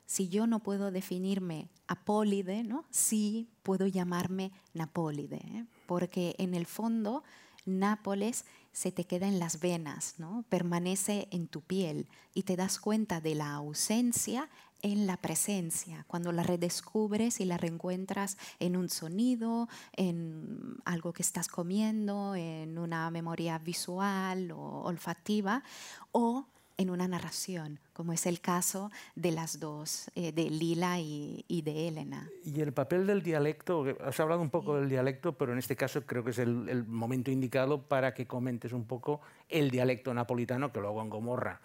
si 0.04 0.28
yo 0.28 0.48
no 0.48 0.58
puedo 0.64 0.90
definirme 0.90 1.68
apólide, 1.86 2.64
¿no? 2.64 2.86
sí 2.90 3.46
puedo 3.62 3.86
llamarme 3.86 4.50
Napólide, 4.74 5.36
¿eh? 5.36 5.64
porque 5.86 6.34
en 6.38 6.54
el 6.54 6.66
fondo 6.66 7.22
Nápoles 7.68 8.46
se 8.78 8.92
te 8.92 9.02
queda 9.02 9.26
en 9.26 9.40
las 9.40 9.58
venas, 9.58 10.14
¿no? 10.18 10.44
permanece 10.48 11.26
en 11.32 11.48
tu 11.48 11.62
piel 11.62 12.06
y 12.32 12.44
te 12.44 12.54
das 12.54 12.78
cuenta 12.78 13.20
de 13.20 13.34
la 13.34 13.54
ausencia 13.54 14.48
en 14.82 15.08
la 15.08 15.16
presencia, 15.16 16.04
cuando 16.06 16.30
la 16.30 16.44
redescubres 16.44 17.40
y 17.40 17.44
la 17.44 17.56
reencuentras 17.56 18.38
en 18.60 18.76
un 18.76 18.88
sonido, 18.88 19.68
en 19.96 20.76
algo 20.84 21.12
que 21.12 21.22
estás 21.22 21.48
comiendo, 21.48 22.36
en 22.36 22.78
una 22.78 23.10
memoria 23.10 23.58
visual 23.58 24.52
o 24.52 24.82
olfativa, 24.84 25.64
o 26.12 26.46
en 26.78 26.90
una 26.90 27.08
narración, 27.08 27.80
como 27.92 28.12
es 28.12 28.24
el 28.24 28.40
caso 28.40 28.90
de 29.16 29.32
las 29.32 29.58
dos, 29.58 30.10
eh, 30.14 30.32
de 30.32 30.48
Lila 30.48 31.00
y, 31.00 31.62
de 31.62 31.88
Elena. 31.88 32.30
Y 32.44 32.60
el 32.60 32.72
papel 32.72 33.06
del 33.06 33.22
dialecto, 33.22 33.84
has 34.04 34.18
hablado 34.20 34.40
un 34.40 34.48
poco 34.48 34.76
del 34.76 34.88
dialecto, 34.88 35.36
pero 35.36 35.52
en 35.52 35.58
este 35.58 35.74
caso 35.74 36.06
creo 36.06 36.22
que 36.22 36.30
es 36.30 36.38
el, 36.38 36.68
el 36.68 36.86
momento 36.86 37.32
indicado 37.32 37.82
para 37.82 38.14
que 38.14 38.26
comentes 38.26 38.72
un 38.72 38.84
poco 38.84 39.20
el 39.48 39.70
dialecto 39.70 40.14
napolitano, 40.14 40.72
que 40.72 40.80
luego 40.80 41.02
en 41.02 41.10
Gomorra 41.10 41.60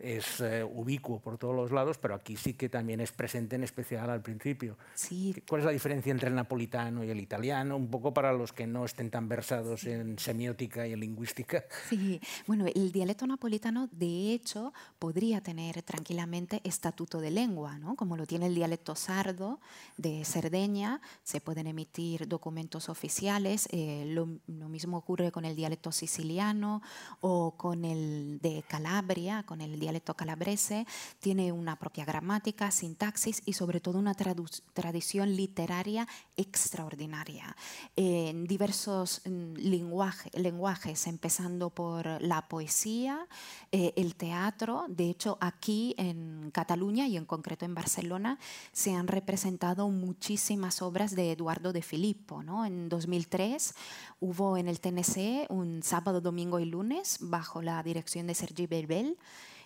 es 0.00 0.40
eh, 0.40 0.64
ubicuo 0.64 1.20
por 1.20 1.38
todos 1.38 1.54
los 1.54 1.70
lados, 1.70 1.98
pero 1.98 2.14
aquí 2.14 2.36
sí 2.36 2.54
que 2.54 2.68
también 2.68 3.00
es 3.00 3.12
presente 3.12 3.56
en 3.56 3.64
especial 3.64 4.10
al 4.10 4.22
principio. 4.22 4.76
Sí. 4.94 5.34
¿Cuál 5.48 5.60
es 5.60 5.64
la 5.66 5.72
diferencia 5.72 6.10
entre 6.10 6.28
el 6.28 6.34
napolitano 6.34 7.04
y 7.04 7.10
el 7.10 7.20
italiano? 7.20 7.76
Un 7.76 7.88
poco 7.88 8.14
para 8.14 8.32
los 8.32 8.52
que 8.52 8.66
no 8.66 8.84
estén 8.84 9.10
tan 9.10 9.28
versados 9.28 9.84
en 9.84 10.18
semiótica 10.18 10.86
y 10.86 10.92
en 10.92 11.00
lingüística. 11.00 11.64
Sí, 11.88 12.20
bueno, 12.46 12.66
el 12.74 12.92
dialecto 12.92 13.26
napolitano 13.26 13.88
de 13.92 14.32
hecho 14.32 14.72
podría 14.98 15.40
tener 15.40 15.82
tranquilamente 15.82 16.60
estatuto 16.64 17.20
de 17.20 17.30
lengua, 17.30 17.78
¿no? 17.78 17.94
como 17.96 18.16
lo 18.16 18.26
tiene 18.26 18.46
el 18.46 18.54
dialecto 18.54 18.94
sardo 18.94 19.60
de 19.96 20.24
Cerdeña, 20.24 21.00
se 21.22 21.40
pueden 21.40 21.66
emitir 21.66 22.26
documentos 22.28 22.88
oficiales, 22.88 23.68
eh, 23.70 24.04
lo, 24.06 24.28
lo 24.46 24.68
mismo 24.68 24.96
ocurre 24.96 25.30
con 25.30 25.44
el 25.44 25.56
dialecto 25.56 25.92
siciliano 25.92 26.82
o 27.20 27.56
con 27.56 27.84
el 27.84 28.38
de 28.40 28.64
Calabria, 28.66 29.42
con 29.42 29.60
el 29.60 29.78
dialecto 29.78 29.89
dialecto 29.90 30.14
calabrese, 30.14 30.86
tiene 31.18 31.50
una 31.50 31.74
propia 31.74 32.04
gramática, 32.04 32.70
sintaxis 32.70 33.42
y 33.44 33.54
sobre 33.54 33.80
todo 33.80 33.98
una 33.98 34.14
tradición 34.14 35.34
literaria 35.34 36.06
extraordinaria. 36.36 37.56
En 37.96 38.46
diversos 38.46 39.22
lenguajes, 39.24 41.06
empezando 41.08 41.70
por 41.70 42.06
la 42.22 42.46
poesía, 42.46 43.26
eh, 43.72 43.92
el 43.96 44.14
teatro. 44.14 44.86
De 44.88 45.10
hecho, 45.10 45.38
aquí 45.40 45.96
en 45.98 46.52
Cataluña 46.52 47.08
y 47.08 47.16
en 47.16 47.24
concreto 47.24 47.64
en 47.64 47.74
Barcelona 47.74 48.38
se 48.72 48.94
han 48.94 49.08
representado 49.08 49.88
muchísimas 49.88 50.82
obras 50.82 51.16
de 51.16 51.32
Eduardo 51.32 51.72
de 51.72 51.82
Filippo. 51.82 52.42
En 52.64 52.88
2003 52.88 53.74
hubo 54.20 54.56
en 54.56 54.68
el 54.68 54.78
TNC 54.78 55.50
un 55.50 55.82
sábado, 55.82 56.20
domingo 56.20 56.60
y 56.60 56.64
lunes 56.64 57.18
bajo 57.20 57.60
la 57.60 57.82
dirección 57.82 58.28
de 58.28 58.34
Sergi 58.34 58.68
Belbel 58.68 59.16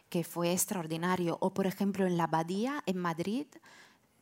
que 0.09 0.25
fue 0.25 0.53
extraordinario. 0.53 1.39
O, 1.41 1.55
por 1.55 1.67
ejemplo, 1.67 2.07
en 2.07 2.17
la 2.17 2.25
Abadía, 2.25 2.83
en 2.87 2.99
Madrid, 2.99 3.47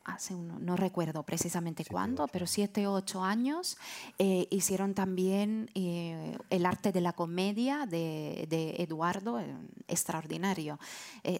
hace 0.05 0.33
no 0.33 0.75
recuerdo 0.75 1.23
precisamente 1.23 1.85
cuándo, 1.85 2.27
pero 2.27 2.45
siete 2.47 2.87
o 2.87 2.93
ocho 2.93 3.23
años, 3.23 3.77
eh, 4.19 4.47
hicieron 4.49 4.93
también 4.93 5.69
eh, 5.75 6.37
el 6.49 6.65
arte 6.65 6.91
de 6.91 7.01
la 7.01 7.13
comedia 7.13 7.85
de, 7.85 8.47
Eduardo, 8.79 9.39
eh, 9.39 9.55
extraordinario. 9.87 10.79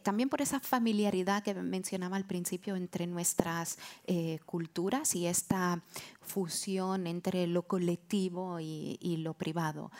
también 0.01 0.29
por 0.29 0.41
esa 0.41 0.59
familiaridad 0.59 1.43
que 1.43 1.53
mencionaba 1.53 2.15
al 2.17 2.25
principio 2.25 2.75
entre 2.75 3.07
nuestras 3.07 3.77
culturas 4.45 5.15
y 5.15 5.27
esta 5.27 5.83
fusión 6.21 7.07
entre 7.07 7.47
lo 7.47 7.63
colectivo 7.63 8.59
y, 8.59 8.97
y 9.01 9.17
lo 9.17 9.33
privado. 9.33 9.91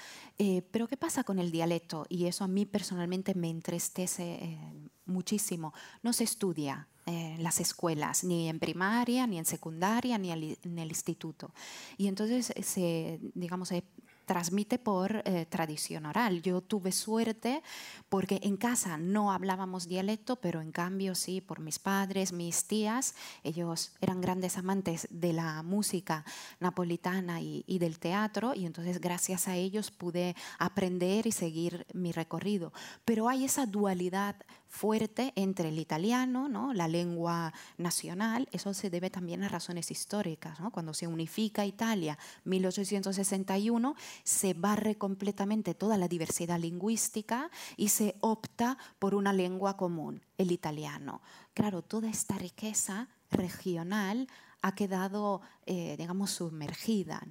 pero 0.72 0.88
¿qué 0.88 0.98
pasa 0.98 1.24
con 1.24 1.40
el 1.40 1.52
dialecto? 1.52 2.06
Y 2.10 2.26
eso 2.26 2.44
a 2.44 2.48
mí 2.48 2.66
personalmente 2.66 3.34
me 3.36 3.50
entristece 3.50 4.58
muchísimo. 5.06 5.74
No 6.02 6.14
se 6.14 6.24
estudia 6.24 6.88
en 7.06 7.44
las 7.44 7.60
escuelas, 7.60 8.24
ni 8.24 8.50
en 8.50 8.60
primaria, 8.60 9.28
ni 9.28 9.38
en 9.38 9.46
secundaria, 9.46 10.18
ni 10.18 10.32
en 10.32 10.80
el 10.80 10.90
instituto. 10.90 11.52
Y 11.98 12.08
entonces 12.08 12.54
se, 12.62 13.20
digamos, 13.34 13.70
se 13.70 13.84
transmite 14.26 14.80
por 14.80 15.22
eh, 15.26 15.46
tradición 15.50 16.06
oral. 16.06 16.42
Yo 16.42 16.62
tuve 16.62 16.92
suerte 16.92 17.62
porque 18.10 18.40
en 18.44 18.58
casa 18.58 18.98
no 18.98 19.32
hablábamos 19.32 19.88
dialecto, 19.88 20.38
pero 20.38 20.62
en 20.62 20.72
cambio 20.72 21.16
sí, 21.16 21.42
por 21.42 21.60
mis 21.60 21.80
padres, 21.80 22.32
mis 22.32 22.66
tías, 22.66 23.16
ellos 23.44 23.92
eran 24.02 24.22
grandes 24.22 24.58
amantes 24.58 25.08
de 25.10 25.34
la 25.34 25.64
música 25.64 26.24
napolitana 26.60 27.42
y, 27.42 27.64
y 27.68 27.80
del 27.80 28.00
teatro, 28.00 28.54
y 28.56 28.66
entonces 28.66 29.00
gracias 29.00 29.48
a 29.48 29.56
ellos 29.56 29.92
pude 29.92 30.36
aprender 30.58 31.28
y 31.28 31.32
seguir 31.32 31.86
mi 31.94 32.12
recorrido. 32.12 32.72
Pero 33.06 33.30
hay 33.30 33.46
esa 33.46 33.66
dualidad 33.66 34.36
fuerte 34.74 35.34
entre 35.36 35.70
el 35.70 35.78
italiano, 35.78 36.50
¿no? 36.50 36.74
la 36.74 36.88
lengua 36.88 37.54
nacional. 37.78 38.50
Eso 38.52 38.74
se 38.74 38.90
debe 38.90 39.12
también 39.12 39.44
a 39.44 39.48
razones 39.48 39.92
históricas. 39.92 40.58
Cuando 40.72 40.96
se 40.96 41.06
unifica 41.06 41.64
Italia, 41.64 42.18
1861, 42.46 43.96
se 44.24 44.56
barre 44.56 44.98
completamente 44.98 45.76
toda 45.76 45.96
la 45.96 46.08
diversidad 46.08 46.60
lingüística 46.60 47.52
y 47.78 47.90
se 47.90 48.16
opta 48.20 48.80
por 48.98 49.14
una 49.14 49.32
lengua 49.32 49.78
común, 49.78 50.26
el 50.40 50.52
italiano. 50.52 51.22
Claro, 51.54 51.84
toda 51.84 52.10
esta 52.10 52.40
riqueza 52.40 53.10
regional 53.30 54.28
ha 54.64 54.74
quedado, 54.74 55.42
eh, 55.68 55.96
digamos, 56.00 56.32
sumergida. 56.32 57.22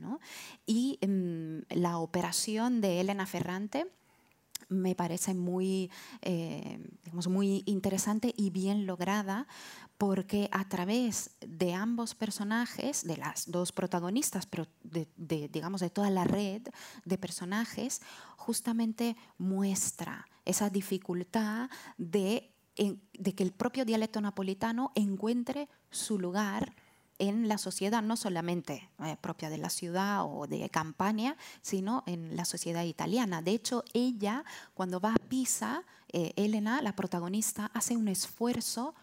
Y 0.64 1.00
mm, 1.04 1.74
la 1.80 1.98
operación 1.98 2.80
de 2.80 3.00
Elena 3.00 3.26
Ferrante 3.26 3.90
me 4.72 4.94
parece 4.94 5.34
muy, 5.34 5.90
eh, 6.22 6.80
digamos, 7.04 7.28
muy 7.28 7.62
interesante 7.66 8.34
y 8.36 8.50
bien 8.50 8.86
lograda 8.86 9.46
porque 9.98 10.48
a 10.50 10.68
través 10.68 11.30
de 11.46 11.74
ambos 11.74 12.14
personajes, 12.14 13.04
de 13.06 13.16
las 13.16 13.50
dos 13.50 13.70
protagonistas, 13.70 14.46
pero 14.46 14.66
de, 14.82 15.06
digamos 15.48 15.80
de 15.80 15.90
toda 15.90 16.10
la 16.10 16.24
red 16.24 16.62
de 17.04 17.18
personajes, 17.18 18.00
justamente 18.36 19.16
muestra 19.38 20.26
esa 20.44 20.70
dificultad 20.70 21.70
de, 21.98 22.50
de 22.76 23.34
que 23.34 23.44
el 23.44 23.52
propio 23.52 23.84
dialecto 23.84 24.20
napolitano 24.20 24.90
encuentre 24.96 25.68
su 25.90 26.18
lugar 26.18 26.74
en 27.22 27.46
la 27.46 27.56
sociedad, 27.56 28.02
no 28.02 28.16
solamente 28.16 28.90
eh, 28.98 29.16
propia 29.20 29.48
de 29.48 29.56
la 29.56 29.70
ciudad 29.70 30.24
o 30.24 30.48
de 30.48 30.68
Campania, 30.70 31.36
sino 31.60 32.02
en 32.06 32.34
la 32.36 32.44
sociedad 32.44 32.82
italiana. 32.82 33.42
De 33.42 33.52
hecho, 33.52 33.84
ella, 33.94 34.44
cuando 34.74 34.98
va 34.98 35.14
a 35.14 35.28
Pisa, 35.28 35.84
eh, 36.08 36.32
Elena, 36.34 36.82
la 36.82 36.96
protagonista, 36.96 37.70
hace 37.74 37.96
un 37.96 38.08
esfuerzo 38.08 38.96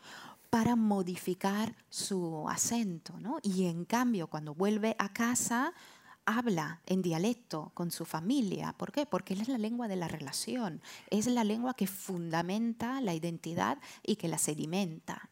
para 0.50 0.76
modificar 0.76 1.76
su 1.90 2.50
acento, 2.50 3.14
Y 3.42 3.68
en 3.68 3.86
cambio, 3.86 4.28
cuando 4.28 4.54
vuelve 4.54 4.98
a 5.00 5.14
casa, 5.14 5.74
habla 6.26 6.82
en 6.88 7.02
dialecto 7.02 7.72
con 7.74 7.90
su 7.90 8.04
familia. 8.04 8.74
¿Por 8.78 8.92
qué? 8.92 9.06
Porque 9.06 9.34
es 9.34 9.48
la 9.48 9.58
lengua 9.58 9.88
de 9.88 9.96
la 9.96 10.10
relación, 10.10 10.82
es 11.10 11.28
la 11.28 11.46
lengua 11.46 11.74
que 11.74 11.88
fundamenta 11.88 13.00
la 13.00 13.14
identidad 13.14 13.78
y 14.04 14.18
que 14.18 14.28
la 14.28 14.38
sedimenta. 14.38 15.30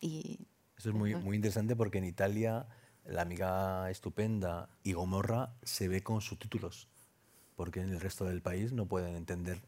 Y 0.00 0.40
eso 0.84 0.90
es 0.90 0.96
muy, 0.96 1.14
muy 1.14 1.36
interesante 1.36 1.74
porque 1.76 1.96
en 1.96 2.04
Italia 2.04 2.66
la 3.06 3.22
amiga 3.22 3.90
estupenda 3.90 4.68
y 4.82 4.92
Gomorra 4.92 5.54
se 5.62 5.88
ve 5.88 6.02
con 6.02 6.20
subtítulos, 6.20 6.90
porque 7.56 7.80
en 7.80 7.88
el 7.88 8.00
resto 8.00 8.26
del 8.26 8.42
país 8.42 8.74
no 8.74 8.84
pueden 8.84 9.16
entender 9.16 9.62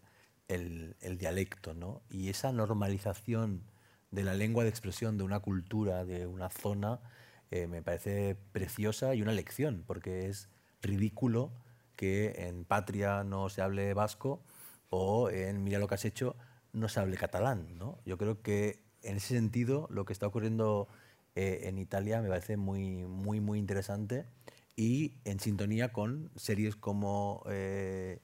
el, 0.49 0.95
el 1.01 1.17
dialecto. 1.17 1.73
¿no? 1.73 2.03
Y 2.11 2.29
esa 2.29 2.53
normalización 2.53 3.62
de 4.11 4.25
la 4.25 4.35
lengua 4.35 4.64
de 4.64 4.69
expresión 4.69 5.17
de 5.17 5.25
una 5.25 5.41
cultura, 5.41 6.05
de 6.05 6.27
una 6.27 6.51
zona, 6.51 7.01
eh, 7.51 7.67
me 7.67 7.81
parece 7.81 8.37
preciosa 8.53 9.14
y 9.14 9.23
una 9.23 9.33
lección, 9.33 9.85
porque 9.87 10.27
es 10.27 10.51
ridículo 10.83 11.51
que 11.97 12.47
en 12.47 12.67
Patria 12.67 13.25
no 13.25 13.49
se 13.49 13.62
hable 13.62 13.95
vasco 13.95 14.43
o 14.91 15.31
en 15.31 15.64
Mira 15.64 15.79
lo 15.79 15.89
que 15.89 15.95
has 15.95 16.05
hecho 16.05 16.37
no 16.75 16.91
se 16.91 17.01
hable 17.01 17.17
catalán. 17.17 17.79
¿no? 17.79 18.01
Yo 18.05 18.19
creo 18.19 18.43
que 18.43 18.85
en 19.01 19.17
ese 19.17 19.35
sentido 19.35 19.89
lo 19.91 20.05
que 20.05 20.12
está 20.12 20.27
ocurriendo 20.27 20.89
eh, 21.37 21.68
en 21.68 21.78
Italia 21.78 22.22
me 22.22 22.28
parece 22.28 22.57
muy, 22.57 23.05
muy, 23.05 23.41
muy 23.41 23.59
interesante 23.59 24.24
y 24.74 25.12
en 25.24 25.39
sintonía 25.39 25.93
con 25.93 26.30
series 26.34 26.76
como 26.76 27.45
eh, 27.49 28.20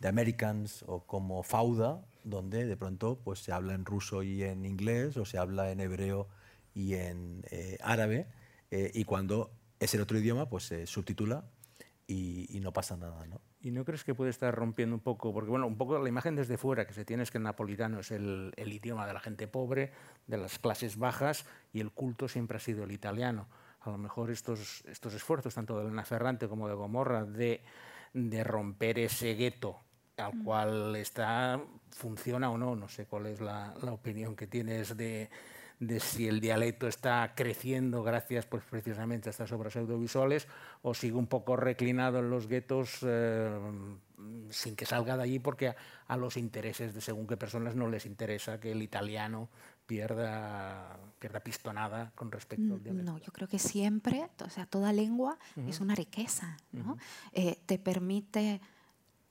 The 0.00 0.08
Americans 0.08 0.82
o 0.86 1.00
como 1.06 1.42
Fauda, 1.42 2.02
donde 2.24 2.66
de 2.66 2.76
pronto 2.76 3.20
pues, 3.22 3.40
se 3.40 3.52
habla 3.52 3.74
en 3.74 3.84
ruso 3.84 4.22
y 4.22 4.42
en 4.42 4.64
inglés 4.64 5.16
o 5.18 5.26
se 5.26 5.36
habla 5.38 5.70
en 5.70 5.80
hebreo 5.80 6.28
y 6.74 6.94
en 6.94 7.44
eh, 7.50 7.78
árabe 7.82 8.26
y 8.70 9.02
cuando 9.02 9.50
es 9.80 9.94
el 9.94 10.00
otro 10.00 10.16
idioma 10.16 10.48
pues 10.48 10.62
se 10.64 10.86
subtitula 10.86 11.44
y, 12.06 12.60
no 12.62 12.72
pasa 12.72 12.96
nada. 12.96 13.26
¿no? 13.26 13.40
¿Y 13.62 13.72
no 13.72 13.84
crees 13.84 14.04
que 14.04 14.14
puede 14.14 14.30
estar 14.30 14.54
rompiendo 14.54 14.94
un 14.94 15.02
poco? 15.02 15.34
Porque, 15.34 15.50
bueno, 15.50 15.66
un 15.66 15.76
poco 15.76 15.98
la 15.98 16.08
imagen 16.08 16.34
desde 16.34 16.56
fuera 16.56 16.86
que 16.86 16.94
se 16.94 17.04
tiene 17.04 17.24
es 17.24 17.30
que 17.30 17.38
el 17.38 17.44
napolitano 17.44 18.00
es 18.00 18.10
el, 18.10 18.54
el, 18.56 18.72
idioma 18.72 19.06
de 19.06 19.12
la 19.12 19.20
gente 19.20 19.46
pobre, 19.48 19.92
de 20.26 20.38
las 20.38 20.58
clases 20.58 20.96
bajas, 20.96 21.44
y 21.72 21.80
el 21.80 21.90
culto 21.90 22.26
siempre 22.26 22.56
ha 22.56 22.60
sido 22.60 22.84
el 22.84 22.92
italiano. 22.92 23.48
A 23.82 23.90
lo 23.90 23.98
mejor 23.98 24.30
estos, 24.30 24.82
estos 24.86 25.12
esfuerzos, 25.12 25.54
tanto 25.54 25.78
de 25.78 25.84
Elena 25.84 26.04
Ferrante 26.04 26.48
como 26.48 26.68
de 26.68 26.74
Gomorra, 26.74 27.24
de, 27.24 27.62
de 28.14 28.44
romper 28.44 28.98
ese 28.98 29.34
gueto 29.34 29.78
al 30.16 30.36
mm. 30.36 30.44
cual 30.44 30.96
está, 30.96 31.60
funciona 31.90 32.50
o 32.50 32.56
no, 32.56 32.74
no 32.74 32.88
sé 32.88 33.06
cuál 33.06 33.26
es 33.26 33.40
la, 33.40 33.74
la 33.82 33.92
opinión 33.92 34.36
que 34.36 34.46
tienes 34.46 34.96
de, 34.96 35.28
de 35.80 35.98
si 35.98 36.28
el 36.28 36.40
dialecto 36.40 36.86
está 36.86 37.32
creciendo 37.34 38.02
gracias 38.02 38.44
pues, 38.44 38.62
precisamente 38.68 39.28
a 39.28 39.32
estas 39.32 39.50
obras 39.50 39.74
audiovisuales 39.76 40.46
o 40.82 40.92
sigue 40.92 41.16
un 41.16 41.26
poco 41.26 41.56
reclinado 41.56 42.18
en 42.18 42.28
los 42.28 42.46
guetos 42.46 42.98
eh, 43.02 43.50
sin 44.50 44.76
que 44.76 44.84
salga 44.84 45.16
de 45.16 45.22
allí 45.22 45.38
porque 45.38 45.74
a, 46.06 46.16
los 46.18 46.36
intereses 46.36 46.92
de 46.92 47.00
según 47.00 47.26
qué 47.26 47.38
personas 47.38 47.76
no 47.76 47.88
les 47.88 48.04
interesa 48.04 48.60
que 48.60 48.72
el 48.72 48.82
italiano 48.82 49.48
pierda, 49.86 50.98
pierda 51.18 51.40
pistonada 51.40 52.12
con 52.14 52.30
respecto 52.30 52.74
al 52.74 52.82
dialecto. 52.82 53.12
No, 53.12 53.18
yo 53.18 53.32
creo 53.32 53.48
que 53.48 53.58
siempre, 53.58 54.28
o 54.44 54.50
sea, 54.50 54.66
toda 54.66 54.92
lengua 54.92 55.38
es 55.66 55.80
una 55.80 55.94
riqueza, 55.94 56.58
¿no? 56.72 56.98
Eh, 57.32 57.58
te 57.64 57.78
permite 57.78 58.60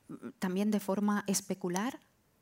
mm, 0.07 0.29
también 0.39 0.71
de 0.71 0.79
forma 0.79 1.23
especular 1.27 1.99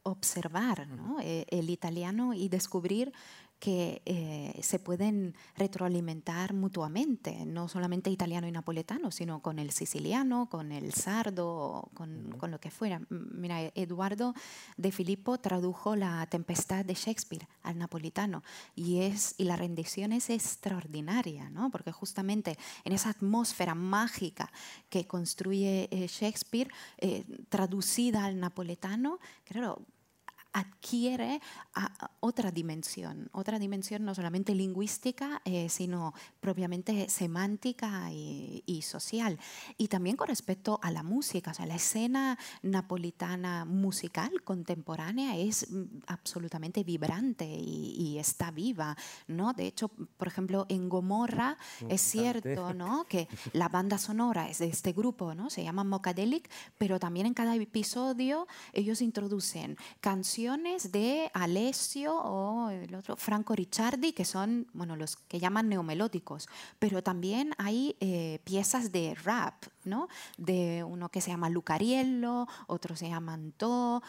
observar 0.07 0.87
¿no? 0.87 1.19
Eh, 1.21 1.45
el 1.49 1.69
italiano 1.69 2.33
y 2.33 2.47
descubrir 2.49 3.11
que 3.59 4.01
eh, 4.05 4.59
se 4.61 4.77
pueden 4.77 5.33
retroalimentar 5.55 6.53
mutuamente, 6.53 7.45
no 7.45 7.67
solamente 7.67 8.09
italiano 8.09 8.47
y 8.47 8.51
napoletano, 8.51 9.11
sino 9.11 9.41
con 9.41 9.57
el 9.57 9.71
siciliano, 9.71 10.47
con 10.49 10.71
el 10.71 10.93
sardo, 10.93 11.89
con, 11.93 12.35
con, 12.37 12.51
lo 12.51 12.59
que 12.59 12.69
fuera. 12.69 13.01
Mira, 13.09 13.61
Eduardo 13.73 14.35
de 14.77 14.91
Filippo 14.91 15.39
tradujo 15.39 15.95
La 15.95 16.25
Tempestad 16.27 16.85
de 16.85 16.93
Shakespeare 16.93 17.47
al 17.63 17.77
napolitano 17.77 18.43
y, 18.75 18.99
es, 19.01 19.33
y 19.37 19.45
la 19.45 19.55
rendición 19.55 20.13
es 20.13 20.29
extraordinaria, 20.29 21.49
¿no? 21.49 21.71
porque 21.71 21.91
justamente 21.91 22.57
en 22.83 22.93
esa 22.93 23.09
atmósfera 23.09 23.73
mágica 23.73 24.51
que 24.89 25.07
construye 25.07 25.87
eh, 25.91 26.07
Shakespeare, 26.07 26.69
eh, 26.99 27.25
traducida 27.49 28.25
al 28.25 28.39
napoletano, 28.39 29.19
claro, 29.45 29.81
adquiere 30.57 31.39
otra 32.19 32.49
dimensión, 32.49 33.29
otra 33.31 33.59
dimensión 33.59 34.03
no 34.03 34.15
solamente 34.15 34.55
lingüística, 34.55 35.41
eh, 35.45 35.69
sino 35.69 36.15
propiamente 36.39 37.09
semántica 37.09 38.11
y, 38.11 38.81
social. 38.81 39.37
Y 39.77 39.87
también 39.87 40.15
con 40.15 40.27
respecto 40.27 40.79
a 40.81 40.91
la 40.91 41.03
música, 41.03 41.51
o 41.51 41.53
sea, 41.53 41.65
la 41.65 41.75
escena 41.75 42.37
napolitana 42.61 43.65
musical 43.65 44.43
contemporánea 44.43 45.35
es 45.35 45.69
mm, 45.69 45.83
absolutamente 46.07 46.83
vibrante 46.83 47.45
y, 47.45 48.17
está 48.17 48.49
viva, 48.49 48.97
¿no? 49.27 49.53
De 49.53 49.67
hecho, 49.67 49.89
por 49.89 50.27
ejemplo, 50.27 50.65
en 50.69 50.89
Gomorra 50.89 51.57
es 51.87 52.01
cierto, 52.01 52.73
¿no? 52.73 53.05
Que 53.09 53.27
la 53.53 53.69
banda 53.69 53.97
sonora 53.97 54.49
es 54.49 54.57
de 54.57 54.67
este 54.67 54.91
grupo, 54.91 55.35
¿no? 55.35 55.49
Se 55.49 55.63
llama 55.63 55.83
Mocadelic, 55.83 56.49
pero 56.77 56.99
también 56.99 57.27
en 57.27 57.33
cada 57.33 57.55
episodio 57.55 58.47
ellos 58.73 59.01
introducen 59.01 59.77
canciones 60.01 60.46
de 60.47 61.29
Alessio 61.33 62.15
o 62.15 62.69
el 62.69 62.95
otro 62.95 63.17
Franco 63.17 63.53
Ricciardi, 63.53 64.13
que 64.13 64.23
son 64.23 64.67
bueno, 64.73 64.95
los 64.95 65.17
que 65.17 65.39
llaman 65.39 65.67
neomelódicos, 65.67 66.47
pero 66.79 67.03
también 67.03 67.53
hay 67.57 67.97
eh, 67.99 68.39
piezas 68.45 68.93
de 68.93 69.13
rap, 69.15 69.65
¿no? 69.83 70.07
de 70.37 70.85
uno 70.85 71.09
que 71.09 71.19
se 71.19 71.31
llama 71.31 71.49
Lucariello, 71.49 72.47
otro 72.67 72.95
se 72.95 73.09
llama 73.09 73.33
Antó, 73.33 74.01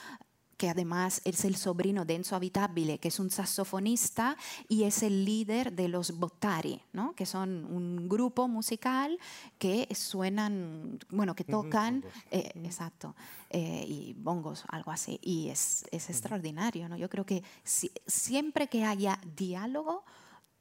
que 0.58 0.68
además 0.68 1.22
es 1.24 1.44
el 1.44 1.56
sobrino 1.56 2.04
de 2.04 2.16
Enzo 2.16 2.36
Abitabile, 2.36 2.98
que 2.98 3.08
es 3.08 3.20
un 3.20 3.30
saxofonista 3.30 4.36
y 4.68 4.82
es 4.82 5.02
el 5.04 5.24
líder 5.24 5.72
de 5.72 5.88
los 5.88 6.18
Bottari, 6.18 6.82
¿no? 6.92 7.14
que 7.14 7.24
son 7.24 7.64
un 7.64 8.08
grupo 8.08 8.48
musical 8.48 9.18
que 9.58 9.88
suenan, 9.94 10.98
bueno, 11.10 11.34
que 11.34 11.44
tocan, 11.44 12.04
eh, 12.32 12.50
exacto, 12.56 13.14
eh, 13.50 13.84
y 13.86 14.14
bongos, 14.18 14.64
algo 14.68 14.90
así, 14.90 15.20
y 15.22 15.48
es, 15.48 15.86
es 15.92 16.10
extraordinario. 16.10 16.88
¿no? 16.88 16.96
Yo 16.96 17.08
creo 17.08 17.24
que 17.24 17.44
siempre 17.64 18.66
que 18.66 18.84
haya 18.84 19.20
diálogo, 19.36 20.04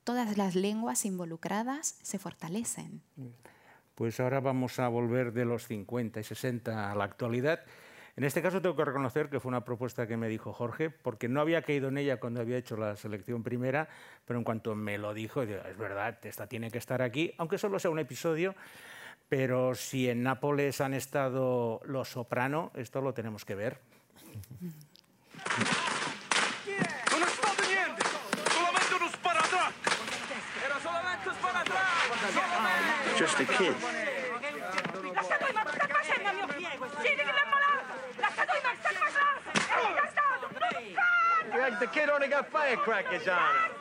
todas 0.03 0.37
las 0.37 0.53
lenguas 0.53 1.05
involucradas 1.05 1.97
se 2.03 2.19
fortalecen. 2.19 3.01
Pues 3.95 4.19
ahora 4.19 4.41
vamos 4.41 4.77
a 4.77 4.87
volver 4.89 5.33
de 5.33 5.43
los 5.43 5.65
50 5.65 6.19
y 6.19 6.23
60 6.23 6.91
a 6.91 6.95
la 6.95 7.03
actualidad. 7.03 7.61
En 8.17 8.23
este 8.23 8.41
caso 8.41 8.59
tengo 8.63 8.75
que 8.75 8.83
reconocer 8.83 9.29
que 9.29 9.39
fue 9.39 9.49
una 9.49 9.63
propuesta 9.63 10.07
que 10.07 10.17
me 10.17 10.27
dijo 10.27 10.51
Jorge, 10.51 10.89
porque 10.89 11.29
no 11.29 11.39
había 11.39 11.61
caído 11.61 11.89
en 11.89 11.99
ella 11.99 12.19
cuando 12.19 12.41
había 12.41 12.57
hecho 12.57 12.75
la 12.75 12.95
selección 12.95 13.43
primera, 13.43 13.87
pero 14.25 14.39
en 14.39 14.43
cuanto 14.43 14.73
me 14.73 14.97
lo 14.97 15.13
dijo, 15.13 15.43
es 15.43 15.77
verdad, 15.77 16.17
esta 16.23 16.47
tiene 16.47 16.71
que 16.71 16.79
estar 16.79 17.03
aquí, 17.03 17.35
aunque 17.37 17.59
solo 17.59 17.77
sea 17.77 17.91
un 17.91 17.99
episodio, 17.99 18.55
pero 19.29 19.75
si 19.75 20.09
en 20.09 20.23
Nápoles 20.23 20.81
han 20.81 20.95
estado 20.95 21.79
los 21.85 22.09
soprano, 22.09 22.71
esto 22.73 23.01
lo 23.01 23.13
tenemos 23.13 23.45
que 23.45 23.53
ver. 23.53 23.77
Just 33.15 33.39
a 33.39 33.45
kid. 33.45 33.96
Like 41.79 41.93
the 41.93 41.99
kid 41.99 42.09
only 42.09 42.27
got 42.27 42.51
firecrackers 42.51 43.27
on 43.27 43.37
him. 43.37 43.71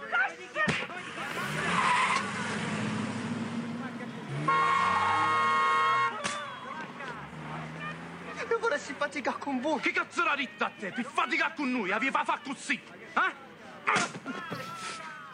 Io 8.48 8.58
vorrei 8.58 8.78
faticare 8.78 9.38
con 9.38 9.60
voi! 9.60 9.80
Che 9.80 9.92
cazzo 9.92 10.22
l'ha 10.22 10.34
detto 10.36 10.64
a 10.64 10.70
te? 10.78 10.92
Per 10.92 11.04
faticare 11.04 11.54
con 11.56 11.70
noi, 11.70 11.90
aveva 11.90 12.24
fatto 12.24 12.50
così! 12.50 12.74
Eh? 12.74 13.34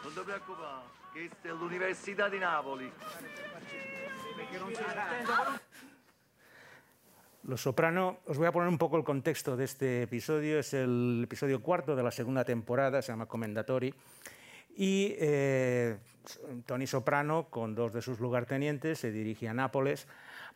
Non 0.02 0.12
ti 0.14 0.20
preoccupare, 0.20 0.82
questa 1.12 1.48
è 1.48 1.50
l'Università 1.50 2.28
di 2.28 2.38
Napoli. 2.38 2.92
Los 7.44 7.62
Soprano, 7.62 8.18
os 8.26 8.38
voy 8.38 8.46
a 8.46 8.52
poner 8.52 8.68
un 8.68 8.78
poco 8.78 8.96
el 8.96 9.02
contexto 9.02 9.56
de 9.56 9.64
este 9.64 10.02
episodio, 10.02 10.60
es 10.60 10.74
el 10.74 11.22
episodio 11.24 11.60
cuarto 11.60 11.96
de 11.96 12.02
la 12.04 12.12
segunda 12.12 12.44
temporada, 12.44 13.02
se 13.02 13.10
llama 13.10 13.26
Commendatori, 13.26 13.92
y 14.76 15.14
eh, 15.18 15.96
Tony 16.66 16.86
Soprano, 16.86 17.48
con 17.50 17.74
dos 17.74 17.92
de 17.92 18.00
sus 18.00 18.20
lugartenientes, 18.20 19.00
se 19.00 19.10
dirige 19.10 19.48
a 19.48 19.54
Nápoles 19.54 20.06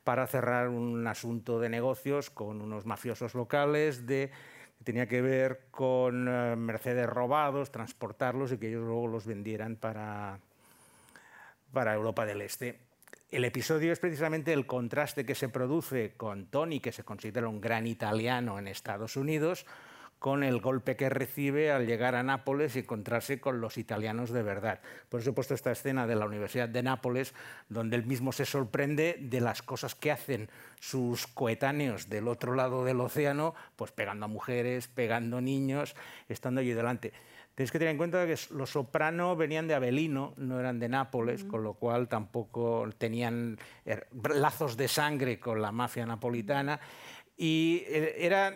para 0.04 0.28
cerrar 0.28 0.68
un 0.68 1.04
asunto 1.08 1.58
de 1.58 1.68
negocios 1.68 2.30
con 2.30 2.62
unos 2.62 2.86
mafiosos 2.86 3.34
locales 3.34 4.06
de 4.06 4.30
que 4.78 4.84
tenía 4.84 5.08
que 5.08 5.22
ver 5.22 5.66
con 5.72 6.28
eh, 6.28 6.54
Mercedes 6.54 7.08
robados, 7.08 7.72
transportarlos 7.72 8.52
y 8.52 8.58
que 8.58 8.68
ellos 8.68 8.84
luego 8.84 9.08
los 9.08 9.26
vendieran 9.26 9.74
para, 9.74 10.38
para 11.72 11.94
Europa 11.94 12.24
del 12.24 12.42
Este. 12.42 12.85
El 13.28 13.44
episodio 13.44 13.92
es 13.92 13.98
precisamente 13.98 14.52
el 14.52 14.66
contraste 14.66 15.26
que 15.26 15.34
se 15.34 15.48
produce 15.48 16.14
con 16.16 16.46
Tony, 16.46 16.78
que 16.78 16.92
se 16.92 17.02
considera 17.02 17.48
un 17.48 17.60
gran 17.60 17.88
italiano 17.88 18.56
en 18.60 18.68
Estados 18.68 19.16
Unidos, 19.16 19.66
con 20.20 20.44
el 20.44 20.60
golpe 20.60 20.94
que 20.94 21.08
recibe 21.08 21.72
al 21.72 21.86
llegar 21.86 22.14
a 22.14 22.22
Nápoles 22.22 22.76
y 22.76 22.80
encontrarse 22.80 23.40
con 23.40 23.60
los 23.60 23.78
italianos 23.78 24.30
de 24.30 24.44
verdad. 24.44 24.80
Por 25.08 25.20
eso 25.20 25.30
he 25.30 25.32
puesto 25.32 25.54
esta 25.54 25.72
escena 25.72 26.06
de 26.06 26.14
la 26.14 26.24
Universidad 26.24 26.68
de 26.68 26.84
Nápoles, 26.84 27.34
donde 27.68 27.96
él 27.96 28.06
mismo 28.06 28.30
se 28.30 28.46
sorprende 28.46 29.16
de 29.20 29.40
las 29.40 29.60
cosas 29.60 29.96
que 29.96 30.12
hacen 30.12 30.48
sus 30.78 31.26
coetáneos 31.26 32.08
del 32.08 32.28
otro 32.28 32.54
lado 32.54 32.84
del 32.84 33.00
océano, 33.00 33.56
pues 33.74 33.90
pegando 33.90 34.26
a 34.26 34.28
mujeres, 34.28 34.86
pegando 34.86 35.40
niños, 35.40 35.96
estando 36.28 36.60
allí 36.60 36.72
delante. 36.72 37.12
Tenéis 37.56 37.72
que 37.72 37.78
tener 37.78 37.92
en 37.92 37.96
cuenta 37.96 38.26
que 38.26 38.36
los 38.50 38.68
Soprano 38.68 39.34
venían 39.34 39.66
de 39.66 39.72
Avelino, 39.72 40.34
no 40.36 40.60
eran 40.60 40.78
de 40.78 40.90
Nápoles, 40.90 41.42
con 41.42 41.64
lo 41.64 41.72
cual 41.72 42.06
tampoco 42.06 42.86
tenían 42.98 43.58
er, 43.86 44.08
lazos 44.34 44.76
de 44.76 44.88
sangre 44.88 45.40
con 45.40 45.62
la 45.62 45.72
mafia 45.72 46.04
napolitana. 46.04 46.78
Y 47.34 47.82
eh, 47.86 48.14
era, 48.18 48.54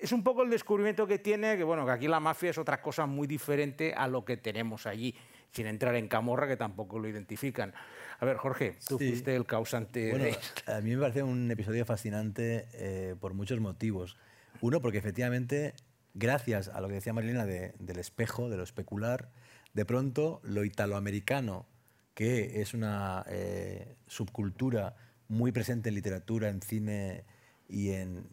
es 0.00 0.12
un 0.12 0.22
poco 0.22 0.44
el 0.44 0.50
descubrimiento 0.50 1.04
que 1.04 1.18
tiene, 1.18 1.56
que 1.56 1.64
bueno, 1.64 1.84
que 1.84 1.90
aquí 1.90 2.06
la 2.06 2.20
mafia 2.20 2.50
es 2.50 2.58
otra 2.58 2.80
cosa 2.80 3.06
muy 3.06 3.26
diferente 3.26 3.92
a 3.92 4.06
lo 4.06 4.24
que 4.24 4.36
tenemos 4.36 4.86
allí, 4.86 5.12
sin 5.50 5.66
entrar 5.66 5.96
en 5.96 6.06
camorra, 6.06 6.46
que 6.46 6.56
tampoco 6.56 7.00
lo 7.00 7.08
identifican. 7.08 7.74
A 8.20 8.24
ver, 8.24 8.36
Jorge, 8.36 8.76
tú 8.86 8.98
Sí. 9.00 9.08
fuiste 9.08 9.34
el 9.34 9.46
causante 9.46 10.10
Bueno, 10.10 10.26
de 10.26 10.30
esto. 10.30 10.62
a 10.72 10.80
mí 10.80 10.94
me 10.94 11.00
parece 11.02 11.24
un 11.24 11.50
episodio 11.50 11.84
fascinante 11.84 12.68
eh, 12.74 13.16
por 13.20 13.34
muchos 13.34 13.58
motivos. 13.58 14.16
Uno, 14.60 14.80
porque 14.80 14.98
efectivamente, 14.98 15.74
gracias 16.14 16.68
a 16.68 16.80
lo 16.80 16.88
que 16.88 16.94
decía 16.94 17.12
Marilena 17.12 17.46
de- 17.46 17.74
del 17.78 17.98
espejo, 17.98 18.48
de 18.50 18.56
lo 18.56 18.62
especular, 18.62 19.30
de 19.74 19.84
pronto 19.84 20.40
lo 20.44 20.64
italoamericano, 20.64 21.66
que 22.14 22.60
es 22.60 22.74
una 22.74 23.24
eh, 23.28 23.94
subcultura 24.06 24.94
muy 25.28 25.50
presente 25.52 25.88
en 25.88 25.94
literatura, 25.94 26.48
en 26.50 26.60
cine 26.60 27.24
y 27.68 27.90
en, 27.92 28.26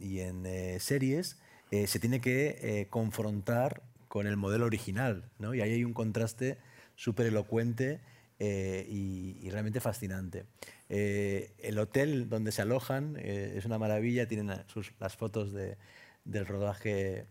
eh, 0.46 0.78
series, 0.82 1.38
eh, 1.72 1.88
se 1.88 2.00
tiene 2.00 2.20
que 2.20 2.58
eh, 2.62 2.88
confrontar 2.90 3.82
con 4.10 4.28
el 4.28 4.36
modelo 4.36 4.66
original. 4.66 5.30
¿no? 5.38 5.54
Y 5.54 5.62
ahí 5.62 5.72
hay 5.72 5.84
un 5.86 5.94
contraste 5.94 6.58
súper 6.96 7.28
elocuente 7.28 8.02
eh, 8.40 8.86
y, 8.90 9.38
y 9.42 9.50
realmente 9.50 9.80
fascinante. 9.80 10.46
El 10.90 11.78
hotel 11.80 12.28
donde 12.30 12.52
se 12.52 12.62
alojan 12.64 13.16
es 13.18 13.64
una 13.66 13.78
maravilla, 13.78 14.28
tienen 14.28 14.52
sus- 14.68 14.92
las 15.00 15.16
fotos 15.16 15.54
de- 15.54 15.78
del 16.26 16.46
rodaje 16.46 17.26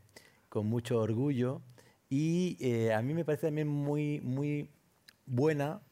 con 0.48 0.66
mucho 0.66 0.98
orgullo 1.00 1.62
y 2.10 2.56
eh, 2.60 2.92
a 2.94 3.02
mí 3.02 3.14
me 3.14 3.24
parece 3.24 3.48
también 3.48 3.68
muy, 3.68 4.20
muy 4.20 4.70
buena 5.26 5.82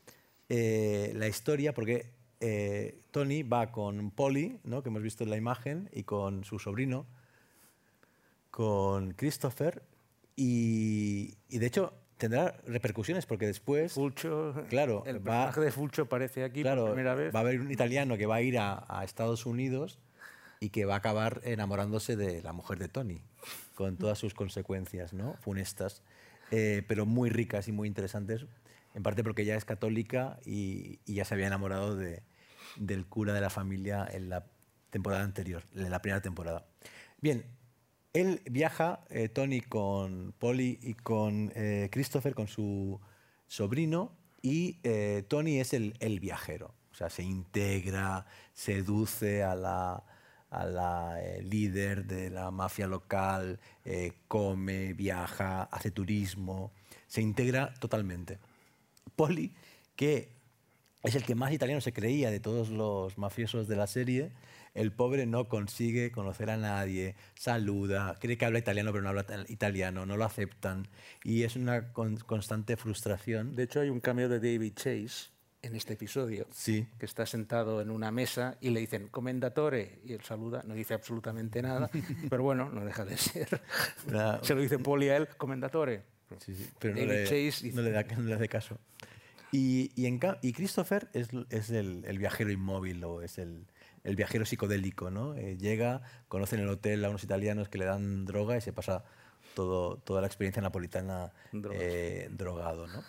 eh, 0.49 1.13
la 1.15 1.29
historia 1.29 1.75
porque 1.75 2.13
eh, 2.41 3.01
Tony 3.11 3.43
va 3.43 3.71
con 3.71 4.11
Polly, 4.11 4.59
¿no? 4.65 4.83
que 4.83 4.89
hemos 4.89 5.03
visto 5.03 5.25
en 5.25 5.31
la 5.31 5.37
imagen, 5.37 5.91
y 5.93 6.05
con 6.05 6.45
su 6.45 6.59
sobrino, 6.59 7.07
con 8.51 9.13
Christopher, 9.13 9.83
y, 10.37 11.35
y 11.49 11.59
de 11.59 11.67
hecho 11.67 11.93
tendrá 12.19 12.59
repercusiones 12.67 13.27
porque 13.27 13.47
después... 13.47 13.93
Fulcio, 13.93 14.55
claro, 14.69 15.03
el 15.07 15.17
va, 15.19 15.23
personaje 15.23 15.61
de 15.61 15.71
Fulcio 15.71 16.05
aparece 16.05 16.45
aquí 16.45 16.63
claro, 16.63 16.83
por 16.83 16.93
primera 16.93 17.15
vez. 17.15 17.35
va 17.35 17.41
a 17.41 17.43
haber 17.43 17.61
un 17.61 17.71
italiano 17.71 18.17
que 18.17 18.27
va 18.27 18.37
a 18.37 18.43
ir 18.43 18.59
a, 18.59 18.85
a 18.89 19.05
Estados 19.05 19.45
Unidos 19.45 19.99
y 20.61 20.71
que 20.71 20.87
va 20.87 20.95
a 20.95 20.99
acabar 20.99 21.41
enamorándose 21.45 22.17
de 22.17 22.43
la 22.43 22.53
mujer 22.53 22.79
de 22.79 22.89
Tony, 22.89 23.23
con 23.77 23.99
todas 23.99 24.19
sus 24.19 24.35
consecuencias 24.35 25.13
¿no? 25.13 25.35
funestas, 25.35 26.03
eh, 26.51 26.83
pero 26.89 27.07
muy 27.07 27.31
ricas 27.31 27.69
y 27.69 27.73
muy 27.73 27.87
interesantes, 27.87 28.47
en 28.95 29.03
parte 29.03 29.23
porque 29.23 29.43
ella 29.43 29.55
es 29.55 29.65
católica 29.65 30.41
y, 30.45 30.99
y 31.05 31.15
ya 31.15 31.25
se 31.25 31.35
había 31.35 31.47
enamorado 31.47 31.95
de, 31.95 32.23
del 32.77 33.07
cura 33.07 33.35
de 33.35 33.43
la 33.43 33.51
familia 33.51 34.09
en 34.11 34.31
la 34.31 34.47
temporada 34.91 35.23
anterior, 35.23 35.65
en 35.75 35.91
la 35.91 36.01
primera 36.01 36.23
temporada. 36.23 36.67
Bien, 37.21 37.45
él 38.15 38.41
viaja, 38.51 39.05
eh, 39.11 39.29
Tony, 39.29 39.61
con 39.61 40.33
Polly 40.39 40.79
y 40.83 40.95
con 40.95 41.53
eh, 41.55 41.91
Christopher, 41.93 42.35
con 42.35 42.49
su 42.49 42.99
sobrino, 43.47 44.17
y 44.41 44.81
eh, 44.85 45.23
Tony 45.29 45.61
es 45.61 45.75
el, 45.75 45.95
el 46.01 46.19
viajero. 46.19 46.75
O 46.91 46.95
sea, 46.95 47.11
se 47.11 47.23
integra, 47.23 48.25
seduce 48.55 49.43
a 49.43 49.55
la, 49.55 50.03
a 50.51 50.65
la 50.65 51.19
eh, 51.23 51.43
líder 51.43 52.07
de 52.07 52.31
la 52.31 52.51
mafia 52.51 52.87
local, 52.87 53.59
eh, 53.85 54.13
come, 54.29 54.93
viaja, 54.95 55.63
hace 55.65 55.91
turismo, 55.91 56.73
se 57.07 57.21
integra 57.21 57.75
totalmente. 57.75 58.39
Polly, 59.17 59.55
que 59.97 60.29
es 61.03 61.15
el 61.15 61.25
que 61.25 61.35
más 61.35 61.53
italiano 61.53 61.81
se 61.81 61.93
creía 61.93 62.31
de 62.31 62.41
todos 62.41 62.69
los 62.69 63.19
mafiosos 63.19 63.69
de 63.69 63.77
la 63.77 63.87
serie, 63.87 64.33
el 64.75 64.93
pobre 64.93 65.25
no 65.25 65.49
consigue 65.49 66.11
conocer 66.11 66.51
a 66.51 66.57
nadie, 66.59 67.15
saluda, 67.35 68.17
cree 68.21 68.37
que 68.37 68.45
habla 68.45 68.59
italiano 68.59 68.93
pero 68.93 69.03
no 69.03 69.09
habla 69.09 69.25
ta- 69.25 69.45
italiano, 69.49 70.05
no 70.05 70.17
lo 70.17 70.25
aceptan 70.25 70.89
y 71.25 71.45
es 71.45 71.57
una 71.57 71.93
con- 71.93 72.19
constante 72.19 72.77
frustración. 72.77 73.57
De 73.57 73.63
hecho, 73.65 73.81
hay 73.81 73.89
un 73.89 74.01
cameo 74.01 74.29
de 74.29 74.39
David 74.39 74.75
Chase 74.75 75.31
en 75.67 75.77
este 75.77 75.95
episodio, 75.95 76.47
Sí. 76.51 76.87
que 76.99 77.07
está 77.07 77.27
sentado 77.27 77.81
en 77.81 77.91
una 77.91 78.11
mesa 78.11 78.57
y 78.61 78.71
le 78.71 78.81
dicen 78.81 79.09
comendatore 79.09 80.01
y 80.05 80.13
él 80.13 80.23
saluda, 80.23 80.63
no 80.67 80.75
dice 80.75 80.95
absolutamente 80.95 81.63
nada, 81.63 81.91
pero 82.31 82.43
bueno, 82.43 82.71
no 82.71 82.85
deja 82.85 83.05
de 83.05 83.17
ser. 83.17 83.61
Se 84.43 84.55
lo 84.55 84.61
dice 84.61 84.79
Poli 84.79 85.09
a 85.09 85.17
él, 85.17 85.29
comendatore. 85.37 86.03
Sí, 86.45 86.55
sí, 86.55 86.69
pero 86.79 86.95
no 86.97 87.05
le, 87.05 87.25
Chase 87.25 87.73
no 87.73 87.83
le 87.83 87.91
da, 87.91 88.03
no 88.03 88.23
le 88.25 88.35
hace 88.35 88.49
caso. 88.49 88.79
Y, 89.53 89.93
y, 89.95 90.07
en 90.07 90.19
y 90.43 90.53
Christopher 90.53 91.09
es, 91.13 91.29
es 91.51 91.71
el, 91.71 92.05
el 92.05 92.19
viajero 92.19 92.51
inmóvil 92.51 93.03
o 93.05 93.23
es 93.23 93.39
el, 93.39 93.67
el 94.03 94.17
viajero 94.17 94.45
psicodélico, 94.45 95.11
¿no? 95.11 95.35
Eh, 95.35 95.57
llega, 95.57 96.03
conoce 96.29 96.57
en 96.57 96.63
el 96.63 96.69
hotel 96.69 97.05
a 97.05 97.11
unos 97.11 97.23
italianos 97.25 97.69
que 97.69 97.79
le 97.79 97.85
dan 97.85 98.25
droga 98.25 98.57
y 98.57 98.61
se 98.61 98.73
pasa 98.73 99.05
todo, 99.55 99.99
toda 99.99 100.21
la 100.21 100.27
experiencia 100.27 100.61
napolitana 100.61 101.33
eh, 101.73 102.29
drogado, 102.31 102.87
¿no? 102.89 103.03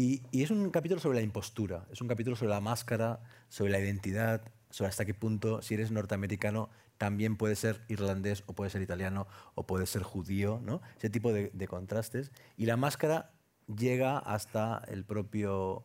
Y, 0.00 0.22
y 0.30 0.42
es 0.42 0.50
un 0.50 0.70
capítulo 0.70 0.98
sobre 0.98 1.18
la 1.18 1.22
impostura, 1.22 1.84
es 1.92 2.00
un 2.00 2.08
capítulo 2.08 2.34
sobre 2.34 2.52
la 2.52 2.62
máscara, 2.62 3.20
sobre 3.50 3.70
la 3.70 3.80
identidad, 3.80 4.40
sobre 4.70 4.88
hasta 4.88 5.04
qué 5.04 5.12
punto, 5.12 5.60
si 5.60 5.74
eres 5.74 5.90
norteamericano, 5.90 6.70
también 6.96 7.36
puedes 7.36 7.58
ser 7.58 7.82
irlandés 7.86 8.42
o 8.46 8.54
puedes 8.54 8.72
ser 8.72 8.80
italiano 8.80 9.26
o 9.54 9.66
puedes 9.66 9.90
ser 9.90 10.02
judío, 10.02 10.58
¿no? 10.64 10.80
Ese 10.96 11.10
tipo 11.10 11.34
de, 11.34 11.68
contrastes. 11.68 12.32
Y 12.56 12.64
la 12.64 12.78
máscara 12.78 13.32
llega 13.66 14.16
hasta 14.16 14.82
el 14.88 15.04
propio, 15.04 15.84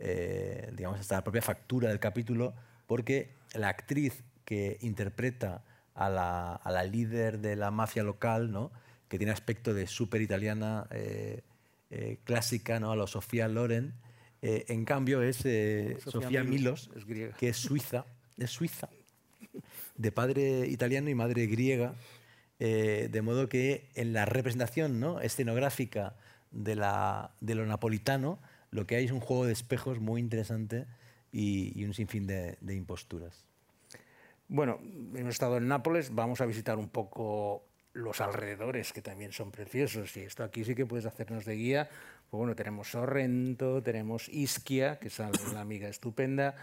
eh, 0.00 0.70
digamos, 0.76 1.00
hasta 1.00 1.14
la 1.14 1.24
propia 1.24 1.40
factura 1.40 1.88
del 1.88 1.98
capítulo, 1.98 2.52
porque 2.86 3.38
la 3.54 3.70
actriz 3.70 4.22
que 4.44 4.76
interpreta 4.82 5.64
a 5.94 6.10
la, 6.10 6.56
a 6.56 6.70
la 6.70 6.84
líder 6.84 7.38
de 7.38 7.56
la 7.56 7.70
mafia 7.70 8.02
local, 8.02 8.52
¿no? 8.52 8.70
que 9.08 9.18
tiene 9.18 9.32
aspecto 9.32 9.72
de 9.72 9.86
súper 9.86 10.20
italiana 10.20 10.86
eh, 10.90 11.42
eh, 11.90 12.18
clásica, 12.24 12.80
¿no? 12.80 12.92
a 12.92 12.96
la 12.96 13.06
Sofía 13.06 13.48
Loren, 13.48 13.94
eh, 14.42 14.64
en 14.68 14.84
cambio 14.84 15.22
es 15.22 15.44
eh, 15.44 15.96
Sofía 16.00 16.12
Sofía 16.12 16.44
Milos, 16.44 16.88
Milos, 16.88 16.90
es 16.96 17.04
griega. 17.06 17.36
que 17.36 17.48
es 17.48 17.56
suiza, 17.56 18.04
es 18.36 18.50
suiza, 18.50 18.88
de 19.96 20.12
padre 20.12 20.66
italiano 20.66 21.08
y 21.10 21.14
madre 21.14 21.46
griega, 21.46 21.94
de 22.58 23.22
modo 23.22 23.50
que 23.50 23.90
en 23.94 24.14
la 24.14 24.24
representación 24.24 24.98
¿no? 24.98 25.20
escenográfica 25.20 26.16
de, 26.50 26.74
la, 26.74 27.34
de 27.40 27.54
lo 27.54 27.66
napolitano, 27.66 28.38
lo 28.70 28.86
que 28.86 28.96
hay 28.96 29.04
es 29.04 29.10
un 29.10 29.20
juego 29.20 29.44
de 29.44 29.52
espejos 29.52 30.00
muy 30.00 30.20
interesante 30.20 30.86
y, 31.32 31.78
y 31.78 31.84
un 31.84 31.92
sinfín 31.92 32.26
de, 32.26 32.56
de 32.62 32.74
imposturas. 32.74 33.46
Bueno, 34.48 34.78
hemos 35.14 35.34
estado 35.34 35.56
en 35.56 35.68
Nápoles, 35.68 36.14
vamos 36.14 36.40
a 36.40 36.46
visitar 36.46 36.78
un 36.78 36.88
poco 36.88 37.66
los 37.96 38.20
alrededores, 38.20 38.92
que 38.92 39.02
también 39.02 39.32
son 39.32 39.50
preciosos. 39.50 40.16
Y 40.16 40.20
esto 40.20 40.44
aquí 40.44 40.64
sí 40.64 40.74
que 40.74 40.86
puedes 40.86 41.06
hacernos 41.06 41.44
de 41.44 41.54
guía. 41.54 41.88
Pues 42.30 42.38
bueno, 42.38 42.54
tenemos 42.54 42.88
Sorrento, 42.88 43.82
tenemos 43.82 44.28
Ischia, 44.28 44.98
que 44.98 45.08
es 45.08 45.18
una 45.18 45.60
amiga 45.60 45.88
estupenda. 45.88 46.54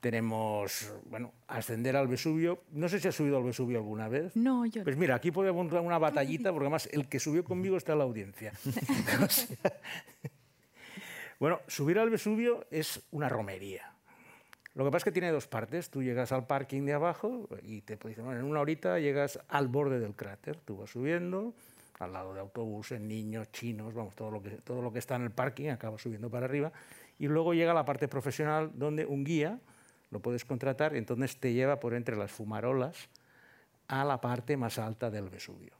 Tenemos, 0.00 0.92
bueno, 1.06 1.32
ascender 1.48 1.96
al 1.96 2.06
Vesubio. 2.06 2.62
No 2.70 2.88
sé 2.88 3.00
si 3.00 3.08
has 3.08 3.14
subido 3.14 3.38
al 3.38 3.44
Vesubio 3.44 3.78
alguna 3.78 4.08
vez. 4.08 4.36
No, 4.36 4.64
yo 4.66 4.84
Pues 4.84 4.96
mira, 4.96 5.16
aquí 5.16 5.32
podemos 5.32 5.70
dar 5.70 5.80
una 5.80 5.98
batallita, 5.98 6.52
porque 6.52 6.66
además 6.66 6.88
el 6.92 7.08
que 7.08 7.18
subió 7.18 7.42
conmigo 7.44 7.76
está 7.76 7.92
en 7.92 7.98
la 7.98 8.04
audiencia. 8.04 8.52
O 9.24 9.28
sea, 9.28 9.56
bueno, 11.40 11.60
subir 11.66 11.98
al 11.98 12.10
Vesubio 12.10 12.66
es 12.70 13.02
una 13.10 13.28
romería. 13.28 13.97
Lo 14.74 14.84
que 14.84 14.90
pasa 14.90 14.98
es 14.98 15.04
que 15.04 15.12
tiene 15.12 15.30
dos 15.30 15.46
partes. 15.46 15.90
Tú 15.90 16.02
llegas 16.02 16.32
al 16.32 16.46
parking 16.46 16.84
de 16.84 16.92
abajo 16.92 17.48
y 17.62 17.80
te 17.82 17.96
dicen, 17.96 18.24
bueno, 18.24 18.40
en 18.40 18.46
una 18.46 18.60
horita 18.60 18.98
llegas 18.98 19.40
al 19.48 19.68
borde 19.68 19.98
del 19.98 20.14
cráter. 20.14 20.56
Tú 20.56 20.76
vas 20.76 20.90
subiendo, 20.90 21.54
al 21.98 22.12
lado 22.12 22.34
de 22.34 22.40
autobuses, 22.40 23.00
niños, 23.00 23.50
chinos, 23.50 23.94
vamos, 23.94 24.14
todo 24.14 24.30
lo 24.30 24.42
que, 24.42 24.50
todo 24.50 24.82
lo 24.82 24.92
que 24.92 24.98
está 24.98 25.16
en 25.16 25.22
el 25.22 25.30
parking 25.30 25.70
acaba 25.70 25.98
subiendo 25.98 26.30
para 26.30 26.46
arriba. 26.46 26.72
Y 27.18 27.26
luego 27.26 27.54
llega 27.54 27.74
la 27.74 27.84
parte 27.84 28.06
profesional 28.08 28.70
donde 28.74 29.04
un 29.04 29.24
guía 29.24 29.58
lo 30.10 30.20
puedes 30.20 30.44
contratar 30.44 30.94
y 30.94 30.98
entonces 30.98 31.38
te 31.38 31.52
lleva 31.52 31.80
por 31.80 31.94
entre 31.94 32.16
las 32.16 32.30
fumarolas 32.30 33.08
a 33.88 34.04
la 34.04 34.20
parte 34.20 34.56
más 34.56 34.78
alta 34.78 35.10
del 35.10 35.28
Vesubio. 35.28 35.77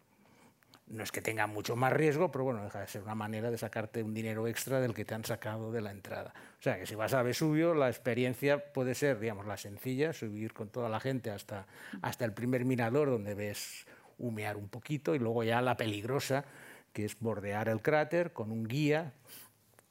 No 0.90 1.02
es 1.02 1.12
que 1.12 1.20
tenga 1.20 1.46
mucho 1.46 1.76
más 1.76 1.92
riesgo, 1.92 2.32
pero 2.32 2.44
bueno, 2.44 2.64
deja 2.64 2.80
de 2.80 2.86
ser 2.86 3.02
una 3.02 3.14
manera 3.14 3.50
de 3.50 3.58
sacarte 3.58 4.02
un 4.02 4.14
dinero 4.14 4.48
extra 4.48 4.80
del 4.80 4.94
que 4.94 5.04
te 5.04 5.14
han 5.14 5.24
sacado 5.24 5.70
de 5.70 5.82
la 5.82 5.90
entrada. 5.90 6.32
O 6.58 6.62
sea, 6.62 6.78
que 6.78 6.86
si 6.86 6.94
vas 6.94 7.12
a 7.12 7.22
Vesubio, 7.22 7.74
la 7.74 7.88
experiencia 7.88 8.72
puede 8.72 8.94
ser, 8.94 9.18
digamos, 9.18 9.46
la 9.46 9.58
sencilla, 9.58 10.14
subir 10.14 10.54
con 10.54 10.70
toda 10.70 10.88
la 10.88 10.98
gente 10.98 11.30
hasta, 11.30 11.66
hasta 12.00 12.24
el 12.24 12.32
primer 12.32 12.64
mirador 12.64 13.10
donde 13.10 13.34
ves 13.34 13.86
humear 14.18 14.56
un 14.56 14.68
poquito 14.68 15.14
y 15.14 15.18
luego 15.18 15.44
ya 15.44 15.60
la 15.60 15.76
peligrosa, 15.76 16.46
que 16.94 17.04
es 17.04 17.18
bordear 17.20 17.68
el 17.68 17.82
cráter 17.82 18.32
con 18.32 18.50
un 18.50 18.64
guía. 18.66 19.12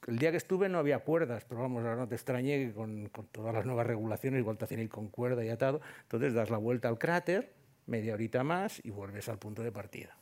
El 0.08 0.18
día 0.18 0.32
que 0.32 0.36
estuve 0.36 0.68
no 0.68 0.78
había 0.78 0.98
cuerdas, 0.98 1.44
pero 1.48 1.60
vamos, 1.60 1.84
ahora 1.84 1.96
no 1.96 2.08
te 2.08 2.16
extrañe 2.16 2.58
que 2.58 2.72
con, 2.72 3.08
con 3.10 3.26
todas 3.28 3.54
las 3.54 3.64
nuevas 3.64 3.86
regulaciones 3.86 4.40
igual 4.40 4.58
te 4.58 4.64
hacen 4.64 4.80
ir 4.80 4.88
con 4.88 5.08
cuerda 5.08 5.44
y 5.44 5.48
atado. 5.48 5.80
Entonces 6.02 6.34
das 6.34 6.50
la 6.50 6.58
vuelta 6.58 6.88
al 6.88 6.98
cráter, 6.98 7.52
media 7.86 8.14
horita 8.14 8.42
más 8.42 8.84
y 8.84 8.90
vuelves 8.90 9.28
al 9.28 9.38
punto 9.38 9.62
de 9.62 9.70
partida. 9.70 10.17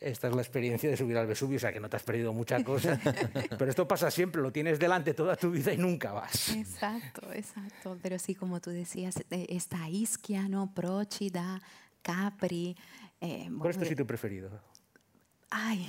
Esta 0.00 0.28
es 0.28 0.34
la 0.34 0.42
experiencia 0.42 0.90
de 0.90 0.96
subir 0.96 1.16
al 1.16 1.26
Vesubio, 1.26 1.56
o 1.56 1.60
sea 1.60 1.72
que 1.72 1.80
no 1.80 1.88
te 1.88 1.96
has 1.96 2.02
perdido 2.02 2.32
mucha 2.32 2.62
cosa, 2.62 3.00
pero 3.58 3.70
esto 3.70 3.88
pasa 3.88 4.10
siempre, 4.10 4.42
lo 4.42 4.52
tienes 4.52 4.78
delante 4.78 5.14
toda 5.14 5.36
tu 5.36 5.50
vida 5.50 5.72
y 5.72 5.78
nunca 5.78 6.12
vas. 6.12 6.50
Exacto, 6.50 7.32
exacto. 7.32 7.98
Pero 8.02 8.18
sí, 8.18 8.34
como 8.34 8.60
tú 8.60 8.70
decías, 8.70 9.16
eh, 9.30 9.46
está 9.48 9.88
Ischia, 9.88 10.48
¿no? 10.48 10.72
Próchida, 10.74 11.60
Capri. 12.02 12.76
eh, 13.20 13.50
¿Cuál 13.58 13.70
es 13.70 13.78
tu 13.78 13.84
sitio 13.84 14.06
preferido? 14.06 14.50
Ay, 15.50 15.88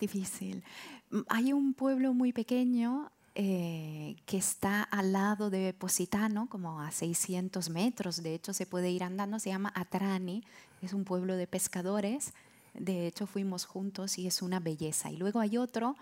difícil. 0.00 0.64
Mm, 1.10 1.20
Hay 1.28 1.52
un 1.52 1.74
pueblo 1.74 2.14
muy 2.14 2.32
pequeño 2.32 3.12
eh, 3.34 4.16
que 4.26 4.38
está 4.38 4.82
al 4.82 5.12
lado 5.12 5.48
de 5.50 5.72
Positano, 5.74 6.48
como 6.48 6.80
a 6.80 6.90
600 6.90 7.70
metros. 7.70 8.22
De 8.22 8.34
hecho, 8.34 8.52
se 8.52 8.66
puede 8.66 8.90
ir 8.90 9.04
andando. 9.04 9.38
Se 9.38 9.50
llama 9.50 9.72
Atrani. 9.76 10.42
Es 10.82 10.92
un 10.92 11.04
pueblo 11.04 11.36
de 11.36 11.46
pescadores. 11.46 12.32
De 12.80 13.06
hecho, 13.06 13.26
fuimos 13.26 13.64
juntos 13.64 14.18
y 14.18 14.26
es 14.26 14.42
una 14.42 14.60
belleza. 14.60 15.10
Y 15.10 15.16
luego 15.16 15.40
hay 15.40 15.56
otro 15.58 15.96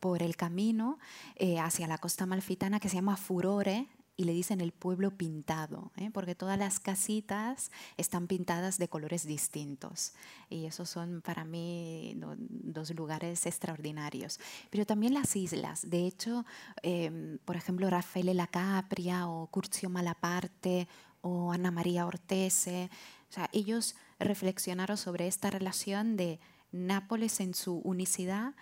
por 0.00 0.22
el 0.22 0.36
camino 0.36 0.98
eh, 1.36 1.58
hacia 1.58 1.86
la 1.86 1.98
costa 1.98 2.26
malfitana 2.26 2.80
que 2.80 2.88
se 2.88 2.96
llama 2.96 3.16
Furore 3.16 3.86
y 4.16 4.24
le 4.24 4.32
dicen 4.32 4.60
el 4.60 4.72
pueblo 4.72 5.12
pintado, 5.16 5.92
¿eh? 5.96 6.10
porque 6.12 6.34
todas 6.34 6.58
las 6.58 6.78
casitas 6.78 7.70
están 7.96 8.26
pintadas 8.26 8.76
de 8.76 8.88
colores 8.88 9.24
distintos. 9.26 10.12
Y 10.50 10.66
esos 10.66 10.90
son 10.90 11.22
para 11.22 11.44
mí 11.46 12.12
do- 12.16 12.34
dos 12.38 12.90
lugares 12.94 13.46
extraordinarios. 13.46 14.38
Pero 14.68 14.84
también 14.84 15.14
las 15.14 15.36
islas. 15.36 15.88
De 15.88 16.06
hecho, 16.06 16.44
eh, 16.82 17.38
por 17.46 17.56
ejemplo, 17.56 17.88
Raffaele 17.88 18.34
La 18.34 18.46
Capria 18.46 19.26
o 19.26 19.46
Curzio 19.46 19.88
Malaparte 19.88 20.86
o 21.22 21.52
Ana 21.52 21.70
María 21.70 22.06
Ortese, 22.06 22.90
o 23.30 23.32
sea, 23.32 23.48
ellos 23.52 23.94
reflexionaron 24.18 24.96
sobre 24.96 25.26
esta 25.26 25.50
relación 25.50 26.16
de 26.16 26.40
Nápoles 26.72 27.40
en 27.40 27.54
su 27.54 27.78
unicidad 27.78 28.54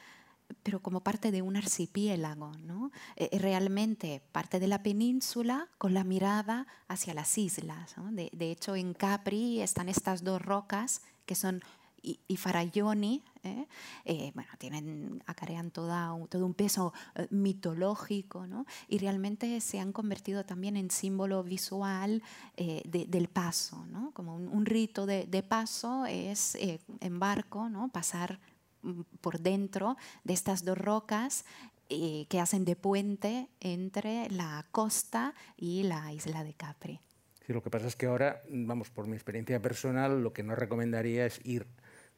pero 0.63 0.81
como 0.81 1.01
parte 1.01 1.31
de 1.31 1.43
un 1.43 1.57
archipiélago, 1.57 2.53
¿no? 2.59 2.91
Eh, 3.17 3.29
eh, 3.33 3.39
realmente 3.39 4.23
parte 4.33 4.59
de 4.59 4.67
la 4.67 4.83
península 4.83 5.69
con 5.79 5.95
la 5.95 6.05
mirada 6.05 6.67
hacia 6.89 7.15
las 7.15 7.37
islas. 7.37 7.95
De, 8.13 8.51
hecho, 8.51 8.75
en 8.75 8.95
Capri 8.95 9.61
están 9.61 9.89
estas 9.89 10.25
dos 10.25 10.41
rocas 10.41 11.03
que 11.27 11.35
son 11.35 11.63
i, 12.03 12.21
i 12.29 12.37
Faralloni, 12.37 13.23
¿eh? 13.49 13.69
Eh, 14.05 14.33
bueno, 14.35 14.51
tienen, 14.59 15.23
acarrean 15.27 15.71
toda 15.71 16.15
todo 16.29 16.47
un 16.47 16.55
peso 16.55 16.93
eh, 17.15 17.27
mitológico, 17.31 18.47
¿no? 18.47 18.67
y 18.89 18.99
realmente 18.99 19.61
se 19.61 19.81
han 19.81 19.93
convertido 19.93 20.45
también 20.45 20.77
en 20.77 20.91
símbolo 20.91 21.43
visual 21.43 22.23
eh, 22.57 22.83
de- 22.87 23.07
del 23.07 23.29
paso, 23.29 23.85
¿no? 23.87 24.11
como 24.13 24.35
un, 24.37 24.49
un 24.49 24.67
rito 24.67 25.07
de, 25.07 25.27
de 25.27 25.43
paso 25.43 26.07
es 26.07 26.55
eh, 26.57 26.81
en 27.01 27.19
barco, 27.19 27.69
¿no? 27.69 27.89
pasar 27.89 28.39
mm, 28.83 29.01
por 29.21 29.41
dentro 29.41 29.97
de 30.25 30.33
estas 30.35 30.65
dos 30.65 30.79
rocas 30.79 31.45
eh, 31.91 32.27
que 32.29 32.39
hacen 32.41 32.65
de 32.65 32.77
puente 32.77 33.49
entre 33.61 34.29
la 34.31 34.65
costa 34.71 35.35
y 35.57 35.85
la 35.85 36.13
isla 36.13 36.45
de 36.45 36.53
Capri. 36.55 37.01
Sí, 37.47 37.55
lo 37.55 37.63
que 37.63 37.71
pasa 37.71 37.87
es 37.87 37.97
que 37.97 38.05
ahora, 38.05 38.43
vamos, 38.51 38.91
por 38.91 39.07
mi 39.07 39.15
experiencia 39.15 39.59
personal, 39.63 40.23
lo 40.23 40.35
que 40.35 40.43
no 40.43 40.55
recomendaría 40.55 41.25
es 41.25 41.41
ir 41.47 41.67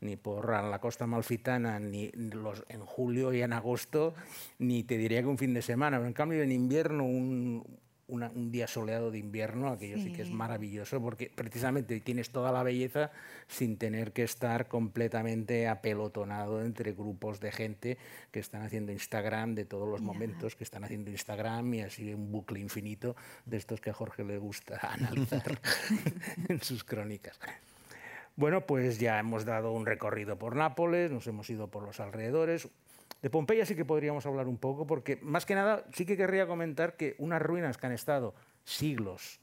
ni 0.00 0.16
por 0.16 0.48
la 0.50 0.78
costa 0.80 1.06
malfitana 1.06 1.78
ni 1.78 2.10
los, 2.12 2.64
en 2.68 2.80
julio 2.80 3.32
y 3.32 3.42
en 3.42 3.52
agosto, 3.52 4.14
ni 4.58 4.82
te 4.84 4.96
diría 4.96 5.20
que 5.20 5.28
un 5.28 5.38
fin 5.38 5.52
de 5.54 5.62
semana, 5.62 5.98
pero 5.98 6.06
en 6.08 6.14
cambio 6.14 6.42
en 6.42 6.52
invierno, 6.52 7.04
un, 7.04 7.64
una- 8.08 8.30
un 8.34 8.50
día 8.50 8.66
soleado 8.66 9.10
de 9.12 9.18
invierno, 9.18 9.68
aquello 9.68 9.96
sí. 9.98 10.12
que 10.12 10.22
es 10.22 10.28
Sí. 10.28 10.34
maravilloso, 10.34 11.00
porque 11.00 11.30
precisamente 11.32 12.00
tienes 12.00 12.30
toda 12.30 12.50
la 12.50 12.62
belleza 12.64 13.12
sin 13.46 13.76
tener 13.76 14.12
que 14.12 14.24
estar 14.24 14.66
completamente 14.66 15.68
apelotonado 15.68 16.60
entre 16.64 16.92
grupos 16.92 17.38
de 17.38 17.52
gente 17.52 17.98
que 18.32 18.40
están 18.40 18.62
haciendo 18.62 18.90
Instagram 18.90 19.54
de 19.54 19.64
todos 19.64 19.88
los 19.88 20.00
momentos, 20.00 20.56
que 20.56 20.64
están 20.64 20.82
haciendo 20.82 21.10
Instagram 21.12 21.72
y 21.74 21.80
así 21.82 22.12
un 22.12 22.32
bucle 22.32 22.58
infinito 22.58 23.14
de 23.46 23.58
estos 23.58 23.80
que 23.80 23.90
a 23.90 23.94
Jorge 23.94 24.24
le 24.24 24.38
gusta 24.38 24.80
analizar 24.92 25.60
en 26.48 26.60
sus 26.62 26.82
crónicas. 26.82 27.38
Bueno, 28.36 28.66
pues 28.66 28.98
ya 28.98 29.18
hemos 29.18 29.44
dado 29.44 29.72
un 29.72 29.86
recorrido 29.86 30.38
por 30.38 30.56
Nápoles, 30.56 31.10
nos 31.10 31.26
hemos 31.26 31.48
ido 31.50 31.68
por 31.68 31.82
los 31.82 32.00
alrededores. 32.00 32.68
De 33.22 33.28
Pompeya 33.28 33.66
sí 33.66 33.74
que 33.74 33.84
podríamos 33.84 34.24
hablar 34.24 34.48
un 34.48 34.56
poco, 34.56 34.86
porque 34.86 35.18
más 35.20 35.44
que 35.44 35.54
nada 35.54 35.84
sí 35.92 36.06
que 36.06 36.16
querría 36.16 36.46
comentar 36.46 36.96
que 36.96 37.16
unas 37.18 37.42
ruinas 37.42 37.76
que 37.76 37.86
han 37.86 37.92
estado 37.92 38.34
siglos 38.64 39.40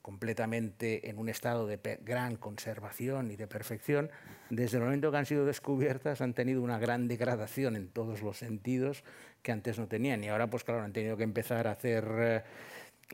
completamente 0.00 1.10
en 1.10 1.18
un 1.18 1.28
estado 1.28 1.66
de 1.66 1.78
gran 2.02 2.36
conservación 2.36 3.30
y 3.30 3.36
de 3.36 3.46
perfección, 3.46 4.10
desde 4.48 4.78
el 4.78 4.84
momento 4.84 5.10
que 5.10 5.18
han 5.18 5.26
sido 5.26 5.44
descubiertas 5.44 6.22
han 6.22 6.32
tenido 6.32 6.62
una 6.62 6.78
gran 6.78 7.06
degradación 7.06 7.76
en 7.76 7.88
todos 7.88 8.22
los 8.22 8.38
sentidos 8.38 9.04
que 9.42 9.52
antes 9.52 9.78
no 9.78 9.88
tenían. 9.88 10.24
Y 10.24 10.28
ahora, 10.28 10.48
pues 10.48 10.64
claro, 10.64 10.82
han 10.82 10.92
tenido 10.92 11.16
que 11.16 11.24
empezar 11.24 11.66
a 11.66 11.72
hacer... 11.72 12.04
eh, 12.18 12.42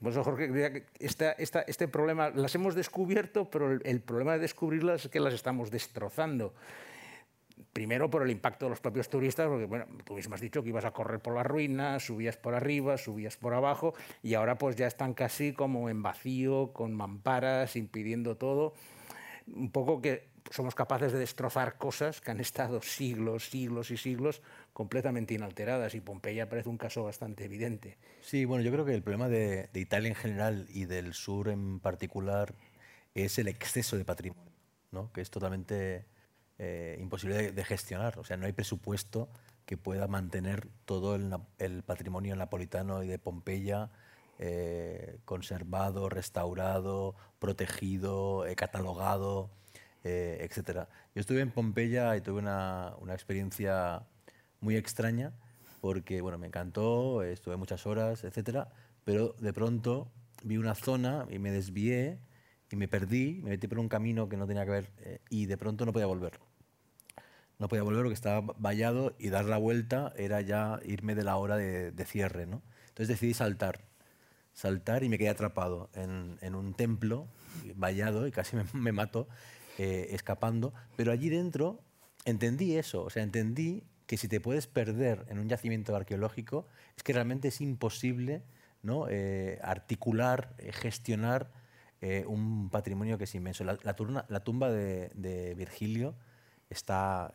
por 0.00 0.12
eso, 0.12 0.22
Jorge, 0.24 0.48
diría 0.48 0.72
que 0.72 0.84
esta- 0.98 1.32
esta- 1.32 1.62
este 1.62 1.88
problema 1.88 2.30
las 2.30 2.54
hemos 2.54 2.74
descubierto, 2.74 3.48
pero 3.50 3.72
el, 3.72 3.80
el 3.84 4.00
problema 4.00 4.34
de 4.34 4.40
descubrirlas 4.40 5.04
es 5.04 5.10
que 5.10 5.20
las 5.20 5.32
estamos 5.34 5.70
destrozando. 5.70 6.52
Primero 7.72 8.10
por 8.10 8.22
el 8.22 8.30
impacto 8.30 8.66
de 8.66 8.70
los 8.70 8.80
propios 8.80 9.08
turistas, 9.08 9.48
porque 9.48 9.64
bueno, 9.66 9.86
tú 10.04 10.14
mismo 10.14 10.34
has 10.34 10.40
dicho 10.40 10.62
que 10.62 10.68
ibas 10.70 10.84
a 10.84 10.92
correr 10.92 11.20
por 11.20 11.34
las 11.34 11.46
ruinas, 11.46 12.04
subías 12.04 12.36
por 12.36 12.54
arriba, 12.54 12.96
subías 12.98 13.36
por 13.36 13.54
abajo, 13.54 13.94
y 14.22 14.34
ahora 14.34 14.56
pues 14.58 14.76
ya 14.76 14.86
están 14.86 15.14
casi 15.14 15.52
como 15.52 15.88
en 15.90 16.02
vacío, 16.02 16.72
con 16.72 16.94
mamparas, 16.94 17.76
impidiendo 17.76 18.36
todo. 18.36 18.74
Un 19.46 19.70
poco 19.70 20.00
que 20.02 20.26
somos 20.50 20.74
capaces 20.74 21.12
de 21.12 21.18
destrozar 21.18 21.78
cosas 21.78 22.20
que 22.20 22.30
han 22.30 22.40
estado 22.40 22.82
siglos, 22.82 23.48
siglos 23.48 23.90
y 23.90 23.96
siglos 23.96 24.42
completamente 24.72 25.34
inalteradas, 25.34 25.94
y 25.94 26.00
Pompeya 26.00 26.48
parece 26.48 26.68
un 26.68 26.78
caso 26.78 27.04
bastante 27.04 27.44
evidente. 27.44 27.98
Sí, 28.20 28.44
bueno, 28.44 28.62
yo 28.64 28.72
creo 28.72 28.84
que 28.84 28.94
el 28.94 29.02
problema 29.02 29.28
de, 29.28 29.68
de 29.72 29.80
Italia 29.80 30.08
en 30.08 30.14
general 30.14 30.66
y 30.70 30.84
del 30.84 31.14
sur 31.14 31.48
en 31.48 31.80
particular 31.80 32.54
es 33.14 33.38
el 33.38 33.48
exceso 33.48 33.96
de 33.96 34.04
patrimonio, 34.04 34.52
¿no? 34.90 35.10
que 35.12 35.20
es 35.22 35.30
totalmente 35.30 36.06
eh, 36.58 36.96
imposible 37.00 37.52
de, 37.52 37.64
gestionar. 37.64 38.18
O 38.18 38.24
sea, 38.24 38.36
no 38.36 38.46
hay 38.46 38.52
presupuesto 38.52 39.28
que 39.64 39.76
pueda 39.76 40.06
mantener 40.06 40.68
todo 40.84 41.14
el, 41.14 41.34
el 41.58 41.82
patrimonio 41.82 42.36
napolitano 42.36 43.02
y 43.02 43.08
de 43.08 43.18
Pompeya 43.18 43.90
eh, 44.38 45.18
conservado, 45.24 46.08
restaurado, 46.08 47.14
protegido, 47.38 48.46
eh, 48.46 48.54
catalogado, 48.54 49.50
eh, 50.06 50.38
etcétera. 50.40 50.88
Yo 51.16 51.20
estuve 51.20 51.40
en 51.40 51.50
Pompeya 51.50 52.16
y 52.16 52.20
tuve 52.20 52.38
una, 52.38 52.94
una 53.00 53.12
experiencia 53.12 54.04
muy 54.60 54.76
extraña 54.76 55.32
porque 55.80 56.20
bueno, 56.20 56.38
me 56.38 56.46
encantó, 56.46 57.24
estuve 57.24 57.56
muchas 57.56 57.86
horas, 57.86 58.22
etcétera, 58.22 58.68
pero 59.04 59.34
de 59.40 59.52
pronto 59.52 60.12
vi 60.44 60.58
una 60.58 60.76
zona 60.76 61.26
y 61.28 61.40
me 61.40 61.50
desvié 61.50 62.18
y 62.70 62.76
me 62.76 62.86
perdí, 62.86 63.40
me 63.42 63.50
metí 63.50 63.66
por 63.66 63.80
un 63.80 63.88
camino 63.88 64.28
que 64.28 64.36
no 64.36 64.46
tenía 64.46 64.64
que 64.64 64.70
ver 64.70 64.90
eh, 64.98 65.18
y 65.28 65.46
de 65.46 65.56
pronto 65.56 65.84
no 65.84 65.92
podía 65.92 66.06
volver. 66.06 66.38
No 67.58 67.66
podía 67.66 67.82
volver 67.82 68.02
porque 68.02 68.14
estaba 68.14 68.54
vallado 68.58 69.16
y 69.18 69.30
dar 69.30 69.46
la 69.46 69.56
vuelta 69.56 70.12
era 70.16 70.40
ya 70.40 70.78
irme 70.84 71.16
de 71.16 71.24
la 71.24 71.36
hora 71.36 71.56
de, 71.56 71.90
de 71.90 72.04
cierre. 72.04 72.46
¿no? 72.46 72.62
Entonces 72.88 73.08
decidí 73.08 73.34
saltar, 73.34 73.80
saltar 74.52 75.02
y 75.02 75.08
me 75.08 75.18
quedé 75.18 75.30
atrapado 75.30 75.90
en, 75.94 76.38
en 76.42 76.54
un 76.54 76.74
templo 76.74 77.26
vallado 77.74 78.26
y 78.26 78.30
casi 78.30 78.56
me, 78.56 78.64
me 78.72 78.92
mato 78.92 79.26
eh, 79.78 80.08
escapando. 80.10 80.72
Pero 80.96 81.12
allí 81.12 81.28
dentro 81.28 81.80
entendí 82.24 82.76
eso, 82.76 83.04
o 83.04 83.10
sea, 83.10 83.22
entendí 83.22 83.84
que 84.06 84.16
si 84.16 84.28
te 84.28 84.40
puedes 84.40 84.66
perder 84.66 85.26
en 85.28 85.38
un 85.38 85.48
yacimiento 85.48 85.94
arqueológico 85.94 86.66
es 86.96 87.02
que 87.02 87.12
realmente 87.12 87.48
es 87.48 87.60
imposible 87.60 88.42
¿no? 88.82 89.08
Eh, 89.08 89.58
articular, 89.62 90.54
eh, 90.58 90.72
gestionar 90.72 91.50
un 92.28 92.70
patrimonio 92.70 93.18
que 93.18 93.24
es 93.24 93.34
inmenso. 93.34 93.64
La, 93.64 93.96
tumba 94.44 94.70
de, 94.70 95.54
Virgilio 95.56 96.14
está 96.70 97.34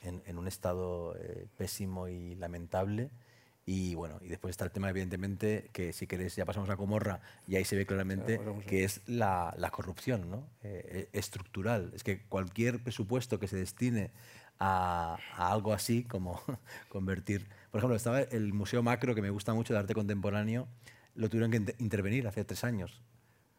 en, 0.00 0.38
un 0.38 0.48
estado 0.48 1.14
pésimo 1.58 2.08
y 2.08 2.34
lamentable. 2.36 3.10
Y 3.66 3.94
bueno, 3.94 4.18
y 4.20 4.28
después 4.28 4.50
está 4.50 4.64
el 4.66 4.70
tema, 4.72 4.90
evidentemente, 4.90 5.70
que 5.72 5.92
si 5.94 6.06
queréis 6.06 6.36
ya 6.36 6.44
pasamos 6.44 6.68
a 6.68 6.76
Comorra 6.76 7.20
y 7.48 7.56
ahí 7.56 7.64
se 7.64 7.76
ve 7.76 7.86
claramente 7.86 8.36
que 8.66 8.84
es 8.84 9.00
la, 9.06 9.54
la 9.56 9.70
corrupción 9.70 10.30
¿no? 10.30 10.46
Eh, 10.62 10.82
eh, 10.86 11.08
estructural. 11.14 11.90
Es 11.94 12.04
que 12.04 12.22
cualquier 12.26 12.82
presupuesto 12.82 13.38
que 13.40 13.48
se 13.48 13.56
destine 13.56 14.10
a, 14.58 15.16
a 15.36 15.50
algo 15.52 15.72
así, 15.72 16.04
como 16.04 16.40
convertir... 16.90 17.48
Por 17.70 17.78
ejemplo, 17.78 17.96
estaba 17.96 18.20
el 18.20 18.52
Museo 18.52 18.82
Macro, 18.82 19.14
que 19.14 19.22
me 19.22 19.30
gusta 19.30 19.54
mucho, 19.54 19.72
de 19.72 19.78
arte 19.80 19.94
contemporáneo, 19.94 20.68
lo 21.14 21.30
tuvieron 21.30 21.50
que 21.50 21.56
inter- 21.56 21.76
intervenir 21.78 22.26
hace 22.28 22.44
tres 22.44 22.64
años, 22.64 23.00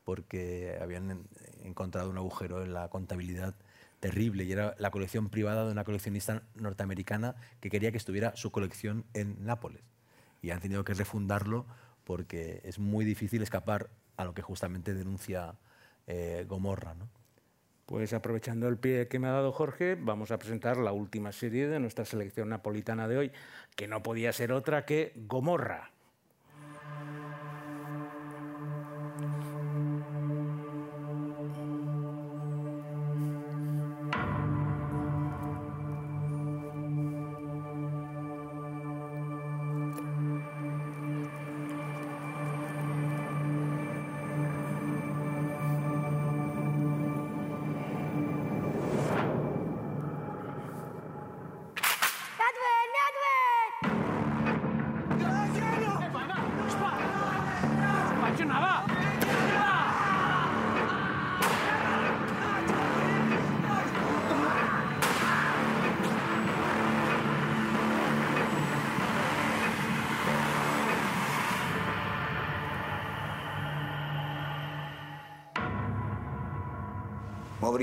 porque 0.04 0.78
habían 0.82 1.10
en- 1.10 1.28
encontrado 1.64 2.10
un 2.12 2.18
agujero 2.18 2.64
en 2.64 2.74
la 2.74 2.90
contabilidad 2.90 3.56
terrible 4.00 4.44
y 4.44 4.52
era 4.52 4.76
la 4.78 4.92
colección 4.92 5.30
privada 5.30 5.66
de 5.66 5.72
una 5.72 5.84
coleccionista 5.84 6.44
norteamericana 6.54 7.36
que 7.60 7.70
quería 7.72 7.92
que 7.92 7.98
estuviera 7.98 8.36
su 8.36 8.52
colección 8.52 9.06
en 9.14 9.44
Nápoles. 9.46 9.82
Y 10.46 10.52
han 10.52 10.60
tenido 10.60 10.84
que 10.84 10.94
refundarlo 10.94 11.66
porque 12.04 12.62
es 12.64 12.78
muy 12.78 13.04
difícil 13.04 13.42
escapar 13.42 13.90
a 14.16 14.26
lo 14.26 14.36
que 14.36 14.44
justamente 14.44 14.94
denuncia 14.94 15.56
eh, 16.06 16.46
Gomorra. 16.48 16.94
¿no? 16.94 17.10
Pues 17.88 18.14
aprovechando 18.14 18.68
el 18.68 18.78
pie 18.78 19.08
que 19.08 19.18
me 19.18 19.28
ha 19.28 19.32
dado 19.32 19.52
Jorge, 19.52 19.98
vamos 20.00 20.30
a 20.30 20.38
presentar 20.38 20.78
la 20.78 20.92
última 20.92 21.32
serie 21.32 21.68
de 21.68 21.80
nuestra 21.80 22.06
selección 22.06 22.50
napolitana 22.50 23.08
de 23.08 23.18
hoy, 23.18 23.32
que 23.76 23.88
no 23.88 24.04
podía 24.04 24.32
ser 24.34 24.52
otra 24.52 24.86
que 24.86 25.14
Gomorra. 25.16 25.95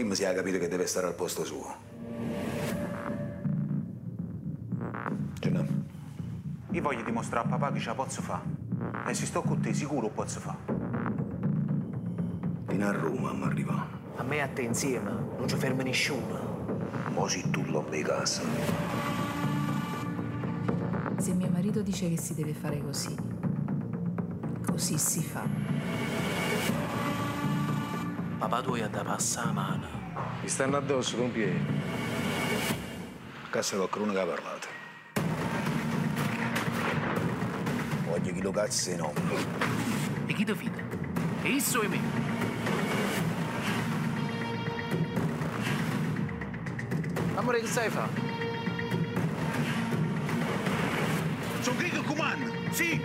Ma 0.02 0.08
prima 0.08 0.14
si 0.14 0.24
ha 0.24 0.34
capito 0.34 0.58
che 0.58 0.66
deve 0.66 0.86
stare 0.86 1.06
al 1.06 1.14
posto 1.14 1.44
suo. 1.44 1.76
Gennà, 5.38 5.64
Io 6.72 6.82
voglio 6.82 7.04
dimostrare 7.04 7.46
a 7.46 7.50
papà 7.50 7.70
che 7.70 7.78
ce 7.78 7.86
la 7.86 7.94
posso 7.94 8.20
fare. 8.20 8.42
E 9.06 9.14
se 9.14 9.26
sto 9.26 9.42
con 9.42 9.60
te, 9.60 9.72
sicuro 9.72 10.08
posso 10.08 10.40
fare. 10.40 10.58
fino 12.66 12.88
a 12.88 12.90
Roma 12.90 13.32
mi 13.32 13.44
arriva. 13.44 13.86
A 14.16 14.24
me 14.24 14.36
e 14.36 14.40
a 14.40 14.48
te 14.48 14.62
insieme, 14.62 15.12
non 15.38 15.46
ci 15.46 15.54
ferma 15.54 15.84
nessuno. 15.84 16.80
Mo 17.10 17.28
si 17.28 17.48
tu 17.50 17.62
lo 17.66 17.86
di 17.88 18.02
casa. 18.02 18.42
Se 21.16 21.32
mio 21.32 21.48
marito 21.48 21.80
dice 21.80 22.08
che 22.08 22.18
si 22.18 22.34
deve 22.34 22.54
fare 22.54 22.82
così, 22.82 23.14
così 24.66 24.98
si 24.98 25.22
fa. 25.22 25.44
Papà 28.42 28.60
tu 28.60 28.74
gli 28.74 28.80
ha 28.80 28.88
da 28.88 29.04
passare 29.04 29.46
la 29.46 29.52
mano. 29.52 29.86
Mi 30.42 30.48
stanno 30.48 30.76
addosso 30.76 31.16
con 31.16 31.30
piedi. 31.30 31.64
Cassa 33.50 33.76
qualcuno 33.76 34.12
che 34.12 34.18
ha 34.18 34.26
parlato. 34.26 34.66
Voglio 38.04 38.32
chi 38.32 38.42
lo 38.42 38.50
cazzo 38.50 38.90
e 38.90 38.96
non. 38.96 39.12
E 40.26 40.32
chi 40.32 40.44
ti 40.44 40.54
fida? 40.56 40.82
E 41.42 41.48
isso 41.50 41.82
e 41.82 41.86
me. 41.86 42.00
Amore, 47.36 47.60
che 47.60 47.66
sai 47.68 47.90
fa? 47.90 48.08
Sono 51.60 51.76
qui 51.76 51.90
che 51.90 52.02
comando, 52.02 52.52
sì! 52.72 53.00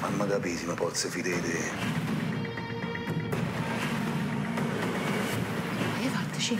Mamma 0.00 0.26
capisi, 0.26 0.66
ma 0.66 0.74
pozzo 0.74 1.08
fidete. 1.08 2.07
Fateci. 6.48 6.58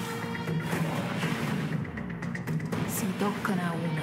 Si 2.87 3.07
toccano 3.17 3.63
a 3.63 3.73
una, 3.73 4.03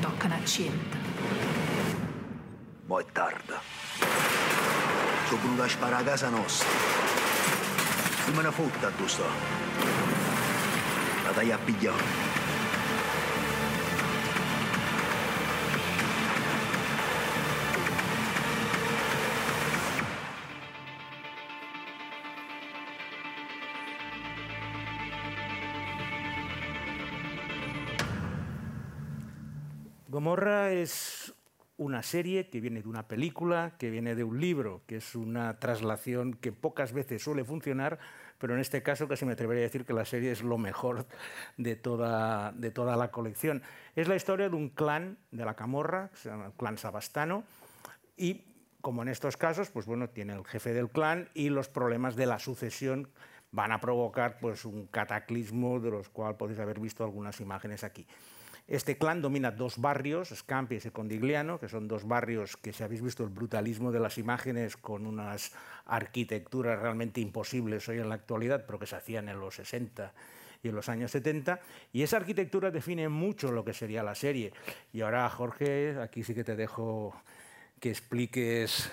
toccano 0.00 0.34
a 0.34 0.44
cento. 0.44 0.96
Mo 2.86 3.00
è 3.00 3.04
tarda. 3.12 3.60
Sono 5.28 5.40
venuto 5.42 5.62
a 5.62 5.68
sparare 5.68 6.02
a 6.02 6.06
casa 6.06 6.28
nostra. 6.28 6.68
Non 8.26 8.36
me 8.36 8.42
ne 8.42 8.50
fotta 8.50 8.90
tu 8.90 9.06
sto. 9.06 9.24
La 11.24 11.30
taglia 11.30 11.54
a 11.54 11.58
pigliare. 11.58 12.37
Gomorra 30.28 30.72
es 30.72 31.32
una 31.78 32.02
serie 32.02 32.50
que 32.50 32.60
viene 32.60 32.82
de 32.82 32.88
una 32.88 33.08
película, 33.08 33.72
que 33.78 33.88
viene 33.88 34.14
de 34.14 34.24
un 34.24 34.38
libro, 34.38 34.82
que 34.86 34.96
es 34.96 35.14
una 35.14 35.58
traslación 35.58 36.34
que 36.34 36.52
pocas 36.52 36.92
veces 36.92 37.22
suele 37.22 37.46
funcionar, 37.46 37.98
pero 38.36 38.52
en 38.52 38.60
este 38.60 38.82
caso 38.82 39.08
casi 39.08 39.24
me 39.24 39.32
atrevería 39.32 39.62
a 39.62 39.68
decir 39.68 39.86
que 39.86 39.94
la 39.94 40.04
serie 40.04 40.30
es 40.30 40.42
lo 40.42 40.58
mejor 40.58 41.06
de 41.56 41.76
toda, 41.76 42.52
de 42.52 42.70
toda 42.70 42.94
la 42.98 43.10
colección. 43.10 43.62
Es 43.96 44.06
la 44.06 44.16
historia 44.16 44.50
de 44.50 44.54
un 44.54 44.68
clan 44.68 45.16
de 45.30 45.46
la 45.46 45.56
Camorra, 45.56 46.10
el 46.26 46.52
clan 46.58 46.76
Sabastano, 46.76 47.44
y 48.18 48.44
como 48.82 49.00
en 49.00 49.08
estos 49.08 49.38
casos, 49.38 49.70
pues 49.70 49.86
bueno, 49.86 50.10
tiene 50.10 50.34
el 50.34 50.44
jefe 50.44 50.74
del 50.74 50.90
clan 50.90 51.30
y 51.32 51.48
los 51.48 51.70
problemas 51.70 52.16
de 52.16 52.26
la 52.26 52.38
sucesión 52.38 53.08
van 53.50 53.72
a 53.72 53.80
provocar 53.80 54.40
pues 54.40 54.66
un 54.66 54.88
cataclismo 54.88 55.80
de 55.80 55.90
los 55.90 56.10
cuales 56.10 56.36
podéis 56.36 56.58
haber 56.58 56.80
visto 56.80 57.02
algunas 57.02 57.40
imágenes 57.40 57.82
aquí. 57.82 58.06
Este 58.68 58.98
clan 58.98 59.22
domina 59.22 59.50
dos 59.50 59.78
barrios, 59.78 60.28
Scampi 60.28 60.74
y 60.74 60.80
Secondigliano, 60.80 61.58
que 61.58 61.70
son 61.70 61.88
dos 61.88 62.06
barrios 62.06 62.58
que 62.58 62.74
si 62.74 62.82
habéis 62.82 63.00
visto 63.00 63.24
el 63.24 63.30
brutalismo 63.30 63.92
de 63.92 63.98
las 63.98 64.18
imágenes 64.18 64.76
con 64.76 65.06
unas 65.06 65.52
arquitecturas 65.86 66.78
realmente 66.78 67.22
imposibles 67.22 67.88
hoy 67.88 67.96
en 67.96 68.10
la 68.10 68.16
actualidad, 68.16 68.66
pero 68.66 68.78
que 68.78 68.84
se 68.84 68.96
hacían 68.96 69.30
en 69.30 69.40
los 69.40 69.54
60 69.54 70.12
y 70.62 70.68
en 70.68 70.74
los 70.74 70.90
años 70.90 71.12
70, 71.12 71.60
y 71.94 72.02
esa 72.02 72.18
arquitectura 72.18 72.70
define 72.70 73.08
mucho 73.08 73.52
lo 73.52 73.64
que 73.64 73.72
sería 73.72 74.02
la 74.02 74.14
serie. 74.14 74.52
Y 74.92 75.00
ahora, 75.00 75.30
Jorge, 75.30 75.96
aquí 75.98 76.22
sí 76.22 76.34
que 76.34 76.44
te 76.44 76.54
dejo 76.54 77.14
que 77.80 77.88
expliques 77.88 78.90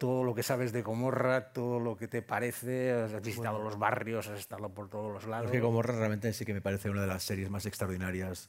todo 0.00 0.24
lo 0.24 0.34
que 0.34 0.42
sabes 0.42 0.72
de 0.72 0.80
Gomorra, 0.80 1.52
todo 1.52 1.80
lo 1.80 1.98
que 1.98 2.08
te 2.08 2.22
parece, 2.22 2.92
has 2.92 3.20
visitado 3.20 3.62
los 3.62 3.78
barrios, 3.78 4.28
has 4.28 4.38
estado 4.38 4.70
por 4.70 4.88
todos 4.88 5.12
los 5.12 5.26
lados. 5.26 5.46
Es 5.46 5.52
que 5.52 5.60
Gomorra 5.60 5.94
realmente 5.94 6.32
sí 6.32 6.46
que 6.46 6.54
me 6.54 6.62
parece 6.62 6.88
una 6.88 7.02
de 7.02 7.08
las 7.08 7.24
series 7.24 7.50
más 7.50 7.66
extraordinarias 7.66 8.48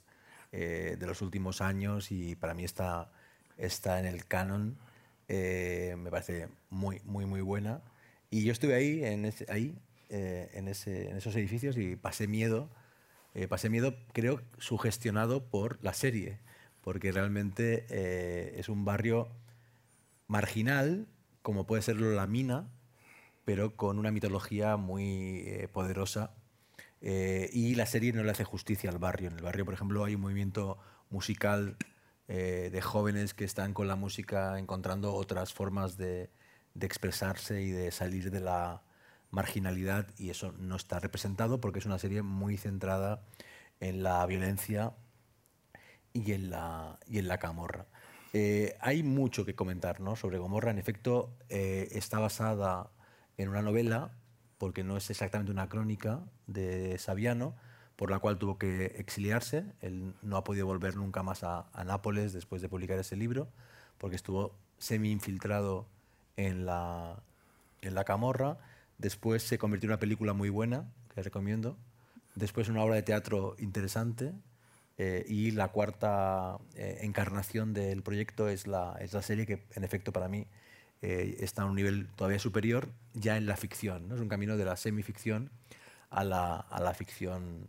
eh, 0.52 0.96
de 1.00 1.08
los 1.08 1.22
últimos 1.22 1.62
años 1.62 2.12
y 2.12 2.36
para 2.36 2.54
mí 2.54 2.64
está, 2.64 3.12
está 3.58 4.00
en 4.00 4.06
el 4.06 4.26
canon 4.26 4.78
eh, 5.30 5.96
me 5.98 6.10
parece 6.12 6.48
muy, 6.70 7.02
muy, 7.06 7.26
muy 7.26 7.42
buena. 7.42 7.82
Y 8.30 8.44
yo 8.46 8.52
estuve 8.54 8.76
ahí, 8.76 9.04
en, 9.04 9.32
ahí, 9.50 9.76
eh, 10.10 10.50
en, 10.54 10.68
ese- 10.70 11.10
en 11.10 11.18
esos 11.18 11.36
edificios 11.36 11.78
y 11.78 11.96
pasé 11.96 12.28
miedo. 12.28 12.70
Pasé 13.50 13.70
miedo, 13.70 13.96
creo, 14.14 14.42
sugestionado 14.58 15.46
por 15.46 15.78
la 15.84 15.94
serie, 15.94 16.40
porque 16.84 17.12
realmente 17.12 17.86
es 18.60 18.68
un 18.68 18.84
barrio 18.84 19.30
marginal, 20.28 21.08
como 21.42 21.66
puede 21.66 21.82
serlo 21.82 22.12
la 22.12 22.28
mina, 22.28 22.70
pero 23.46 23.76
con 23.78 24.00
una 24.00 24.12
mitología 24.12 24.78
muy 24.78 25.68
poderosa. 25.74 26.32
Eh, 27.02 27.50
y 27.54 27.76
la 27.76 27.86
serie 27.86 28.14
no 28.14 28.24
le 28.24 28.32
hace 28.32 28.44
justicia 28.44 28.90
al 28.90 28.98
barrio. 28.98 29.30
En 29.30 29.36
el 29.36 29.44
barrio, 29.44 29.66
por 29.66 29.74
ejemplo, 29.74 30.04
hay 30.04 30.16
un 30.16 30.22
movimiento 30.22 30.78
musical 31.10 31.78
eh, 32.28 32.70
de 32.72 32.82
jóvenes 32.82 33.34
que 33.34 33.46
están 33.46 33.74
con 33.74 33.88
la 33.88 33.96
música 33.96 34.60
encontrando 34.60 35.14
otras 35.14 35.54
formas 35.54 35.98
de, 35.98 36.30
expresarse 36.80 37.62
y 37.64 37.72
de 37.72 37.92
salir 37.92 38.30
de 38.30 38.40
la 38.40 38.84
marginalidad 39.32 40.08
y 40.18 40.30
eso 40.30 40.52
no 40.54 40.76
está 40.76 41.00
representado 41.00 41.60
porque 41.60 41.80
es 41.80 41.86
una 41.86 41.98
serie 42.00 42.22
muy 42.22 42.58
centrada 42.58 43.24
en 43.80 44.04
la 44.04 44.26
violencia 44.26 44.94
y 46.14 46.34
en 46.34 46.50
la, 46.50 47.00
y 47.08 47.20
en 47.20 47.28
la 47.28 47.40
camorra. 47.40 47.88
Eh, 48.34 48.76
hay 48.82 49.04
mucho 49.04 49.46
que 49.46 49.56
comentar 49.56 50.00
¿no? 50.02 50.16
sobre 50.16 50.38
Gomorra. 50.38 50.72
En 50.72 50.80
efecto, 50.80 51.36
eh, 51.50 51.88
está 51.92 52.20
basada 52.20 52.92
en 53.38 53.50
una 53.50 53.62
novela, 53.62 54.12
porque 54.58 54.84
no 54.84 54.98
es 54.98 55.10
exactamente 55.10 55.52
una 55.52 55.70
crónica 55.70 56.22
de 56.48 56.98
Saviano, 56.98 57.56
por 57.96 58.12
la 58.12 58.20
cual 58.20 58.38
tuvo 58.38 58.58
que 58.58 58.86
exiliarse. 58.98 59.66
Él 59.82 60.14
no 60.22 60.38
ha 60.38 60.44
podido 60.44 60.66
volver 60.66 60.96
nunca 60.96 61.24
más 61.24 61.44
a, 61.44 61.68
a 61.74 61.84
Nápoles 61.84 62.34
después 62.34 62.62
de 62.62 62.70
publicar 62.70 63.00
ese 63.00 63.16
libro, 63.16 63.50
porque 63.98 64.16
estuvo 64.16 64.56
semi-infiltrado 64.78 65.88
en 66.36 66.66
la, 66.66 67.22
en 67.82 67.96
la 67.96 68.04
camorra. 68.04 68.58
Después 68.98 69.44
se 69.44 69.58
convirtió 69.58 69.88
en 69.88 69.92
una 69.92 70.00
película 70.00 70.34
muy 70.34 70.50
buena, 70.50 70.86
que 71.14 71.22
recomiendo. 71.22 71.78
Después 72.36 72.70
una 72.70 72.84
obra 72.84 72.96
de 72.96 73.04
teatro 73.04 73.56
interesante. 73.60 74.34
Eh, 75.00 75.24
y 75.28 75.52
la 75.52 75.68
cuarta 75.68 76.58
eh, 76.74 77.00
encarnación 77.02 77.74
del 77.74 78.02
proyecto 78.02 78.50
es 78.50 78.66
la, 78.66 78.98
es 79.00 79.14
la 79.14 79.22
serie 79.22 79.46
que, 79.46 79.64
en 79.76 79.84
efecto, 79.84 80.12
para 80.12 80.28
mí 80.28 80.48
eh, 81.02 81.38
está 81.40 81.64
a 81.64 81.66
un 81.66 81.76
nivel 81.76 82.08
todavía 82.16 82.40
superior 82.40 82.90
ya 83.14 83.38
en 83.38 83.46
la 83.46 83.58
ficción. 83.58 84.08
¿no? 84.08 84.16
Es 84.16 84.22
un 84.22 84.30
camino 84.30 84.58
de 84.58 84.66
la 84.66 84.76
semificción 84.76 85.52
a 86.10 86.24
la, 86.24 86.56
a 86.56 86.80
la 86.82 86.94
ficción 86.94 87.68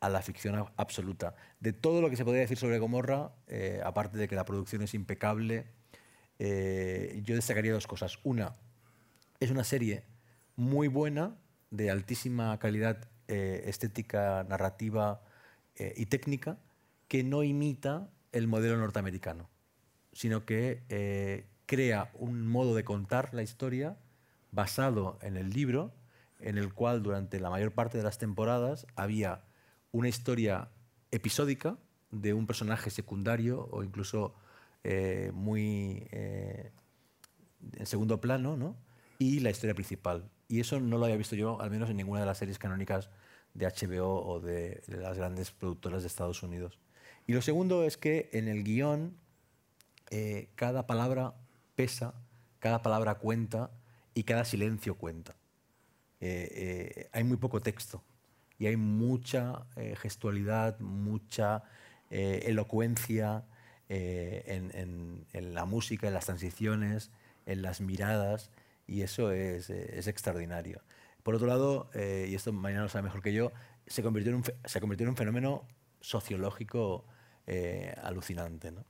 a 0.00 0.08
la 0.08 0.22
ficción 0.22 0.66
absoluta. 0.78 1.34
De 1.60 1.74
todo 1.74 2.00
lo 2.00 2.08
que 2.08 2.16
se 2.16 2.24
podría 2.24 2.40
decir 2.40 2.56
sobre 2.56 2.78
Gomorra, 2.78 3.32
eh, 3.48 3.82
aparte 3.84 4.16
de 4.16 4.28
que 4.28 4.34
la 4.34 4.46
producción 4.46 4.80
es 4.80 4.94
impecable, 4.94 5.66
eh, 6.38 7.20
yo 7.22 7.34
destacaría 7.34 7.74
dos 7.74 7.86
cosas. 7.86 8.18
Una, 8.24 8.54
es 9.40 9.50
una 9.50 9.62
serie 9.62 10.04
muy 10.56 10.88
buena, 10.88 11.36
de 11.70 11.90
altísima 11.90 12.58
calidad 12.58 13.08
eh, 13.28 13.62
estética, 13.66 14.44
narrativa 14.48 15.22
eh, 15.76 15.94
y 15.96 16.06
técnica, 16.06 16.58
que 17.08 17.22
no 17.22 17.42
imita 17.42 18.10
el 18.32 18.48
modelo 18.48 18.76
norteamericano, 18.76 19.48
sino 20.12 20.44
que 20.44 20.82
eh, 20.88 21.46
crea 21.70 22.10
un 22.14 22.48
modo 22.48 22.74
de 22.74 22.82
contar 22.82 23.32
la 23.32 23.44
historia 23.44 23.96
basado 24.50 25.20
en 25.22 25.36
el 25.36 25.50
libro, 25.50 25.94
en 26.40 26.58
el 26.58 26.74
cual 26.74 27.00
durante 27.00 27.38
la 27.38 27.48
mayor 27.48 27.70
parte 27.70 27.96
de 27.96 28.02
las 28.02 28.18
temporadas 28.18 28.88
había 28.96 29.44
una 29.92 30.08
historia 30.08 30.68
episódica 31.12 31.78
de 32.10 32.34
un 32.34 32.48
personaje 32.48 32.90
secundario 32.90 33.68
o 33.70 33.84
incluso 33.84 34.34
eh, 34.82 35.30
muy 35.32 36.08
eh, 36.10 36.72
en 37.76 37.86
segundo 37.86 38.20
plano, 38.20 38.56
¿no? 38.56 38.74
y 39.20 39.38
la 39.38 39.50
historia 39.50 39.74
principal. 39.74 40.28
Y 40.48 40.58
eso 40.58 40.80
no 40.80 40.98
lo 40.98 41.04
había 41.04 41.16
visto 41.16 41.36
yo, 41.36 41.60
al 41.60 41.70
menos 41.70 41.88
en 41.88 41.98
ninguna 41.98 42.18
de 42.18 42.26
las 42.26 42.38
series 42.38 42.58
canónicas 42.58 43.10
de 43.54 43.66
HBO 43.66 44.26
o 44.26 44.40
de, 44.40 44.82
las 44.88 45.16
grandes 45.16 45.52
productoras 45.52 46.02
de 46.02 46.08
Estados 46.08 46.42
Unidos. 46.42 46.80
Y 47.28 47.32
lo 47.32 47.42
segundo 47.42 47.84
es 47.84 47.96
que 47.96 48.28
en 48.32 48.48
el 48.48 48.64
guion 48.64 49.16
eh, 50.10 50.48
cada 50.56 50.88
palabra 50.88 51.34
pesa, 51.80 52.12
cada 52.58 52.82
palabra 52.82 53.14
cuenta 53.14 53.70
y 54.12 54.24
cada 54.24 54.44
silencio 54.44 54.96
cuenta. 54.96 55.32
Eh, 56.20 56.48
eh, 56.64 57.08
hay 57.12 57.24
muy 57.24 57.38
poco 57.38 57.60
texto 57.60 58.02
y 58.58 58.66
hay 58.66 58.76
mucha 58.76 59.64
eh, 59.76 59.96
gestualidad, 59.96 60.78
mucha 60.80 61.62
eh, 62.10 62.42
elocuencia 62.52 63.44
eh, 63.88 64.42
en, 64.46 64.70
en- 64.74 65.26
en 65.32 65.54
la 65.54 65.64
música, 65.64 66.06
en 66.08 66.12
las 66.14 66.26
transiciones, 66.26 67.10
en 67.46 67.62
las 67.62 67.80
miradas, 67.80 68.50
y 68.86 69.00
eso 69.00 69.32
es, 69.32 69.70
eh, 69.70 69.98
es 69.98 70.06
extraordinario. 70.06 70.82
Por 71.22 71.34
otro 71.34 71.46
lado, 71.46 71.90
y 71.94 72.34
esto 72.34 72.52
mañana 72.52 72.82
lo 72.82 72.88
sabe 72.88 73.04
mejor 73.04 73.22
que 73.22 73.32
yo, 73.32 73.52
se 73.86 74.02
convirtió 74.02 74.32
en 74.32 74.36
un, 74.38 74.44
se 74.64 74.80
convirtió 74.80 75.04
en 75.04 75.10
un 75.10 75.16
fenómeno 75.16 75.66
sociológico 76.00 77.04
alucinante. 78.02 78.70
¿no? 78.72 78.84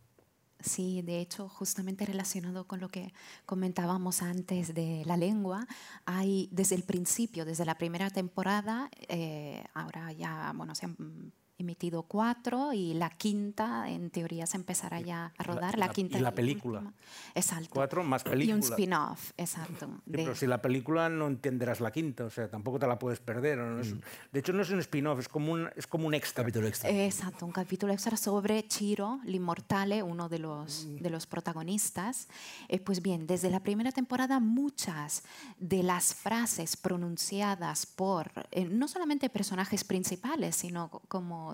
Sí, 0.62 1.01
de 1.03 1.20
hecho, 1.20 1.49
justamente 1.49 2.05
relacionado 2.05 2.66
con 2.66 2.81
lo 2.81 2.91
que 2.91 3.15
comentábamos 3.47 4.20
antes 4.20 4.74
de 4.74 5.03
la 5.07 5.16
lengua, 5.16 5.66
hay 6.05 6.49
desde 6.53 6.74
el 6.74 6.82
principio, 6.82 7.47
desde 7.47 7.65
la 7.65 7.77
primera 7.77 8.11
temporada, 8.11 8.91
eh, 9.09 9.65
ahora 9.73 10.12
ya, 10.12 10.53
bueno, 10.55 10.74
se 10.74 10.85
han 10.87 11.32
emitido 11.61 12.03
cuatro 12.03 12.73
y 12.73 12.95
la 12.95 13.11
quinta, 13.11 13.89
en 13.89 14.11
teoría, 14.11 14.47
se 14.47 14.57
empezará 14.57 15.01
ya 15.01 15.32
a 15.39 15.43
rodar. 15.43 15.78
La, 15.78 15.89
quinta 15.91 16.19
y 16.19 16.20
la 16.20 16.35
película. 16.35 16.81
última. 16.81 16.95
Exacto. 17.35 17.69
Cuatro 17.73 18.03
más 18.05 18.23
Y 18.24 18.28
un 18.28 18.31
película. 18.32 18.61
spin-off, 18.77 19.32
exacto. 19.37 19.87
Sí, 19.87 20.03
de- 20.07 20.19
pero 20.19 20.35
si 20.35 20.47
la 20.47 20.61
película 20.62 21.09
no 21.09 21.27
entenderás 21.27 21.81
la 21.81 21.91
quinta, 21.91 22.24
o 22.24 22.31
sea, 22.31 22.49
tampoco 22.49 22.78
te 22.78 22.87
la 22.87 22.99
puedes 22.99 23.20
perder. 23.20 23.59
¿no? 23.59 23.81
Es- 23.81 23.95
De 24.32 24.41
hecho, 24.41 24.53
no 24.53 24.62
es 24.62 24.70
un 24.70 24.81
spin-off, 24.81 25.19
es 25.20 25.28
como 25.28 25.53
un, 25.53 25.69
es 25.77 25.87
como 25.87 26.07
un 26.07 26.15
extra. 26.15 26.43
Capítulo 26.45 26.66
extra. 26.69 26.91
Exacto, 26.91 27.45
un 27.47 27.53
capítulo 27.53 27.93
extra 27.93 28.16
sobre 28.16 28.66
Chiro, 28.66 29.20
l'inmortale, 29.24 30.03
uno 30.03 30.28
de 30.28 30.39
los, 30.39 30.87
Mm. 30.87 30.97
de 30.97 31.11
los 31.11 31.27
protagonistas. 31.27 32.28
Eh, 32.69 32.78
pues 32.81 33.03
bien, 33.03 33.27
desde 33.27 33.51
la 33.51 33.61
primera 33.61 33.93
temporada 33.93 34.41
muchas 34.41 35.23
de 35.59 35.82
las 35.82 36.15
frases 36.15 36.77
pronunciadas 36.77 37.87
por 37.87 38.31
eh, 38.53 38.65
no 38.65 38.89
solamente 38.89 39.28
personajes 39.28 39.85
principales, 39.85 40.57
sino 40.57 40.89
co- 40.89 41.01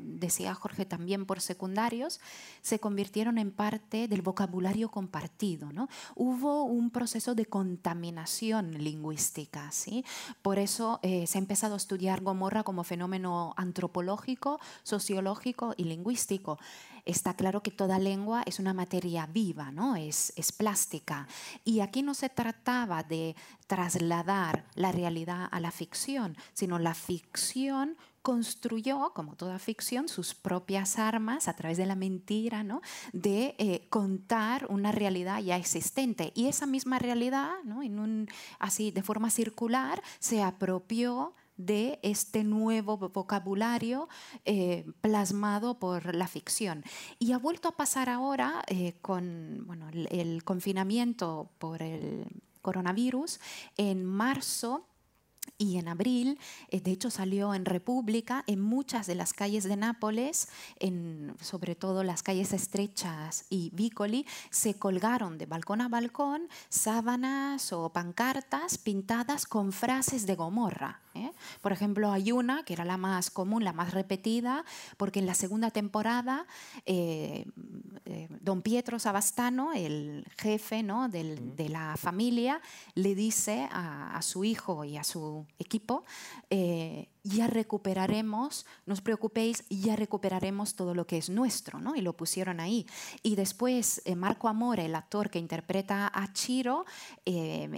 decía 0.02 0.54
Jorge 0.54 0.84
también 0.84 1.26
por 1.26 1.40
secundarios, 1.40 2.20
se 2.62 2.78
convirtieron 2.78 3.38
en 3.38 3.50
parte 3.50 4.08
del 4.08 4.22
vocabulario 4.22 4.90
compartido. 4.90 5.72
¿no? 5.72 5.88
Hubo 6.14 6.64
un 6.64 6.90
proceso 6.90 7.34
de 7.34 7.46
contaminación 7.46 8.82
lingüística. 8.82 9.70
¿sí? 9.72 10.04
Por 10.42 10.58
eso 10.58 11.00
eh, 11.02 11.26
se 11.26 11.38
ha 11.38 11.40
empezado 11.40 11.74
a 11.74 11.78
estudiar 11.78 12.22
Gomorra 12.22 12.62
como 12.62 12.84
fenómeno 12.84 13.54
antropológico, 13.56 14.60
sociológico 14.82 15.74
y 15.76 15.84
lingüístico. 15.84 16.58
Está 17.04 17.34
claro 17.34 17.62
que 17.62 17.70
toda 17.70 18.00
lengua 18.00 18.42
es 18.46 18.58
una 18.58 18.74
materia 18.74 19.26
viva, 19.26 19.70
¿no? 19.70 19.94
es, 19.94 20.32
es 20.34 20.50
plástica. 20.50 21.28
Y 21.64 21.78
aquí 21.78 22.02
no 22.02 22.14
se 22.14 22.28
trataba 22.28 23.04
de 23.04 23.36
trasladar 23.68 24.64
la 24.74 24.90
realidad 24.90 25.48
a 25.50 25.60
la 25.60 25.70
ficción, 25.70 26.36
sino 26.52 26.80
la 26.80 26.94
ficción 26.94 27.96
construyó, 28.26 29.12
como 29.14 29.36
toda 29.36 29.60
ficción, 29.60 30.08
sus 30.08 30.34
propias 30.34 30.98
armas 30.98 31.46
a 31.46 31.54
través 31.54 31.78
de 31.78 31.86
la 31.86 31.94
mentira, 31.94 32.64
¿no? 32.64 32.82
de 33.12 33.54
eh, 33.58 33.86
contar 33.88 34.66
una 34.68 34.90
realidad 34.90 35.40
ya 35.40 35.56
existente. 35.56 36.32
Y 36.34 36.48
esa 36.48 36.66
misma 36.66 36.98
realidad, 36.98 37.52
¿no? 37.62 37.84
en 37.84 38.00
un, 38.00 38.28
así 38.58 38.90
de 38.90 39.04
forma 39.04 39.30
circular, 39.30 40.02
se 40.18 40.42
apropió 40.42 41.34
de 41.56 42.00
este 42.02 42.42
nuevo 42.42 42.96
vocabulario 42.96 44.08
eh, 44.44 44.84
plasmado 45.00 45.78
por 45.78 46.12
la 46.12 46.26
ficción. 46.26 46.82
Y 47.20 47.30
ha 47.30 47.38
vuelto 47.38 47.68
a 47.68 47.76
pasar 47.76 48.08
ahora 48.08 48.64
eh, 48.66 48.96
con 49.02 49.62
bueno, 49.68 49.88
el, 49.90 50.08
el 50.10 50.42
confinamiento 50.42 51.48
por 51.58 51.80
el 51.80 52.26
coronavirus. 52.60 53.38
En 53.76 54.04
marzo 54.04 54.88
y 55.58 55.78
en 55.78 55.88
abril, 55.88 56.38
eh, 56.68 56.80
de 56.80 56.90
hecho, 56.90 57.10
salió 57.10 57.54
en 57.54 57.64
República, 57.64 58.44
en 58.46 58.60
muchas 58.60 59.06
de 59.06 59.14
las 59.14 59.32
calles 59.32 59.64
de 59.64 59.76
Nápoles, 59.76 60.48
en, 60.78 61.34
sobre 61.40 61.74
todo 61.74 62.04
las 62.04 62.22
calles 62.22 62.52
estrechas 62.52 63.46
y 63.50 63.70
Vicoli, 63.74 64.26
se 64.50 64.74
colgaron 64.74 65.38
de 65.38 65.46
balcón 65.46 65.80
a 65.80 65.88
balcón 65.88 66.48
sábanas 66.68 67.72
o 67.72 67.90
pancartas 67.92 68.78
pintadas 68.78 69.46
con 69.46 69.72
frases 69.72 70.26
de 70.26 70.34
Gomorra. 70.34 71.00
¿Eh? 71.16 71.32
Por 71.60 71.72
ejemplo, 71.72 72.12
hay 72.12 72.32
una 72.32 72.64
que 72.64 72.72
era 72.74 72.84
la 72.84 72.96
más 72.96 73.30
común, 73.30 73.64
la 73.64 73.72
más 73.72 73.92
repetida, 73.92 74.64
porque 74.96 75.18
en 75.18 75.26
la 75.26 75.34
segunda 75.34 75.70
temporada 75.70 76.46
eh, 76.86 77.46
eh, 78.04 78.28
don 78.40 78.62
Pietro 78.62 78.98
Sabastano, 78.98 79.72
el 79.72 80.24
jefe 80.38 80.82
¿no? 80.82 81.08
del- 81.08 81.56
de 81.56 81.68
la 81.68 81.96
familia, 81.96 82.60
le 82.94 83.14
dice 83.14 83.68
a, 83.72 84.16
a 84.16 84.22
su 84.22 84.44
hijo 84.44 84.84
y 84.84 84.96
a 84.96 85.04
su 85.04 85.46
equipo, 85.58 86.04
ya 87.26 87.46
recuperaremos, 87.46 88.66
no 88.86 88.94
os 88.94 89.00
preocupéis, 89.00 89.64
ya 89.68 89.96
recuperaremos 89.96 90.74
todo 90.74 90.94
lo 90.94 91.06
que 91.06 91.18
es 91.18 91.28
nuestro, 91.30 91.80
¿no? 91.80 91.96
Y 91.96 92.00
lo 92.00 92.16
pusieron 92.16 92.60
ahí. 92.60 92.86
Y 93.22 93.34
después 93.36 94.02
eh, 94.04 94.14
Marco 94.14 94.48
Amore, 94.48 94.86
el 94.86 94.94
actor 94.94 95.30
que 95.30 95.38
interpreta 95.38 96.10
a 96.12 96.32
Chiro, 96.32 96.84
eh, 97.24 97.68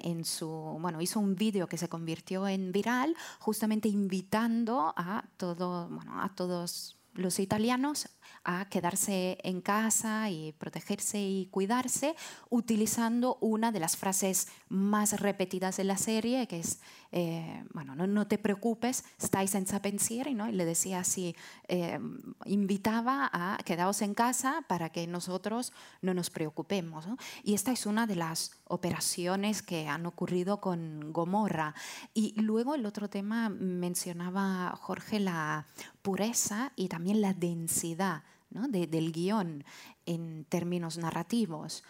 bueno, 0.78 1.00
hizo 1.00 1.20
un 1.20 1.34
vídeo 1.34 1.66
que 1.66 1.78
se 1.78 1.88
convirtió 1.88 2.46
en 2.46 2.72
viral, 2.72 3.16
justamente 3.38 3.88
invitando 3.88 4.92
a, 4.96 5.24
bueno, 5.38 6.20
a 6.20 6.34
todos 6.34 6.98
los 7.14 7.38
italianos 7.40 8.08
a 8.44 8.68
quedarse 8.68 9.38
en 9.42 9.60
casa 9.60 10.30
y 10.30 10.52
protegerse 10.52 11.20
y 11.20 11.46
cuidarse, 11.46 12.14
utilizando 12.48 13.36
una 13.40 13.72
de 13.72 13.80
las 13.80 13.96
frases 13.96 14.48
más 14.68 15.20
repetidas 15.20 15.76
de 15.76 15.84
la 15.84 15.96
serie, 15.96 16.46
que 16.46 16.60
es, 16.60 16.80
eh, 17.12 17.64
bueno, 17.72 17.94
no, 17.94 18.06
no, 18.06 18.26
te 18.26 18.38
preocupes, 18.38 19.04
estáis 19.20 19.54
en 19.54 19.64
pensieri, 19.80 20.34
¿no? 20.34 20.48
Y 20.48 20.52
le 20.52 20.64
decía 20.64 21.00
así, 21.00 21.34
eh, 21.68 21.98
invitaba 22.44 23.30
a 23.32 23.58
quedaos 23.64 24.02
en 24.02 24.14
casa 24.14 24.64
para 24.68 24.90
que 24.90 25.06
nosotros 25.06 25.72
no 26.02 26.14
nos 26.14 26.30
preocupemos. 26.30 27.06
¿no? 27.06 27.16
Y 27.42 27.54
esta 27.54 27.72
es 27.72 27.86
una 27.86 28.06
de 28.06 28.16
las 28.16 28.52
operaciones 28.64 29.62
que 29.62 29.88
han 29.88 30.06
ocurrido 30.06 30.60
con 30.60 31.12
Gomorra. 31.12 31.74
Y 32.14 32.40
luego 32.40 32.74
el 32.74 32.86
otro 32.86 33.08
tema 33.08 33.48
mencionaba 33.48 34.74
Jorge 34.80 35.20
la 35.20 35.66
pureza 36.02 36.72
y 36.76 36.88
también 36.88 37.20
la 37.20 37.34
densidad 37.34 38.22
del 38.50 39.12
guion 39.12 39.64
en 40.06 40.46
términos 40.48 40.96
narrativos. 40.96 41.84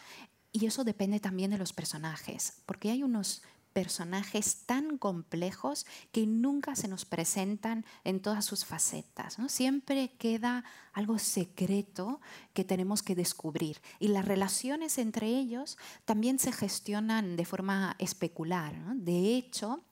Y 0.52 0.66
eso 0.66 0.84
depende 0.84 1.20
también 1.20 1.50
de 1.50 1.58
los 1.58 1.72
personajes, 1.72 2.62
porque 2.66 2.90
hay 2.90 3.02
unos 3.02 3.42
personajes 3.72 4.64
tan 4.66 4.98
complejos 4.98 5.86
que 6.10 6.26
nunca 6.26 6.74
se 6.74 6.88
nos 6.88 7.04
presentan 7.04 7.84
en 8.02 8.20
todas 8.20 8.44
sus 8.44 8.64
facetas. 8.64 9.38
¿no? 9.38 9.48
Siempre 9.48 10.10
queda 10.18 10.64
algo 10.92 11.18
secreto 11.18 12.20
que 12.54 12.64
tenemos 12.64 13.02
que 13.02 13.14
descubrir. 13.14 13.80
Y 14.00 14.08
las 14.08 14.24
relaciones 14.24 14.98
entre 14.98 15.28
ellos 15.28 15.78
también 16.04 16.38
se 16.38 16.50
gestionan 16.50 17.36
de 17.36 17.44
forma 17.44 17.94
especular. 18.00 18.74
De 18.96 19.36
hecho, 19.36 19.84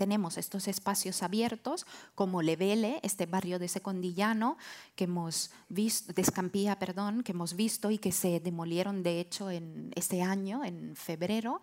tenemos 0.00 0.38
estos 0.38 0.66
espacios 0.66 1.22
abiertos 1.22 1.84
como 2.14 2.40
Levele, 2.40 3.00
este 3.02 3.26
barrio 3.26 3.58
de 3.58 3.68
Secondillano 3.68 4.56
que 4.96 5.04
hemos 5.04 5.50
visto, 5.68 6.14
de 6.14 6.22
Escampía, 6.22 6.78
perdón, 6.78 7.22
que 7.22 7.32
hemos 7.32 7.54
visto 7.54 7.90
y 7.90 7.98
que 7.98 8.10
se 8.10 8.40
demolieron 8.40 9.02
de 9.02 9.20
hecho 9.20 9.50
en 9.50 9.92
este 9.94 10.22
año, 10.22 10.64
en 10.64 10.96
febrero. 10.96 11.60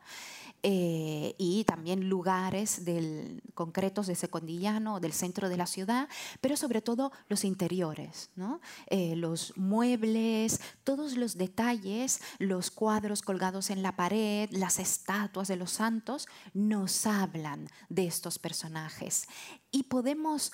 Eh, 0.63 1.35
y 1.37 1.63
también 1.65 2.09
lugares 2.09 2.83
del, 2.83 3.43
concretos 3.53 4.07
de 4.07 4.15
Secondillano, 4.15 4.99
del 4.99 5.13
centro 5.13 5.49
de 5.49 5.57
la 5.57 5.67
ciudad, 5.67 6.09
pero 6.41 6.57
sobre 6.57 6.81
todo 6.81 7.11
los 7.29 7.43
interiores, 7.43 8.31
¿no? 8.35 8.59
Eh, 8.87 9.15
los 9.15 9.55
muebles, 9.55 10.59
todos 10.83 11.15
los 11.15 11.37
detalles, 11.37 12.21
los 12.39 12.71
cuadros 12.71 13.21
colgados 13.21 13.69
en 13.69 13.83
la 13.83 13.95
pared, 13.95 14.49
las 14.51 14.79
estatuas 14.79 15.47
de 15.47 15.57
los 15.57 15.71
santos, 15.71 16.27
nos 16.55 17.05
hablan 17.05 17.69
de 17.89 18.07
estos 18.07 18.26
personajes. 18.39 19.27
Y 19.71 19.83
podemos 19.83 20.51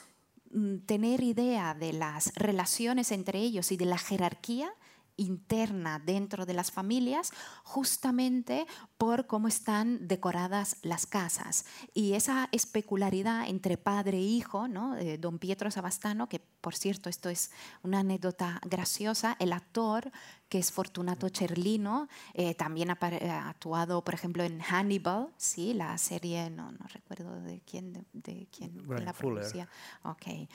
mm, 0.52 0.78
tener 0.86 1.22
idea 1.22 1.74
de 1.74 1.94
las 1.94 2.34
relaciones 2.36 3.12
entre 3.12 3.40
ellos 3.40 3.72
y 3.72 3.78
de 3.78 3.86
la 3.86 3.98
jerarquía 3.98 4.74
interna 5.18 6.00
dentro 6.00 6.46
de 6.46 6.54
las 6.54 6.72
familias 6.72 7.32
justamente 7.64 8.66
por 8.98 9.28
cómo 9.28 9.48
están 9.48 10.08
decoradas 10.08 10.78
las 10.82 11.06
casas. 11.06 11.66
Y 11.94 12.14
esa 12.14 12.50
especularidad 12.52 13.48
entre 13.48 13.78
padre 13.78 14.18
e 14.18 14.22
hijo, 14.22 14.68
¿no? 14.68 14.96
Eh, 14.98 15.18
don 15.18 15.40
Pietro 15.40 15.70
Sabastano, 15.72 16.30
que 16.30 16.40
por 16.40 16.76
cierto, 16.76 17.10
esto 17.10 17.30
es 17.30 17.52
una 17.84 18.00
anécdota 18.00 18.62
graciosa, 18.64 19.36
el 19.40 19.52
actor 19.52 20.12
que 20.54 20.60
es 20.60 20.72
Fortunato 20.72 21.30
Cerlino, 21.30 22.08
eh, 22.36 22.54
también 22.54 22.92
ha, 22.92 23.50
actuado, 23.50 24.04
por 24.04 24.14
ejemplo, 24.14 24.44
en 24.44 24.60
Hannibal, 24.60 25.30
¿sí? 25.36 25.74
la 25.74 25.98
serie, 25.98 26.52
no, 26.52 26.72
no 26.72 26.86
recuerdo 26.94 27.42
de 27.42 27.60
quién, 27.62 28.06
de, 28.14 28.48
quién 28.56 28.84
la 29.04 29.14
pronuncia. 29.14 29.68
Okay. 30.04 30.48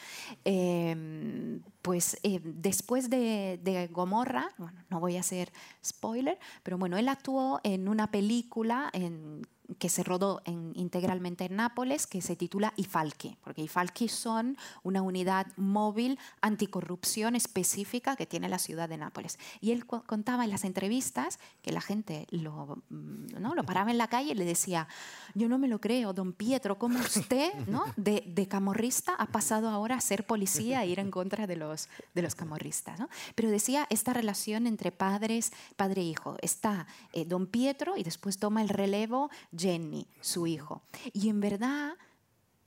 Em, 0.44 1.60
pues 1.82 2.16
eh, 2.22 2.40
después 2.44 3.10
de, 3.10 3.58
de, 3.60 3.88
Gomorra, 3.88 4.48
bueno, 4.56 4.84
no 4.88 5.00
voy 5.00 5.16
a 5.16 5.20
hacer 5.20 5.52
spoiler, 5.84 6.38
pero 6.62 6.78
bueno, 6.78 6.96
él 6.96 7.08
actuó 7.08 7.58
en 7.64 7.88
una 7.88 8.08
película 8.12 8.90
en 8.92 9.48
que 9.78 9.88
se 9.90 10.02
rodó 10.02 10.42
integralmente 10.46 11.44
en 11.44 11.56
Nápoles, 11.56 12.06
que 12.06 12.22
se 12.22 12.36
titula 12.36 12.72
IFALCI, 12.76 13.36
porque 13.42 13.62
IFALCI 13.62 14.08
son 14.08 14.56
una 14.82 15.02
unidad 15.02 15.46
móvil 15.56 16.18
anticorrupción 16.40 17.36
específica 17.36 18.16
que 18.16 18.26
tiene 18.26 18.48
la 18.48 18.58
ciudad 18.58 18.88
de 18.88 18.96
Nápoles. 18.96 19.38
Y 19.60 19.72
él 19.72 19.84
contaba 19.86 20.44
en 20.44 20.50
las 20.50 20.64
entrevistas 20.64 21.38
que 21.62 21.72
la 21.72 21.82
gente 21.82 22.26
lo, 22.30 22.78
mm, 22.88 23.40
¿no? 23.40 23.54
lo 23.54 23.64
paraba 23.64 23.90
en 23.90 23.98
la 23.98 24.08
calle 24.08 24.32
y 24.32 24.34
le 24.34 24.44
decía, 24.44 24.88
yo 25.34 25.48
no 25.48 25.58
me 25.58 25.68
lo 25.68 25.80
creo, 25.80 26.12
don 26.12 26.32
Pietro, 26.32 26.78
¿cómo 26.78 26.98
usted 27.00 27.52
¿no? 27.66 27.84
de, 27.96 28.24
de 28.26 28.48
camorrista 28.48 29.14
ha 29.14 29.26
pasado 29.26 29.68
ahora 29.68 29.96
a 29.96 30.00
ser 30.00 30.24
policía 30.24 30.82
e 30.82 30.88
ir 30.88 30.98
en 30.98 31.10
contra 31.10 31.46
de 31.46 31.56
los, 31.56 31.88
de 32.14 32.22
los 32.22 32.34
camorristas? 32.34 32.98
¿no? 32.98 33.08
Pero 33.34 33.50
decía 33.50 33.86
esta 33.90 34.14
relación 34.14 34.66
entre 34.66 34.92
padres, 34.92 35.52
padre 35.76 36.02
e. 36.02 36.14
Está 36.42 36.86
eh, 37.12 37.24
don 37.24 37.46
Pietro 37.46 37.96
y 37.96 38.02
después 38.02 38.38
toma 38.38 38.62
el 38.62 38.68
relevo 38.68 39.30
Jenny, 39.58 40.06
su 40.20 40.46
hijo. 40.46 40.82
Y 41.12 41.28
en 41.28 41.40
verdad, 41.40 41.96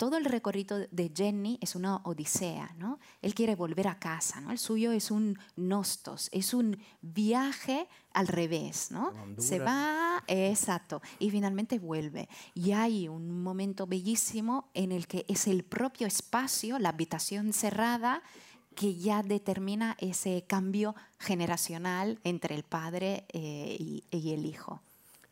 todo 0.01 0.17
el 0.17 0.25
recorrido 0.25 0.79
de 0.89 1.11
Jenny 1.15 1.59
es 1.61 1.75
una 1.75 1.97
odisea, 1.97 2.73
¿no? 2.79 2.97
Él 3.21 3.35
quiere 3.35 3.53
volver 3.53 3.87
a 3.87 3.99
casa, 3.99 4.41
¿no? 4.41 4.49
El 4.49 4.57
suyo 4.57 4.91
es 4.91 5.11
un 5.11 5.37
nostos, 5.55 6.27
es 6.31 6.55
un 6.55 6.79
viaje 7.03 7.87
al 8.11 8.27
revés, 8.27 8.89
¿no? 8.89 9.13
Se 9.37 9.59
va, 9.59 10.23
exacto, 10.25 11.03
y 11.19 11.29
finalmente 11.29 11.77
vuelve. 11.77 12.29
Y 12.55 12.71
hay 12.71 13.07
un 13.07 13.43
momento 13.43 13.85
bellísimo 13.85 14.71
en 14.73 14.91
el 14.91 15.05
que 15.05 15.23
es 15.27 15.45
el 15.45 15.63
propio 15.63 16.07
espacio, 16.07 16.79
la 16.79 16.89
habitación 16.89 17.53
cerrada, 17.53 18.23
que 18.73 18.95
ya 18.95 19.21
determina 19.21 19.97
ese 19.99 20.45
cambio 20.47 20.95
generacional 21.19 22.19
entre 22.23 22.55
el 22.55 22.63
padre 22.63 23.25
eh, 23.33 23.77
y 23.79 24.33
el 24.33 24.47
hijo. 24.47 24.81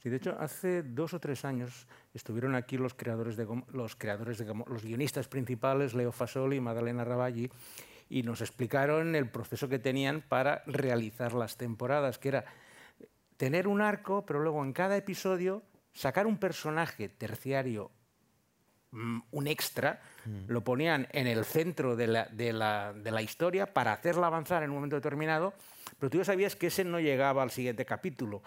Sí, 0.01 0.09
de 0.09 0.15
hecho, 0.15 0.35
hace 0.39 0.81
dos 0.81 1.13
o 1.13 1.19
tres 1.19 1.43
años 1.43 1.85
estuvieron 2.13 2.55
aquí 2.55 2.77
los 2.77 2.93
creadores 2.93 3.35
de, 3.35 3.45
los, 3.73 3.97
creadores 3.97 4.37
de, 4.37 4.45
los 4.45 4.83
guionistas 4.83 5.27
principales, 5.27 5.93
Leo 5.93 6.13
Fasoli 6.13 6.55
y 6.55 6.61
Madalena 6.61 7.03
Ravalli, 7.03 7.51
y 8.07 8.23
nos 8.23 8.39
explicaron 8.39 9.13
el 9.15 9.29
proceso 9.29 9.67
que 9.67 9.77
tenían 9.77 10.21
para 10.21 10.63
realizar 10.65 11.33
las 11.33 11.57
temporadas, 11.57 12.17
que 12.17 12.29
era 12.29 12.45
tener 13.35 13.67
un 13.67 13.81
arco, 13.81 14.25
pero 14.25 14.39
luego 14.39 14.63
en 14.63 14.71
cada 14.71 14.95
episodio 14.95 15.63
sacar 15.91 16.27
un 16.27 16.37
personaje 16.37 17.09
terciario, 17.09 17.91
mm, 18.91 19.19
un 19.31 19.47
extra, 19.47 20.01
mm. 20.25 20.45
lo 20.47 20.63
ponían 20.63 21.09
en 21.11 21.27
el 21.27 21.43
centro 21.43 21.97
de 21.97 22.07
la, 22.07 22.25
de 22.25 23.11
la 23.11 23.21
historia 23.21 23.73
para 23.73 23.91
hacerla 23.91 24.27
avanzar 24.27 24.63
en 24.63 24.69
un 24.69 24.77
momento 24.77 24.95
determinado 24.95 25.53
pero 25.99 26.09
tú 26.09 26.17
ya 26.17 26.25
sabías 26.25 26.55
que 26.55 26.67
ese 26.67 26.83
no 26.83 26.99
llegaba 26.99 27.43
al 27.43 27.51
siguiente 27.51 27.85
capítulo. 27.85 28.41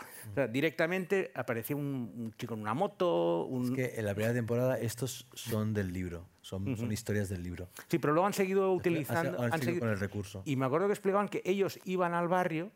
directamente 0.51 1.31
aparecía 1.35 1.77
un, 1.77 2.35
chico 2.39 2.55
en 2.55 2.61
una 2.61 2.75
moto. 2.75 3.49
Es 3.65 3.71
que 3.71 3.95
en 3.97 4.07
la 4.07 4.15
primera 4.15 4.35
temporada 4.35 4.79
estos 4.79 5.27
son 5.35 5.75
del 5.75 5.93
libro, 5.93 6.27
son, 6.41 6.77
son 6.77 6.91
historias 6.91 7.29
del 7.29 7.43
libro. 7.43 7.69
Sí, 7.89 7.99
pero 7.99 8.15
luego 8.15 8.27
han 8.27 8.33
seguido 8.33 8.73
utilizando. 8.73 9.41
Han, 9.41 9.61
seguido 9.61 9.81
con 9.81 9.91
el 9.91 10.01
recurso. 10.01 10.43
Y 10.45 10.57
me 10.57 10.65
acuerdo 10.67 10.87
que 10.87 10.95
explicaban 10.95 11.29
que 11.29 11.43
ellos 11.45 11.79
iban 11.85 12.15
al 12.15 12.29
barrio 12.29 12.73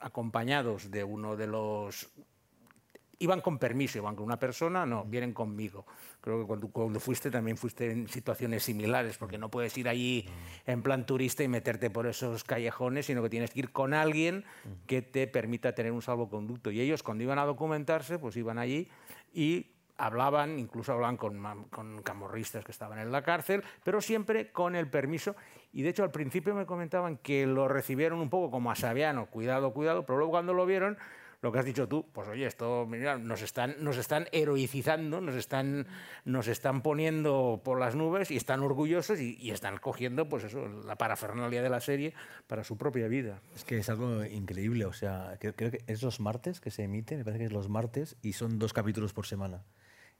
acompañados 0.00 0.90
de 0.90 1.02
uno 1.02 1.36
de 1.36 1.48
los 1.48 2.08
iban 3.20 3.40
con 3.40 3.58
permiso, 3.58 3.98
iban 3.98 4.14
con 4.14 4.24
una 4.24 4.38
persona, 4.38 4.86
no, 4.86 5.04
vienen 5.04 5.32
conmigo. 5.32 5.86
Creo 6.20 6.40
que 6.40 6.46
cuando, 6.46 6.68
cuando, 6.68 7.00
fuiste 7.00 7.30
también 7.30 7.56
fuiste 7.56 7.90
en 7.90 8.08
situaciones 8.08 8.62
similares, 8.62 9.18
porque 9.18 9.38
no 9.38 9.50
puedes 9.50 9.76
ir 9.76 9.88
allí 9.88 10.26
en 10.66 10.82
plan 10.82 11.06
turista 11.06 11.42
y 11.42 11.48
meterte 11.48 11.90
por 11.90 12.06
esos 12.06 12.44
callejones, 12.44 13.06
sino 13.06 13.22
que 13.22 13.30
tienes 13.30 13.50
que 13.50 13.60
ir 13.60 13.72
con 13.72 13.94
alguien 13.94 14.44
que 14.86 15.02
te 15.02 15.26
permita 15.26 15.74
tener 15.74 15.92
un 15.92 16.02
salvoconducto. 16.02 16.70
Y 16.70 16.80
ellos 16.80 17.02
cuando 17.02 17.24
iban 17.24 17.38
a 17.38 17.44
documentarse, 17.44 18.18
pues 18.18 18.36
iban 18.36 18.58
allí 18.58 18.88
y 19.32 19.66
hablaban, 19.96 20.60
incluso 20.60 20.92
hablaban 20.92 21.16
con, 21.16 21.42
con 21.70 22.02
camorristas 22.02 22.64
que 22.64 22.70
estaban 22.70 23.00
en 23.00 23.10
la 23.10 23.22
cárcel, 23.22 23.64
pero 23.82 24.00
siempre 24.00 24.52
con 24.52 24.76
el 24.76 24.88
permiso. 24.88 25.34
Y 25.72 25.82
de 25.82 25.90
hecho 25.90 26.04
al 26.04 26.12
principio 26.12 26.54
me 26.54 26.66
comentaban 26.66 27.16
que 27.18 27.46
lo 27.46 27.66
recibieron 27.66 28.20
un 28.20 28.30
poco 28.30 28.50
como 28.50 28.70
a 28.70 28.76
Sabiano, 28.76 29.26
cuidado, 29.26 29.72
cuidado, 29.72 30.06
pero 30.06 30.18
luego 30.18 30.30
cuando 30.30 30.54
lo 30.54 30.64
vieron 30.66 30.96
lo 31.40 31.52
que 31.52 31.58
has 31.60 31.64
dicho 31.64 31.86
tú, 31.86 32.04
pues 32.12 32.26
oye, 32.28 32.46
esto 32.46 32.88
nos, 33.20 33.42
están, 33.42 33.76
nos 33.78 33.96
están 33.96 34.26
heroicizando, 34.32 35.20
nos 35.20 35.36
están, 35.36 35.86
nos 36.24 36.48
están 36.48 36.82
poniendo 36.82 37.60
por 37.64 37.78
las 37.78 37.94
nubes 37.94 38.30
y 38.30 38.36
están 38.36 38.60
orgullosos 38.60 39.20
y, 39.20 39.50
están 39.50 39.78
cogiendo 39.78 40.28
pues 40.28 40.44
eso, 40.44 40.66
la 40.84 40.96
parafernalia 40.96 41.62
de 41.62 41.70
la 41.70 41.80
serie 41.80 42.14
para 42.46 42.64
su 42.64 42.76
propia 42.76 43.06
vida. 43.06 43.40
Es 43.54 43.64
que 43.64 43.78
es 43.78 43.88
algo 43.88 44.24
increíble, 44.24 44.84
o 44.84 44.92
sea, 44.92 45.36
creo, 45.38 45.54
que 45.54 45.84
es 45.86 46.02
los 46.02 46.18
martes 46.18 46.60
que 46.60 46.70
se 46.70 46.82
emite, 46.82 47.16
me 47.16 47.24
parece 47.24 47.38
que 47.40 47.46
es 47.46 47.52
los 47.52 47.68
martes 47.68 48.16
y 48.20 48.32
son 48.32 48.58
dos 48.58 48.72
capítulos 48.72 49.12
por 49.12 49.26
semana. 49.26 49.64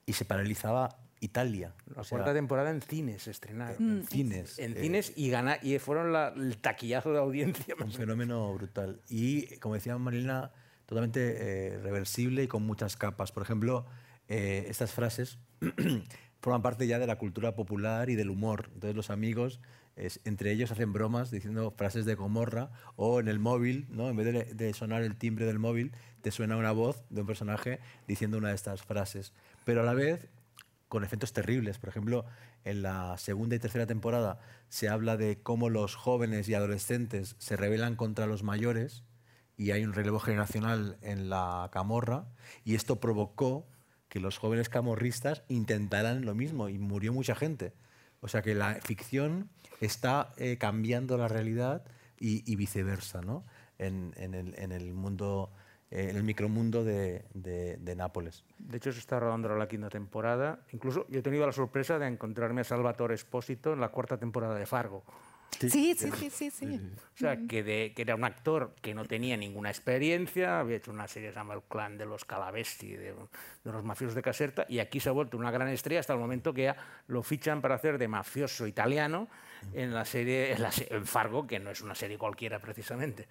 Y 0.05 0.13
se 0.13 0.25
paralizaba 0.25 0.97
Italia. 1.19 1.75
La 1.93 2.01
O 2.01 2.03
sea, 2.03 2.17
cuarta 2.17 2.33
temporada 2.33 2.71
en 2.71 2.81
cines 2.81 3.23
se 3.23 3.31
estrenaron. 3.31 3.75
en 3.77 4.07
cines. 4.07 4.57
En 4.57 4.71
eh, 4.77 4.79
cines 4.79 5.13
y, 5.15 5.29
gana, 5.29 5.57
y 5.61 5.77
fueron 5.77 6.13
la- 6.13 6.29
el 6.29 6.57
taquillazo 6.57 7.11
de 7.11 7.19
audiencia. 7.19 7.75
un 7.79 7.91
fenómeno 7.91 8.53
brutal. 8.53 9.01
Y, 9.09 9.57
como 9.57 9.75
decía 9.75 9.97
Marilena, 9.97 10.51
totalmente 10.89 11.35
eh, 11.37 11.77
reversible 11.77 12.41
y 12.41 12.47
con 12.47 12.63
muchas 12.63 12.97
capas. 12.97 13.31
Por 13.31 13.43
ejemplo, 13.43 13.85
eh, 14.27 14.65
estas 14.69 14.91
frases 14.91 15.37
forman 16.41 16.63
parte 16.63 16.87
ya 16.87 16.97
de 16.97 17.05
la 17.05 17.19
cultura 17.19 17.53
popular 17.53 18.09
y 18.09 18.15
del 18.15 18.31
humor. 18.31 18.71
Entonces 18.73 18.95
los 18.95 19.11
amigos, 19.11 19.61
entre 19.95 20.51
ellos, 20.51 20.71
hacen 20.71 20.91
bromas 20.91 21.29
diciendo 21.29 21.71
frases 21.77 22.05
de 22.05 22.15
Gomorra 22.15 22.71
o 22.95 23.19
en 23.19 23.27
el 23.27 23.37
móvil, 23.37 23.85
¿no? 23.91 24.09
en 24.09 24.15
vez 24.15 24.33
de, 24.33 24.55
de 24.55 24.73
sonar 24.73 25.03
el 25.03 25.15
timbre 25.15 25.45
del 25.45 25.59
móvil, 25.59 25.91
te 26.21 26.31
suena 26.31 26.57
una 26.57 26.71
voz 26.71 27.05
de 27.11 27.21
un 27.21 27.27
personaje 27.27 27.79
diciendo 28.07 28.39
una 28.39 28.49
de 28.49 28.55
estas 28.55 28.81
frases. 28.81 29.33
Pero 29.65 29.81
a 29.81 29.83
la 29.83 29.93
vez 29.93 30.27
con 30.87 31.03
efectos 31.03 31.33
terribles. 31.33 31.77
Por 31.77 31.89
ejemplo, 31.89 32.25
en 32.63 32.81
la 32.81 33.15
segunda 33.19 33.55
y 33.55 33.59
tercera 33.59 33.85
temporada 33.85 34.39
se 34.69 34.89
habla 34.89 35.17
de 35.17 35.39
cómo 35.43 35.69
los 35.69 35.93
jóvenes 35.93 36.49
y 36.49 36.55
adolescentes 36.55 37.35
se 37.37 37.55
rebelan 37.57 37.95
contra 37.95 38.25
los 38.25 38.41
mayores 38.41 39.03
y 39.59 39.71
hay 39.71 39.83
un 39.83 39.93
relevo 39.93 40.19
generacional 40.19 40.97
en 41.01 41.29
la 41.29 41.69
camorra 41.71 42.25
y 42.63 42.73
esto 42.75 42.99
provocó 42.99 43.67
que 44.07 44.19
los 44.19 44.37
jóvenes 44.39 44.69
camorristas 44.69 45.43
intentaran 45.49 46.25
lo 46.25 46.33
mismo 46.33 46.69
y 46.69 46.79
murió 46.79 47.13
mucha 47.13 47.35
gente. 47.35 47.73
O 48.21 48.27
sea 48.27 48.41
que 48.41 48.55
la 48.55 48.75
ficción 48.75 49.49
está 49.81 50.33
eh, 50.37 50.57
cambiando 50.57 51.17
la 51.17 51.27
realidad 51.27 51.83
y, 52.19 52.49
y 52.51 52.55
viceversa, 52.55 53.21
¿no? 53.21 53.43
En, 53.77 54.13
en 54.17 54.33
el, 54.33 54.55
en 54.57 54.71
el 54.71 54.93
mundo, 54.93 55.51
eh, 55.91 56.07
en 56.09 56.15
el 56.17 56.23
micromundo 56.23 56.83
de, 56.83 57.25
de- 57.33 57.77
de 57.77 57.95
Nápoles. 57.95 58.43
De 58.57 58.77
hecho, 58.77 58.91
se 58.93 58.99
está 58.99 59.19
rodando 59.19 59.49
la 59.55 59.67
quinta 59.67 59.89
temporada. 59.89 60.59
Incluso 60.71 61.05
yo 61.09 61.19
he 61.19 61.21
tenido 61.21 61.45
la 61.45 61.53
sorpresa 61.53 61.99
de 61.99 62.07
encontrarme 62.07 62.61
a 62.61 62.63
Salvatore 62.63 63.13
Espósito 63.15 63.73
en 63.73 63.79
la 63.81 63.89
cuarta 63.89 64.17
temporada 64.17 64.55
de 64.55 64.65
Fargo. 64.65 65.03
Sí, 65.51 65.69
sí, 65.95 66.11
sí, 66.11 66.29
sí, 66.29 66.51
sí. 66.51 66.65
O 67.15 67.17
sea, 67.17 67.37
que, 67.47 67.63
de- 67.63 67.93
que 67.95 68.01
era 68.03 68.15
un 68.15 68.23
actor 68.23 68.73
que 68.81 68.93
no 68.93 69.05
tenía 69.05 69.35
ninguna 69.35 69.69
experiencia, 69.69 70.59
había 70.59 70.77
hecho 70.77 70.91
una 70.91 71.07
serie 71.07 71.29
que 71.29 71.33
se 71.33 71.39
llama 71.39 71.53
El 71.55 71.63
clan 71.63 71.97
de 71.97 72.05
los 72.05 72.23
Calavesti, 72.25 72.91
de, 72.95 73.13
de 73.13 73.71
los 73.71 73.83
mafiosos 73.83 74.15
de 74.15 74.21
Caserta, 74.21 74.65
y 74.69 74.79
aquí 74.79 74.99
se 74.99 75.09
ha 75.09 75.11
vuelto 75.11 75.37
una 75.37 75.51
gran 75.51 75.67
estrella 75.69 75.99
hasta 75.99 76.13
el 76.13 76.19
momento 76.19 76.53
que 76.53 76.63
ya 76.63 76.77
lo 77.07 77.23
fichan 77.23 77.61
para 77.61 77.75
hacer 77.75 77.97
de 77.97 78.07
mafioso 78.07 78.67
italiano 78.67 79.27
en 79.73 79.93
la 79.93 80.05
serie, 80.05 80.53
en, 80.53 80.61
la 80.61 80.71
se- 80.71 80.93
en 80.93 81.05
Fargo, 81.05 81.45
que 81.45 81.59
no 81.59 81.71
es 81.71 81.81
una 81.81 81.95
serie 81.95 82.17
cualquiera 82.17 82.59
precisamente. 82.59 83.27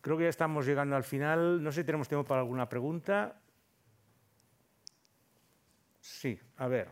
Creo 0.00 0.16
que 0.16 0.24
ya 0.24 0.30
estamos 0.30 0.64
llegando 0.66 0.96
al 0.96 1.04
final. 1.04 1.62
No 1.62 1.70
sé 1.72 1.82
si 1.82 1.86
tenemos 1.86 2.08
tiempo 2.08 2.24
para 2.26 2.40
alguna 2.40 2.68
pregunta. 2.68 3.40
Sí, 6.00 6.38
a 6.56 6.66
ver. 6.68 6.88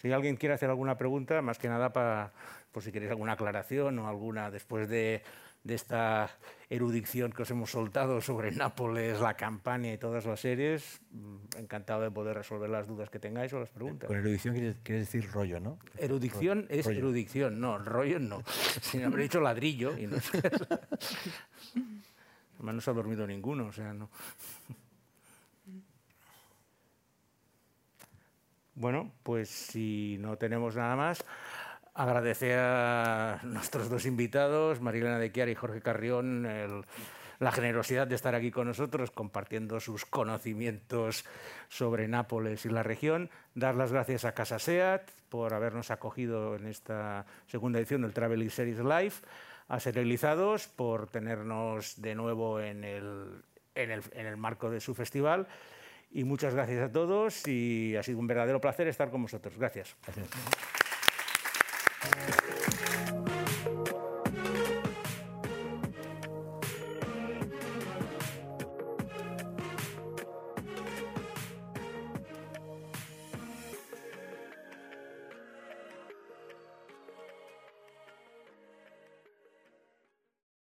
Si 0.00 0.12
alguien 0.12 0.36
quiere 0.36 0.54
hacer 0.54 0.70
alguna 0.70 0.96
pregunta, 0.96 1.42
más 1.42 1.58
que 1.58 1.68
nada 1.68 1.92
para, 1.92 2.32
por 2.70 2.82
si 2.82 2.92
queréis 2.92 3.10
alguna 3.10 3.32
aclaración 3.32 3.98
o 3.98 4.08
alguna 4.08 4.50
después 4.50 4.88
de, 4.88 5.22
de 5.64 5.74
esta 5.74 6.30
erudición 6.70 7.32
que 7.32 7.42
os 7.42 7.50
hemos 7.50 7.70
soltado 7.70 8.20
sobre 8.20 8.52
Nápoles, 8.52 9.20
la 9.20 9.34
campaña 9.34 9.92
y 9.92 9.98
todas 9.98 10.24
las 10.24 10.38
series, 10.38 11.00
mm, 11.10 11.58
encantado 11.58 12.02
de 12.02 12.10
poder 12.12 12.36
resolver 12.36 12.70
las 12.70 12.86
dudas 12.86 13.10
que 13.10 13.18
tengáis 13.18 13.52
o 13.52 13.58
las 13.60 13.70
preguntas. 13.70 14.06
Con 14.06 14.16
erudición 14.16 14.54
quieres, 14.54 14.76
quieres 14.84 15.06
decir 15.06 15.30
rollo, 15.32 15.58
¿no? 15.58 15.78
Erudición 15.96 16.66
es 16.68 16.86
erudición, 16.86 17.60
no, 17.60 17.78
rollo 17.78 18.20
no. 18.20 18.42
Si 18.80 18.98
no 18.98 19.08
habré 19.08 19.24
dicho 19.24 19.40
ladrillo 19.40 19.98
y 19.98 20.06
no 20.06 20.20
sé. 20.20 20.40
Además 22.54 22.74
no 22.74 22.80
se 22.80 22.90
ha 22.90 22.94
dormido 22.94 23.26
ninguno, 23.26 23.66
o 23.66 23.72
sea, 23.72 23.92
no. 23.92 24.10
Bueno, 28.78 29.10
pues 29.24 29.48
si 29.48 30.18
no 30.20 30.36
tenemos 30.38 30.76
nada 30.76 30.94
más, 30.94 31.24
agradecer 31.94 32.56
a 32.60 33.40
nuestros 33.42 33.90
dos 33.90 34.06
invitados, 34.06 34.80
Marilena 34.80 35.18
de 35.18 35.32
Chiara 35.32 35.50
y 35.50 35.56
Jorge 35.56 35.80
Carrión, 35.80 36.46
el- 36.46 36.84
la 37.40 37.50
generosidad 37.50 38.06
de 38.06 38.14
estar 38.14 38.36
aquí 38.36 38.52
con 38.52 38.68
nosotros 38.68 39.10
compartiendo 39.10 39.80
sus 39.80 40.04
conocimientos 40.04 41.24
sobre 41.68 42.06
Nápoles 42.06 42.66
y 42.66 42.68
la 42.68 42.84
región. 42.84 43.30
Dar 43.56 43.74
las 43.74 43.90
gracias 43.90 44.24
a 44.24 44.32
Casa 44.32 44.60
SEAT 44.60 45.10
por 45.28 45.54
habernos 45.54 45.90
acogido 45.90 46.54
en 46.54 46.66
esta 46.66 47.26
segunda 47.48 47.80
edición 47.80 48.02
del 48.02 48.12
Traveling 48.14 48.50
Series 48.50 48.78
Live, 48.78 49.14
a 49.66 49.80
Serializados 49.80 50.68
por 50.68 51.08
tenernos 51.10 52.00
de 52.00 52.14
nuevo 52.14 52.60
en 52.60 52.84
el, 52.84 53.42
en 53.74 53.90
el, 53.90 54.02
en 54.12 54.26
el 54.26 54.36
marco 54.36 54.70
de 54.70 54.80
su 54.80 54.94
festival. 54.94 55.48
Y 56.10 56.24
muchas 56.24 56.54
gracias 56.54 56.82
a 56.82 56.90
todos 56.90 57.46
y 57.46 57.94
ha 57.96 58.02
sido 58.02 58.18
un 58.18 58.26
verdadero 58.26 58.60
placer 58.60 58.88
estar 58.88 59.10
con 59.10 59.22
vosotros. 59.22 59.56
gracias. 59.58 59.96
gracias. 60.04 60.28